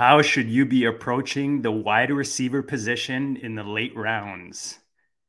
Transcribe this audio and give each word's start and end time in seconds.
How 0.00 0.22
should 0.22 0.48
you 0.48 0.64
be 0.64 0.86
approaching 0.86 1.60
the 1.60 1.70
wide 1.70 2.10
receiver 2.10 2.62
position 2.62 3.36
in 3.36 3.54
the 3.54 3.62
late 3.62 3.94
rounds? 3.94 4.78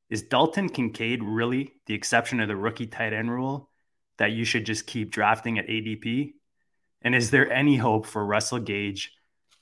Is 0.09 0.21
Dalton 0.21 0.70
Kincaid 0.70 1.21
really 1.21 1.73
the 1.88 1.93
exception 1.93 2.39
of 2.39 2.47
the 2.47 2.55
rookie 2.55 2.88
tight 2.88 3.11
end 3.11 3.29
rule 3.29 3.70
that 4.17 4.31
you 4.31 4.45
should 4.45 4.65
just 4.65 4.88
keep 4.88 5.11
drafting 5.11 5.59
at 5.59 5.67
ADP? 5.67 6.35
And 7.02 7.13
is 7.13 7.31
there 7.31 7.52
any 7.52 7.75
hope 7.75 8.05
for 8.05 8.25
Russell 8.25 8.59
Gage 8.59 9.11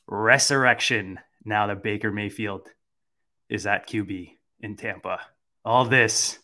resurrection 0.06 1.20
now 1.44 1.66
that 1.66 1.82
Baker 1.82 2.12
Mayfield 2.12 2.70
is 3.50 3.66
at 3.66 3.90
QB 3.90 4.34
in 4.60 4.76
Tampa? 4.76 5.22
All 5.66 5.86
this 5.86 6.38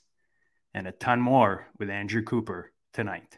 and 0.73 0.87
a 0.87 0.91
ton 0.91 1.21
more 1.21 1.67
with 1.77 1.91
Andrew 1.91 2.23
Cooper 2.23 2.73
tonight. 2.93 3.37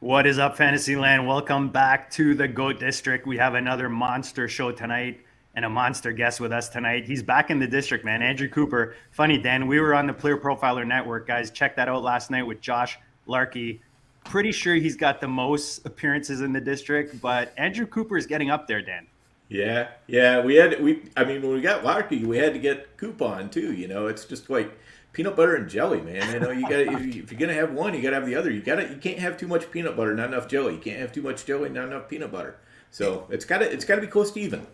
What 0.00 0.28
is 0.28 0.38
up, 0.38 0.56
Fantasyland? 0.56 1.26
Welcome 1.26 1.70
back 1.70 2.08
to 2.12 2.32
the 2.32 2.46
GOAT 2.46 2.78
District. 2.78 3.26
We 3.26 3.36
have 3.38 3.54
another 3.54 3.88
monster 3.88 4.46
show 4.48 4.70
tonight 4.70 5.18
and 5.56 5.64
a 5.64 5.68
monster 5.68 6.12
guest 6.12 6.38
with 6.38 6.52
us 6.52 6.68
tonight. 6.68 7.04
He's 7.04 7.20
back 7.20 7.50
in 7.50 7.58
the 7.58 7.66
district, 7.66 8.04
man. 8.04 8.22
Andrew 8.22 8.48
Cooper. 8.48 8.94
Funny, 9.10 9.38
Dan, 9.38 9.66
we 9.66 9.80
were 9.80 9.94
on 9.94 10.06
the 10.06 10.12
Player 10.12 10.36
Profiler 10.36 10.86
Network, 10.86 11.26
guys. 11.26 11.50
Check 11.50 11.74
that 11.74 11.88
out 11.88 12.04
last 12.04 12.30
night 12.30 12.44
with 12.44 12.60
Josh 12.60 12.96
Larkey. 13.26 13.80
Pretty 14.24 14.52
sure 14.52 14.76
he's 14.76 14.94
got 14.96 15.20
the 15.20 15.26
most 15.26 15.84
appearances 15.84 16.42
in 16.42 16.52
the 16.52 16.60
district, 16.60 17.20
but 17.20 17.52
Andrew 17.56 17.84
Cooper 17.84 18.16
is 18.16 18.24
getting 18.24 18.50
up 18.50 18.68
there, 18.68 18.80
Dan. 18.80 19.04
Yeah, 19.48 19.88
yeah. 20.06 20.40
We 20.40 20.54
had 20.54 20.80
we. 20.80 21.02
I 21.16 21.24
mean, 21.24 21.42
when 21.42 21.54
we 21.54 21.60
got 21.60 21.82
Larkey, 21.82 22.24
we 22.24 22.38
had 22.38 22.52
to 22.52 22.60
get 22.60 22.96
Coupon 22.98 23.50
too. 23.50 23.72
You 23.72 23.88
know, 23.88 24.06
it's 24.06 24.24
just 24.26 24.48
like 24.48 24.78
peanut 25.18 25.34
butter 25.34 25.56
and 25.56 25.68
jelly, 25.68 26.00
man. 26.00 26.32
You 26.32 26.38
know, 26.38 26.50
you 26.52 26.62
got 26.62 26.78
if, 26.78 27.14
you, 27.14 27.22
if 27.24 27.32
you're 27.32 27.40
gonna 27.40 27.52
have 27.52 27.72
one, 27.72 27.92
you 27.92 28.00
gotta 28.00 28.14
have 28.14 28.26
the 28.26 28.36
other. 28.36 28.52
You 28.52 28.62
gotta 28.62 28.88
you 28.88 28.94
can't 28.94 29.18
have 29.18 29.36
too 29.36 29.48
much 29.48 29.68
peanut 29.72 29.96
butter, 29.96 30.14
not 30.14 30.28
enough 30.28 30.46
jelly. 30.46 30.74
You 30.74 30.80
can't 30.80 31.00
have 31.00 31.12
too 31.12 31.22
much 31.22 31.44
jelly, 31.44 31.68
not 31.70 31.88
enough 31.88 32.08
peanut 32.08 32.30
butter. 32.30 32.56
So 32.92 33.26
it's 33.28 33.44
gotta 33.44 33.68
it's 33.68 33.84
gotta 33.84 34.00
be 34.00 34.06
close 34.06 34.30
to 34.30 34.40
even. 34.40 34.64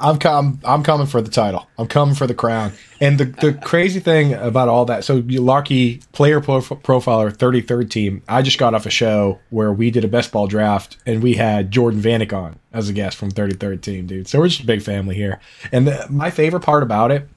I'm 0.00 0.18
com- 0.18 0.58
I'm 0.64 0.82
coming 0.82 1.06
for 1.06 1.22
the 1.22 1.30
title. 1.30 1.68
I'm 1.78 1.86
coming 1.86 2.16
for 2.16 2.26
the 2.26 2.34
crown. 2.34 2.72
And 3.00 3.20
the, 3.20 3.26
the 3.26 3.52
crazy 3.52 4.00
thing 4.00 4.34
about 4.34 4.68
all 4.68 4.84
that, 4.86 5.04
so 5.04 5.22
Larky 5.24 6.00
player 6.10 6.40
prof- 6.40 6.70
profiler 6.70 7.30
33rd 7.30 7.88
team. 7.88 8.22
I 8.26 8.42
just 8.42 8.58
got 8.58 8.74
off 8.74 8.84
a 8.84 8.90
show 8.90 9.38
where 9.50 9.72
we 9.72 9.92
did 9.92 10.04
a 10.04 10.08
best 10.08 10.32
ball 10.32 10.48
draft 10.48 10.96
and 11.06 11.22
we 11.22 11.34
had 11.34 11.70
Jordan 11.70 12.02
Vanek 12.02 12.32
on 12.32 12.58
as 12.72 12.88
a 12.88 12.92
guest 12.92 13.16
from 13.16 13.30
33rd 13.30 13.80
team, 13.80 14.08
dude. 14.08 14.26
So 14.26 14.40
we're 14.40 14.48
just 14.48 14.62
a 14.62 14.66
big 14.66 14.82
family 14.82 15.14
here. 15.14 15.38
And 15.70 15.86
the, 15.86 16.04
my 16.10 16.32
favorite 16.32 16.64
part 16.64 16.82
about 16.82 17.12
it 17.12 17.28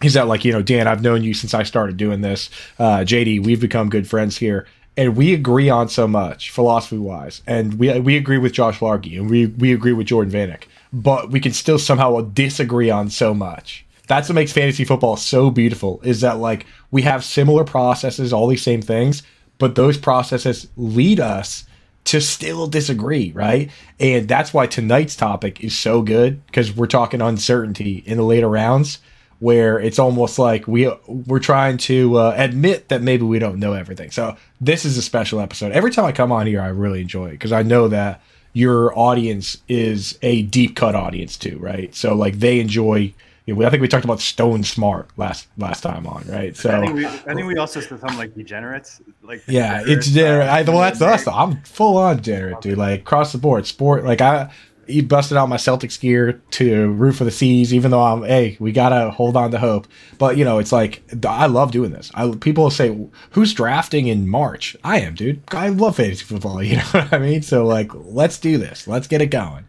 he's 0.00 0.14
that 0.14 0.28
like 0.28 0.44
you 0.44 0.52
know 0.52 0.62
dan 0.62 0.86
i've 0.86 1.02
known 1.02 1.22
you 1.22 1.34
since 1.34 1.54
i 1.54 1.62
started 1.62 1.96
doing 1.96 2.20
this. 2.20 2.50
Uh, 2.78 2.98
jd 2.98 3.44
we've 3.44 3.60
become 3.60 3.88
good 3.88 4.08
friends 4.08 4.36
here 4.38 4.66
and 4.98 5.16
we 5.16 5.32
agree 5.32 5.70
on 5.70 5.88
so 5.88 6.08
much 6.08 6.50
philosophy 6.50 6.98
wise. 6.98 7.40
And 7.46 7.78
we 7.78 7.98
we 8.00 8.16
agree 8.16 8.38
with 8.38 8.52
josh 8.52 8.80
larkey 8.80 9.16
and 9.16 9.30
we 9.30 9.46
we 9.46 9.72
agree 9.72 9.92
with 9.92 10.08
jordan 10.08 10.32
vanek 10.32 10.64
but 10.92 11.30
we 11.30 11.38
can 11.38 11.52
still 11.52 11.78
somehow 11.78 12.20
disagree 12.22 12.90
on 12.90 13.10
so 13.10 13.34
much. 13.34 13.84
That's 14.06 14.28
what 14.28 14.34
makes 14.34 14.52
fantasy 14.52 14.84
football 14.84 15.16
so 15.16 15.50
beautiful 15.50 16.00
is 16.02 16.22
that 16.22 16.38
like 16.38 16.66
we 16.90 17.02
have 17.02 17.24
similar 17.24 17.64
processes 17.64 18.32
all 18.32 18.48
these 18.48 18.62
same 18.62 18.82
things 18.82 19.22
but 19.58 19.74
those 19.74 19.98
processes 19.98 20.68
lead 20.76 21.20
us 21.20 21.64
to 22.04 22.20
still 22.20 22.66
disagree, 22.66 23.32
right? 23.32 23.70
And 24.00 24.26
that's 24.28 24.54
why 24.54 24.66
tonight's 24.66 25.14
topic 25.14 25.62
is 25.62 25.76
so 25.76 26.00
good 26.00 26.44
because 26.46 26.74
we're 26.74 26.86
talking 26.86 27.20
uncertainty 27.20 28.02
in 28.06 28.16
the 28.16 28.22
later 28.22 28.48
rounds 28.48 28.98
where 29.40 29.78
it's 29.78 29.98
almost 29.98 30.38
like 30.38 30.66
we 30.66 30.90
we're 31.06 31.38
trying 31.38 31.76
to 31.76 32.16
uh, 32.18 32.34
admit 32.36 32.88
that 32.88 33.02
maybe 33.02 33.24
we 33.24 33.38
don't 33.38 33.58
know 33.58 33.72
everything. 33.72 34.10
So 34.10 34.36
this 34.60 34.84
is 34.84 34.98
a 34.98 35.02
special 35.02 35.40
episode. 35.40 35.72
Every 35.72 35.90
time 35.90 36.04
I 36.04 36.12
come 36.12 36.32
on 36.32 36.46
here, 36.46 36.60
I 36.60 36.68
really 36.68 37.00
enjoy 37.00 37.26
it 37.28 37.32
because 37.32 37.52
I 37.52 37.62
know 37.62 37.88
that 37.88 38.20
your 38.52 38.96
audience 38.98 39.58
is 39.68 40.18
a 40.22 40.42
deep 40.42 40.74
cut 40.74 40.94
audience 40.94 41.36
too, 41.36 41.58
right? 41.58 41.94
So 41.94 42.14
like 42.14 42.38
they 42.40 42.60
enjoy. 42.60 43.14
You 43.46 43.54
know, 43.54 43.64
I 43.64 43.70
think 43.70 43.80
we 43.80 43.88
talked 43.88 44.04
about 44.04 44.20
Stone 44.20 44.64
Smartt 44.64 45.08
last 45.16 45.48
last 45.56 45.80
time 45.80 46.06
on, 46.06 46.22
right? 46.28 46.54
So 46.54 46.70
I 46.70 46.80
think 46.80 46.94
we, 46.94 47.06
I 47.06 47.34
think 47.34 47.46
we 47.46 47.56
also 47.56 47.80
said 47.80 47.98
something 47.98 48.18
like 48.18 48.34
degenerates, 48.34 49.00
like 49.22 49.42
yeah, 49.48 49.82
it's 49.86 50.08
degenerate. 50.08 50.48
I, 50.48 50.62
well, 50.64 50.80
that's 50.80 51.00
us. 51.00 51.26
I'm 51.26 51.62
full 51.62 51.96
on 51.96 52.16
degenerate, 52.16 52.60
dude. 52.60 52.76
Like 52.76 53.00
across 53.00 53.32
the 53.32 53.38
board, 53.38 53.66
sport. 53.66 54.04
Like 54.04 54.20
I 54.20 54.50
he 54.88 55.02
busted 55.02 55.36
out 55.36 55.48
my 55.48 55.56
Celtics 55.56 56.00
gear 56.00 56.40
to 56.52 56.90
root 56.92 57.12
for 57.12 57.24
the 57.24 57.30
C's, 57.30 57.72
even 57.74 57.90
though 57.90 58.02
I'm, 58.02 58.22
hey, 58.24 58.56
we 58.58 58.72
gotta 58.72 59.10
hold 59.10 59.36
on 59.36 59.50
to 59.50 59.58
hope. 59.58 59.86
But 60.18 60.36
you 60.36 60.44
know, 60.44 60.58
it's 60.58 60.72
like 60.72 61.02
I 61.26 61.46
love 61.46 61.70
doing 61.70 61.92
this. 61.92 62.10
I 62.14 62.30
people 62.40 62.70
say, 62.70 62.98
who's 63.30 63.54
drafting 63.54 64.08
in 64.08 64.28
March? 64.28 64.76
I 64.82 65.00
am, 65.00 65.14
dude. 65.14 65.42
I 65.48 65.68
love 65.68 65.96
fantasy 65.96 66.24
football. 66.24 66.62
You 66.68 66.76
know 66.76 66.82
what 66.82 67.12
I 67.12 67.18
mean? 67.18 67.42
So 67.42 67.64
like, 67.64 67.90
let's 67.94 68.38
do 68.38 68.58
this. 68.58 68.86
Let's 68.86 69.06
get 69.06 69.22
it 69.22 69.26
going. 69.26 69.66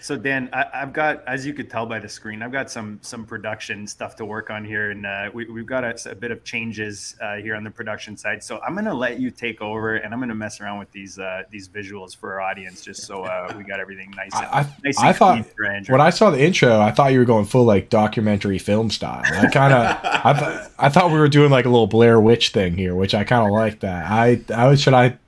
So 0.00 0.16
Dan, 0.16 0.48
I, 0.52 0.66
have 0.72 0.92
got, 0.92 1.22
as 1.26 1.44
you 1.44 1.52
could 1.52 1.68
tell 1.68 1.86
by 1.86 1.98
the 1.98 2.08
screen, 2.08 2.42
I've 2.42 2.52
got 2.52 2.70
some 2.70 2.98
some 3.02 3.24
production 3.24 3.86
stuff 3.86 4.16
to 4.16 4.24
work 4.24 4.50
on 4.50 4.64
here, 4.64 4.90
and 4.90 5.04
uh, 5.04 5.30
we, 5.32 5.46
have 5.46 5.66
got 5.66 5.84
a, 5.84 6.10
a, 6.10 6.14
bit 6.14 6.30
of 6.30 6.42
changes 6.42 7.16
uh, 7.20 7.36
here 7.36 7.54
on 7.54 7.64
the 7.64 7.70
production 7.70 8.16
side. 8.16 8.42
So 8.42 8.60
I'm 8.66 8.72
going 8.72 8.86
to 8.86 8.94
let 8.94 9.20
you 9.20 9.30
take 9.30 9.60
over, 9.60 9.96
and 9.96 10.14
I'm 10.14 10.20
going 10.20 10.30
to 10.30 10.34
mess 10.34 10.60
around 10.60 10.78
with 10.78 10.90
these 10.92 11.18
uh, 11.18 11.42
these 11.50 11.68
visuals 11.68 12.16
for 12.16 12.34
our 12.34 12.40
audience, 12.40 12.82
just 12.82 13.02
so 13.02 13.24
uh, 13.24 13.52
we 13.56 13.64
got 13.64 13.78
everything 13.78 14.10
nice. 14.16 14.34
And, 14.34 14.46
I, 14.46 14.66
nice 14.84 14.98
I 14.98 15.12
thought 15.12 15.46
when 15.88 16.00
I 16.00 16.10
saw 16.10 16.30
the 16.30 16.40
intro, 16.40 16.80
I 16.80 16.90
thought 16.90 17.12
you 17.12 17.18
were 17.18 17.24
going 17.24 17.44
full 17.44 17.64
like 17.64 17.90
documentary 17.90 18.58
film 18.58 18.90
style. 18.90 19.22
I 19.24 19.48
kind 19.48 19.74
of, 19.74 19.98
I, 20.02 20.32
th- 20.32 20.70
I 20.78 20.88
thought 20.88 21.10
we 21.12 21.18
were 21.18 21.28
doing 21.28 21.50
like 21.50 21.66
a 21.66 21.68
little 21.68 21.86
Blair 21.86 22.20
Witch 22.20 22.50
thing 22.50 22.76
here, 22.76 22.94
which 22.94 23.14
I 23.14 23.24
kind 23.24 23.46
of 23.46 23.52
like 23.52 23.80
that. 23.80 24.10
I, 24.10 24.40
I 24.54 24.74
should 24.76 24.94
I 24.94 25.18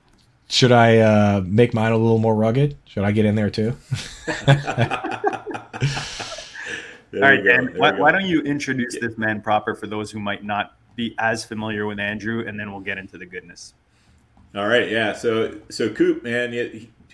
should 0.53 0.71
I 0.71 0.97
uh, 0.99 1.43
make 1.45 1.73
mine 1.73 1.91
a 1.91 1.97
little 1.97 2.19
more 2.19 2.35
rugged? 2.35 2.77
Should 2.85 3.03
I 3.03 3.11
get 3.11 3.25
in 3.25 3.33
there 3.33 3.49
too? 3.49 3.75
there 4.45 4.59
All 7.15 7.21
right, 7.21 7.43
Dan. 7.43 7.73
Why, 7.75 7.91
why, 7.93 8.11
don't 8.11 8.25
you 8.25 8.41
introduce 8.41 8.99
this 8.99 9.17
man 9.17 9.41
proper 9.41 9.73
for 9.73 9.87
those 9.87 10.11
who 10.11 10.19
might 10.19 10.43
not 10.43 10.77
be 10.95 11.15
as 11.17 11.43
familiar 11.43 11.87
with 11.87 11.99
Andrew, 11.99 12.45
and 12.47 12.59
then 12.59 12.71
we'll 12.71 12.81
get 12.81 12.99
into 12.99 13.17
the 13.17 13.25
goodness. 13.25 13.73
All 14.55 14.67
right, 14.67 14.91
yeah. 14.91 15.13
So, 15.13 15.59
so 15.69 15.89
Coop, 15.89 16.23
man, 16.23 16.53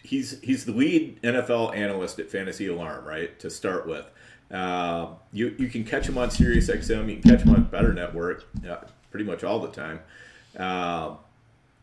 he's 0.03 0.39
he's 0.41 0.65
the 0.65 0.73
lead 0.73 1.21
NFL 1.21 1.75
analyst 1.75 2.19
at 2.19 2.29
Fantasy 2.29 2.67
Alarm, 2.67 3.05
right? 3.05 3.39
To 3.39 3.49
start 3.49 3.87
with, 3.87 4.05
uh, 4.51 5.07
you 5.31 5.55
you 5.57 5.69
can 5.69 5.85
catch 5.85 6.09
him 6.09 6.17
on 6.17 6.29
Sirius 6.29 6.69
XM, 6.69 7.09
you 7.09 7.21
can 7.21 7.31
catch 7.31 7.45
him 7.45 7.55
on 7.55 7.63
Better 7.63 7.93
Network, 7.93 8.45
uh, 8.69 8.79
pretty 9.11 9.25
much 9.25 9.45
all 9.45 9.59
the 9.59 9.71
time. 9.71 10.01
Uh, 10.57 11.15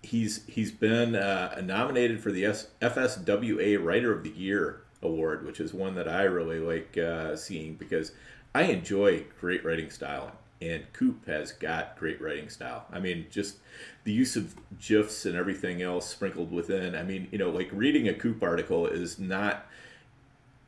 he's 0.03 0.45
he's 0.47 0.71
been 0.71 1.15
uh, 1.15 1.61
nominated 1.65 2.21
for 2.23 2.31
the 2.33 2.45
FSWA 2.45 3.83
Writer 3.83 4.13
of 4.13 4.23
the 4.23 4.31
Year 4.31 4.83
award, 5.03 5.45
which 5.47 5.61
is 5.61 5.75
one 5.75 5.95
that 5.97 6.09
I 6.09 6.23
really 6.23 6.59
like 6.59 6.97
uh, 6.97 7.37
seeing 7.37 7.75
because 7.75 8.13
I 8.55 8.63
enjoy 8.65 9.25
great 9.41 9.65
writing 9.65 9.91
style. 9.91 10.33
and 10.61 10.91
Coop 10.93 11.27
has 11.27 11.53
got 11.53 11.99
great 11.99 12.21
writing 12.21 12.49
style. 12.49 12.87
I 12.91 12.99
mean, 12.99 13.27
just 13.31 13.59
the 14.05 14.13
use 14.13 14.37
of 14.37 14.55
gifs 14.81 15.27
and 15.27 15.37
everything 15.37 15.83
else 15.83 16.09
sprinkled 16.09 16.51
within. 16.51 16.95
I 16.95 17.03
mean, 17.03 17.29
you 17.31 17.39
know, 17.39 17.51
like 17.51 17.69
reading 17.73 18.09
a 18.09 18.15
Coop 18.15 18.43
article 18.43 18.87
is 18.87 19.19
not 19.19 19.67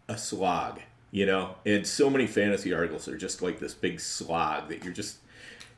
a 0.09 0.19
slog, 0.19 0.81
you 1.11 1.25
know, 1.27 1.57
and 1.65 1.87
so 1.87 2.11
many 2.11 2.27
fantasy 2.27 2.73
articles 2.73 3.09
are 3.09 3.17
just 3.17 3.41
like 3.41 3.61
this 3.61 3.75
big 3.75 4.01
slog 4.01 4.69
that 4.69 4.85
you're 4.85 4.93
just 4.93 5.19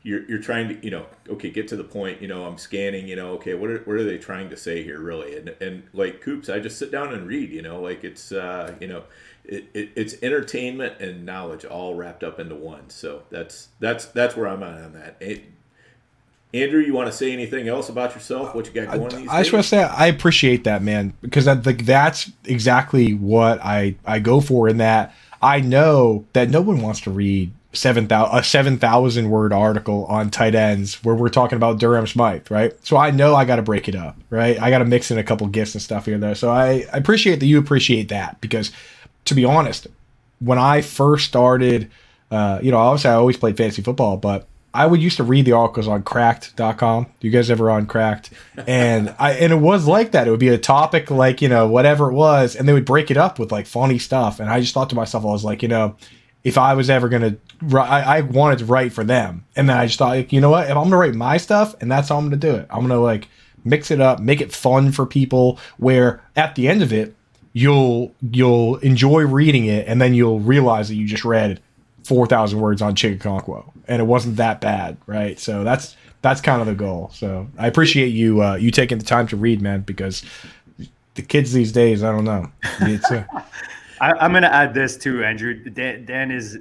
you're, 0.02 0.24
you're 0.28 0.40
trying 0.40 0.68
to 0.68 0.84
you 0.84 0.90
know 0.90 1.06
okay 1.28 1.50
get 1.50 1.68
to 1.68 1.76
the 1.76 1.84
point 1.84 2.20
you 2.22 2.28
know 2.28 2.44
i'm 2.44 2.56
scanning 2.56 3.06
you 3.06 3.16
know 3.16 3.32
okay 3.32 3.54
what 3.54 3.70
are, 3.70 3.78
what 3.80 3.96
are 3.96 4.04
they 4.04 4.18
trying 4.18 4.48
to 4.48 4.56
say 4.56 4.82
here 4.82 4.98
really 4.98 5.36
and 5.36 5.48
and 5.60 5.82
like 5.92 6.20
coops 6.20 6.48
i 6.48 6.58
just 6.58 6.78
sit 6.78 6.90
down 6.90 7.12
and 7.12 7.26
read 7.26 7.50
you 7.50 7.62
know 7.62 7.80
like 7.80 8.02
it's 8.02 8.32
uh 8.32 8.74
you 8.80 8.86
know 8.86 9.02
it, 9.44 9.64
it, 9.74 9.90
it's 9.96 10.14
entertainment 10.22 11.00
and 11.00 11.24
knowledge 11.26 11.64
all 11.64 11.94
wrapped 11.94 12.22
up 12.22 12.38
into 12.38 12.54
one 12.54 12.88
so 12.88 13.22
that's 13.30 13.68
that's 13.78 14.06
that's 14.06 14.36
where 14.36 14.48
i'm 14.48 14.62
at 14.62 14.82
on 14.82 14.92
that 14.92 15.16
it, 15.20 15.44
Andrew, 16.52 16.80
you 16.80 16.92
want 16.92 17.06
to 17.06 17.16
say 17.16 17.32
anything 17.32 17.68
else 17.68 17.88
about 17.88 18.12
yourself? 18.12 18.56
What 18.56 18.66
you 18.66 18.72
got 18.72 18.92
going? 18.92 19.28
I, 19.28 19.36
I 19.36 19.42
just 19.42 19.52
want 19.52 19.62
to 19.62 19.68
say 19.68 19.84
I 19.84 20.06
appreciate 20.06 20.64
that, 20.64 20.82
man, 20.82 21.14
because 21.20 21.46
I 21.46 21.54
think 21.54 21.86
that's 21.86 22.32
exactly 22.44 23.14
what 23.14 23.60
I 23.62 23.94
I 24.04 24.18
go 24.18 24.40
for. 24.40 24.68
In 24.68 24.78
that 24.78 25.14
I 25.40 25.60
know 25.60 26.26
that 26.32 26.50
no 26.50 26.60
one 26.60 26.80
wants 26.80 27.02
to 27.02 27.12
read 27.12 27.52
seven 27.72 28.06
thousand 28.08 28.38
a 28.38 28.42
seven 28.42 28.78
thousand 28.78 29.30
word 29.30 29.52
article 29.52 30.04
on 30.06 30.30
tight 30.30 30.54
ends 30.54 31.02
where 31.04 31.14
we're 31.14 31.28
talking 31.28 31.56
about 31.56 31.78
Durham 31.78 32.06
Smythe, 32.06 32.50
right? 32.50 32.74
So 32.84 32.96
I 32.96 33.10
know 33.10 33.34
I 33.34 33.44
got 33.44 33.56
to 33.56 33.62
break 33.62 33.88
it 33.88 33.94
up, 33.94 34.16
right? 34.28 34.60
I 34.60 34.70
got 34.70 34.78
to 34.78 34.84
mix 34.84 35.10
in 35.10 35.18
a 35.18 35.24
couple 35.24 35.46
gifts 35.46 35.74
and 35.74 35.82
stuff 35.82 36.06
here 36.06 36.18
there. 36.18 36.34
So 36.34 36.50
I, 36.50 36.86
I 36.92 36.96
appreciate 36.96 37.40
that 37.40 37.46
you 37.46 37.58
appreciate 37.58 38.08
that 38.08 38.40
because, 38.40 38.72
to 39.26 39.34
be 39.34 39.44
honest, 39.44 39.86
when 40.40 40.58
I 40.58 40.80
first 40.80 41.26
started, 41.26 41.90
uh, 42.30 42.58
you 42.62 42.70
know, 42.70 42.78
obviously 42.78 43.10
I 43.10 43.14
always 43.14 43.36
played 43.36 43.56
fantasy 43.56 43.82
football, 43.82 44.16
but 44.16 44.46
I 44.72 44.86
would 44.86 45.02
used 45.02 45.16
to 45.16 45.24
read 45.24 45.46
the 45.46 45.52
articles 45.52 45.88
on 45.88 46.02
cracked.com. 46.02 47.04
Do 47.04 47.26
you 47.26 47.32
guys 47.32 47.50
ever 47.50 47.70
on 47.70 47.86
cracked? 47.86 48.30
And 48.66 49.14
I 49.18 49.32
and 49.32 49.52
it 49.52 49.56
was 49.56 49.86
like 49.86 50.12
that. 50.12 50.28
It 50.28 50.30
would 50.30 50.40
be 50.40 50.48
a 50.48 50.58
topic 50.58 51.10
like, 51.10 51.42
you 51.42 51.48
know, 51.48 51.66
whatever 51.66 52.08
it 52.08 52.14
was, 52.14 52.54
and 52.54 52.68
they 52.68 52.72
would 52.72 52.84
break 52.84 53.10
it 53.10 53.16
up 53.16 53.38
with 53.38 53.50
like 53.50 53.66
funny 53.66 53.98
stuff. 53.98 54.38
And 54.38 54.48
I 54.48 54.60
just 54.60 54.74
thought 54.74 54.90
to 54.90 54.96
myself, 54.96 55.24
I 55.24 55.28
was 55.28 55.44
like, 55.44 55.62
you 55.62 55.68
know, 55.68 55.96
if 56.42 56.56
I 56.58 56.74
was 56.74 56.88
ever 56.88 57.08
gonna, 57.08 57.36
I, 57.72 58.18
I 58.18 58.20
wanted 58.22 58.60
to 58.60 58.64
write 58.64 58.92
for 58.92 59.04
them, 59.04 59.44
and 59.56 59.68
then 59.68 59.76
I 59.76 59.86
just 59.86 59.98
thought, 59.98 60.10
like, 60.10 60.32
you 60.32 60.40
know 60.40 60.50
what? 60.50 60.64
If 60.64 60.76
I'm 60.76 60.84
gonna 60.84 60.96
write 60.96 61.14
my 61.14 61.36
stuff, 61.36 61.74
and 61.80 61.90
that's 61.90 62.08
how 62.08 62.16
I'm 62.16 62.24
gonna 62.24 62.36
do 62.36 62.54
it, 62.54 62.66
I'm 62.70 62.80
gonna 62.80 63.00
like 63.00 63.28
mix 63.64 63.90
it 63.90 64.00
up, 64.00 64.20
make 64.20 64.40
it 64.40 64.52
fun 64.52 64.92
for 64.92 65.06
people. 65.06 65.58
Where 65.76 66.22
at 66.36 66.54
the 66.54 66.68
end 66.68 66.82
of 66.82 66.92
it, 66.92 67.14
you'll 67.52 68.14
you'll 68.30 68.76
enjoy 68.76 69.22
reading 69.26 69.66
it, 69.66 69.86
and 69.86 70.00
then 70.00 70.14
you'll 70.14 70.40
realize 70.40 70.88
that 70.88 70.94
you 70.94 71.06
just 71.06 71.24
read 71.24 71.60
four 72.04 72.26
thousand 72.26 72.60
words 72.60 72.82
on 72.82 72.94
Chigga 72.94 73.20
and 73.86 74.00
it 74.00 74.04
wasn't 74.04 74.36
that 74.36 74.60
bad, 74.60 74.96
right? 75.06 75.38
So 75.38 75.64
that's 75.64 75.96
that's 76.22 76.40
kind 76.40 76.60
of 76.60 76.66
the 76.66 76.74
goal. 76.74 77.10
So 77.12 77.48
I 77.58 77.66
appreciate 77.66 78.08
you 78.08 78.42
uh, 78.42 78.54
you 78.54 78.70
taking 78.70 78.98
the 78.98 79.04
time 79.04 79.26
to 79.28 79.36
read, 79.36 79.60
man, 79.60 79.82
because 79.82 80.22
the 81.14 81.22
kids 81.22 81.52
these 81.52 81.72
days, 81.72 82.02
I 82.02 82.12
don't 82.12 82.24
know. 82.24 82.50
I, 84.00 84.24
am 84.24 84.32
going 84.32 84.42
to 84.42 84.52
add 84.52 84.72
this 84.72 84.96
too, 84.96 85.22
Andrew. 85.22 85.54
Dan, 85.54 86.04
Dan, 86.04 86.30
is, 86.30 86.58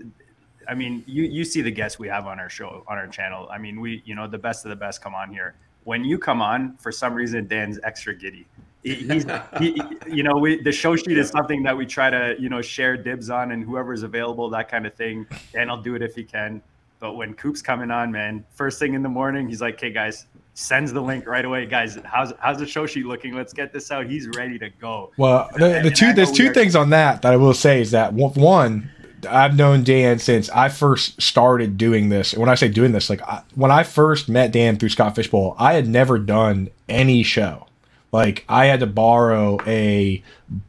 I 0.68 0.74
mean, 0.74 1.04
you 1.08 1.24
you 1.24 1.46
see 1.46 1.62
the 1.62 1.72
guests 1.72 1.98
we 1.98 2.08
have 2.08 2.28
on 2.28 2.40
our 2.40 2.50
show 2.50 2.84
on 2.88 2.98
our 2.98 3.08
channel. 3.08 3.48
I 3.50 3.58
mean, 3.58 3.80
we 3.80 4.04
you 4.06 4.14
know 4.14 4.28
the 4.28 4.38
best 4.38 4.66
of 4.66 4.70
the 4.70 4.76
best 4.76 5.02
come 5.02 5.16
on 5.16 5.32
here. 5.32 5.56
When 5.86 6.04
you 6.04 6.20
come 6.20 6.42
on, 6.42 6.76
for 6.78 6.92
some 6.92 7.14
reason, 7.14 7.48
Dan's 7.48 7.80
extra 7.84 8.14
giddy. 8.14 8.46
He, 8.84 8.96
he's, 8.96 9.26
he, 9.58 9.82
you 10.08 10.24
know, 10.24 10.38
we 10.38 10.62
the 10.62 10.72
show 10.72 10.96
sheet 10.96 11.18
is 11.18 11.30
something 11.30 11.64
that 11.64 11.76
we 11.76 11.86
try 11.86 12.10
to 12.10 12.36
you 12.40 12.50
know 12.50 12.62
share 12.62 12.98
dibs 12.98 13.30
on, 13.30 13.52
and 13.52 13.64
whoever's 13.64 14.04
available, 14.04 14.50
that 14.50 14.70
kind 14.70 14.86
of 14.86 14.94
thing. 14.94 15.26
Dan 15.54 15.70
will 15.70 15.82
do 15.82 15.96
it 15.96 16.02
if 16.02 16.16
he 16.16 16.24
can. 16.24 16.62
But 17.00 17.14
when 17.14 17.34
Coop's 17.34 17.62
coming 17.62 17.92
on, 17.92 18.12
man, 18.12 18.46
first 18.54 18.78
thing 18.78 18.94
in 18.94 19.02
the 19.02 19.10
morning, 19.10 19.48
he's 19.48 19.62
like, 19.62 19.76
"Okay, 19.76 19.92
guys, 19.92 20.26
sends 20.54 20.92
the 20.92 21.02
link 21.02 21.26
right 21.28 21.46
away, 21.46 21.66
guys. 21.66 21.98
How's 22.04 22.34
how's 22.40 22.60
the 22.60 22.68
show 22.68 22.86
sheet 22.86 23.06
looking? 23.06 23.36
Let's 23.36 23.54
get 23.54 23.72
this 23.74 23.92
out. 23.92 24.08
He's 24.08 24.28
ready 24.36 24.60
to 24.60 24.70
go." 24.70 25.12
Well, 25.18 25.50
the, 25.54 25.82
the 25.84 25.92
two 25.92 26.14
there's 26.14 26.32
two 26.32 26.54
things 26.54 26.76
on 26.76 26.90
that 26.92 27.22
that 27.22 27.34
I 27.34 27.38
will 27.38 27.54
say 27.54 27.82
is 27.82 27.92
that 27.92 28.14
one, 28.14 28.90
I've 29.28 29.56
known 29.56 29.84
Dan 29.84 30.20
since 30.20 30.50
I 30.50 30.70
first 30.70 31.22
started 31.22 31.78
doing 31.78 32.10
this. 32.10 32.36
When 32.36 32.50
I 32.50 32.56
say 32.56 32.68
doing 32.68 32.92
this, 32.92 33.10
like 33.10 33.22
I, 33.22 33.42
when 33.56 33.72
I 33.72 33.84
first 33.84 34.30
met 34.30 34.52
Dan 34.52 34.78
through 34.78 34.90
Scott 34.90 35.16
Fish 35.16 35.30
Bowl, 35.30 35.56
I 35.58 35.74
had 35.74 35.88
never 35.88 36.20
done 36.20 36.70
any 36.88 37.24
show. 37.24 37.68
Like 38.12 38.46
I 38.50 38.66
had 38.66 38.80
to 38.80 38.88
borrow 38.88 39.60
a 39.66 40.24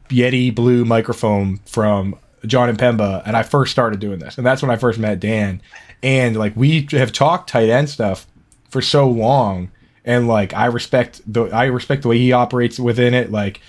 Yeti 0.09 0.53
Blue 0.53 0.85
microphone 0.85 1.57
from 1.65 2.15
John 2.45 2.73
Impemba, 2.73 3.23
and 3.25 3.35
I 3.35 3.43
first 3.43 3.71
started 3.71 3.99
doing 3.99 4.19
this, 4.19 4.37
and 4.37 4.45
that's 4.45 4.61
when 4.61 4.71
I 4.71 4.75
first 4.75 4.99
met 4.99 5.19
Dan. 5.19 5.61
And 6.03 6.35
like 6.35 6.55
we 6.55 6.87
have 6.91 7.11
talked 7.11 7.49
tight 7.49 7.69
end 7.69 7.89
stuff 7.89 8.27
for 8.71 8.81
so 8.81 9.07
long, 9.07 9.69
and 10.03 10.27
like 10.27 10.53
I 10.53 10.65
respect 10.65 11.21
the 11.31 11.45
I 11.45 11.65
respect 11.65 12.01
the 12.01 12.07
way 12.07 12.17
he 12.17 12.31
operates 12.31 12.79
within 12.79 13.13
it. 13.13 13.31
Like 13.31 13.61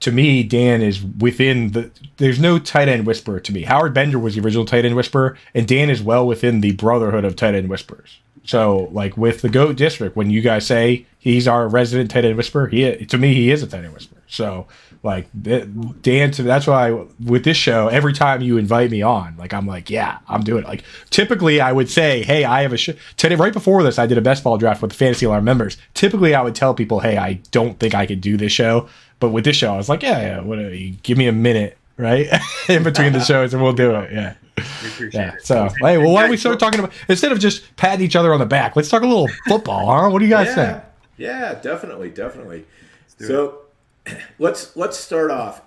to 0.00 0.12
me, 0.12 0.42
Dan 0.42 0.82
is 0.82 1.02
within 1.02 1.72
the. 1.72 1.90
There's 2.18 2.38
no 2.38 2.58
tight 2.58 2.88
end 2.88 3.06
whisperer 3.06 3.40
to 3.40 3.52
me. 3.52 3.62
Howard 3.62 3.94
Bender 3.94 4.18
was 4.18 4.34
the 4.34 4.42
original 4.42 4.64
tight 4.64 4.84
end 4.84 4.94
whisperer, 4.94 5.36
and 5.54 5.66
Dan 5.66 5.90
is 5.90 6.02
well 6.02 6.26
within 6.26 6.60
the 6.60 6.72
brotherhood 6.72 7.24
of 7.24 7.34
tight 7.34 7.54
end 7.54 7.68
whisperers. 7.68 8.18
So, 8.44 8.88
like 8.92 9.16
with 9.16 9.42
the 9.42 9.48
Goat 9.48 9.76
District, 9.76 10.16
when 10.16 10.30
you 10.30 10.40
guys 10.40 10.66
say 10.66 11.06
he's 11.18 11.46
our 11.46 11.68
resident 11.68 12.10
tight 12.10 12.24
end 12.24 12.36
whisperer, 12.36 12.66
he 12.66 13.06
to 13.06 13.18
me 13.18 13.34
he 13.34 13.50
is 13.50 13.62
a 13.62 13.66
tight 13.66 13.84
end 13.84 13.94
whisperer. 13.94 14.22
So, 14.26 14.66
like 15.04 15.26
Dan, 15.32 16.30
that's 16.30 16.66
why 16.68 16.92
with 17.18 17.42
this 17.42 17.56
show, 17.56 17.88
every 17.88 18.12
time 18.12 18.40
you 18.40 18.56
invite 18.56 18.90
me 18.90 19.02
on, 19.02 19.36
like 19.36 19.52
I'm 19.52 19.66
like, 19.66 19.90
yeah, 19.90 20.18
I'm 20.28 20.42
doing 20.42 20.62
it. 20.62 20.68
Like 20.68 20.84
typically, 21.10 21.60
I 21.60 21.72
would 21.72 21.90
say, 21.90 22.22
hey, 22.22 22.44
I 22.44 22.62
have 22.62 22.72
a 22.72 22.76
show 22.76 22.94
today. 23.16 23.34
Right 23.34 23.52
before 23.52 23.82
this, 23.82 23.98
I 23.98 24.06
did 24.06 24.16
a 24.16 24.20
best 24.20 24.44
ball 24.44 24.58
draft 24.58 24.80
with 24.80 24.92
the 24.92 24.96
Fantasy 24.96 25.26
Alarm 25.26 25.42
members. 25.42 25.76
Typically, 25.94 26.36
I 26.36 26.42
would 26.42 26.54
tell 26.54 26.72
people, 26.72 27.00
hey, 27.00 27.18
I 27.18 27.40
don't 27.50 27.80
think 27.80 27.96
I 27.96 28.06
could 28.06 28.20
do 28.20 28.36
this 28.36 28.52
show, 28.52 28.88
but 29.18 29.30
with 29.30 29.44
this 29.44 29.56
show, 29.56 29.74
I 29.74 29.76
was 29.76 29.88
like, 29.88 30.02
yeah, 30.04 30.20
yeah, 30.20 30.40
whatever. 30.40 30.72
Uh, 30.72 30.92
give 31.02 31.18
me 31.18 31.26
a 31.26 31.32
minute, 31.32 31.76
right, 31.96 32.28
in 32.68 32.84
between 32.84 33.12
the 33.12 33.20
shows, 33.20 33.52
and 33.54 33.62
we'll 33.62 33.72
do 33.72 33.96
it. 33.96 34.12
Yeah. 34.12 34.34
Yeah. 35.12 35.34
So, 35.42 35.68
hey, 35.80 35.98
well, 35.98 36.12
why 36.12 36.22
don't 36.22 36.30
we 36.30 36.36
start 36.36 36.60
talking 36.60 36.78
about 36.78 36.92
instead 37.08 37.32
of 37.32 37.40
just 37.40 37.74
patting 37.76 38.04
each 38.04 38.14
other 38.14 38.32
on 38.32 38.38
the 38.38 38.46
back? 38.46 38.76
Let's 38.76 38.88
talk 38.88 39.02
a 39.02 39.06
little 39.06 39.28
football, 39.48 39.86
huh? 39.86 40.10
What 40.10 40.20
do 40.20 40.26
you 40.26 40.30
guys 40.30 40.48
yeah. 40.48 40.54
think? 40.54 40.84
Yeah, 41.16 41.54
definitely, 41.54 42.10
definitely. 42.10 42.66
So, 43.18 43.61
let's 44.38 44.76
let's 44.76 44.98
start 44.98 45.30
off, 45.30 45.62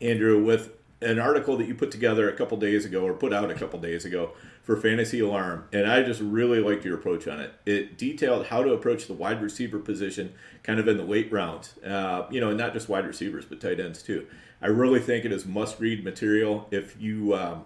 Andrew, 0.00 0.42
with 0.42 0.72
an 1.02 1.18
article 1.18 1.56
that 1.58 1.66
you 1.66 1.74
put 1.74 1.90
together 1.90 2.28
a 2.28 2.32
couple 2.32 2.56
days 2.56 2.84
ago 2.84 3.04
or 3.04 3.12
put 3.12 3.32
out 3.32 3.50
a 3.50 3.54
couple 3.54 3.78
days 3.78 4.04
ago 4.04 4.32
for 4.62 4.76
Fantasy 4.76 5.20
Alarm, 5.20 5.68
and 5.72 5.86
I 5.86 6.02
just 6.02 6.20
really 6.20 6.58
liked 6.58 6.84
your 6.84 6.96
approach 6.96 7.28
on 7.28 7.38
it. 7.38 7.52
It 7.66 7.96
detailed 7.96 8.46
how 8.46 8.62
to 8.62 8.72
approach 8.72 9.06
the 9.06 9.12
wide 9.12 9.40
receiver 9.40 9.78
position, 9.78 10.32
kind 10.62 10.80
of 10.80 10.88
in 10.88 10.96
the 10.96 11.04
late 11.04 11.30
rounds. 11.30 11.78
Uh, 11.78 12.26
you 12.30 12.40
know, 12.40 12.52
not 12.52 12.72
just 12.72 12.88
wide 12.88 13.06
receivers, 13.06 13.44
but 13.44 13.60
tight 13.60 13.78
ends 13.78 14.02
too. 14.02 14.26
I 14.60 14.68
really 14.68 15.00
think 15.00 15.24
it 15.24 15.32
is 15.32 15.46
must-read 15.46 16.02
material. 16.02 16.66
If 16.70 17.00
you 17.00 17.34
um, 17.34 17.64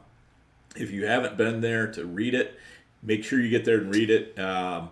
if 0.77 0.91
you 0.91 1.07
haven't 1.07 1.37
been 1.37 1.61
there 1.61 1.91
to 1.93 2.05
read 2.05 2.35
it, 2.35 2.59
make 3.03 3.25
sure 3.25 3.41
you 3.41 3.49
get 3.49 3.65
there 3.65 3.79
and 3.79 3.95
read 3.95 4.11
it. 4.11 4.39
Um, 4.39 4.91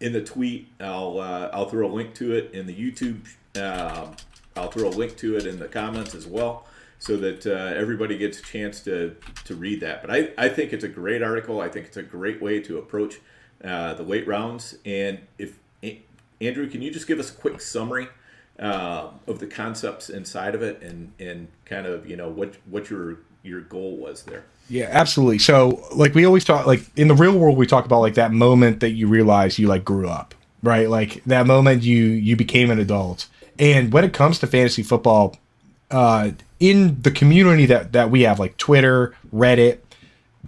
in 0.00 0.12
the 0.12 0.22
tweet, 0.22 0.68
I'll 0.80 1.18
uh, 1.18 1.50
I'll 1.52 1.68
throw 1.68 1.88
a 1.88 1.92
link 1.92 2.14
to 2.14 2.32
it 2.32 2.52
in 2.54 2.66
the 2.66 2.74
YouTube. 2.74 3.26
Uh, 3.56 4.12
I'll 4.56 4.70
throw 4.70 4.88
a 4.88 4.90
link 4.90 5.16
to 5.18 5.36
it 5.36 5.46
in 5.46 5.58
the 5.58 5.68
comments 5.68 6.14
as 6.14 6.26
well 6.26 6.66
so 6.98 7.16
that 7.18 7.46
uh, 7.46 7.50
everybody 7.76 8.16
gets 8.16 8.38
a 8.38 8.42
chance 8.42 8.80
to, 8.80 9.16
to 9.44 9.54
read 9.54 9.80
that. 9.80 10.00
But 10.00 10.10
I, 10.10 10.30
I 10.38 10.48
think 10.48 10.72
it's 10.72 10.84
a 10.84 10.88
great 10.88 11.22
article. 11.22 11.60
I 11.60 11.68
think 11.68 11.86
it's 11.86 11.96
a 11.96 12.02
great 12.02 12.40
way 12.40 12.60
to 12.60 12.78
approach 12.78 13.20
uh, 13.62 13.94
the 13.94 14.02
late 14.02 14.26
rounds. 14.26 14.76
And 14.84 15.18
if 15.38 15.58
Andrew, 16.40 16.68
can 16.68 16.82
you 16.82 16.90
just 16.90 17.06
give 17.06 17.18
us 17.18 17.30
a 17.30 17.34
quick 17.34 17.60
summary 17.60 18.08
uh, 18.58 19.08
of 19.26 19.38
the 19.38 19.46
concepts 19.46 20.10
inside 20.10 20.54
of 20.54 20.62
it 20.62 20.82
and, 20.82 21.12
and 21.18 21.48
kind 21.64 21.86
of 21.86 22.08
you 22.08 22.16
know 22.16 22.28
what 22.28 22.56
what 22.66 22.90
your 22.90 23.18
your 23.42 23.60
goal 23.60 23.96
was 23.96 24.22
there? 24.24 24.44
Yeah, 24.68 24.88
absolutely. 24.90 25.38
So 25.38 25.86
like 25.94 26.14
we 26.14 26.24
always 26.24 26.44
talk 26.44 26.66
like 26.66 26.82
in 26.96 27.08
the 27.08 27.14
real 27.14 27.38
world 27.38 27.56
we 27.56 27.66
talk 27.66 27.84
about 27.84 28.00
like 28.00 28.14
that 28.14 28.32
moment 28.32 28.80
that 28.80 28.90
you 28.90 29.08
realize 29.08 29.58
you 29.58 29.68
like 29.68 29.84
grew 29.84 30.08
up, 30.08 30.34
right? 30.62 30.88
Like 30.88 31.22
that 31.24 31.46
moment 31.46 31.82
you 31.82 32.04
you 32.04 32.36
became 32.36 32.70
an 32.70 32.78
adult 32.78 33.26
and 33.58 33.92
when 33.92 34.04
it 34.04 34.12
comes 34.12 34.38
to 34.40 34.46
fantasy 34.46 34.82
football, 34.82 35.36
uh, 35.90 36.30
in 36.60 37.00
the 37.02 37.10
community 37.10 37.66
that 37.66 37.92
that 37.92 38.10
we 38.10 38.22
have, 38.22 38.38
like 38.38 38.56
Twitter, 38.56 39.14
Reddit, 39.32 39.78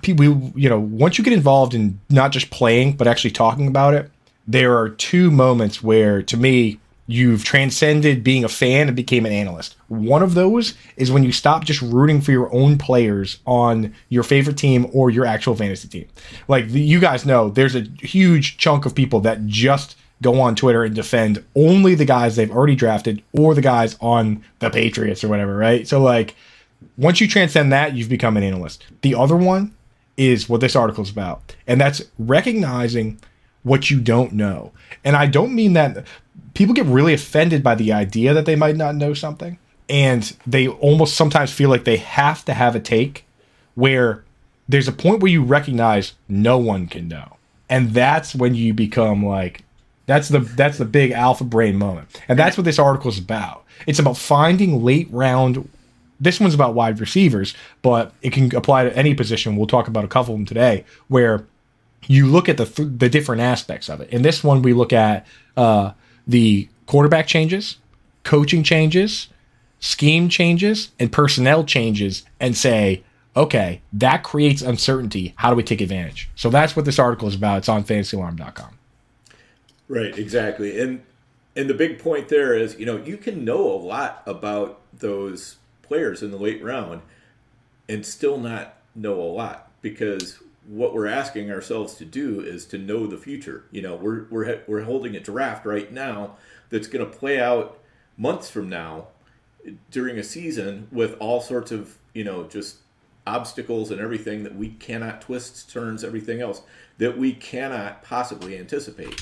people, 0.03 0.53
you 0.55 0.69
know, 0.69 0.81
once 0.81 1.19
you 1.19 1.25
get 1.25 1.33
involved 1.33 1.75
in 1.75 2.01
not 2.11 2.33
just 2.33 2.51
playing 2.51 2.97
but 2.97 3.07
actually 3.07 3.31
talking 3.31 3.67
about 3.67 3.95
it, 3.95 4.11
there 4.47 4.77
are 4.79 4.89
two 4.89 5.31
moments 5.31 5.83
where, 5.83 6.23
to 6.23 6.37
me, 6.37 6.79
you've 7.09 7.45
transcended 7.45 8.25
being 8.25 8.45
a 8.45 8.49
fan 8.49 8.89
and 8.89 8.97
became 8.97 9.25
an 9.27 9.33
analyst. 9.33 9.77
One 9.89 10.23
of 10.23 10.35
those 10.35 10.75
is 10.97 11.13
when 11.13 11.23
you 11.23 11.33
stop 11.33 11.65
just 11.65 11.81
rooting 11.81 12.21
for 12.21 12.33
your 12.33 12.53
own 12.53 12.79
players 12.79 13.39
on 13.47 13.95
your 14.09 14.25
favorite 14.25 14.57
team 14.57 14.91
or 14.93 15.11
your 15.11 15.25
actual 15.25 15.55
fantasy 15.55 15.87
team. 15.89 16.09
Like 16.49 16.65
you 16.69 16.99
guys 16.99 17.25
know, 17.25 17.49
there's 17.49 17.77
a 17.77 17.83
huge 18.01 18.59
chunk 18.59 18.87
of 18.87 18.95
people 18.95 19.21
that 19.21 19.47
just 19.47 19.97
go 20.23 20.41
on 20.41 20.55
Twitter 20.55 20.83
and 20.83 20.95
defend 20.95 21.45
only 21.55 21.95
the 21.95 22.05
guys 22.05 22.37
they've 22.37 22.51
already 22.51 22.75
drafted 22.75 23.23
or 23.33 23.55
the 23.55 23.61
guys 23.61 23.97
on 24.01 24.43
the 24.61 24.71
Patriots 24.71 25.23
or 25.23 25.29
whatever, 25.29 25.57
right? 25.57 25.87
So 25.87 26.01
like 26.01 26.35
once 26.97 27.21
you 27.21 27.29
transcend 27.29 27.73
that, 27.73 27.95
you've 27.95 28.09
become 28.09 28.37
an 28.37 28.43
analyst. 28.43 28.87
The 29.03 29.15
other 29.15 29.37
one 29.37 29.75
is 30.17 30.49
what 30.49 30.61
this 30.61 30.77
article 30.77 31.03
is 31.03 31.11
about. 31.11 31.55
And 31.67 31.81
that's 31.81 32.03
recognizing 32.19 33.21
what 33.63 33.91
you 33.91 34.01
don't 34.01 34.33
know. 34.33 34.73
And 35.05 35.17
I 35.17 35.27
don't 35.27 35.55
mean 35.55 35.75
that 35.75 36.07
people 36.55 36.75
get 36.75 36.87
really 36.87 37.13
offended 37.13 37.63
by 37.63 37.75
the 37.75 37.93
idea 37.93 38.33
that 38.33 38.47
they 38.47 38.57
might 38.57 38.77
not 38.77 38.95
know 38.95 39.13
something. 39.13 39.59
And 39.89 40.35
they 40.47 40.67
almost 40.67 41.17
sometimes 41.17 41.53
feel 41.53 41.69
like 41.69 41.85
they 41.85 41.99
have 41.99 42.45
to 42.47 42.55
have 42.55 42.75
a 42.75 42.81
take 42.81 43.25
where 43.75 44.25
there's 44.69 44.89
a 44.89 44.93
point 44.93 45.21
where 45.21 45.31
you 45.31 45.45
recognize 45.45 46.15
no 46.29 46.59
one 46.59 46.87
can 46.87 47.07
know. 47.07 47.37
And 47.69 47.93
that's 47.93 48.35
when 48.35 48.55
you 48.55 48.73
become 48.73 49.25
like, 49.25 49.63
that's 50.07 50.29
the 50.29 50.41
that's 50.41 50.79
the 50.79 50.85
big 50.85 51.11
alpha 51.11 51.45
brain 51.45 51.77
moment. 51.77 52.23
And 52.29 52.39
that's 52.39 52.57
what 52.57 52.65
this 52.65 52.79
article 52.79 53.11
is 53.11 53.19
about. 53.19 53.65
It's 53.87 53.99
about 53.99 54.17
finding 54.17 54.83
late 54.85 55.09
round 55.11 55.69
this 56.21 56.41
one's 56.41 56.55
about 56.55 56.75
wide 56.75 57.01
receivers, 57.01 57.55
but 57.83 58.13
it 58.23 58.33
can 58.33 58.55
apply 58.55 58.85
to 58.85 58.97
any 58.97 59.15
position. 59.15 59.57
We'll 59.57 59.67
talk 59.67 59.89
about 59.89 60.05
a 60.05 60.09
couple 60.09 60.35
of 60.35 60.41
them 60.41 60.47
today, 60.47 60.85
where 61.09 61.45
you 62.07 62.27
look 62.27 62.49
at 62.49 62.57
the 62.57 62.65
th- 62.65 62.89
the 62.97 63.09
different 63.09 63.43
aspects 63.43 63.89
of 63.89 64.01
it. 64.01 64.11
In 64.11 64.23
this 64.23 64.43
one, 64.43 64.63
we 64.63 64.73
look 64.73 64.93
at 64.93 65.27
uh, 65.57 65.93
the 66.27 66.69
quarterback 66.87 67.27
changes, 67.27 67.77
coaching 68.25 68.63
changes, 68.63 69.29
scheme 69.81 70.29
changes, 70.29 70.91
and 70.99 71.13
personnel 71.13 71.65
changes, 71.65 72.25
and 72.41 72.57
say, 72.57 73.03
okay, 73.37 73.83
that 73.93 74.23
creates 74.23 74.63
uncertainty. 74.63 75.35
How 75.37 75.51
do 75.51 75.57
we 75.57 75.63
take 75.63 75.81
advantage? 75.81 76.31
So 76.35 76.49
that's 76.49 76.75
what 76.75 76.85
this 76.85 76.99
article 76.99 77.29
is 77.29 77.35
about. 77.35 77.59
It's 77.59 77.69
on 77.69 77.85
FantasyAlarm.com. 77.85 78.79
Right, 79.89 80.17
exactly, 80.19 80.81
and 80.81 81.03
and 81.55 81.71
the 81.71 81.75
big 81.75 81.99
point 81.99 82.29
there 82.29 82.55
is, 82.55 82.79
you 82.79 82.85
know, 82.85 82.99
you 82.99 83.17
can 83.17 83.45
know 83.45 83.67
a 83.67 83.81
lot 83.81 84.23
about 84.27 84.81
those 84.93 85.57
players 85.83 86.23
in 86.23 86.31
the 86.31 86.37
late 86.37 86.63
round 86.63 87.01
and 87.89 88.05
still 88.05 88.39
not 88.39 88.77
know 88.95 89.21
a 89.21 89.25
lot 89.25 89.71
because 89.81 90.39
what 90.67 90.93
we're 90.93 91.07
asking 91.07 91.51
ourselves 91.51 91.95
to 91.95 92.05
do 92.05 92.41
is 92.41 92.67
to 92.67 92.79
know 92.79 93.07
the 93.07 93.17
future. 93.17 93.65
You 93.71 93.83
know, 93.83 93.95
we're 93.95 94.25
we're 94.31 94.63
we're 94.67 94.83
holding 94.83 95.17
a 95.17 95.21
draft 95.21 95.65
right 95.65 95.91
now 95.91 96.37
that's 96.71 96.89
going 96.89 97.09
to 97.09 97.19
play 97.19 97.41
out 97.41 97.79
months 98.17 98.51
from 98.51 98.69
now 98.69 99.09
during 99.91 100.19
a 100.19 100.25
season 100.25 100.89
with 100.91 101.17
all 101.21 101.41
sorts 101.41 101.73
of 101.73 101.97
you 102.15 102.25
know 102.25 102.45
just 102.45 102.79
obstacles 103.27 103.91
and 103.91 104.01
everything 104.01 104.45
that 104.45 104.55
we 104.55 104.69
cannot 104.69 105.21
twist 105.21 105.69
turns 105.71 106.05
everything 106.05 106.41
else 106.41 106.63
that 106.99 107.19
we 107.19 107.33
cannot 107.33 108.01
possibly 108.03 108.57
anticipate 108.57 109.21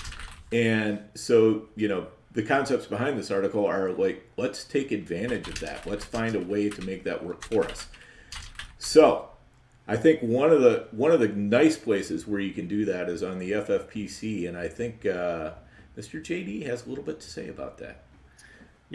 and 0.55 1.01
so 1.15 1.65
you 1.75 1.89
know 1.89 2.07
the 2.33 2.43
concepts 2.43 2.87
behind 2.87 3.19
this 3.19 3.31
article 3.31 3.67
are 3.67 3.91
like 3.91 4.31
let's 4.37 4.65
take 4.65 4.93
advantage 4.93 5.49
of 5.49 5.61
that. 5.61 5.87
Let's 5.87 6.05
find 6.05 6.35
a 6.35 6.41
way 6.41 6.71
to 6.71 6.83
make 6.83 7.05
that 7.05 7.25
work 7.25 7.43
for 7.43 7.65
us. 7.65 7.89
So 8.79 9.31
i 9.87 9.97
think 9.97 10.21
one 10.21 10.51
of 10.51 10.61
the 10.63 10.87
one 10.93 11.11
of 11.11 11.21
the 11.21 11.29
nice 11.29 11.77
places 11.77 12.27
where 12.27 12.41
you 12.41 12.53
can 12.53 12.67
do 12.67 12.85
that 12.85 13.09
is 13.09 13.23
on 13.23 13.39
the 13.39 13.53
ffpc 13.53 14.49
and 14.49 14.57
i 14.57 14.69
think 14.69 15.05
uh, 15.05 15.51
mr 15.97 16.23
jd 16.23 16.67
has 16.67 16.87
a 16.87 16.89
little 16.89 17.05
bit 17.05 17.21
to 17.21 17.29
say 17.29 17.49
about 17.49 17.79
that 17.79 18.04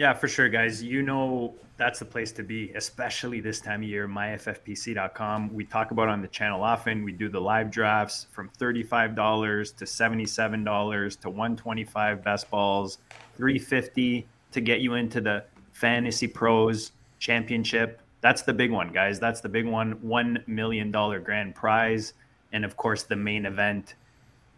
yeah, 0.00 0.14
for 0.14 0.28
sure, 0.28 0.48
guys. 0.48 0.82
You 0.82 1.02
know 1.02 1.52
that's 1.76 1.98
the 1.98 2.06
place 2.06 2.32
to 2.32 2.42
be, 2.42 2.72
especially 2.74 3.40
this 3.40 3.60
time 3.60 3.82
of 3.82 3.88
year. 3.90 4.08
MyFFPC.com. 4.08 5.52
We 5.52 5.66
talk 5.66 5.90
about 5.90 6.08
on 6.08 6.22
the 6.22 6.28
channel 6.28 6.62
often. 6.62 7.04
We 7.04 7.12
do 7.12 7.28
the 7.28 7.38
live 7.38 7.70
drafts 7.70 8.26
from 8.30 8.48
$35 8.58 9.76
to 9.76 9.84
$77 9.84 11.20
to 11.20 11.28
125 11.28 12.24
best 12.24 12.50
balls, 12.50 12.96
350 13.36 14.26
to 14.52 14.60
get 14.62 14.80
you 14.80 14.94
into 14.94 15.20
the 15.20 15.44
Fantasy 15.72 16.26
Pros 16.26 16.92
Championship. 17.18 18.00
That's 18.22 18.40
the 18.40 18.54
big 18.54 18.70
one, 18.70 18.94
guys. 18.94 19.20
That's 19.20 19.42
the 19.42 19.50
big 19.50 19.66
one. 19.66 19.96
$1 19.96 20.48
million 20.48 20.90
grand 20.90 21.54
prize. 21.54 22.14
And 22.54 22.64
of 22.64 22.74
course, 22.78 23.02
the 23.02 23.16
main 23.16 23.44
event 23.44 23.96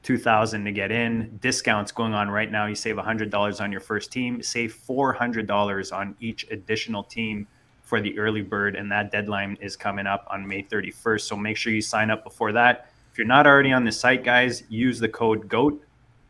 2000 0.02 0.64
to 0.64 0.73
get 0.73 0.90
in. 0.90 1.38
Discounts 1.40 1.92
going 1.92 2.14
on 2.14 2.28
right 2.28 2.50
now. 2.50 2.66
You 2.66 2.75
save 2.75 2.97
$100 2.97 3.61
on 3.61 3.73
your 3.73 3.80
first 3.80 4.12
team 4.12 4.42
save 4.42 4.75
$400 4.75 5.97
on 5.97 6.16
each 6.21 6.47
additional 6.50 7.04
team 7.04 7.47
for 7.82 8.00
the 8.00 8.18
early 8.18 8.42
bird 8.42 8.75
and 8.75 8.90
that 8.90 9.11
deadline 9.12 9.59
is 9.61 9.76
coming 9.76 10.06
up 10.06 10.26
on 10.30 10.47
may 10.47 10.62
31st 10.62 11.21
so 11.21 11.37
make 11.37 11.56
sure 11.56 11.73
you 11.73 11.82
sign 11.82 12.11
up 12.11 12.25
before 12.25 12.52
that. 12.52 12.88
If 13.11 13.18
you're 13.18 13.26
not 13.26 13.47
already 13.47 13.73
on 13.73 13.85
the 13.85 13.92
site 13.92 14.25
guys 14.25 14.64
use 14.68 14.99
the 14.99 15.09
code 15.09 15.49
goat 15.49 15.82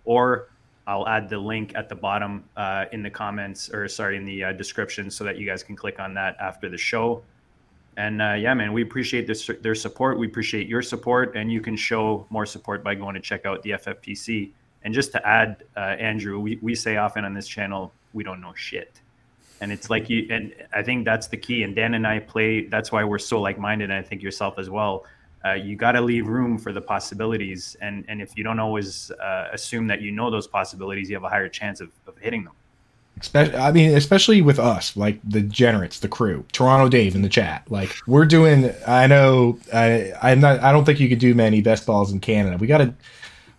or 0.05 0.49
i'll 0.87 1.07
add 1.07 1.29
the 1.29 1.39
link 1.39 1.73
at 1.77 1.89
the 1.89 1.95
bottom 1.95 2.45
uh, 2.57 2.87
in 2.91 3.03
the 3.03 3.11
comments 3.11 3.71
or 3.71 3.87
sorry 3.87 4.17
in 4.17 4.25
the 4.25 4.45
uh, 4.45 4.53
description 4.53 5.11
so 5.11 5.23
that 5.23 5.39
you 5.39 5.47
guys 5.47 5.63
can 5.63 5.77
click 5.77 6.01
on 6.01 6.15
that 6.15 6.37
after 6.41 6.69
the 6.69 6.77
show 6.77 7.23
and 7.97 8.23
uh, 8.23 8.33
yeah, 8.33 8.55
man, 8.55 8.73
we 8.73 8.83
appreciate 8.83 9.27
their, 9.27 9.57
their 9.57 9.75
support. 9.75 10.19
We 10.19 10.27
appreciate 10.27 10.67
your 10.67 10.83
support, 10.83 11.37
and 11.37 11.53
you 11.53 11.61
can 11.61 11.77
show 11.77 12.27
more 12.31 12.47
support 12.47 12.83
by 12.83 12.95
going 12.95 13.15
to 13.15 13.21
check 13.21 13.45
out 13.45 13.63
the 13.63 13.71
FFPC. 13.71 14.51
And 14.85 14.95
just 14.95 15.13
to 15.13 15.27
add, 15.27 15.65
uh, 15.77 15.81
Andrew, 15.81 16.41
we, 16.41 16.59
we 16.63 16.75
say 16.75 16.97
often 16.97 17.25
on 17.25 17.35
this 17.35 17.47
channel, 17.47 17.93
we 18.13 18.25
don't 18.25 18.41
know 18.41 18.55
shit. 18.55 19.01
And 19.61 19.71
it's 19.71 19.91
like 19.91 20.11
you, 20.11 20.27
and 20.31 20.55
I 20.73 20.83
think 20.83 21.05
that's 21.05 21.29
the 21.29 21.37
key. 21.37 21.63
And 21.63 21.77
Dan 21.77 21.95
and 21.95 22.07
I 22.07 22.19
play, 22.19 22.67
that's 22.67 22.91
why 22.91 23.05
we're 23.05 23.19
so 23.19 23.41
like 23.41 23.59
minded. 23.59 23.91
And 23.91 23.99
I 23.99 24.03
think 24.03 24.23
yourself 24.23 24.59
as 24.59 24.69
well. 24.69 25.05
Uh, 25.45 25.53
you 25.53 25.77
got 25.77 25.93
to 25.93 26.01
leave 26.01 26.29
room 26.29 26.57
for 26.59 26.73
the 26.73 26.81
possibilities. 26.81 27.77
And, 27.81 28.05
and 28.09 28.23
if 28.23 28.37
you 28.37 28.43
don't 28.43 28.59
always 28.59 29.11
uh, 29.13 29.49
assume 29.53 29.87
that 29.89 30.01
you 30.01 30.11
know 30.11 30.31
those 30.31 30.47
possibilities, 30.47 31.11
you 31.11 31.17
have 31.17 31.25
a 31.25 31.29
higher 31.29 31.49
chance 31.49 31.81
of, 31.81 31.91
of 32.07 32.17
hitting 32.19 32.45
them. 32.45 32.55
Especially, 33.21 33.55
I 33.57 33.71
mean, 33.71 33.95
especially 33.95 34.43
with 34.43 34.59
us, 34.59 34.97
like 34.97 35.21
the 35.23 35.43
generates, 35.43 36.01
the 36.01 36.09
crew, 36.09 36.45
Toronto 36.53 36.89
Dave 36.89 37.15
in 37.15 37.23
the 37.23 37.29
chat. 37.29 37.65
Like 37.71 37.95
we're 38.07 38.25
doing. 38.25 38.73
I 38.87 39.07
know. 39.07 39.59
I 39.73 40.13
I'm 40.21 40.41
not. 40.41 40.61
I 40.61 40.73
don't 40.73 40.85
think 40.85 40.99
you 40.99 41.09
could 41.09 41.21
do 41.21 41.35
many 41.35 41.61
best 41.61 41.87
balls 41.87 42.11
in 42.13 42.21
Canada. 42.21 42.57
We 42.57 42.67
gotta. 42.67 42.95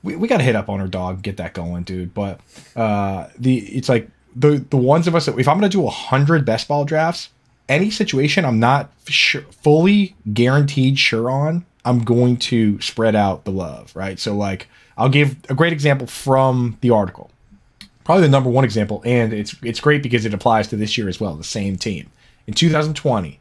We, 0.01 0.17
we 0.17 0.27
gotta 0.27 0.43
hit 0.43 0.57
up 0.57 0.67
on 0.67 0.81
our 0.81 0.87
dog, 0.87 1.21
get 1.21 1.37
that 1.37 1.53
going, 1.53 1.83
dude. 1.83 2.13
But 2.13 2.41
uh, 2.75 3.29
the 3.37 3.59
it's 3.59 3.87
like 3.87 4.09
the 4.35 4.65
the 4.69 4.77
ones 4.77 5.07
of 5.07 5.15
us 5.15 5.27
that 5.27 5.39
if 5.39 5.47
I'm 5.47 5.57
gonna 5.57 5.69
do 5.69 5.87
a 5.87 5.91
hundred 5.91 6.45
best 6.45 6.67
ball 6.67 6.83
drafts, 6.83 7.29
any 7.69 7.89
situation 7.89 8.43
I'm 8.43 8.59
not 8.59 8.91
sure, 9.07 9.43
fully 9.61 10.15
guaranteed 10.33 10.99
sure 10.99 11.29
on, 11.29 11.65
I'm 11.85 12.03
going 12.03 12.37
to 12.37 12.81
spread 12.81 13.15
out 13.15 13.45
the 13.45 13.51
love, 13.51 13.95
right? 13.95 14.19
So 14.19 14.35
like 14.35 14.67
I'll 14.97 15.09
give 15.09 15.37
a 15.49 15.55
great 15.55 15.73
example 15.73 16.07
from 16.07 16.77
the 16.81 16.89
article 16.89 17.31
probably 18.03 18.23
the 18.23 18.29
number 18.29 18.49
one 18.49 18.63
example, 18.63 19.01
and 19.05 19.33
it's 19.33 19.55
it's 19.63 19.79
great 19.79 20.03
because 20.03 20.25
it 20.25 20.33
applies 20.33 20.67
to 20.69 20.75
this 20.75 20.97
year 20.97 21.09
as 21.09 21.19
well. 21.19 21.35
The 21.35 21.43
same 21.43 21.77
team 21.77 22.09
in 22.47 22.53
2020, 22.53 23.39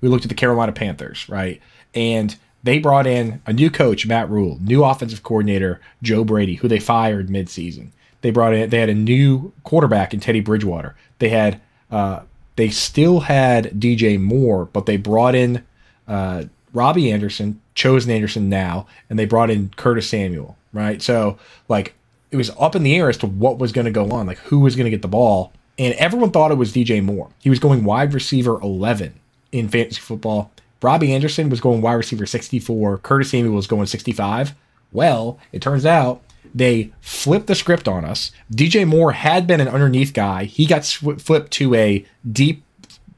we 0.00 0.08
looked 0.08 0.24
at 0.24 0.28
the 0.28 0.34
Carolina 0.34 0.72
Panthers, 0.72 1.28
right, 1.28 1.60
and 1.94 2.36
they 2.62 2.78
brought 2.78 3.06
in 3.06 3.42
a 3.46 3.52
new 3.52 3.70
coach, 3.70 4.06
Matt 4.06 4.30
Rhule, 4.30 4.58
new 4.60 4.84
offensive 4.84 5.22
coordinator, 5.22 5.80
Joe 6.02 6.24
Brady, 6.24 6.54
who 6.54 6.68
they 6.68 6.78
fired 6.78 7.28
midseason. 7.28 7.88
They 8.20 8.30
brought 8.30 8.54
in, 8.54 8.70
they 8.70 8.78
had 8.78 8.88
a 8.88 8.94
new 8.94 9.52
quarterback 9.64 10.14
in 10.14 10.20
Teddy 10.20 10.40
Bridgewater. 10.40 10.94
They 11.18 11.30
had, 11.30 11.60
uh, 11.90 12.20
they 12.56 12.68
still 12.68 13.20
had 13.20 13.80
DJ 13.80 14.20
Moore, 14.20 14.66
but 14.66 14.86
they 14.86 14.96
brought 14.96 15.34
in 15.34 15.64
uh, 16.06 16.44
Robbie 16.72 17.10
Anderson, 17.10 17.60
chosen 17.74 18.12
Anderson 18.12 18.48
now, 18.48 18.86
and 19.10 19.18
they 19.18 19.24
brought 19.24 19.50
in 19.50 19.70
Curtis 19.76 20.08
Samuel, 20.08 20.56
right? 20.72 21.02
So 21.02 21.38
like 21.68 21.94
it 22.32 22.36
was 22.36 22.50
up 22.58 22.74
in 22.74 22.82
the 22.82 22.96
air 22.96 23.08
as 23.08 23.18
to 23.18 23.26
what 23.26 23.58
was 23.58 23.72
going 23.72 23.84
to 23.84 23.90
go 23.90 24.10
on, 24.10 24.26
like 24.26 24.38
who 24.38 24.60
was 24.60 24.74
going 24.74 24.86
to 24.86 24.90
get 24.90 25.02
the 25.02 25.08
ball. 25.08 25.52
And 25.78 25.94
everyone 25.94 26.30
thought 26.30 26.50
it 26.50 26.56
was 26.56 26.72
DJ 26.72 27.02
Moore. 27.04 27.30
He 27.38 27.50
was 27.50 27.58
going 27.58 27.84
wide 27.84 28.14
receiver 28.14 28.60
11 28.60 29.14
in 29.52 29.68
fantasy 29.68 30.00
football. 30.00 30.50
Robbie 30.82 31.14
Anderson 31.14 31.48
was 31.48 31.60
going 31.60 31.80
wide 31.82 31.94
receiver 31.94 32.26
64. 32.26 32.98
Curtis 32.98 33.30
Samuel 33.30 33.54
was 33.54 33.66
going 33.66 33.86
65. 33.86 34.54
Well, 34.90 35.38
it 35.52 35.62
turns 35.62 35.86
out 35.86 36.22
they 36.54 36.92
flipped 37.00 37.46
the 37.46 37.54
script 37.54 37.86
on 37.86 38.04
us. 38.04 38.32
DJ 38.52 38.86
Moore 38.86 39.12
had 39.12 39.46
been 39.46 39.60
an 39.60 39.68
underneath 39.68 40.12
guy. 40.12 40.44
He 40.44 40.66
got 40.66 40.84
sw- 40.84 41.20
flipped 41.20 41.52
to 41.52 41.74
a 41.74 42.04
deep, 42.30 42.64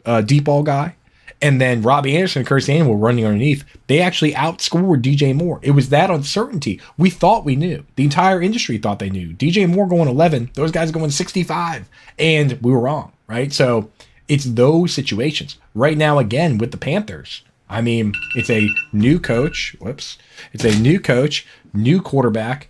uh, 0.04 0.21
deep 0.21 0.44
ball 0.44 0.62
guy 0.62 0.97
and 1.45 1.61
then 1.61 1.83
Robbie 1.83 2.17
Anderson 2.17 2.41
and 2.41 2.47
Curtis 2.47 2.65
Samuel 2.65 2.97
running 2.97 3.27
underneath, 3.27 3.65
they 3.87 4.01
actually 4.01 4.33
outscored 4.33 5.03
DJ 5.03 5.35
Moore. 5.35 5.61
It 5.61 5.73
was 5.73 5.91
that 5.91 6.11
uncertainty. 6.11 6.81
We 6.97 7.11
thought 7.11 7.45
we 7.45 7.55
knew. 7.55 7.85
The 7.97 8.05
entire 8.05 8.41
industry 8.41 8.79
thought 8.79 8.99
they 8.99 9.11
knew. 9.11 9.35
DJ 9.35 9.69
Moore 9.69 9.87
going 9.87 10.09
11, 10.09 10.53
those 10.55 10.73
guys 10.73 10.91
going 10.91 11.11
65, 11.11 11.87
and 12.19 12.59
we 12.63 12.73
were 12.73 12.81
wrong, 12.81 13.13
right? 13.27 13.53
So 13.53 13.91
it's 14.27 14.47
those 14.47 14.95
situations. 14.95 15.59
Right 15.75 15.99
now, 15.99 16.19
again, 16.19 16.57
with 16.57 16.71
the 16.71 16.79
Panthers, 16.79 17.43
I 17.69 17.83
mean, 17.83 18.15
it's 18.37 18.49
a 18.49 18.71
new 18.95 19.21
coach. 19.21 19.77
Whoops. 19.81 20.17
It's 20.55 20.65
a 20.65 20.79
new 20.81 20.99
coach, 20.99 21.47
new 21.75 22.01
quarterback, 22.01 22.69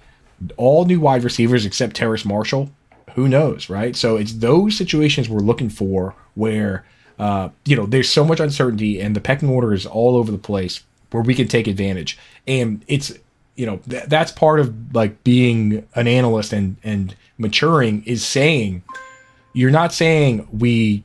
all 0.57 0.85
new 0.85 0.99
wide 0.99 1.23
receivers 1.23 1.65
except 1.65 1.95
Terrace 1.95 2.25
Marshall. 2.25 2.71
Who 3.15 3.29
knows, 3.29 3.71
right? 3.71 3.95
So 3.95 4.17
it's 4.17 4.33
those 4.33 4.77
situations 4.77 5.29
we're 5.29 5.39
looking 5.39 5.71
for 5.71 6.17
where 6.35 6.85
uh, 7.19 7.49
you 7.65 7.77
know, 7.77 7.87
there's 7.87 8.09
so 8.11 8.25
much 8.25 8.41
uncertainty 8.41 9.01
and 9.01 9.15
the 9.15 9.21
pecking 9.21 9.49
order 9.49 9.73
is 9.73 9.87
all 9.87 10.17
over 10.17 10.33
the 10.33 10.39
place 10.39 10.83
where 11.11 11.23
we 11.23 11.35
can 11.35 11.49
take 11.49 11.67
advantage. 11.67 12.19
And 12.47 12.85
it's, 12.89 13.13
you 13.57 13.67
know, 13.67 13.77
th- 13.89 14.05
that's 14.05 14.33
part 14.33 14.59
of 14.61 14.95
like 14.95 15.23
being 15.25 15.87
an 15.95 16.09
analyst 16.09 16.53
and, 16.53 16.77
and 16.83 17.15
maturing 17.39 18.03
is 18.05 18.25
saying, 18.27 18.83
you're 19.53 19.71
not 19.71 19.93
saying 19.95 20.49
we, 20.53 21.05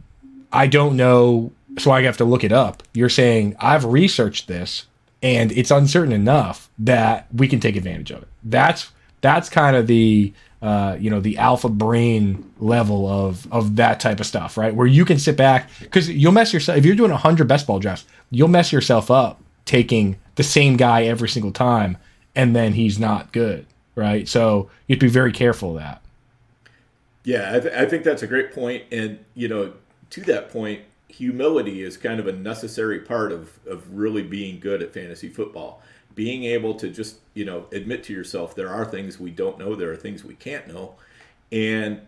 I 0.51 0.66
don't 0.68 0.98
know, 0.98 1.51
so 1.78 1.92
I 1.92 2.01
have 2.04 2.18
to 2.18 2.25
look 2.25 2.44
it 2.44 2.51
up. 2.51 2.82
You're 2.94 3.10
saying, 3.10 3.56
I've 3.60 3.86
researched 3.86 4.48
this. 4.48 4.88
and 5.22 5.51
it's 5.51 5.72
uncertain 5.72 6.13
enough 6.13 6.70
that 6.80 7.28
we 7.34 7.48
can 7.48 7.60
take 7.60 7.75
advantage 7.75 8.12
of 8.12 8.22
it. 8.24 8.28
That's 8.44 8.92
that's 9.22 9.50
kind 9.50 9.75
of 9.75 9.88
the 9.88 10.34
uh, 10.62 10.98
you 11.00 11.10
know 11.10 11.20
the 11.20 11.38
alpha 11.38 11.70
brain 11.70 12.51
level 12.60 13.08
of 13.08 13.51
of 13.51 13.78
that 13.78 14.00
type 14.00 14.20
of 14.20 14.25
stuff, 14.25 14.58
right? 14.58 14.75
Where 14.75 14.88
you 14.88 15.06
can 15.06 15.18
sit 15.18 15.38
back 15.38 15.70
because 15.80 16.10
you'll 16.10 16.32
mess 16.32 16.54
yourself 16.54 16.78
if 16.78 16.86
you're 16.86 16.96
doing 16.96 17.12
hundred 17.12 17.48
best 17.48 17.66
ball 17.66 17.80
drafts, 17.80 18.06
you'll 18.30 18.50
mess 18.50 18.72
yourself 18.72 19.10
up 19.10 19.42
taking 19.66 20.18
the 20.36 20.44
same 20.44 20.78
guy 20.78 21.04
every 21.04 21.30
single 21.30 21.51
time, 21.51 21.98
and 22.36 22.56
then 22.56 22.74
he's 22.74 23.00
not 23.00 23.32
good, 23.32 23.66
right? 23.96 24.28
So 24.28 24.70
you 24.88 24.96
have 24.96 25.00
to 25.00 25.06
be 25.06 25.12
very 25.12 25.32
careful 25.32 25.72
of 25.72 25.84
that. 25.84 26.01
Yeah, 27.24 27.56
I, 27.56 27.60
th- 27.60 27.74
I 27.74 27.86
think 27.86 28.04
that's 28.04 28.24
a 28.24 28.28
great 28.28 28.54
point, 28.54 28.84
and 28.92 29.20
you 29.36 29.48
know, 29.48 29.74
to 30.10 30.22
that 30.22 30.50
point, 30.50 30.82
humility 31.08 31.84
is 31.84 31.98
kind 31.98 32.20
of 32.20 32.28
a 32.28 32.34
necessary 32.34 33.00
part 33.00 33.32
of 33.32 33.60
of 33.66 33.96
really 33.96 34.24
being 34.24 34.60
good 34.60 34.82
at 34.82 34.94
fantasy 34.94 35.30
football 35.30 35.82
being 36.20 36.44
able 36.44 36.74
to 36.74 36.90
just 36.90 37.20
you 37.34 37.46
know 37.46 37.66
admit 37.72 38.04
to 38.04 38.12
yourself 38.12 38.54
there 38.54 38.68
are 38.68 38.84
things 38.84 39.18
we 39.18 39.32
don't 39.32 39.58
know 39.58 39.74
there 39.74 39.90
are 39.90 39.96
things 39.96 40.22
we 40.22 40.36
can't 40.36 40.68
know 40.68 40.94
and 41.50 42.02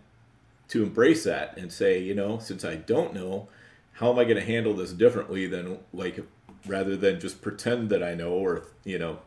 to 0.67 0.83
embrace 0.83 1.23
that 1.23 1.55
and 1.57 1.71
say 1.71 1.97
you 1.97 2.13
know 2.13 2.37
since 2.37 2.65
i 2.65 2.75
don't 2.75 3.13
know 3.13 3.47
how 3.93 4.11
am 4.11 4.19
i 4.19 4.25
going 4.25 4.35
to 4.35 4.43
handle 4.43 4.73
this 4.73 4.91
differently 4.91 5.47
than 5.47 5.79
like 5.93 6.19
rather 6.67 6.97
than 6.97 7.21
just 7.21 7.41
pretend 7.41 7.89
that 7.89 8.03
i 8.03 8.13
know 8.13 8.33
or 8.33 8.63
you 8.83 8.99
know 8.99 9.17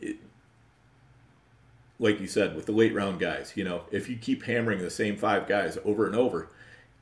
it, 0.00 0.16
like 1.98 2.18
you 2.18 2.26
said 2.26 2.56
with 2.56 2.64
the 2.64 2.72
late 2.72 2.94
round 2.94 3.20
guys 3.20 3.52
you 3.54 3.62
know 3.62 3.82
if 3.92 4.08
you 4.08 4.16
keep 4.16 4.44
hammering 4.44 4.78
the 4.78 4.88
same 4.88 5.18
five 5.18 5.46
guys 5.46 5.76
over 5.84 6.06
and 6.06 6.16
over 6.16 6.48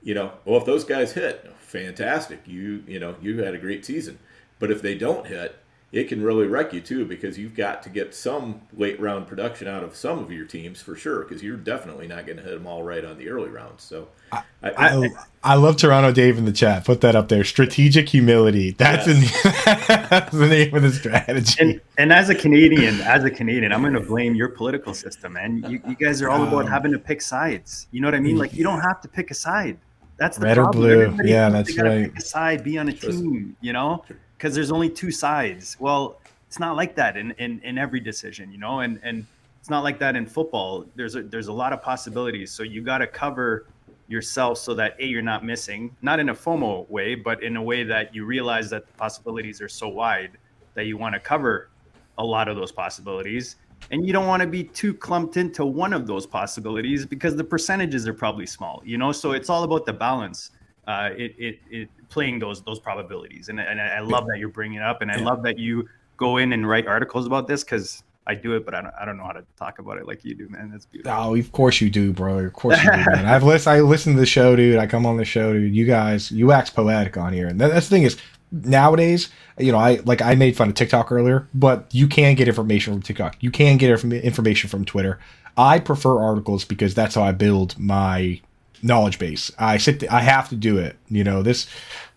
you 0.03 0.13
know 0.13 0.33
well 0.45 0.59
if 0.59 0.67
those 0.67 0.83
guys 0.83 1.13
hit 1.13 1.55
fantastic 1.61 2.43
you 2.49 2.83
you 2.89 2.99
know 2.99 3.15
you 3.23 3.45
had 3.45 3.55
a 3.55 3.59
great 3.59 3.85
season. 3.87 4.19
But 4.59 4.71
if 4.71 4.81
they 4.81 4.97
don't 4.97 5.27
hit 5.27 5.59
it 5.93 6.09
can 6.09 6.23
really 6.23 6.47
wreck 6.47 6.73
you 6.73 6.81
too 6.81 7.05
because 7.05 7.39
you've 7.39 7.55
got 7.55 7.83
to 7.83 7.91
get 7.91 8.15
some 8.15 8.63
late 8.75 8.99
round 8.99 9.27
production 9.27 9.69
out 9.69 9.85
of 9.85 9.95
some 9.95 10.19
of 10.19 10.33
your 10.33 10.47
teams 10.47 10.81
for 10.81 10.97
sure 10.97 11.21
because 11.21 11.43
you're 11.43 11.59
definitely 11.59 12.07
not 12.07 12.25
going 12.25 12.39
to 12.39 12.43
hit 12.43 12.55
them 12.55 12.67
all 12.67 12.83
right 12.83 13.05
on 13.05 13.19
the 13.19 13.29
early 13.29 13.51
rounds. 13.51 13.85
So 13.85 14.09
I, 14.33 14.43
I, 14.63 14.73
I, 14.75 15.09
I, 15.45 15.55
love 15.57 15.77
Toronto 15.77 16.11
Dave 16.11 16.39
in 16.39 16.47
the 16.47 16.53
chat. 16.53 16.87
Put 16.87 17.03
that 17.03 17.15
up 17.15 17.29
there. 17.29 17.45
Strategic 17.45 18.09
humility. 18.09 18.71
That's, 18.71 19.07
yes. 19.07 19.43
the, 19.43 20.07
that's 20.11 20.33
the 20.33 20.49
name 20.49 20.75
of 20.75 20.81
the 20.81 20.93
strategy. 20.93 21.57
And, 21.61 21.81
and, 21.99 22.11
as 22.11 22.31
a 22.31 22.35
Canadian, 22.35 23.03
as 23.03 23.25
a 23.25 23.31
Canadian, 23.31 23.71
I'm 23.71 23.83
going 23.83 23.93
to 23.93 24.01
blame 24.01 24.35
your 24.35 24.49
political 24.49 24.95
system, 24.95 25.35
man. 25.35 25.63
You, 25.69 25.83
you 25.87 25.95
guys 25.95 26.23
are 26.23 26.31
all 26.31 26.43
about 26.43 26.65
um, 26.65 26.71
having 26.71 26.93
to 26.93 26.99
pick 26.99 27.21
sides. 27.21 27.87
You 27.91 28.01
know 28.01 28.07
what 28.07 28.15
I 28.15 28.21
mean? 28.21 28.39
Like 28.39 28.55
you 28.55 28.65
don't 28.65 28.81
have 28.81 29.03
to 29.03 29.09
pick 29.09 29.31
a 29.31 29.35
side. 29.35 29.77
That's 30.17 30.39
the 30.39 30.47
red 30.47 30.55
problem. 30.55 30.85
or 30.85 30.87
blue. 30.87 31.03
Everybody 31.03 31.29
yeah, 31.29 31.51
that's 31.51 31.77
right. 31.77 32.05
Pick 32.05 32.19
a 32.19 32.25
side, 32.25 32.65
be 32.65 32.79
on 32.79 32.89
a 32.89 32.93
team. 32.93 33.57
You 33.61 33.75
know 33.75 34.05
because 34.43 34.57
there's 34.57 34.73
only 34.73 34.91
two 34.91 35.13
sides. 35.13 35.77
Well, 35.79 36.19
it's 36.49 36.59
not 36.59 36.75
like 36.75 36.97
that 36.97 37.17
in, 37.17 37.31
in, 37.39 37.61
in 37.61 37.79
every 37.79 38.01
decision, 38.01 38.51
you 38.51 38.59
know, 38.59 38.81
and, 38.81 38.99
and 39.05 39.25
it's 39.61 39.71
not 39.71 39.85
like 39.85 40.01
that 40.01 40.17
in 40.17 40.27
football. 40.27 40.85
There's 40.97 41.15
a, 41.15 41.23
there's 41.23 41.47
a 41.47 41.53
lot 41.53 41.73
of 41.73 41.81
possibilities. 41.81 42.51
So 42.51 42.65
you 42.65 42.83
got 42.83 42.99
to 42.99 43.07
cover 43.07 43.69
yourself 44.09 44.59
so 44.59 44.75
that 44.75 44.97
a 44.99 45.05
you're 45.05 45.23
not 45.23 45.45
missing, 45.45 45.95
not 46.03 46.19
in 46.19 46.31
a 46.31 46.35
FOMO 46.35 46.91
way, 46.91 47.15
but 47.15 47.41
in 47.45 47.57
a 47.57 47.63
way 47.63 47.85
that 47.85 48.13
you 48.13 48.25
realize 48.25 48.69
that 48.71 48.85
the 48.85 48.93
possibilities 48.95 49.61
are 49.61 49.69
so 49.69 49.87
wide 49.87 50.33
that 50.75 50.87
you 50.87 50.97
want 50.97 51.15
to 51.15 51.21
cover 51.21 51.71
a 52.19 52.25
lot 52.25 52.49
of 52.49 52.57
those 52.57 52.73
possibilities. 52.73 53.55
And 53.93 54.05
you 54.05 54.13
don't 54.13 54.27
want 54.27 54.41
to 54.41 54.49
be 54.49 54.65
too 54.65 54.93
clumped 54.93 55.37
into 55.37 55.65
one 55.65 55.93
of 55.93 56.09
those 56.09 56.27
possibilities 56.27 57.07
because 57.07 57.37
the 57.37 57.45
percentages 57.45 58.09
are 58.09 58.15
probably 58.15 58.47
small, 58.47 58.83
you 58.85 58.99
know. 58.99 59.13
So 59.13 59.33
it's 59.33 59.49
all 59.49 59.63
about 59.63 59.87
the 59.87 59.93
balance. 59.93 60.51
Uh, 60.87 61.11
it, 61.17 61.35
it, 61.39 61.59
it 61.71 61.89
playing 62.09 62.39
those 62.39 62.63
those 62.63 62.81
probabilities. 62.81 63.49
And, 63.49 63.61
and 63.61 63.81
I 63.81 64.01
love 64.01 64.27
that 64.27 64.39
you're 64.39 64.49
bringing 64.49 64.79
it 64.79 64.85
up, 64.85 65.03
and 65.03 65.11
I 65.11 65.17
love 65.17 65.43
that 65.45 65.59
you 65.59 65.89
go 66.17 66.37
in 66.37 66.53
and 66.53 66.69
write 66.69 66.87
articles 66.87 67.27
about 67.27 67.47
this 67.47 67.65
because 67.65 68.03
I 68.27 68.35
do 68.35 68.55
it, 68.55 68.65
but 68.65 68.75
I 68.75 68.83
don't, 68.83 68.95
I 69.01 69.05
don't 69.05 69.17
know 69.17 69.25
how 69.25 69.33
to 69.33 69.45
talk 69.57 69.81
about 69.81 69.99
it 69.99 70.07
like 70.07 70.25
you 70.25 70.35
do, 70.35 70.49
man. 70.49 70.71
That's 70.71 70.87
beautiful. 70.87 71.13
Oh, 71.13 71.35
of 71.35 71.53
course 71.53 71.81
you 71.81 71.91
do, 71.91 72.13
bro. 72.13 72.39
Of 72.39 72.53
course 72.53 72.83
you 72.83 72.91
do, 72.91 72.97
man. 73.11 73.27
I've 73.27 73.43
listened. 73.43 73.75
I 73.75 73.81
listen 73.81 74.15
to 74.15 74.21
the 74.21 74.27
show, 74.27 74.55
dude. 74.55 74.79
I 74.79 74.87
come 74.87 75.07
on 75.07 75.17
the 75.17 75.25
show, 75.25 75.53
dude. 75.53 75.75
You 75.75 75.85
guys, 75.85 76.31
you 76.31 76.47
wax 76.47 76.71
poetic 76.71 77.17
on 77.17 77.33
here, 77.33 77.49
and 77.49 77.61
that's 77.61 77.89
the 77.89 77.97
thing 77.97 78.05
is 78.05 78.17
nowadays. 78.53 79.31
You 79.59 79.73
know, 79.73 79.79
I 79.79 79.97
like 80.05 80.23
I 80.23 80.37
made 80.37 80.57
fun 80.57 80.69
of 80.69 80.75
TikTok 80.75 81.11
earlier, 81.11 81.49
but 81.53 81.93
you 81.93 82.07
can 82.07 82.37
get 82.37 82.47
information 82.47 82.93
from 82.93 83.03
TikTok. 83.03 83.37
You 83.41 83.51
can 83.51 83.77
get 83.77 84.05
information 84.05 84.71
from 84.71 84.85
Twitter. 84.85 85.19
I 85.57 85.81
prefer 85.81 86.21
articles 86.21 86.65
because 86.65 86.95
that's 86.95 87.17
how 87.17 87.23
I 87.23 87.33
build 87.33 87.79
my 87.79 88.41
knowledge 88.83 89.19
base. 89.19 89.51
I 89.59 89.77
sit. 89.79 90.11
I 90.11 90.21
have 90.21 90.49
to 90.51 90.57
do 90.57 90.79
it. 90.79 90.97
You 91.09 91.25
know 91.25 91.43
this 91.43 91.67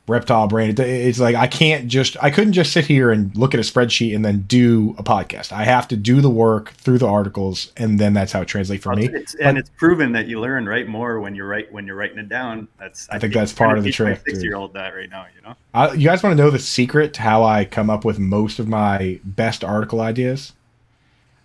reptile 0.07 0.47
brain. 0.47 0.75
It's 0.77 1.19
like 1.19 1.35
I 1.35 1.47
can't 1.47 1.87
just. 1.87 2.17
I 2.21 2.29
couldn't 2.29 2.53
just 2.53 2.71
sit 2.71 2.85
here 2.85 3.11
and 3.11 3.35
look 3.35 3.53
at 3.53 3.59
a 3.59 3.63
spreadsheet 3.63 4.15
and 4.15 4.23
then 4.23 4.41
do 4.41 4.95
a 4.97 5.03
podcast. 5.03 5.51
I 5.51 5.63
have 5.63 5.87
to 5.89 5.97
do 5.97 6.21
the 6.21 6.29
work 6.29 6.71
through 6.73 6.99
the 6.99 7.07
articles, 7.07 7.71
and 7.77 7.99
then 7.99 8.13
that's 8.13 8.31
how 8.31 8.41
it 8.41 8.47
translates 8.47 8.83
for 8.83 8.95
me. 8.95 9.09
It's, 9.11 9.35
and 9.35 9.57
it's 9.57 9.69
proven 9.77 10.11
that 10.13 10.27
you 10.27 10.39
learn 10.39 10.67
right 10.67 10.87
more 10.87 11.19
when 11.19 11.35
you're 11.35 11.47
right 11.47 11.71
when 11.71 11.87
you're 11.87 11.95
writing 11.95 12.19
it 12.19 12.29
down. 12.29 12.67
That's 12.79 13.09
I, 13.09 13.15
I 13.15 13.19
think, 13.19 13.33
that's 13.33 13.53
part 13.53 13.77
of 13.77 13.83
the 13.83 13.91
trick. 13.91 14.21
Six 14.27 14.43
year 14.43 14.55
old 14.55 14.73
that 14.73 14.95
right 14.95 15.09
now, 15.09 15.25
you 15.35 15.41
know. 15.41 15.55
I, 15.73 15.93
you 15.93 16.07
guys 16.07 16.23
want 16.23 16.37
to 16.37 16.43
know 16.43 16.49
the 16.49 16.59
secret 16.59 17.13
to 17.15 17.21
how 17.21 17.43
I 17.43 17.65
come 17.65 17.89
up 17.89 18.05
with 18.05 18.19
most 18.19 18.59
of 18.59 18.67
my 18.67 19.19
best 19.23 19.63
article 19.63 20.01
ideas? 20.01 20.53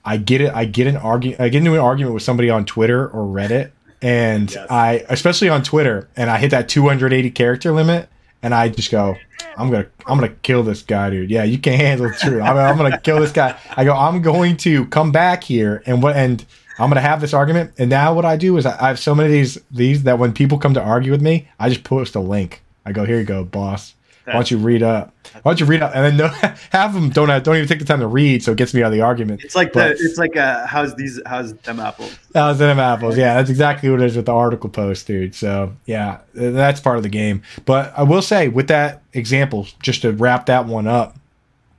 I 0.02 0.16
get 0.16 0.40
it. 0.40 0.52
I 0.54 0.64
get 0.64 0.86
an 0.86 0.96
argument. 0.96 1.40
I 1.40 1.48
get 1.48 1.58
into 1.58 1.74
an 1.74 1.80
argument 1.80 2.14
with 2.14 2.22
somebody 2.22 2.48
on 2.48 2.64
Twitter 2.64 3.06
or 3.08 3.24
Reddit 3.24 3.72
and 4.02 4.50
yes. 4.50 4.70
I 4.70 5.04
especially 5.08 5.48
on 5.48 5.62
Twitter, 5.62 6.08
and 6.16 6.30
I 6.30 6.38
hit 6.38 6.50
that 6.50 6.68
280 6.68 7.30
character 7.30 7.72
limit, 7.72 8.08
and 8.42 8.54
I 8.54 8.68
just 8.68 8.90
go, 8.90 9.16
I'm 9.56 9.70
gonna 9.70 9.86
I'm 10.06 10.18
gonna 10.18 10.34
kill 10.42 10.62
this 10.62 10.82
guy, 10.82 11.10
dude. 11.10 11.30
Yeah, 11.30 11.44
you 11.44 11.58
can't 11.58 11.80
handle 11.80 12.08
the 12.08 12.14
truth. 12.14 12.42
I'm, 12.42 12.56
I'm 12.56 12.76
gonna 12.76 12.98
kill 12.98 13.20
this 13.20 13.32
guy. 13.32 13.58
I 13.76 13.84
go, 13.84 13.94
I'm 13.94 14.22
going 14.22 14.56
to 14.58 14.86
come 14.86 15.12
back 15.12 15.44
here 15.44 15.82
and 15.86 16.02
what 16.02 16.16
and 16.16 16.44
I'm 16.78 16.88
gonna 16.88 17.00
have 17.00 17.20
this 17.20 17.34
argument. 17.34 17.72
And 17.78 17.90
now 17.90 18.14
what 18.14 18.24
I 18.24 18.36
do 18.36 18.56
is 18.56 18.66
I, 18.66 18.84
I 18.84 18.88
have 18.88 18.98
so 18.98 19.14
many 19.14 19.28
of 19.28 19.32
these 19.32 19.58
these 19.70 20.02
that 20.04 20.18
when 20.18 20.32
people 20.32 20.58
come 20.58 20.74
to 20.74 20.82
argue 20.82 21.12
with 21.12 21.22
me, 21.22 21.48
I 21.58 21.68
just 21.68 21.84
post 21.84 22.14
a 22.14 22.20
link. 22.20 22.62
I 22.86 22.92
go, 22.92 23.04
here 23.04 23.18
you 23.18 23.24
go, 23.24 23.44
boss. 23.44 23.94
Why 24.30 24.38
don't 24.38 24.50
you 24.50 24.58
read 24.58 24.82
up? 24.82 25.14
Why 25.42 25.52
don't 25.52 25.60
you 25.60 25.66
read 25.66 25.82
up? 25.82 25.92
And 25.94 26.04
then 26.04 26.16
no, 26.16 26.28
half 26.70 26.88
of 26.88 26.94
them 26.94 27.10
don't 27.10 27.28
have, 27.28 27.42
don't 27.42 27.56
even 27.56 27.68
take 27.68 27.78
the 27.78 27.84
time 27.84 28.00
to 28.00 28.06
read, 28.06 28.42
so 28.42 28.52
it 28.52 28.58
gets 28.58 28.74
me 28.74 28.82
out 28.82 28.86
of 28.86 28.92
the 28.92 29.00
argument. 29.00 29.42
It's 29.44 29.54
like 29.54 29.72
but, 29.72 29.96
the 29.98 30.04
it's 30.04 30.18
like 30.18 30.36
uh, 30.36 30.66
how's 30.66 30.94
these 30.94 31.20
how's 31.26 31.54
them 31.54 31.80
apples? 31.80 32.16
How's 32.34 32.58
them 32.58 32.78
apples? 32.78 33.16
Yeah, 33.16 33.34
that's 33.34 33.50
exactly 33.50 33.90
what 33.90 34.00
it 34.00 34.06
is 34.06 34.16
with 34.16 34.26
the 34.26 34.34
article 34.34 34.70
post, 34.70 35.06
dude. 35.06 35.34
So 35.34 35.72
yeah, 35.86 36.20
that's 36.34 36.80
part 36.80 36.96
of 36.96 37.02
the 37.02 37.08
game. 37.08 37.42
But 37.64 37.92
I 37.96 38.02
will 38.02 38.22
say 38.22 38.48
with 38.48 38.68
that 38.68 39.02
example, 39.12 39.66
just 39.82 40.02
to 40.02 40.12
wrap 40.12 40.46
that 40.46 40.66
one 40.66 40.86
up, 40.86 41.16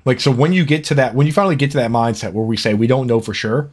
like 0.06 0.20
so 0.20 0.32
when 0.32 0.54
you 0.54 0.66
get 0.66 0.84
to 0.86 0.96
that, 0.96 1.16
when 1.16 1.28
you 1.28 1.34
finally 1.34 1.56
get 1.56 1.72
to 1.72 1.78
that 1.78 1.92
mindset 1.92 2.34
where 2.34 2.46
we 2.46 2.58
say 2.58 2.74
we 2.74 2.88
don't 2.88 3.08
know 3.08 3.20
for 3.20 3.34
sure, 3.34 3.70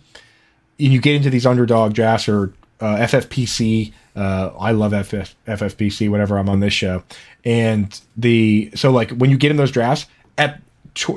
and 0.78 0.92
you 0.92 1.00
get 1.00 1.14
into 1.14 1.30
these 1.30 1.46
underdog 1.46 1.94
drafts 1.94 2.28
or 2.28 2.52
uh, 2.80 2.96
FFPC. 2.96 3.92
Uh, 4.18 4.52
I 4.58 4.72
love 4.72 4.90
FF, 4.90 5.36
FFPC 5.46 6.10
whenever 6.10 6.38
I'm 6.38 6.48
on 6.48 6.58
this 6.58 6.72
show. 6.72 7.04
And 7.44 7.98
the 8.16 8.72
so 8.74 8.90
like 8.90 9.12
when 9.12 9.30
you 9.30 9.38
get 9.38 9.52
in 9.52 9.56
those 9.56 9.70
drafts 9.70 10.06
at 10.36 10.60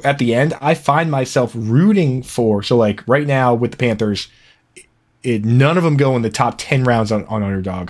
at 0.03 0.19
the 0.19 0.35
end, 0.35 0.53
I 0.61 0.75
find 0.75 1.09
myself 1.09 1.51
rooting 1.55 2.21
for. 2.21 2.61
So 2.61 2.77
like 2.77 3.01
right 3.07 3.25
now 3.25 3.55
with 3.55 3.71
the 3.71 3.77
Panthers, 3.77 4.27
it, 5.23 5.43
none 5.43 5.77
of 5.77 5.83
them 5.83 5.97
go 5.97 6.15
in 6.15 6.21
the 6.21 6.29
top 6.29 6.55
ten 6.59 6.83
rounds 6.83 7.11
on, 7.11 7.25
on 7.25 7.41
underdog. 7.41 7.89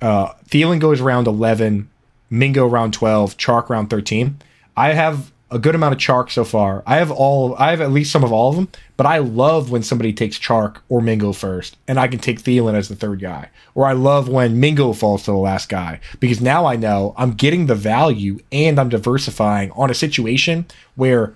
Uh, 0.00 0.32
Thielen 0.48 0.78
goes 0.78 1.00
round 1.00 1.26
eleven, 1.26 1.90
Mingo 2.30 2.64
round 2.64 2.94
twelve, 2.94 3.36
Chark 3.36 3.68
round 3.68 3.90
thirteen. 3.90 4.38
I 4.76 4.92
have 4.92 5.32
a 5.52 5.58
good 5.58 5.74
amount 5.74 5.94
of 5.94 6.00
Chark 6.00 6.30
so 6.30 6.44
far. 6.44 6.82
I 6.86 6.96
have 6.96 7.10
all, 7.10 7.54
I 7.56 7.70
have 7.70 7.80
at 7.80 7.92
least 7.92 8.10
some 8.10 8.24
of 8.24 8.32
all 8.32 8.50
of 8.50 8.56
them, 8.56 8.68
but 8.96 9.06
I 9.06 9.18
love 9.18 9.70
when 9.70 9.82
somebody 9.82 10.12
takes 10.12 10.38
Chark 10.38 10.78
or 10.88 11.00
Mingo 11.00 11.32
first, 11.32 11.76
and 11.86 11.98
I 11.98 12.08
can 12.08 12.18
take 12.18 12.40
Thielen 12.40 12.74
as 12.74 12.88
the 12.88 12.96
third 12.96 13.20
guy. 13.20 13.50
Or 13.74 13.86
I 13.86 13.92
love 13.92 14.28
when 14.28 14.60
Mingo 14.60 14.92
falls 14.92 15.24
to 15.24 15.30
the 15.30 15.36
last 15.36 15.68
guy 15.68 16.00
because 16.20 16.40
now 16.40 16.66
I 16.66 16.76
know 16.76 17.14
I'm 17.16 17.32
getting 17.32 17.66
the 17.66 17.74
value 17.74 18.38
and 18.50 18.78
I'm 18.78 18.88
diversifying 18.88 19.70
on 19.72 19.90
a 19.90 19.94
situation 19.94 20.66
where 20.94 21.34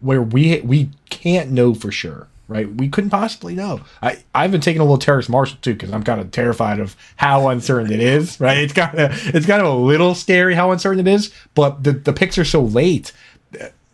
where 0.00 0.22
we 0.22 0.60
we 0.60 0.90
can't 1.10 1.50
know 1.50 1.74
for 1.74 1.90
sure. 1.90 2.28
Right, 2.46 2.72
we 2.72 2.90
couldn't 2.90 3.08
possibly 3.08 3.54
know. 3.54 3.80
I 4.02 4.22
I've 4.34 4.52
been 4.52 4.60
taking 4.60 4.80
a 4.80 4.84
little 4.84 4.98
Terrace 4.98 5.30
Marshall 5.30 5.56
too 5.62 5.72
because 5.72 5.90
I'm 5.90 6.02
kind 6.02 6.20
of 6.20 6.30
terrified 6.30 6.78
of 6.78 6.94
how 7.16 7.48
uncertain 7.48 7.90
it 7.90 8.00
is. 8.00 8.38
Right, 8.38 8.58
it's 8.58 8.74
kind 8.74 8.98
of 8.98 9.34
it's 9.34 9.46
kind 9.46 9.62
of 9.62 9.66
a 9.66 9.74
little 9.74 10.14
scary 10.14 10.54
how 10.54 10.70
uncertain 10.70 11.06
it 11.06 11.10
is, 11.10 11.32
but 11.54 11.84
the 11.84 11.92
the 11.92 12.12
picks 12.12 12.36
are 12.36 12.44
so 12.44 12.62
late 12.62 13.12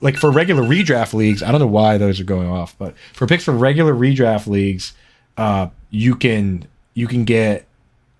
like 0.00 0.16
for 0.16 0.30
regular 0.30 0.62
redraft 0.62 1.14
leagues, 1.14 1.42
I 1.42 1.50
don't 1.50 1.60
know 1.60 1.66
why 1.66 1.98
those 1.98 2.20
are 2.20 2.24
going 2.24 2.48
off, 2.48 2.76
but 2.78 2.96
for 3.12 3.26
picks 3.26 3.44
for 3.44 3.52
regular 3.52 3.94
redraft 3.94 4.46
leagues, 4.46 4.94
uh, 5.36 5.68
you 5.90 6.14
can 6.14 6.66
you 6.94 7.06
can 7.06 7.24
get 7.24 7.66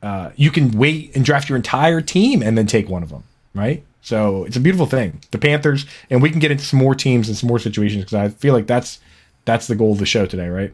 uh, 0.02 0.30
you 0.36 0.50
can 0.50 0.72
wait 0.72 1.14
and 1.14 1.24
draft 1.24 1.48
your 1.48 1.56
entire 1.56 2.00
team 2.00 2.42
and 2.42 2.56
then 2.56 2.66
take 2.66 2.88
one 2.88 3.02
of 3.02 3.10
them, 3.10 3.24
right? 3.54 3.84
So 4.02 4.44
it's 4.44 4.56
a 4.56 4.60
beautiful 4.60 4.86
thing. 4.86 5.20
The 5.30 5.38
Panthers, 5.38 5.84
and 6.08 6.22
we 6.22 6.30
can 6.30 6.38
get 6.38 6.50
into 6.50 6.64
some 6.64 6.78
more 6.78 6.94
teams 6.94 7.28
and 7.28 7.36
some 7.36 7.48
more 7.48 7.58
situations 7.58 8.04
because 8.04 8.14
I 8.14 8.28
feel 8.28 8.54
like 8.54 8.66
that's 8.66 8.98
that's 9.44 9.66
the 9.66 9.74
goal 9.74 9.92
of 9.92 9.98
the 9.98 10.06
show 10.06 10.26
today, 10.26 10.48
right? 10.48 10.72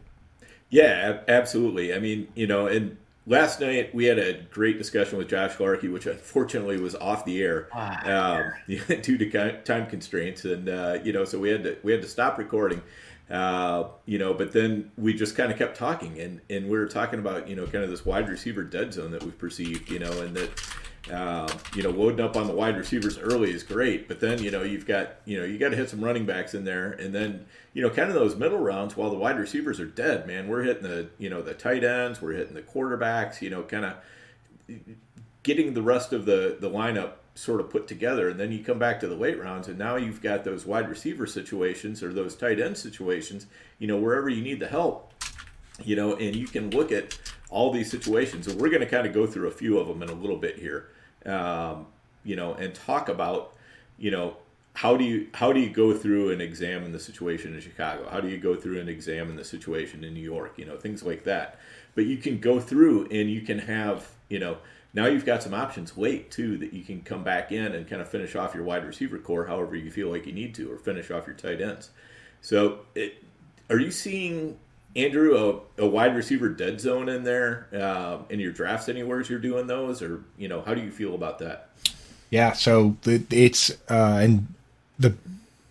Yeah, 0.69 1.19
absolutely. 1.27 1.93
I 1.93 1.99
mean, 1.99 2.27
you 2.35 2.47
know, 2.47 2.67
and 2.67 2.97
last 3.27 3.59
night 3.59 3.93
we 3.93 4.05
had 4.05 4.17
a 4.17 4.41
great 4.49 4.77
discussion 4.77 5.17
with 5.17 5.27
Josh 5.29 5.59
Larkey, 5.59 5.89
which 5.89 6.07
unfortunately 6.07 6.79
was 6.79 6.95
off 6.95 7.25
the 7.25 7.43
air 7.43 7.67
um, 7.75 8.53
due 9.01 9.17
to 9.17 9.61
time 9.63 9.87
constraints, 9.87 10.45
and 10.45 10.69
uh, 10.69 10.97
you 11.03 11.13
know, 11.13 11.25
so 11.25 11.37
we 11.37 11.49
had 11.49 11.63
to 11.63 11.77
we 11.83 11.91
had 11.91 12.01
to 12.01 12.07
stop 12.07 12.37
recording. 12.37 12.81
Uh, 13.29 13.89
you 14.05 14.17
know, 14.17 14.33
but 14.33 14.53
then 14.53 14.89
we 14.97 15.13
just 15.13 15.35
kind 15.35 15.51
of 15.51 15.57
kept 15.57 15.77
talking, 15.77 16.17
and 16.19 16.41
and 16.49 16.69
we 16.69 16.77
were 16.77 16.87
talking 16.87 17.19
about 17.19 17.47
you 17.47 17.55
know 17.55 17.65
kind 17.65 17.83
of 17.83 17.89
this 17.89 18.05
wide 18.05 18.29
receiver 18.29 18.63
dead 18.63 18.93
zone 18.93 19.11
that 19.11 19.21
we've 19.21 19.37
perceived, 19.37 19.91
you 19.91 19.99
know, 19.99 20.21
and 20.21 20.35
that 20.35 20.49
uh, 21.11 21.47
you 21.75 21.83
know, 21.83 21.89
loading 21.89 22.19
up 22.19 22.35
on 22.35 22.47
the 22.47 22.53
wide 22.53 22.77
receivers 22.77 23.17
early 23.17 23.51
is 23.51 23.63
great, 23.63 24.07
but 24.07 24.19
then 24.19 24.41
you 24.41 24.51
know 24.51 24.63
you've 24.63 24.85
got 24.85 25.15
you 25.25 25.39
know 25.39 25.45
you 25.45 25.57
got 25.57 25.69
to 25.69 25.75
hit 25.75 25.89
some 25.89 26.03
running 26.03 26.25
backs 26.25 26.53
in 26.53 26.65
there, 26.65 26.91
and 26.91 27.13
then 27.13 27.45
you 27.73 27.81
know 27.81 27.89
kind 27.89 28.09
of 28.09 28.15
those 28.15 28.35
middle 28.35 28.59
rounds 28.59 28.97
while 28.97 29.09
the 29.09 29.17
wide 29.17 29.39
receivers 29.39 29.79
are 29.79 29.85
dead, 29.85 30.27
man, 30.27 30.47
we're 30.47 30.63
hitting 30.63 30.83
the 30.83 31.09
you 31.17 31.29
know 31.29 31.41
the 31.41 31.53
tight 31.53 31.83
ends, 31.83 32.21
we're 32.21 32.33
hitting 32.33 32.53
the 32.53 32.61
quarterbacks, 32.61 33.41
you 33.41 33.49
know, 33.49 33.63
kind 33.63 33.85
of 33.85 33.95
getting 35.43 35.73
the 35.73 35.81
rest 35.81 36.11
of 36.11 36.25
the 36.25 36.57
the 36.59 36.69
lineup 36.69 37.13
sort 37.35 37.61
of 37.61 37.69
put 37.69 37.87
together, 37.87 38.29
and 38.29 38.39
then 38.39 38.51
you 38.51 38.63
come 38.63 38.79
back 38.79 38.99
to 38.99 39.07
the 39.07 39.15
late 39.15 39.39
rounds, 39.39 39.67
and 39.67 39.77
now 39.77 39.95
you've 39.95 40.21
got 40.21 40.43
those 40.43 40.65
wide 40.65 40.89
receiver 40.89 41.25
situations 41.25 42.03
or 42.03 42.11
those 42.11 42.35
tight 42.35 42.59
end 42.59 42.77
situations, 42.77 43.45
you 43.79 43.87
know, 43.87 43.97
wherever 43.97 44.27
you 44.27 44.41
need 44.41 44.59
the 44.59 44.67
help, 44.67 45.13
you 45.85 45.95
know, 45.95 46.15
and 46.15 46.35
you 46.35 46.47
can 46.47 46.69
look 46.71 46.91
at 46.91 47.17
all 47.49 47.71
these 47.71 47.89
situations, 47.89 48.47
and 48.47 48.59
we're 48.59 48.69
going 48.69 48.81
to 48.81 48.87
kind 48.87 49.07
of 49.07 49.13
go 49.13 49.25
through 49.25 49.47
a 49.47 49.51
few 49.51 49.77
of 49.77 49.87
them 49.87 50.01
in 50.01 50.09
a 50.09 50.13
little 50.13 50.35
bit 50.35 50.57
here 50.57 50.89
um, 51.27 51.87
you 52.23 52.35
know, 52.35 52.53
and 52.53 52.73
talk 52.73 53.09
about, 53.09 53.53
you 53.97 54.11
know, 54.11 54.37
how 54.73 54.95
do 54.95 55.03
you 55.03 55.27
how 55.33 55.51
do 55.51 55.59
you 55.59 55.69
go 55.69 55.91
through 55.91 56.31
and 56.31 56.41
examine 56.41 56.91
the 56.91 56.99
situation 56.99 57.55
in 57.55 57.61
Chicago? 57.61 58.07
How 58.09 58.19
do 58.19 58.27
you 58.27 58.37
go 58.37 58.55
through 58.55 58.79
and 58.79 58.87
examine 58.87 59.35
the 59.35 59.43
situation 59.43 60.03
in 60.03 60.13
New 60.13 60.21
York? 60.21 60.53
You 60.57 60.65
know, 60.65 60.77
things 60.77 61.01
like 61.01 61.23
that. 61.23 61.59
But 61.95 62.05
you 62.05 62.17
can 62.17 62.39
go 62.39 62.59
through 62.59 63.07
and 63.09 63.29
you 63.31 63.41
can 63.41 63.57
have, 63.57 64.07
you 64.29 64.37
know, 64.37 64.57
now 64.93 65.07
you've 65.07 65.25
got 65.25 65.41
some 65.41 65.53
options 65.53 65.97
late 65.97 66.29
too 66.29 66.57
that 66.59 66.73
you 66.73 66.83
can 66.83 67.01
come 67.01 67.23
back 67.23 67.51
in 67.51 67.73
and 67.73 67.89
kind 67.89 68.01
of 68.01 68.07
finish 68.07 68.35
off 68.35 68.53
your 68.53 68.63
wide 68.63 68.85
receiver 68.85 69.17
core 69.17 69.45
however 69.45 69.75
you 69.75 69.89
feel 69.89 70.09
like 70.09 70.27
you 70.27 70.33
need 70.33 70.53
to, 70.55 70.71
or 70.71 70.77
finish 70.77 71.09
off 71.09 71.25
your 71.25 71.35
tight 71.35 71.59
ends. 71.59 71.89
So, 72.41 72.81
it, 72.93 73.23
are 73.69 73.79
you 73.79 73.89
seeing 73.89 74.59
Andrew, 74.95 75.61
a, 75.77 75.83
a, 75.83 75.87
wide 75.87 76.15
receiver 76.15 76.49
dead 76.49 76.81
zone 76.81 77.07
in 77.07 77.23
there 77.23 77.67
uh, 77.73 78.19
in 78.29 78.39
your 78.39 78.51
drafts 78.51 78.89
anywhere 78.89 79.19
as 79.19 79.29
you're 79.29 79.39
doing 79.39 79.67
those, 79.67 80.01
or 80.01 80.23
you 80.37 80.47
know, 80.47 80.61
how 80.61 80.73
do 80.73 80.81
you 80.81 80.91
feel 80.91 81.13
about 81.13 81.39
that? 81.39 81.69
Yeah, 82.29 82.53
so 82.53 82.97
it's 83.03 83.71
uh, 83.89 84.19
and 84.21 84.47
the 84.99 85.13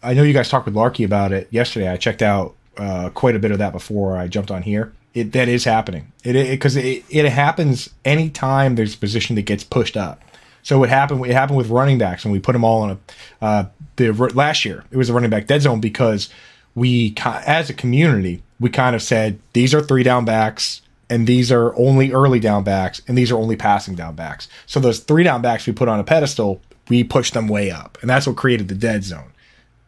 I 0.03 0.15
know 0.15 0.23
you 0.23 0.33
guys 0.33 0.49
talked 0.49 0.67
with 0.67 0.77
Larky 0.77 1.05
about 1.05 1.33
it 1.33 1.49
yesterday. 1.51 1.89
I 1.89 1.97
checked 1.97 2.23
out 2.23 2.55
uh, 2.77 3.11
quite 3.11 3.35
a 3.35 3.39
bit 3.39 3.51
of 3.51 3.59
that 3.59 3.73
before 3.73 4.17
I 4.17 4.29
jumped 4.29 4.51
on 4.51 4.63
here. 4.63 4.93
It 5.15 5.33
that 5.33 5.49
is 5.49 5.65
happening. 5.65 6.13
It 6.23 6.51
because 6.51 6.77
it, 6.77 6.85
it, 6.85 7.05
it 7.11 7.33
happens 7.33 7.91
anytime 8.05 8.77
there's 8.77 8.95
a 8.95 8.99
position 8.99 9.35
that 9.37 9.43
gets 9.43 9.65
pushed 9.65 9.97
up. 9.97 10.23
So 10.63 10.79
what 10.79 10.89
happened? 10.89 11.25
It 11.27 11.33
happened 11.33 11.59
with 11.59 11.69
running 11.69 11.99
backs, 11.99 12.25
and 12.25 12.33
we 12.33 12.39
put 12.39 12.53
them 12.53 12.65
all 12.65 12.83
on 12.83 12.91
a 12.91 13.45
uh, 13.45 13.65
the 13.97 14.13
last 14.13 14.65
year. 14.65 14.85
It 14.91 14.97
was 14.97 15.09
a 15.09 15.13
running 15.13 15.31
back 15.31 15.47
dead 15.47 15.63
zone 15.63 15.81
because 15.81 16.29
we 16.75 17.15
as 17.25 17.71
a 17.71 17.75
community 17.75 18.43
we 18.61 18.71
kind 18.71 18.97
of 18.97 19.03
said 19.03 19.39
these 19.53 19.75
are 19.75 19.83
three 19.83 20.03
down 20.03 20.25
backs 20.25 20.83
and 21.09 21.27
these 21.27 21.53
are 21.53 21.77
only 21.77 22.13
early 22.13 22.41
down 22.41 22.65
backs 22.65 23.01
and 23.07 23.17
these 23.17 23.31
are 23.31 23.39
only 23.39 23.57
passing 23.57 23.95
down 23.95 24.15
backs. 24.15 24.49
So 24.67 24.81
those 24.81 25.01
three 25.01 25.25
down 25.25 25.43
backs 25.43 25.67
we 25.67 25.73
put 25.73 25.89
on 25.89 26.01
a 26.01 26.05
pedestal, 26.05 26.61
we 26.89 27.05
pushed 27.05 27.35
them 27.35 27.49
way 27.49 27.71
up, 27.71 27.99
and 28.01 28.11
that's 28.11 28.27
what 28.27 28.37
created 28.37 28.69
the 28.69 28.75
dead 28.75 29.05
zone. 29.05 29.33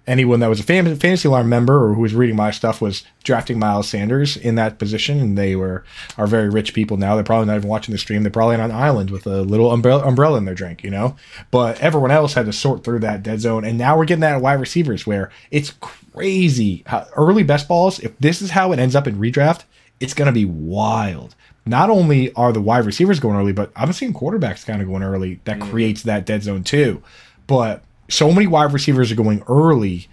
Anyone 0.09 0.41
that 0.41 0.49
was 0.49 0.59
a 0.59 0.63
fantasy 0.63 1.29
alarm 1.29 1.51
member 1.51 1.85
or 1.85 1.95
who 1.95 2.01
was 2.01 2.15
reading 2.15 2.35
my 2.35 2.51
stuff 2.51 2.81
was 2.81 3.05
drafting 3.23 3.59
Miles 3.59 3.89
Sanders 3.89 4.39
in 4.39 4.55
that 4.55 4.79
position, 4.79 5.21
and 5.21 5.37
they 5.37 5.55
were 5.55 5.85
are 6.17 6.27
very 6.27 6.49
rich 6.49 6.73
people 6.73 6.97
now. 6.97 7.15
They're 7.15 7.23
probably 7.23 7.47
not 7.47 7.57
even 7.57 7.69
watching 7.69 7.93
the 7.93 7.99
stream. 7.99 8.23
They're 8.23 8.33
probably 8.33 8.57
on 8.57 8.63
an 8.63 8.73
island 8.73 9.11
with 9.11 9.27
a 9.27 9.43
little 9.43 9.71
umbrella, 9.71 10.05
umbrella 10.07 10.39
in 10.39 10.47
their 10.47 10.55
drink, 10.55 10.83
you 10.83 10.91
know. 10.91 11.15
But 11.51 11.79
everyone 11.81 12.11
else 12.11 12.33
had 12.33 12.47
to 12.47 12.53
sort 12.55 12.85
through 12.85 13.01
that 13.01 13.23
dead 13.23 13.41
zone, 13.41 13.65
and 13.65 13.77
now 13.77 13.99
we're 13.99 14.07
getting 14.07 14.23
that 14.23 14.37
at 14.37 14.43
wide 14.43 14.61
receivers 14.61 15.07
where 15.07 15.31
it's 15.51 15.75
crazy. 15.81 16.85
How, 16.87 17.07
early 17.15 17.43
best 17.43 17.69
balls, 17.69 18.01
if 18.01 18.19
this 18.19 18.41
is 18.41 18.53
how 18.53 18.73
it 18.73 18.79
ends 18.79 18.97
up 18.97 19.07
in 19.07 19.19
redraft, 19.19 19.65
it's 20.01 20.15
going 20.15 20.27
to 20.27 20.33
be 20.33 20.47
wild. 20.47 21.35
Not 21.67 21.91
only 21.91 22.33
are 22.33 22.53
the 22.53 22.63
wide 22.63 22.87
receivers 22.87 23.21
going 23.21 23.37
early, 23.37 23.53
but 23.53 23.71
I'm 23.77 23.93
seeing 23.93 24.15
quarterbacks 24.15 24.65
kind 24.65 24.81
of 24.81 24.89
going 24.89 25.03
early. 25.03 25.41
That 25.45 25.59
mm. 25.59 25.71
creates 25.71 26.03
that 26.05 26.25
dead 26.25 26.43
zone 26.43 26.65
too. 26.65 27.03
But 27.47 27.83
so 28.09 28.33
many 28.33 28.47
wide 28.47 28.73
receivers 28.73 29.13
are 29.13 29.17
going 29.17 29.43
early, 29.49 30.09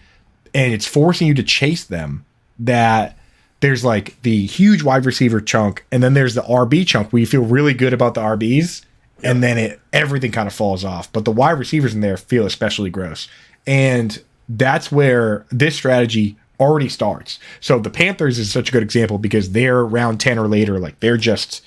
and 0.54 0.74
it's 0.74 0.86
forcing 0.86 1.28
you 1.28 1.34
to 1.34 1.44
chase 1.44 1.84
them. 1.84 2.26
That 2.60 3.18
there's 3.60 3.84
like 3.84 4.22
the 4.22 4.46
huge 4.46 4.84
wide 4.84 5.06
receiver 5.06 5.42
chunk, 5.42 5.86
and 5.92 6.04
then 6.04 6.14
there's 6.14 6.36
the 6.36 6.42
RB 6.42 6.86
chunk 6.86 7.12
where 7.12 7.20
you 7.20 7.26
feel 7.26 7.44
really 7.44 7.74
good 7.74 7.94
about 7.94 8.14
the 8.14 8.22
RBs, 8.22 8.86
yep. 9.22 9.32
and 9.32 9.44
then 9.44 9.58
it 9.58 9.80
everything 9.92 10.32
kind 10.32 10.48
of 10.48 10.54
falls 10.54 10.84
off. 10.84 11.12
But 11.12 11.26
the 11.26 11.32
wide 11.32 11.60
receivers 11.60 11.94
in 11.94 12.02
there 12.02 12.18
feel 12.18 12.46
especially 12.46 12.90
gross. 12.90 13.28
And 13.68 14.22
that's 14.48 14.92
where 14.92 15.46
this 15.50 15.76
strategy 15.76 16.38
already 16.60 16.90
starts. 16.90 17.40
So 17.60 17.80
the 17.80 17.90
Panthers 17.90 18.40
is 18.40 18.52
such 18.52 18.70
a 18.70 18.72
good 18.72 18.84
example 18.84 19.18
because 19.18 19.52
they're 19.52 19.84
round 19.86 20.20
10 20.20 20.38
or 20.38 20.48
later, 20.48 20.80
like 20.80 21.00
they're 21.00 21.18
just 21.18 21.66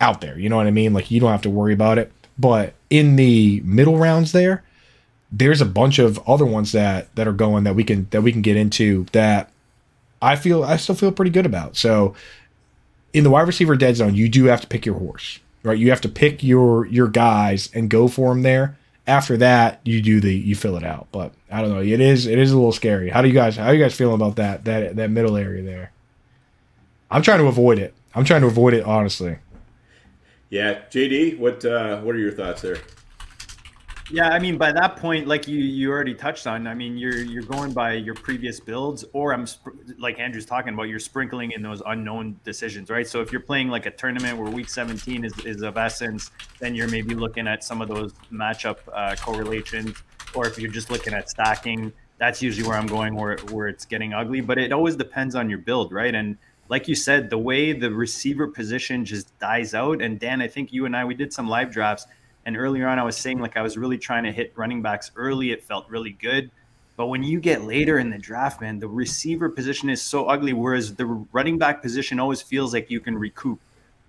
out 0.00 0.20
there. 0.20 0.38
You 0.38 0.48
know 0.48 0.56
what 0.56 0.66
I 0.66 0.70
mean? 0.70 0.92
Like 0.92 1.10
you 1.10 1.20
don't 1.20 1.30
have 1.30 1.42
to 1.42 1.50
worry 1.50 1.72
about 1.72 1.98
it. 1.98 2.12
But 2.38 2.74
in 2.90 3.16
the 3.16 3.60
middle 3.64 3.98
rounds 3.98 4.32
there, 4.32 4.64
there's 5.32 5.60
a 5.60 5.66
bunch 5.66 5.98
of 5.98 6.18
other 6.28 6.46
ones 6.46 6.72
that 6.72 7.14
that 7.16 7.26
are 7.26 7.32
going 7.32 7.64
that 7.64 7.74
we 7.74 7.84
can 7.84 8.06
that 8.10 8.22
we 8.22 8.32
can 8.32 8.42
get 8.42 8.56
into 8.56 9.06
that 9.12 9.50
I 10.24 10.36
feel 10.36 10.64
I 10.64 10.76
still 10.76 10.94
feel 10.94 11.12
pretty 11.12 11.30
good 11.30 11.46
about. 11.46 11.76
So 11.76 12.14
in 13.12 13.24
the 13.24 13.30
wide 13.30 13.46
receiver 13.46 13.76
dead 13.76 13.96
zone, 13.96 14.14
you 14.14 14.28
do 14.28 14.44
have 14.44 14.60
to 14.62 14.66
pick 14.66 14.86
your 14.86 14.98
horse, 14.98 15.38
right? 15.62 15.78
You 15.78 15.90
have 15.90 16.00
to 16.02 16.08
pick 16.08 16.42
your 16.42 16.86
your 16.86 17.08
guys 17.08 17.70
and 17.74 17.90
go 17.90 18.08
for 18.08 18.30
them 18.30 18.42
there. 18.42 18.76
After 19.06 19.36
that 19.36 19.80
you 19.84 20.00
do 20.00 20.20
the 20.20 20.34
you 20.34 20.56
fill 20.56 20.76
it 20.76 20.84
out. 20.84 21.08
But 21.12 21.32
i 21.50 21.60
don't 21.60 21.70
know. 21.70 21.82
It 21.82 22.00
is 22.00 22.26
it 22.26 22.38
is 22.38 22.52
a 22.52 22.56
little 22.56 22.72
scary. 22.72 23.10
How 23.10 23.20
do 23.20 23.28
you 23.28 23.34
guys 23.34 23.56
how 23.56 23.66
are 23.66 23.74
you 23.74 23.82
guys 23.82 23.94
feeling 23.94 24.14
about 24.14 24.36
that 24.36 24.64
that 24.64 24.96
that 24.96 25.10
middle 25.10 25.36
area 25.36 25.62
there? 25.62 25.92
I'm 27.10 27.20
trying 27.20 27.40
to 27.40 27.46
avoid 27.46 27.78
it. 27.78 27.94
I'm 28.14 28.24
trying 28.24 28.40
to 28.40 28.46
avoid 28.46 28.72
it 28.72 28.84
honestly. 28.84 29.38
Yeah 30.48 30.80
jd 30.90 31.38
what 31.38 31.64
uh 31.64 32.00
what 32.00 32.14
are 32.14 32.18
your 32.18 32.32
thoughts 32.32 32.62
there 32.62 32.78
yeah, 34.14 34.28
I 34.28 34.38
mean, 34.38 34.56
by 34.56 34.70
that 34.70 34.96
point, 34.96 35.26
like 35.26 35.48
you 35.48 35.58
you 35.58 35.90
already 35.90 36.14
touched 36.14 36.46
on, 36.46 36.68
I 36.68 36.74
mean, 36.74 36.96
you're 36.96 37.16
you're 37.16 37.42
going 37.42 37.72
by 37.72 37.94
your 37.94 38.14
previous 38.14 38.60
builds, 38.60 39.04
or 39.12 39.34
I'm 39.34 39.44
sp- 39.50 39.74
like 39.98 40.20
Andrew's 40.20 40.46
talking 40.46 40.72
about, 40.72 40.84
you're 40.84 41.00
sprinkling 41.00 41.50
in 41.50 41.62
those 41.62 41.82
unknown 41.84 42.38
decisions, 42.44 42.90
right? 42.90 43.08
So 43.08 43.20
if 43.22 43.32
you're 43.32 43.40
playing 43.40 43.70
like 43.70 43.86
a 43.86 43.90
tournament 43.90 44.38
where 44.38 44.48
week 44.48 44.68
17 44.68 45.24
is, 45.24 45.36
is 45.40 45.62
of 45.62 45.76
essence, 45.76 46.30
then 46.60 46.76
you're 46.76 46.86
maybe 46.88 47.16
looking 47.16 47.48
at 47.48 47.64
some 47.64 47.82
of 47.82 47.88
those 47.88 48.12
matchup 48.30 48.78
uh, 48.92 49.16
correlations, 49.16 49.96
or 50.32 50.46
if 50.46 50.60
you're 50.60 50.70
just 50.70 50.92
looking 50.92 51.12
at 51.12 51.28
stacking, 51.28 51.92
that's 52.18 52.40
usually 52.40 52.68
where 52.68 52.78
I'm 52.78 52.86
going, 52.86 53.16
where 53.16 53.36
where 53.50 53.66
it's 53.66 53.84
getting 53.84 54.14
ugly. 54.14 54.40
But 54.40 54.58
it 54.58 54.72
always 54.72 54.94
depends 54.94 55.34
on 55.34 55.50
your 55.50 55.58
build, 55.58 55.92
right? 55.92 56.14
And 56.14 56.38
like 56.68 56.86
you 56.86 56.94
said, 56.94 57.30
the 57.30 57.38
way 57.38 57.72
the 57.72 57.90
receiver 57.90 58.46
position 58.46 59.04
just 59.04 59.36
dies 59.40 59.74
out, 59.74 60.00
and 60.00 60.20
Dan, 60.20 60.40
I 60.40 60.46
think 60.46 60.72
you 60.72 60.86
and 60.86 60.96
I 60.96 61.04
we 61.04 61.14
did 61.14 61.32
some 61.32 61.48
live 61.48 61.72
drafts 61.72 62.06
and 62.46 62.56
earlier 62.56 62.86
on, 62.88 62.98
I 62.98 63.04
was 63.04 63.16
saying 63.16 63.40
like 63.40 63.56
I 63.56 63.62
was 63.62 63.76
really 63.76 63.98
trying 63.98 64.24
to 64.24 64.32
hit 64.32 64.52
running 64.56 64.82
backs 64.82 65.10
early. 65.16 65.50
It 65.50 65.62
felt 65.62 65.88
really 65.88 66.12
good. 66.12 66.50
But 66.96 67.06
when 67.06 67.22
you 67.22 67.40
get 67.40 67.62
later 67.62 67.98
in 67.98 68.10
the 68.10 68.18
draft, 68.18 68.60
man, 68.60 68.78
the 68.78 68.88
receiver 68.88 69.48
position 69.48 69.90
is 69.90 70.00
so 70.00 70.26
ugly. 70.26 70.52
Whereas 70.52 70.94
the 70.94 71.06
running 71.06 71.58
back 71.58 71.82
position 71.82 72.20
always 72.20 72.40
feels 72.40 72.72
like 72.72 72.90
you 72.90 73.00
can 73.00 73.16
recoup. 73.18 73.60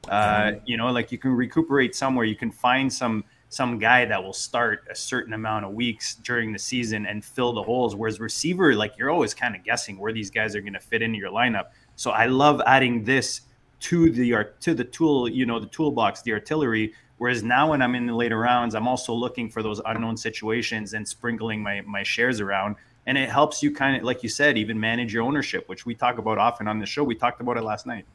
Uh, 0.07 0.53
you 0.65 0.77
know, 0.77 0.91
like 0.91 1.11
you 1.11 1.17
can 1.17 1.31
recuperate 1.31 1.95
somewhere. 1.95 2.25
You 2.25 2.35
can 2.35 2.51
find 2.51 2.91
some 2.91 3.23
some 3.49 3.79
guy 3.79 4.05
that 4.05 4.21
will 4.21 4.33
start 4.33 4.83
a 4.89 4.95
certain 4.95 5.33
amount 5.33 5.65
of 5.65 5.71
weeks 5.71 6.15
during 6.15 6.51
the 6.51 6.59
season 6.59 7.05
and 7.05 7.23
fill 7.23 7.53
the 7.53 7.63
holes. 7.63 7.95
Whereas 7.95 8.19
receiver, 8.19 8.75
like 8.75 8.97
you're 8.97 9.09
always 9.09 9.33
kind 9.33 9.55
of 9.55 9.63
guessing 9.63 9.97
where 9.97 10.11
these 10.11 10.29
guys 10.29 10.55
are 10.55 10.61
going 10.61 10.73
to 10.73 10.79
fit 10.79 11.01
into 11.01 11.17
your 11.17 11.31
lineup. 11.31 11.67
So 11.95 12.11
I 12.11 12.25
love 12.25 12.61
adding 12.67 13.03
this 13.03 13.41
to 13.81 14.11
the 14.11 14.47
to 14.59 14.73
the 14.73 14.83
tool, 14.83 15.27
you 15.27 15.45
know, 15.45 15.59
the 15.59 15.67
toolbox, 15.67 16.21
the 16.21 16.33
artillery, 16.33 16.93
Whereas 17.17 17.43
now, 17.43 17.71
when 17.71 17.81
I'm 17.81 17.95
in 17.95 18.07
the 18.07 18.13
later 18.13 18.37
rounds, 18.37 18.75
I'm 18.75 18.87
also 18.87 19.13
looking 19.13 19.49
for 19.49 19.63
those 19.63 19.81
unknown 19.85 20.17
situations 20.17 20.93
and 20.93 21.07
sprinkling 21.07 21.63
my 21.63 21.81
my 21.81 22.03
shares 22.03 22.41
around. 22.41 22.75
And 23.07 23.17
it 23.17 23.29
helps 23.29 23.61
you 23.61 23.73
kind 23.73 23.97
of, 23.97 24.03
like 24.03 24.23
you 24.23 24.29
said, 24.29 24.57
even 24.57 24.79
manage 24.79 25.13
your 25.13 25.23
ownership, 25.23 25.69
which 25.69 25.85
we 25.85 25.93
talk 25.93 26.17
about 26.17 26.37
often 26.39 26.67
on 26.67 26.79
the 26.79 26.85
show. 26.85 27.03
We 27.03 27.15
talked 27.15 27.39
about 27.39 27.55
it 27.55 27.63
last 27.63 27.85
night. 27.85 28.05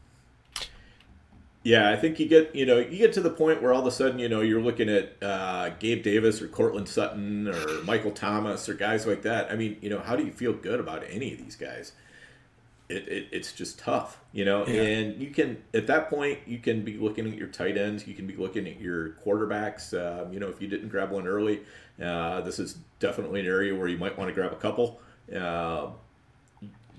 Yeah, 1.63 1.91
I 1.91 1.97
think 1.97 2.19
you 2.19 2.27
get 2.27 2.55
you 2.55 2.65
know 2.65 2.79
you 2.79 2.97
get 2.97 3.13
to 3.15 3.21
the 3.21 3.31
point 3.31 3.63
where 3.63 3.73
all 3.73 3.81
of 3.81 3.87
a 3.87 3.91
sudden 3.91 4.19
you 4.19 4.29
know 4.29 4.41
you're 4.41 4.63
looking 4.63 4.89
at 4.89 5.23
uh, 5.23 5.71
Gabe 5.79 6.03
Davis 6.03 6.41
or 6.41 6.49
Courtland 6.49 6.89
Sutton 6.89 7.49
or 7.49 7.83
Michael 7.85 8.13
Thomas 8.13 8.69
or 8.69 8.75
guys 8.75 9.07
like 9.07 9.23
that. 9.23 9.51
I 9.51 9.57
mean, 9.57 9.77
you 9.83 9.91
know, 9.91 10.01
how 10.01 10.17
do 10.17 10.25
you 10.25 10.33
feel 10.33 10.55
good 10.55 10.81
about 10.81 11.05
any 11.09 11.33
of 11.33 11.39
these 11.39 11.57
guys? 11.57 11.93
It, 12.91 13.09
it, 13.09 13.29
it's 13.31 13.53
just 13.53 13.79
tough, 13.79 14.21
you 14.33 14.45
know. 14.45 14.67
Yeah. 14.67 14.83
And 14.83 15.23
you 15.23 15.31
can 15.31 15.63
at 15.73 15.87
that 15.87 16.11
point 16.11 16.41
you 16.47 16.59
can 16.59 16.83
be 16.83 16.97
looking 16.97 17.27
at 17.27 17.37
your 17.37 17.49
tight 17.49 17.79
ends, 17.79 18.07
you 18.07 18.15
can 18.15 18.27
be 18.27 18.37
looking 18.37 18.67
at 18.67 18.81
your 18.81 19.11
quarterbacks. 19.25 19.95
Um, 19.95 20.33
you 20.33 20.41
know, 20.41 20.49
if 20.49 20.61
you 20.61 20.69
didn't 20.69 20.89
grab 20.89 21.11
one 21.11 21.27
early, 21.27 21.61
uh, 22.03 22.41
this 22.41 22.59
is 22.59 22.79
definitely 22.99 23.41
an 23.41 23.47
area 23.47 23.75
where 23.75 23.89
you 23.89 23.97
might 23.99 24.19
want 24.19 24.29
to 24.29 24.35
grab 24.35 24.53
a 24.53 24.57
couple. 24.57 25.01
Uh, 25.35 25.89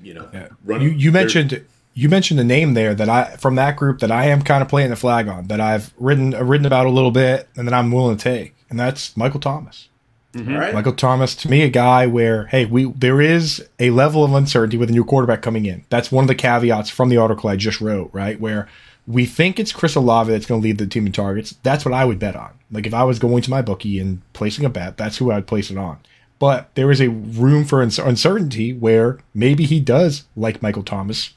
you 0.01 0.13
know, 0.13 0.29
yeah. 0.33 0.47
running, 0.63 0.87
you, 0.87 0.93
you 0.95 1.11
mentioned 1.11 1.63
you 1.93 2.07
mentioned 2.07 2.39
a 2.39 2.43
name 2.43 2.73
there 2.73 2.95
that 2.95 3.09
I 3.09 3.35
from 3.35 3.55
that 3.55 3.75
group 3.75 3.99
that 3.99 4.11
I 4.11 4.27
am 4.27 4.41
kind 4.41 4.61
of 4.61 4.69
playing 4.69 4.89
the 4.89 4.95
flag 4.95 5.27
on 5.27 5.47
that 5.47 5.59
I've 5.59 5.93
written 5.97 6.31
written 6.31 6.65
about 6.65 6.85
a 6.85 6.89
little 6.89 7.11
bit 7.11 7.49
and 7.55 7.67
that 7.67 7.73
I'm 7.73 7.91
willing 7.91 8.17
to 8.17 8.23
take, 8.23 8.55
and 8.69 8.79
that's 8.79 9.15
Michael 9.17 9.39
Thomas. 9.39 9.89
Mm-hmm. 10.33 10.55
Right. 10.55 10.73
Michael 10.73 10.93
Thomas 10.93 11.35
to 11.35 11.49
me 11.49 11.61
a 11.61 11.69
guy 11.69 12.07
where 12.07 12.47
hey 12.47 12.65
we 12.65 12.85
there 12.93 13.19
is 13.19 13.67
a 13.79 13.89
level 13.89 14.23
of 14.23 14.33
uncertainty 14.33 14.77
with 14.77 14.89
a 14.89 14.93
new 14.93 15.03
quarterback 15.03 15.41
coming 15.41 15.65
in. 15.65 15.83
That's 15.89 16.11
one 16.11 16.23
of 16.23 16.29
the 16.29 16.35
caveats 16.35 16.89
from 16.89 17.09
the 17.09 17.17
article 17.17 17.49
I 17.49 17.57
just 17.57 17.81
wrote. 17.81 18.09
Right 18.13 18.39
where 18.39 18.69
we 19.07 19.25
think 19.25 19.59
it's 19.59 19.73
Chris 19.73 19.95
Olave 19.95 20.31
that's 20.31 20.45
going 20.45 20.61
to 20.61 20.63
lead 20.63 20.77
the 20.77 20.87
team 20.87 21.07
in 21.07 21.11
targets. 21.11 21.55
That's 21.63 21.83
what 21.83 21.93
I 21.93 22.05
would 22.05 22.19
bet 22.19 22.35
on. 22.35 22.51
Like 22.71 22.85
if 22.85 22.93
I 22.93 23.03
was 23.03 23.19
going 23.19 23.41
to 23.41 23.49
my 23.49 23.61
bookie 23.61 23.99
and 23.99 24.21
placing 24.33 24.63
a 24.63 24.69
bet, 24.69 24.95
that's 24.95 25.17
who 25.17 25.31
I'd 25.31 25.47
place 25.47 25.71
it 25.71 25.77
on. 25.77 25.97
But 26.39 26.73
there 26.75 26.91
is 26.91 27.01
a 27.01 27.09
room 27.09 27.65
for 27.65 27.81
uncertainty 27.81 28.73
where 28.73 29.19
maybe 29.33 29.65
he 29.65 29.79
does 29.79 30.25
like 30.35 30.61
Michael 30.61 30.83
Thomas 30.83 31.33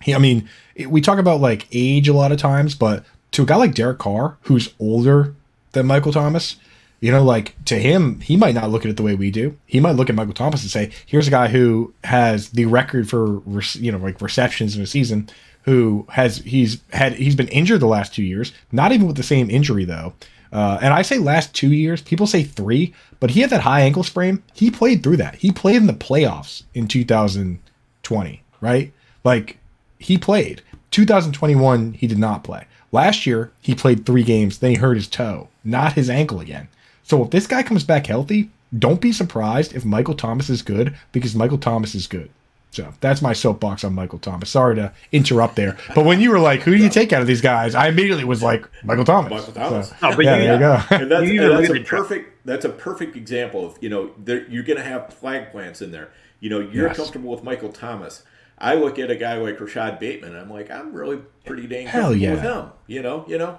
he, 0.00 0.14
I 0.14 0.18
mean, 0.18 0.48
we 0.88 1.00
talk 1.00 1.18
about 1.18 1.40
like 1.40 1.66
age 1.72 2.08
a 2.08 2.14
lot 2.14 2.32
of 2.32 2.38
times, 2.38 2.74
but 2.74 3.04
to 3.32 3.42
a 3.42 3.46
guy 3.46 3.56
like 3.56 3.74
Derek 3.74 3.98
Carr, 3.98 4.38
who's 4.42 4.74
older 4.78 5.34
than 5.72 5.86
Michael 5.86 6.12
Thomas, 6.12 6.56
you 7.00 7.10
know, 7.10 7.24
like 7.24 7.54
to 7.64 7.78
him, 7.78 8.20
he 8.20 8.36
might 8.36 8.54
not 8.54 8.70
look 8.70 8.84
at 8.84 8.90
it 8.90 8.96
the 8.96 9.02
way 9.02 9.14
we 9.14 9.30
do. 9.30 9.56
He 9.66 9.80
might 9.80 9.96
look 9.96 10.10
at 10.10 10.14
Michael 10.14 10.34
Thomas 10.34 10.62
and 10.62 10.70
say, 10.70 10.90
"Here's 11.06 11.26
a 11.26 11.30
guy 11.30 11.48
who 11.48 11.94
has 12.04 12.50
the 12.50 12.66
record 12.66 13.08
for 13.08 13.42
you 13.74 13.90
know 13.90 13.98
like 13.98 14.20
receptions 14.20 14.76
in 14.76 14.82
a 14.82 14.86
season, 14.86 15.28
who 15.62 16.06
has 16.10 16.38
he's 16.38 16.80
had 16.92 17.14
he's 17.14 17.34
been 17.34 17.48
injured 17.48 17.80
the 17.80 17.86
last 17.86 18.14
two 18.14 18.22
years, 18.22 18.52
not 18.70 18.92
even 18.92 19.06
with 19.06 19.16
the 19.16 19.22
same 19.22 19.50
injury 19.50 19.84
though." 19.84 20.12
Uh, 20.52 20.78
and 20.82 20.92
I 20.92 21.02
say 21.02 21.18
last 21.18 21.54
two 21.54 21.72
years, 21.72 22.02
people 22.02 22.26
say 22.26 22.42
three, 22.42 22.92
but 23.20 23.30
he 23.30 23.40
had 23.40 23.50
that 23.50 23.60
high 23.60 23.82
ankle 23.82 24.02
sprain. 24.02 24.42
He 24.52 24.70
played 24.70 25.02
through 25.02 25.18
that. 25.18 25.36
He 25.36 25.52
played 25.52 25.76
in 25.76 25.86
the 25.86 25.92
playoffs 25.92 26.64
in 26.74 26.88
2020, 26.88 28.42
right? 28.60 28.92
Like 29.22 29.58
he 29.98 30.18
played. 30.18 30.62
2021, 30.90 31.92
he 31.92 32.08
did 32.08 32.18
not 32.18 32.42
play. 32.42 32.66
Last 32.90 33.26
year, 33.26 33.52
he 33.60 33.76
played 33.76 34.04
three 34.04 34.24
games, 34.24 34.58
then 34.58 34.70
he 34.70 34.76
hurt 34.76 34.96
his 34.96 35.06
toe, 35.06 35.48
not 35.62 35.92
his 35.92 36.10
ankle 36.10 36.40
again. 36.40 36.66
So 37.10 37.24
if 37.24 37.30
this 37.30 37.48
guy 37.48 37.64
comes 37.64 37.82
back 37.82 38.06
healthy, 38.06 38.50
don't 38.78 39.00
be 39.00 39.10
surprised 39.10 39.74
if 39.74 39.84
Michael 39.84 40.14
Thomas 40.14 40.48
is 40.48 40.62
good 40.62 40.94
because 41.10 41.34
Michael 41.34 41.58
Thomas 41.58 41.96
is 41.96 42.06
good. 42.06 42.30
So 42.70 42.94
that's 43.00 43.20
my 43.20 43.32
soapbox 43.32 43.82
on 43.82 43.94
Michael 43.94 44.20
Thomas. 44.20 44.48
Sorry 44.48 44.76
to 44.76 44.92
interrupt 45.10 45.56
there, 45.56 45.76
but 45.96 46.04
when 46.04 46.20
you 46.20 46.30
were 46.30 46.38
like, 46.38 46.60
"Who 46.60 46.76
do 46.76 46.80
you 46.80 46.88
take 46.88 47.12
out 47.12 47.20
of 47.20 47.26
these 47.26 47.40
guys?" 47.40 47.74
I 47.74 47.88
immediately 47.88 48.22
was 48.22 48.44
like, 48.44 48.64
"Michael 48.84 49.04
Thomas." 49.04 49.32
Michael 49.32 49.52
Thomas. 49.52 49.88
So, 49.88 49.96
oh, 50.04 50.14
but 50.14 50.24
yeah, 50.24 50.36
you, 50.36 50.42
there 50.44 50.52
you 50.54 50.60
go. 50.60 50.82
And 50.90 51.10
that's, 51.10 51.30
and 51.30 51.40
that's 51.40 51.70
a 51.70 51.80
perfect. 51.80 52.46
That's 52.46 52.64
a 52.64 52.68
perfect 52.68 53.16
example 53.16 53.66
of 53.66 53.76
you 53.80 53.88
know 53.88 54.12
you're 54.24 54.62
going 54.62 54.78
to 54.78 54.84
have 54.84 55.12
flag 55.12 55.50
plants 55.50 55.82
in 55.82 55.90
there. 55.90 56.12
You 56.38 56.50
know 56.50 56.60
you're 56.60 56.86
yes. 56.86 56.96
comfortable 56.96 57.32
with 57.32 57.42
Michael 57.42 57.72
Thomas. 57.72 58.22
I 58.56 58.74
look 58.74 59.00
at 59.00 59.10
a 59.10 59.16
guy 59.16 59.36
like 59.38 59.58
Rashod 59.58 59.98
Bateman, 59.98 60.36
I'm 60.36 60.50
like, 60.50 60.70
I'm 60.70 60.92
really 60.92 61.22
pretty 61.44 61.66
dang 61.66 61.88
Hell 61.88 62.14
yeah. 62.14 62.32
with 62.32 62.42
him. 62.42 62.70
You 62.86 63.02
know, 63.02 63.24
you 63.26 63.36
know. 63.36 63.58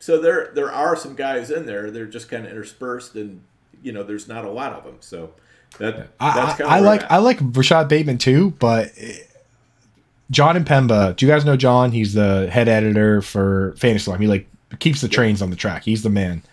So 0.00 0.20
there 0.20 0.50
there 0.54 0.72
are 0.72 0.96
some 0.96 1.14
guys 1.14 1.50
in 1.50 1.66
there. 1.66 1.90
They're 1.90 2.06
just 2.06 2.28
kind 2.28 2.44
of 2.44 2.50
interspersed, 2.50 3.14
and 3.14 3.42
you 3.82 3.92
know, 3.92 4.02
there's 4.02 4.26
not 4.26 4.44
a 4.44 4.50
lot 4.50 4.72
of 4.72 4.84
them. 4.84 4.96
So 5.00 5.34
that 5.78 6.08
I, 6.18 6.56
I 6.66 6.80
like 6.80 7.08
I 7.10 7.18
like 7.18 7.38
Rashod 7.40 7.88
Bateman 7.88 8.18
too, 8.18 8.50
but. 8.58 8.92
Eh, 8.96 9.18
John 10.30 10.54
Impemba, 10.54 11.16
do 11.16 11.26
you 11.26 11.32
guys 11.32 11.44
know 11.44 11.56
John? 11.56 11.90
He's 11.90 12.14
the 12.14 12.48
head 12.48 12.68
editor 12.68 13.20
for 13.20 13.74
Fantasy 13.76 14.08
Alarm. 14.08 14.22
He 14.22 14.28
like 14.28 14.46
keeps 14.78 15.00
the 15.00 15.08
trains 15.08 15.42
on 15.42 15.50
the 15.50 15.56
track. 15.56 15.82
He's 15.82 16.04
the 16.04 16.08
man 16.08 16.44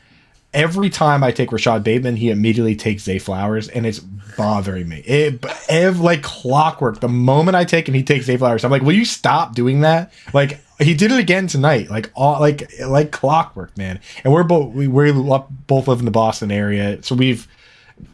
every 0.54 0.90
time 0.90 1.24
I 1.24 1.32
take 1.32 1.52
Rashod 1.52 1.84
Bateman, 1.84 2.16
he 2.16 2.30
immediately 2.30 2.76
takes 2.76 3.04
Zay 3.04 3.20
Flowers, 3.20 3.70
and 3.70 3.86
it's 3.86 4.00
bothering 4.00 4.88
me. 4.88 5.00
It, 5.00 5.46
ev, 5.70 6.00
like 6.00 6.24
clockwork. 6.24 7.00
The 7.00 7.08
moment 7.08 7.56
I 7.56 7.64
take 7.64 7.88
him, 7.88 7.94
he 7.94 8.04
takes 8.04 8.26
Zay 8.26 8.38
Flowers. 8.38 8.64
I'm 8.64 8.72
like, 8.72 8.82
will 8.82 8.94
you 8.94 9.06
stop 9.06 9.56
doing 9.56 9.82
that? 9.82 10.12
Like 10.34 10.60
he 10.80 10.94
did 10.94 11.12
it 11.12 11.20
again 11.20 11.48
tonight. 11.48 11.90
Like 11.90 12.12
all 12.14 12.40
like 12.40 12.72
like 12.86 13.12
clockwork, 13.12 13.78
man. 13.78 14.00
And 14.24 14.32
we're 14.34 14.44
both 14.44 14.74
we 14.74 14.88
we 14.88 15.12
both 15.12 15.88
live 15.88 16.00
in 16.00 16.06
the 16.06 16.12
Boston 16.12 16.52
area, 16.52 17.02
so 17.04 17.16
we've 17.16 17.48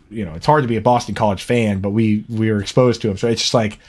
you 0.09 0.25
know 0.25 0.33
it's 0.33 0.45
hard 0.45 0.63
to 0.63 0.67
be 0.67 0.77
a 0.77 0.81
Boston 0.81 1.15
College 1.15 1.43
fan, 1.43 1.79
but 1.79 1.89
we 1.89 2.23
we 2.29 2.51
were 2.51 2.59
exposed 2.59 3.01
to 3.01 3.09
him. 3.09 3.17
So 3.17 3.27
it's 3.27 3.41
just 3.41 3.53
like, 3.53 3.79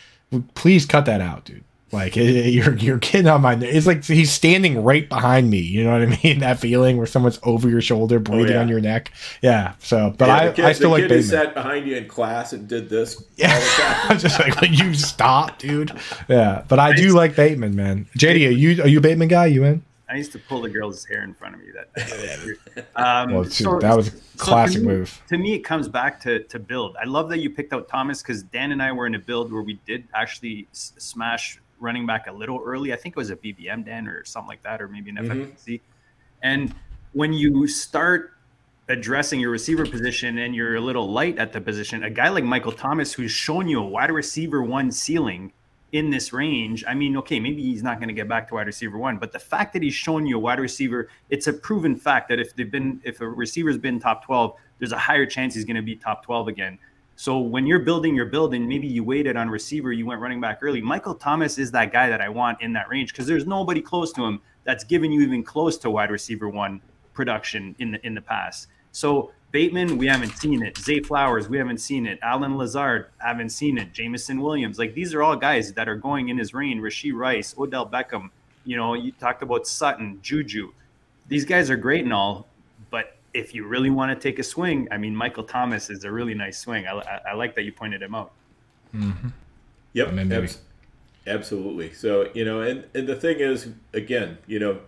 please 0.55 0.87
cut 0.87 1.07
that 1.07 1.21
out, 1.21 1.45
dude. 1.45 1.65
Like 1.95 2.17
you're 2.17 2.77
you're 2.77 2.99
getting 2.99 3.29
on 3.29 3.41
my. 3.41 3.55
Neck. 3.55 3.73
It's 3.73 3.87
like 3.87 4.05
he's 4.05 4.33
standing 4.33 4.83
right 4.83 5.09
behind 5.09 5.49
me. 5.49 5.59
You 5.59 5.85
know 5.85 5.93
what 5.93 6.03
I 6.03 6.21
mean? 6.25 6.41
That 6.41 6.59
feeling 6.59 6.99
where 6.99 7.07
someone's 7.07 7.39
over 7.45 7.69
your 7.69 7.81
shoulder, 7.81 8.19
breathing 8.19 8.51
oh, 8.51 8.55
yeah. 8.55 8.61
on 8.61 8.69
your 8.69 8.81
neck. 8.81 9.13
Yeah. 9.41 9.75
So, 9.79 10.15
but 10.19 10.27
yeah, 10.27 10.37
I, 10.37 10.53
kid, 10.53 10.65
I 10.65 10.73
still 10.73 10.91
the 10.91 10.99
like. 10.99 11.09
Kid 11.09 11.11
who 11.13 11.23
sat 11.23 11.55
behind 11.55 11.87
you 11.87 11.97
in 11.97 12.09
class 12.09 12.53
and 12.53 12.69
did 12.69 12.89
this. 12.89 13.23
Yeah. 13.37 13.61
I'm 14.05 14.19
just 14.19 14.39
like, 14.39 14.61
will 14.61 14.69
you 14.69 14.95
stop, 14.95 15.59
dude? 15.59 15.93
Yeah. 16.29 16.65
But 16.69 16.79
I 16.79 16.95
do 16.95 17.15
like 17.15 17.35
Bateman, 17.35 17.75
man. 17.75 18.07
JD, 18.17 18.49
are 18.49 18.51
you 18.51 18.83
are 18.83 18.89
you 18.89 18.99
a 18.99 19.01
Bateman 19.01 19.29
guy? 19.29 19.47
You 19.47 19.65
in? 19.65 19.85
I 20.09 20.17
used 20.17 20.33
to 20.33 20.39
pull 20.39 20.63
the 20.63 20.69
girl's 20.69 21.05
hair 21.05 21.25
in 21.25 21.35
front 21.35 21.55
of 21.55 21.61
me. 21.61 21.69
That 21.73 22.87
um, 22.97 23.33
well, 23.33 23.45
so, 23.45 23.79
that 23.79 23.97
was 23.97 24.09
a 24.09 24.13
classic 24.37 24.75
so 24.75 24.81
to 24.81 24.87
me, 24.87 24.95
move. 24.95 25.23
To 25.29 25.39
me, 25.39 25.55
it 25.55 25.61
comes 25.61 25.89
back 25.89 26.21
to 26.21 26.45
to 26.45 26.59
build. 26.59 26.97
I 27.01 27.05
love 27.05 27.29
that 27.31 27.39
you 27.39 27.51
picked 27.51 27.73
out 27.73 27.89
Thomas 27.89 28.23
because 28.23 28.43
Dan 28.43 28.71
and 28.73 28.83
I 28.83 28.93
were 28.93 29.07
in 29.07 29.15
a 29.15 29.19
build 29.19 29.53
where 29.53 29.63
we 29.63 29.75
did 29.87 30.07
actually 30.15 30.69
s- 30.73 30.93
smash 30.99 31.59
running 31.81 32.07
back 32.07 32.27
a 32.27 32.33
little 32.33 32.61
early. 32.65 32.93
I 32.93 32.97
think 32.97 33.17
it 33.17 33.19
was 33.19 33.31
a 33.31 33.37
BBM 33.37 33.85
den 33.85 34.09
or 34.09 34.25
something 34.25 34.49
like 34.49 34.63
that, 34.63 34.81
or 34.81 34.89
maybe 34.89 35.11
an 35.11 35.17
mm-hmm. 35.17 35.43
FFPC. 35.43 35.81
And 36.43 36.75
when 37.13 37.33
you 37.33 37.67
start 37.67 38.33
addressing 38.89 39.41
your 39.41 39.51
receiver 39.51 39.87
position 39.87 40.39
and 40.39 40.55
you're 40.55 40.77
a 40.77 40.81
little 40.81 41.11
light 41.11 41.39
at 41.39 41.53
the 41.53 41.61
position, 41.61 42.05
a 42.05 42.11
guy 42.11 42.29
like 42.29 42.45
Michael 42.45 42.73
Thomas, 42.73 43.13
who's 43.13 43.31
shown 43.31 43.69
you 43.69 43.81
a 43.81 43.87
wide 43.87 44.11
receiver 44.11 44.63
one 44.63 44.91
ceiling 44.91 45.53
in 45.93 46.11
this 46.11 46.33
range, 46.33 46.85
I 46.87 46.95
mean, 46.95 47.17
okay, 47.19 47.39
maybe 47.39 47.63
he's 47.63 47.83
not 47.83 47.99
going 47.99 48.09
to 48.09 48.15
get 48.15 48.29
back 48.29 48.49
to 48.49 48.55
wide 48.55 48.67
receiver 48.67 48.99
one, 48.99 49.17
but 49.17 49.33
the 49.33 49.39
fact 49.39 49.73
that 49.75 49.83
he's 49.83 49.95
shown 49.95 50.27
you 50.27 50.37
a 50.37 50.41
wide 50.41 50.59
receiver, 50.59 51.09
it's 51.31 51.47
a 51.47 51.53
proven 51.53 51.95
fact 51.95 52.29
that 52.29 52.41
if 52.41 52.55
they've 52.57 52.71
been, 52.71 53.01
if 53.05 53.21
a 53.21 53.29
receiver's 53.29 53.79
been 53.79 54.01
top 54.01 54.25
12, 54.25 54.55
there's 54.81 54.93
a 54.93 54.99
higher 54.99 55.25
chance 55.25 55.55
he's 55.55 55.65
going 55.65 55.77
to 55.77 55.83
be 55.83 55.95
top 55.95 56.25
12 56.25 56.49
again. 56.49 56.79
So 57.17 57.39
when 57.39 57.67
you're 57.67 57.81
building 57.81 58.15
your 58.15 58.27
building, 58.27 58.69
maybe 58.69 58.87
you 58.89 59.05
waited 59.05 59.37
on 59.37 59.49
receiver, 59.49 59.93
you 59.93 60.05
went 60.05 60.21
running 60.21 60.41
back 60.41 60.59
early. 60.63 60.81
Michael 60.81 61.15
Thomas 61.15 61.59
is 61.59 61.71
that 61.71 61.93
guy 61.93 62.09
that 62.09 62.21
I 62.21 62.29
want 62.29 62.61
in 62.61 62.73
that 62.73 62.89
range 62.89 63.13
because 63.13 63.27
there's 63.27 63.47
nobody 63.47 63.81
close 63.81 64.13
to 64.15 64.25
him 64.25 64.41
that's 64.65 64.83
given 64.83 65.13
you 65.13 65.21
even 65.21 65.45
close 65.45 65.79
to 65.79 65.91
wide 65.91 66.11
receiver 66.11 66.49
one 66.49 66.81
production 67.13 67.77
in 67.79 67.93
the 67.93 68.07
in 68.07 68.15
the 68.15 68.21
past. 68.21 68.67
So 68.91 69.33
Bateman, 69.53 69.99
we 69.99 70.09
haven't 70.09 70.37
seen 70.37 70.65
it. 70.65 70.77
Zay 70.79 70.99
Flowers, 70.99 71.49
we 71.49 71.59
haven't 71.59 71.79
seen 71.79 72.07
it. 72.07 72.19
Allen 72.23 72.57
Lazard, 72.57 73.07
haven't 73.19 73.51
seen 73.51 73.79
it. 73.79 73.93
Jameson 73.93 74.41
Williams, 74.41 74.81
like 74.81 74.95
these 74.95 75.15
are 75.15 75.23
all 75.23 75.37
guys 75.37 75.73
that 75.75 75.89
are 75.89 75.95
going 75.95 76.29
in 76.29 76.37
his 76.37 76.53
range. 76.53 76.81
Rashee 76.81 77.15
Rice, 77.15 77.55
Odell 77.57 77.89
Beckham, 77.89 78.31
you 78.65 78.77
know, 78.77 78.95
you 78.95 79.13
talked 79.13 79.43
about 79.43 79.69
Sutton, 79.69 80.19
Juju. 80.23 80.73
These 81.29 81.45
guys 81.45 81.71
are 81.71 81.77
great 81.77 82.03
and 82.03 82.13
all, 82.13 82.49
if 83.35 83.53
you 83.53 83.67
really 83.67 83.91
want 83.91 84.11
to 84.11 84.29
take 84.29 84.39
a 84.39 84.43
swing, 84.43 84.89
I 84.91 84.97
mean, 84.97 85.15
Michael 85.15 85.45
Thomas 85.45 85.91
is 85.91 86.05
a 86.05 86.11
really 86.11 86.35
nice 86.35 86.59
swing. 86.59 86.87
I, 86.87 86.93
I, 86.93 87.21
I 87.31 87.35
like 87.35 87.55
that 87.57 87.63
you 87.63 87.73
pointed 87.73 88.01
him 88.01 88.15
out. 88.15 88.31
Mm-hmm. 88.95 89.29
Yep, 89.93 90.33
ab- 90.33 90.51
absolutely. 91.27 91.93
So 91.93 92.31
you 92.33 92.45
know, 92.45 92.63
and 92.63 92.87
and 92.95 93.07
the 93.07 93.17
thing 93.17 93.41
is, 93.41 93.69
again, 93.93 94.39
you 94.47 94.61
know, 94.61 94.79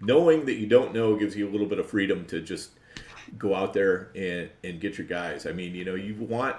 knowing 0.00 0.44
that 0.44 0.54
you 0.54 0.66
don't 0.66 0.94
know 0.94 1.16
gives 1.16 1.34
you 1.34 1.48
a 1.48 1.50
little 1.50 1.66
bit 1.66 1.78
of 1.78 1.88
freedom 1.88 2.26
to 2.26 2.40
just 2.40 2.70
go 3.38 3.54
out 3.54 3.72
there 3.72 4.10
and 4.14 4.50
and 4.62 4.80
get 4.80 4.98
your 4.98 5.06
guys. 5.06 5.46
I 5.46 5.52
mean, 5.52 5.74
you 5.74 5.84
know, 5.84 5.94
you 5.94 6.14
want 6.14 6.56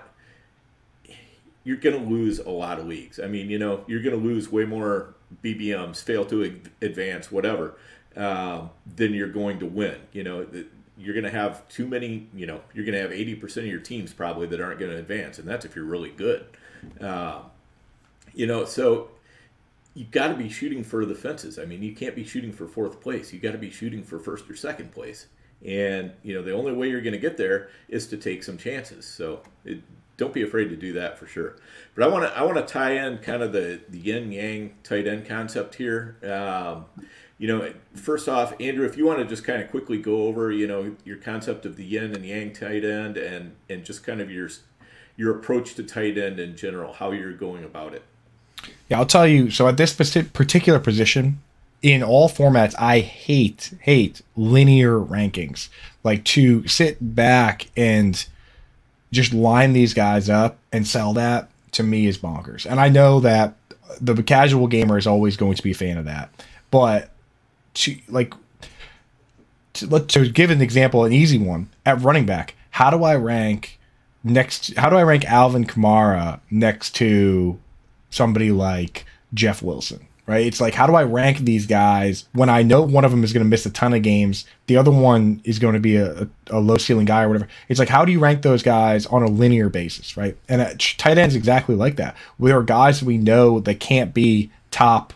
you're 1.64 1.78
going 1.78 1.98
to 1.98 2.10
lose 2.10 2.40
a 2.40 2.50
lot 2.50 2.78
of 2.78 2.88
leagues. 2.88 3.20
I 3.20 3.28
mean, 3.28 3.50
you 3.50 3.58
know, 3.58 3.86
you're 3.88 4.02
going 4.02 4.20
to 4.20 4.22
lose 4.22 4.52
way 4.52 4.66
more 4.66 5.16
BBMs, 5.44 6.04
fail 6.04 6.26
to 6.26 6.60
advance, 6.82 7.32
whatever 7.32 7.78
uh, 8.16 8.68
then 8.96 9.14
you're 9.14 9.30
going 9.30 9.60
to 9.60 9.66
win. 9.66 9.98
You 10.12 10.24
know, 10.24 10.48
you're 10.98 11.14
going 11.14 11.26
to 11.26 11.32
have 11.32 11.68
too 11.68 11.88
many. 11.88 12.28
You 12.34 12.46
know, 12.46 12.62
you're 12.74 12.86
going 12.86 12.96
to 12.96 13.02
have 13.02 13.12
80% 13.12 13.58
of 13.58 13.66
your 13.66 13.80
teams 13.80 14.14
probably 14.14 14.48
that 14.48 14.62
aren't 14.62 14.80
going 14.80 14.92
to 14.92 14.98
advance, 14.98 15.40
and 15.40 15.48
that's 15.48 15.66
if 15.66 15.76
you're 15.76 15.86
really 15.86 16.12
good. 16.12 16.46
Uh, 17.00 17.42
you 18.34 18.48
know, 18.48 18.66
so 18.66 19.10
you've 19.94 20.12
got 20.12 20.30
to 20.30 20.36
be 20.36 20.50
shooting 20.50 20.84
for 20.84 21.06
the 21.06 21.16
fences. 21.16 21.60
I 21.60 21.66
mean, 21.66 21.84
you 21.84 21.96
can't 21.96 22.16
be 22.16 22.24
shooting 22.24 22.52
for 22.52 22.68
fourth 22.68 23.02
place. 23.02 23.32
You 23.32 23.40
got 23.40 23.52
to 23.52 23.58
be 23.58 23.70
shooting 23.70 24.04
for 24.04 24.20
first 24.20 24.50
or 24.50 24.56
second 24.56 24.92
place. 24.92 25.28
And 25.66 26.12
you 26.24 26.34
know, 26.34 26.42
the 26.42 26.54
only 26.54 26.74
way 26.74 26.90
you're 26.90 27.02
going 27.02 27.14
to 27.14 27.20
get 27.20 27.38
there 27.38 27.70
is 27.88 28.08
to 28.08 28.18
take 28.18 28.44
some 28.44 28.58
chances. 28.58 29.06
So 29.06 29.42
it, 29.64 29.82
don't 30.18 30.34
be 30.34 30.44
afraid 30.44 30.70
to 30.70 30.76
do 30.76 30.94
that 30.94 31.18
for 31.18 31.26
sure. 31.26 31.56
But 31.96 32.04
I 32.04 32.08
want 32.08 32.26
to 32.26 32.38
I 32.38 32.44
want 32.44 32.58
to 32.58 32.66
tie 32.66 32.92
in 32.92 33.20
kind 33.20 33.42
of 33.42 33.54
the 33.54 33.82
the 33.90 33.98
yin 33.98 34.32
yang 34.32 34.76
tight 34.84 35.08
end 35.08 35.26
concept 35.26 35.76
here. 35.76 36.18
Um, 36.24 36.86
you 37.38 37.48
know, 37.48 37.74
first 37.96 38.30
off, 38.30 38.54
Andrew, 38.60 38.86
if 38.86 38.98
you 38.98 39.06
want 39.06 39.20
to 39.20 39.26
just 39.26 39.44
kind 39.44 39.62
of 39.62 39.70
quickly 39.72 39.98
go 39.98 40.24
over, 40.28 40.52
you 40.52 40.68
know, 40.68 40.96
your 41.04 41.18
concept 41.18 41.66
of 41.66 41.76
the 41.76 41.84
yin 41.84 42.16
and 42.16 42.26
yang 42.26 42.54
tight 42.54 42.86
end, 42.86 43.18
and 43.18 43.56
and 43.70 43.84
just 43.84 44.04
kind 44.04 44.22
of 44.22 44.32
your 44.32 44.50
your 45.18 45.36
approach 45.38 45.76
to 45.76 45.84
tight 45.84 46.18
end 46.18 46.40
in 46.40 46.56
general, 46.56 46.94
how 46.94 47.12
you're 47.12 47.34
going 47.34 47.64
about 47.64 47.94
it. 47.94 48.04
Yeah, 48.90 49.00
I'll 49.00 49.06
tell 49.06 49.28
you. 49.28 49.50
So 49.50 49.68
at 49.68 49.78
this 49.78 49.94
particular 49.94 50.80
position, 50.80 51.42
in 51.82 52.02
all 52.02 52.30
formats, 52.30 52.76
I 52.80 53.00
hate 53.00 53.74
hate 53.82 54.22
linear 54.36 55.00
rankings. 55.00 55.70
Like 56.04 56.24
to 56.26 56.68
sit 56.68 56.98
back 57.16 57.68
and 57.76 58.26
just 59.12 59.34
line 59.34 59.74
these 59.74 59.94
guys 59.94 60.30
up 60.30 60.58
and 60.72 60.88
sell 60.88 61.14
that 61.14 61.50
to 61.74 61.84
me 61.84 62.08
is 62.08 62.18
bonkers. 62.18 62.66
And 62.66 62.80
I 62.80 62.90
know 62.90 63.20
that 63.20 63.56
the 64.00 64.24
casual 64.24 64.68
gamer 64.68 64.98
is 64.98 65.08
always 65.08 65.38
going 65.38 65.56
to 65.56 65.64
be 65.64 65.72
a 65.72 65.76
fan 65.76 65.98
of 65.98 66.06
that. 66.06 66.30
But 66.72 67.10
to 67.76 67.98
like 68.08 68.34
to, 69.74 69.88
let 69.88 70.08
to 70.10 70.30
give 70.30 70.50
an 70.50 70.62
example, 70.62 71.04
an 71.04 71.14
easy 71.14 71.38
one 71.38 71.70
at 71.86 72.02
running 72.02 72.26
back. 72.26 72.56
How 72.72 72.90
do 72.90 73.04
I 73.04 73.16
rank 73.16 73.80
next? 74.24 74.76
How 74.76 74.90
do 74.90 74.96
I 74.96 75.04
rank 75.04 75.26
Alvin 75.26 75.66
Kamara 75.66 76.40
next 76.50 76.96
to 76.96 77.60
somebody 78.10 78.52
like 78.52 79.06
Jeff 79.34 79.62
Wilson? 79.62 80.08
Right? 80.26 80.46
It's 80.46 80.62
like 80.62 80.74
how 80.74 80.88
do 80.88 80.96
I 80.96 81.04
rank 81.04 81.40
these 81.40 81.68
guys 81.68 82.30
when 82.32 82.50
I 82.50 82.64
know 82.64 82.82
one 82.82 83.04
of 83.04 83.12
them 83.12 83.26
is 83.26 83.34
going 83.34 83.44
to 83.44 83.50
miss 83.50 83.66
a 83.66 83.70
ton 83.70 83.94
of 83.94 84.04
games, 84.04 84.46
the 84.68 84.78
other 84.78 84.90
one 84.90 85.42
is 85.44 85.60
going 85.60 85.74
to 85.74 85.82
be 85.82 85.98
a, 85.98 86.30
a, 86.50 86.62
low 86.62 86.78
ceiling 86.78 87.04
guy 87.04 87.24
or 87.24 87.28
whatever. 87.28 87.50
It's 87.68 87.78
like 87.78 87.90
how 87.90 88.06
do 88.06 88.14
you 88.14 88.20
rank 88.20 88.42
those 88.42 88.64
guys 88.64 89.06
on 89.08 89.22
a 89.22 89.28
linear 89.28 89.68
basis, 89.68 90.16
right? 90.16 90.38
And 90.48 90.62
uh, 90.62 90.66
at 90.66 90.80
tight 90.80 91.18
ends 91.18 91.36
exactly 91.36 91.76
like 91.76 91.98
that. 91.98 92.16
There 92.40 92.58
are 92.58 92.64
guys 92.64 93.04
we 93.04 93.18
know 93.18 93.60
that 93.60 93.82
can't 93.82 94.14
be 94.14 94.50
top 94.72 95.12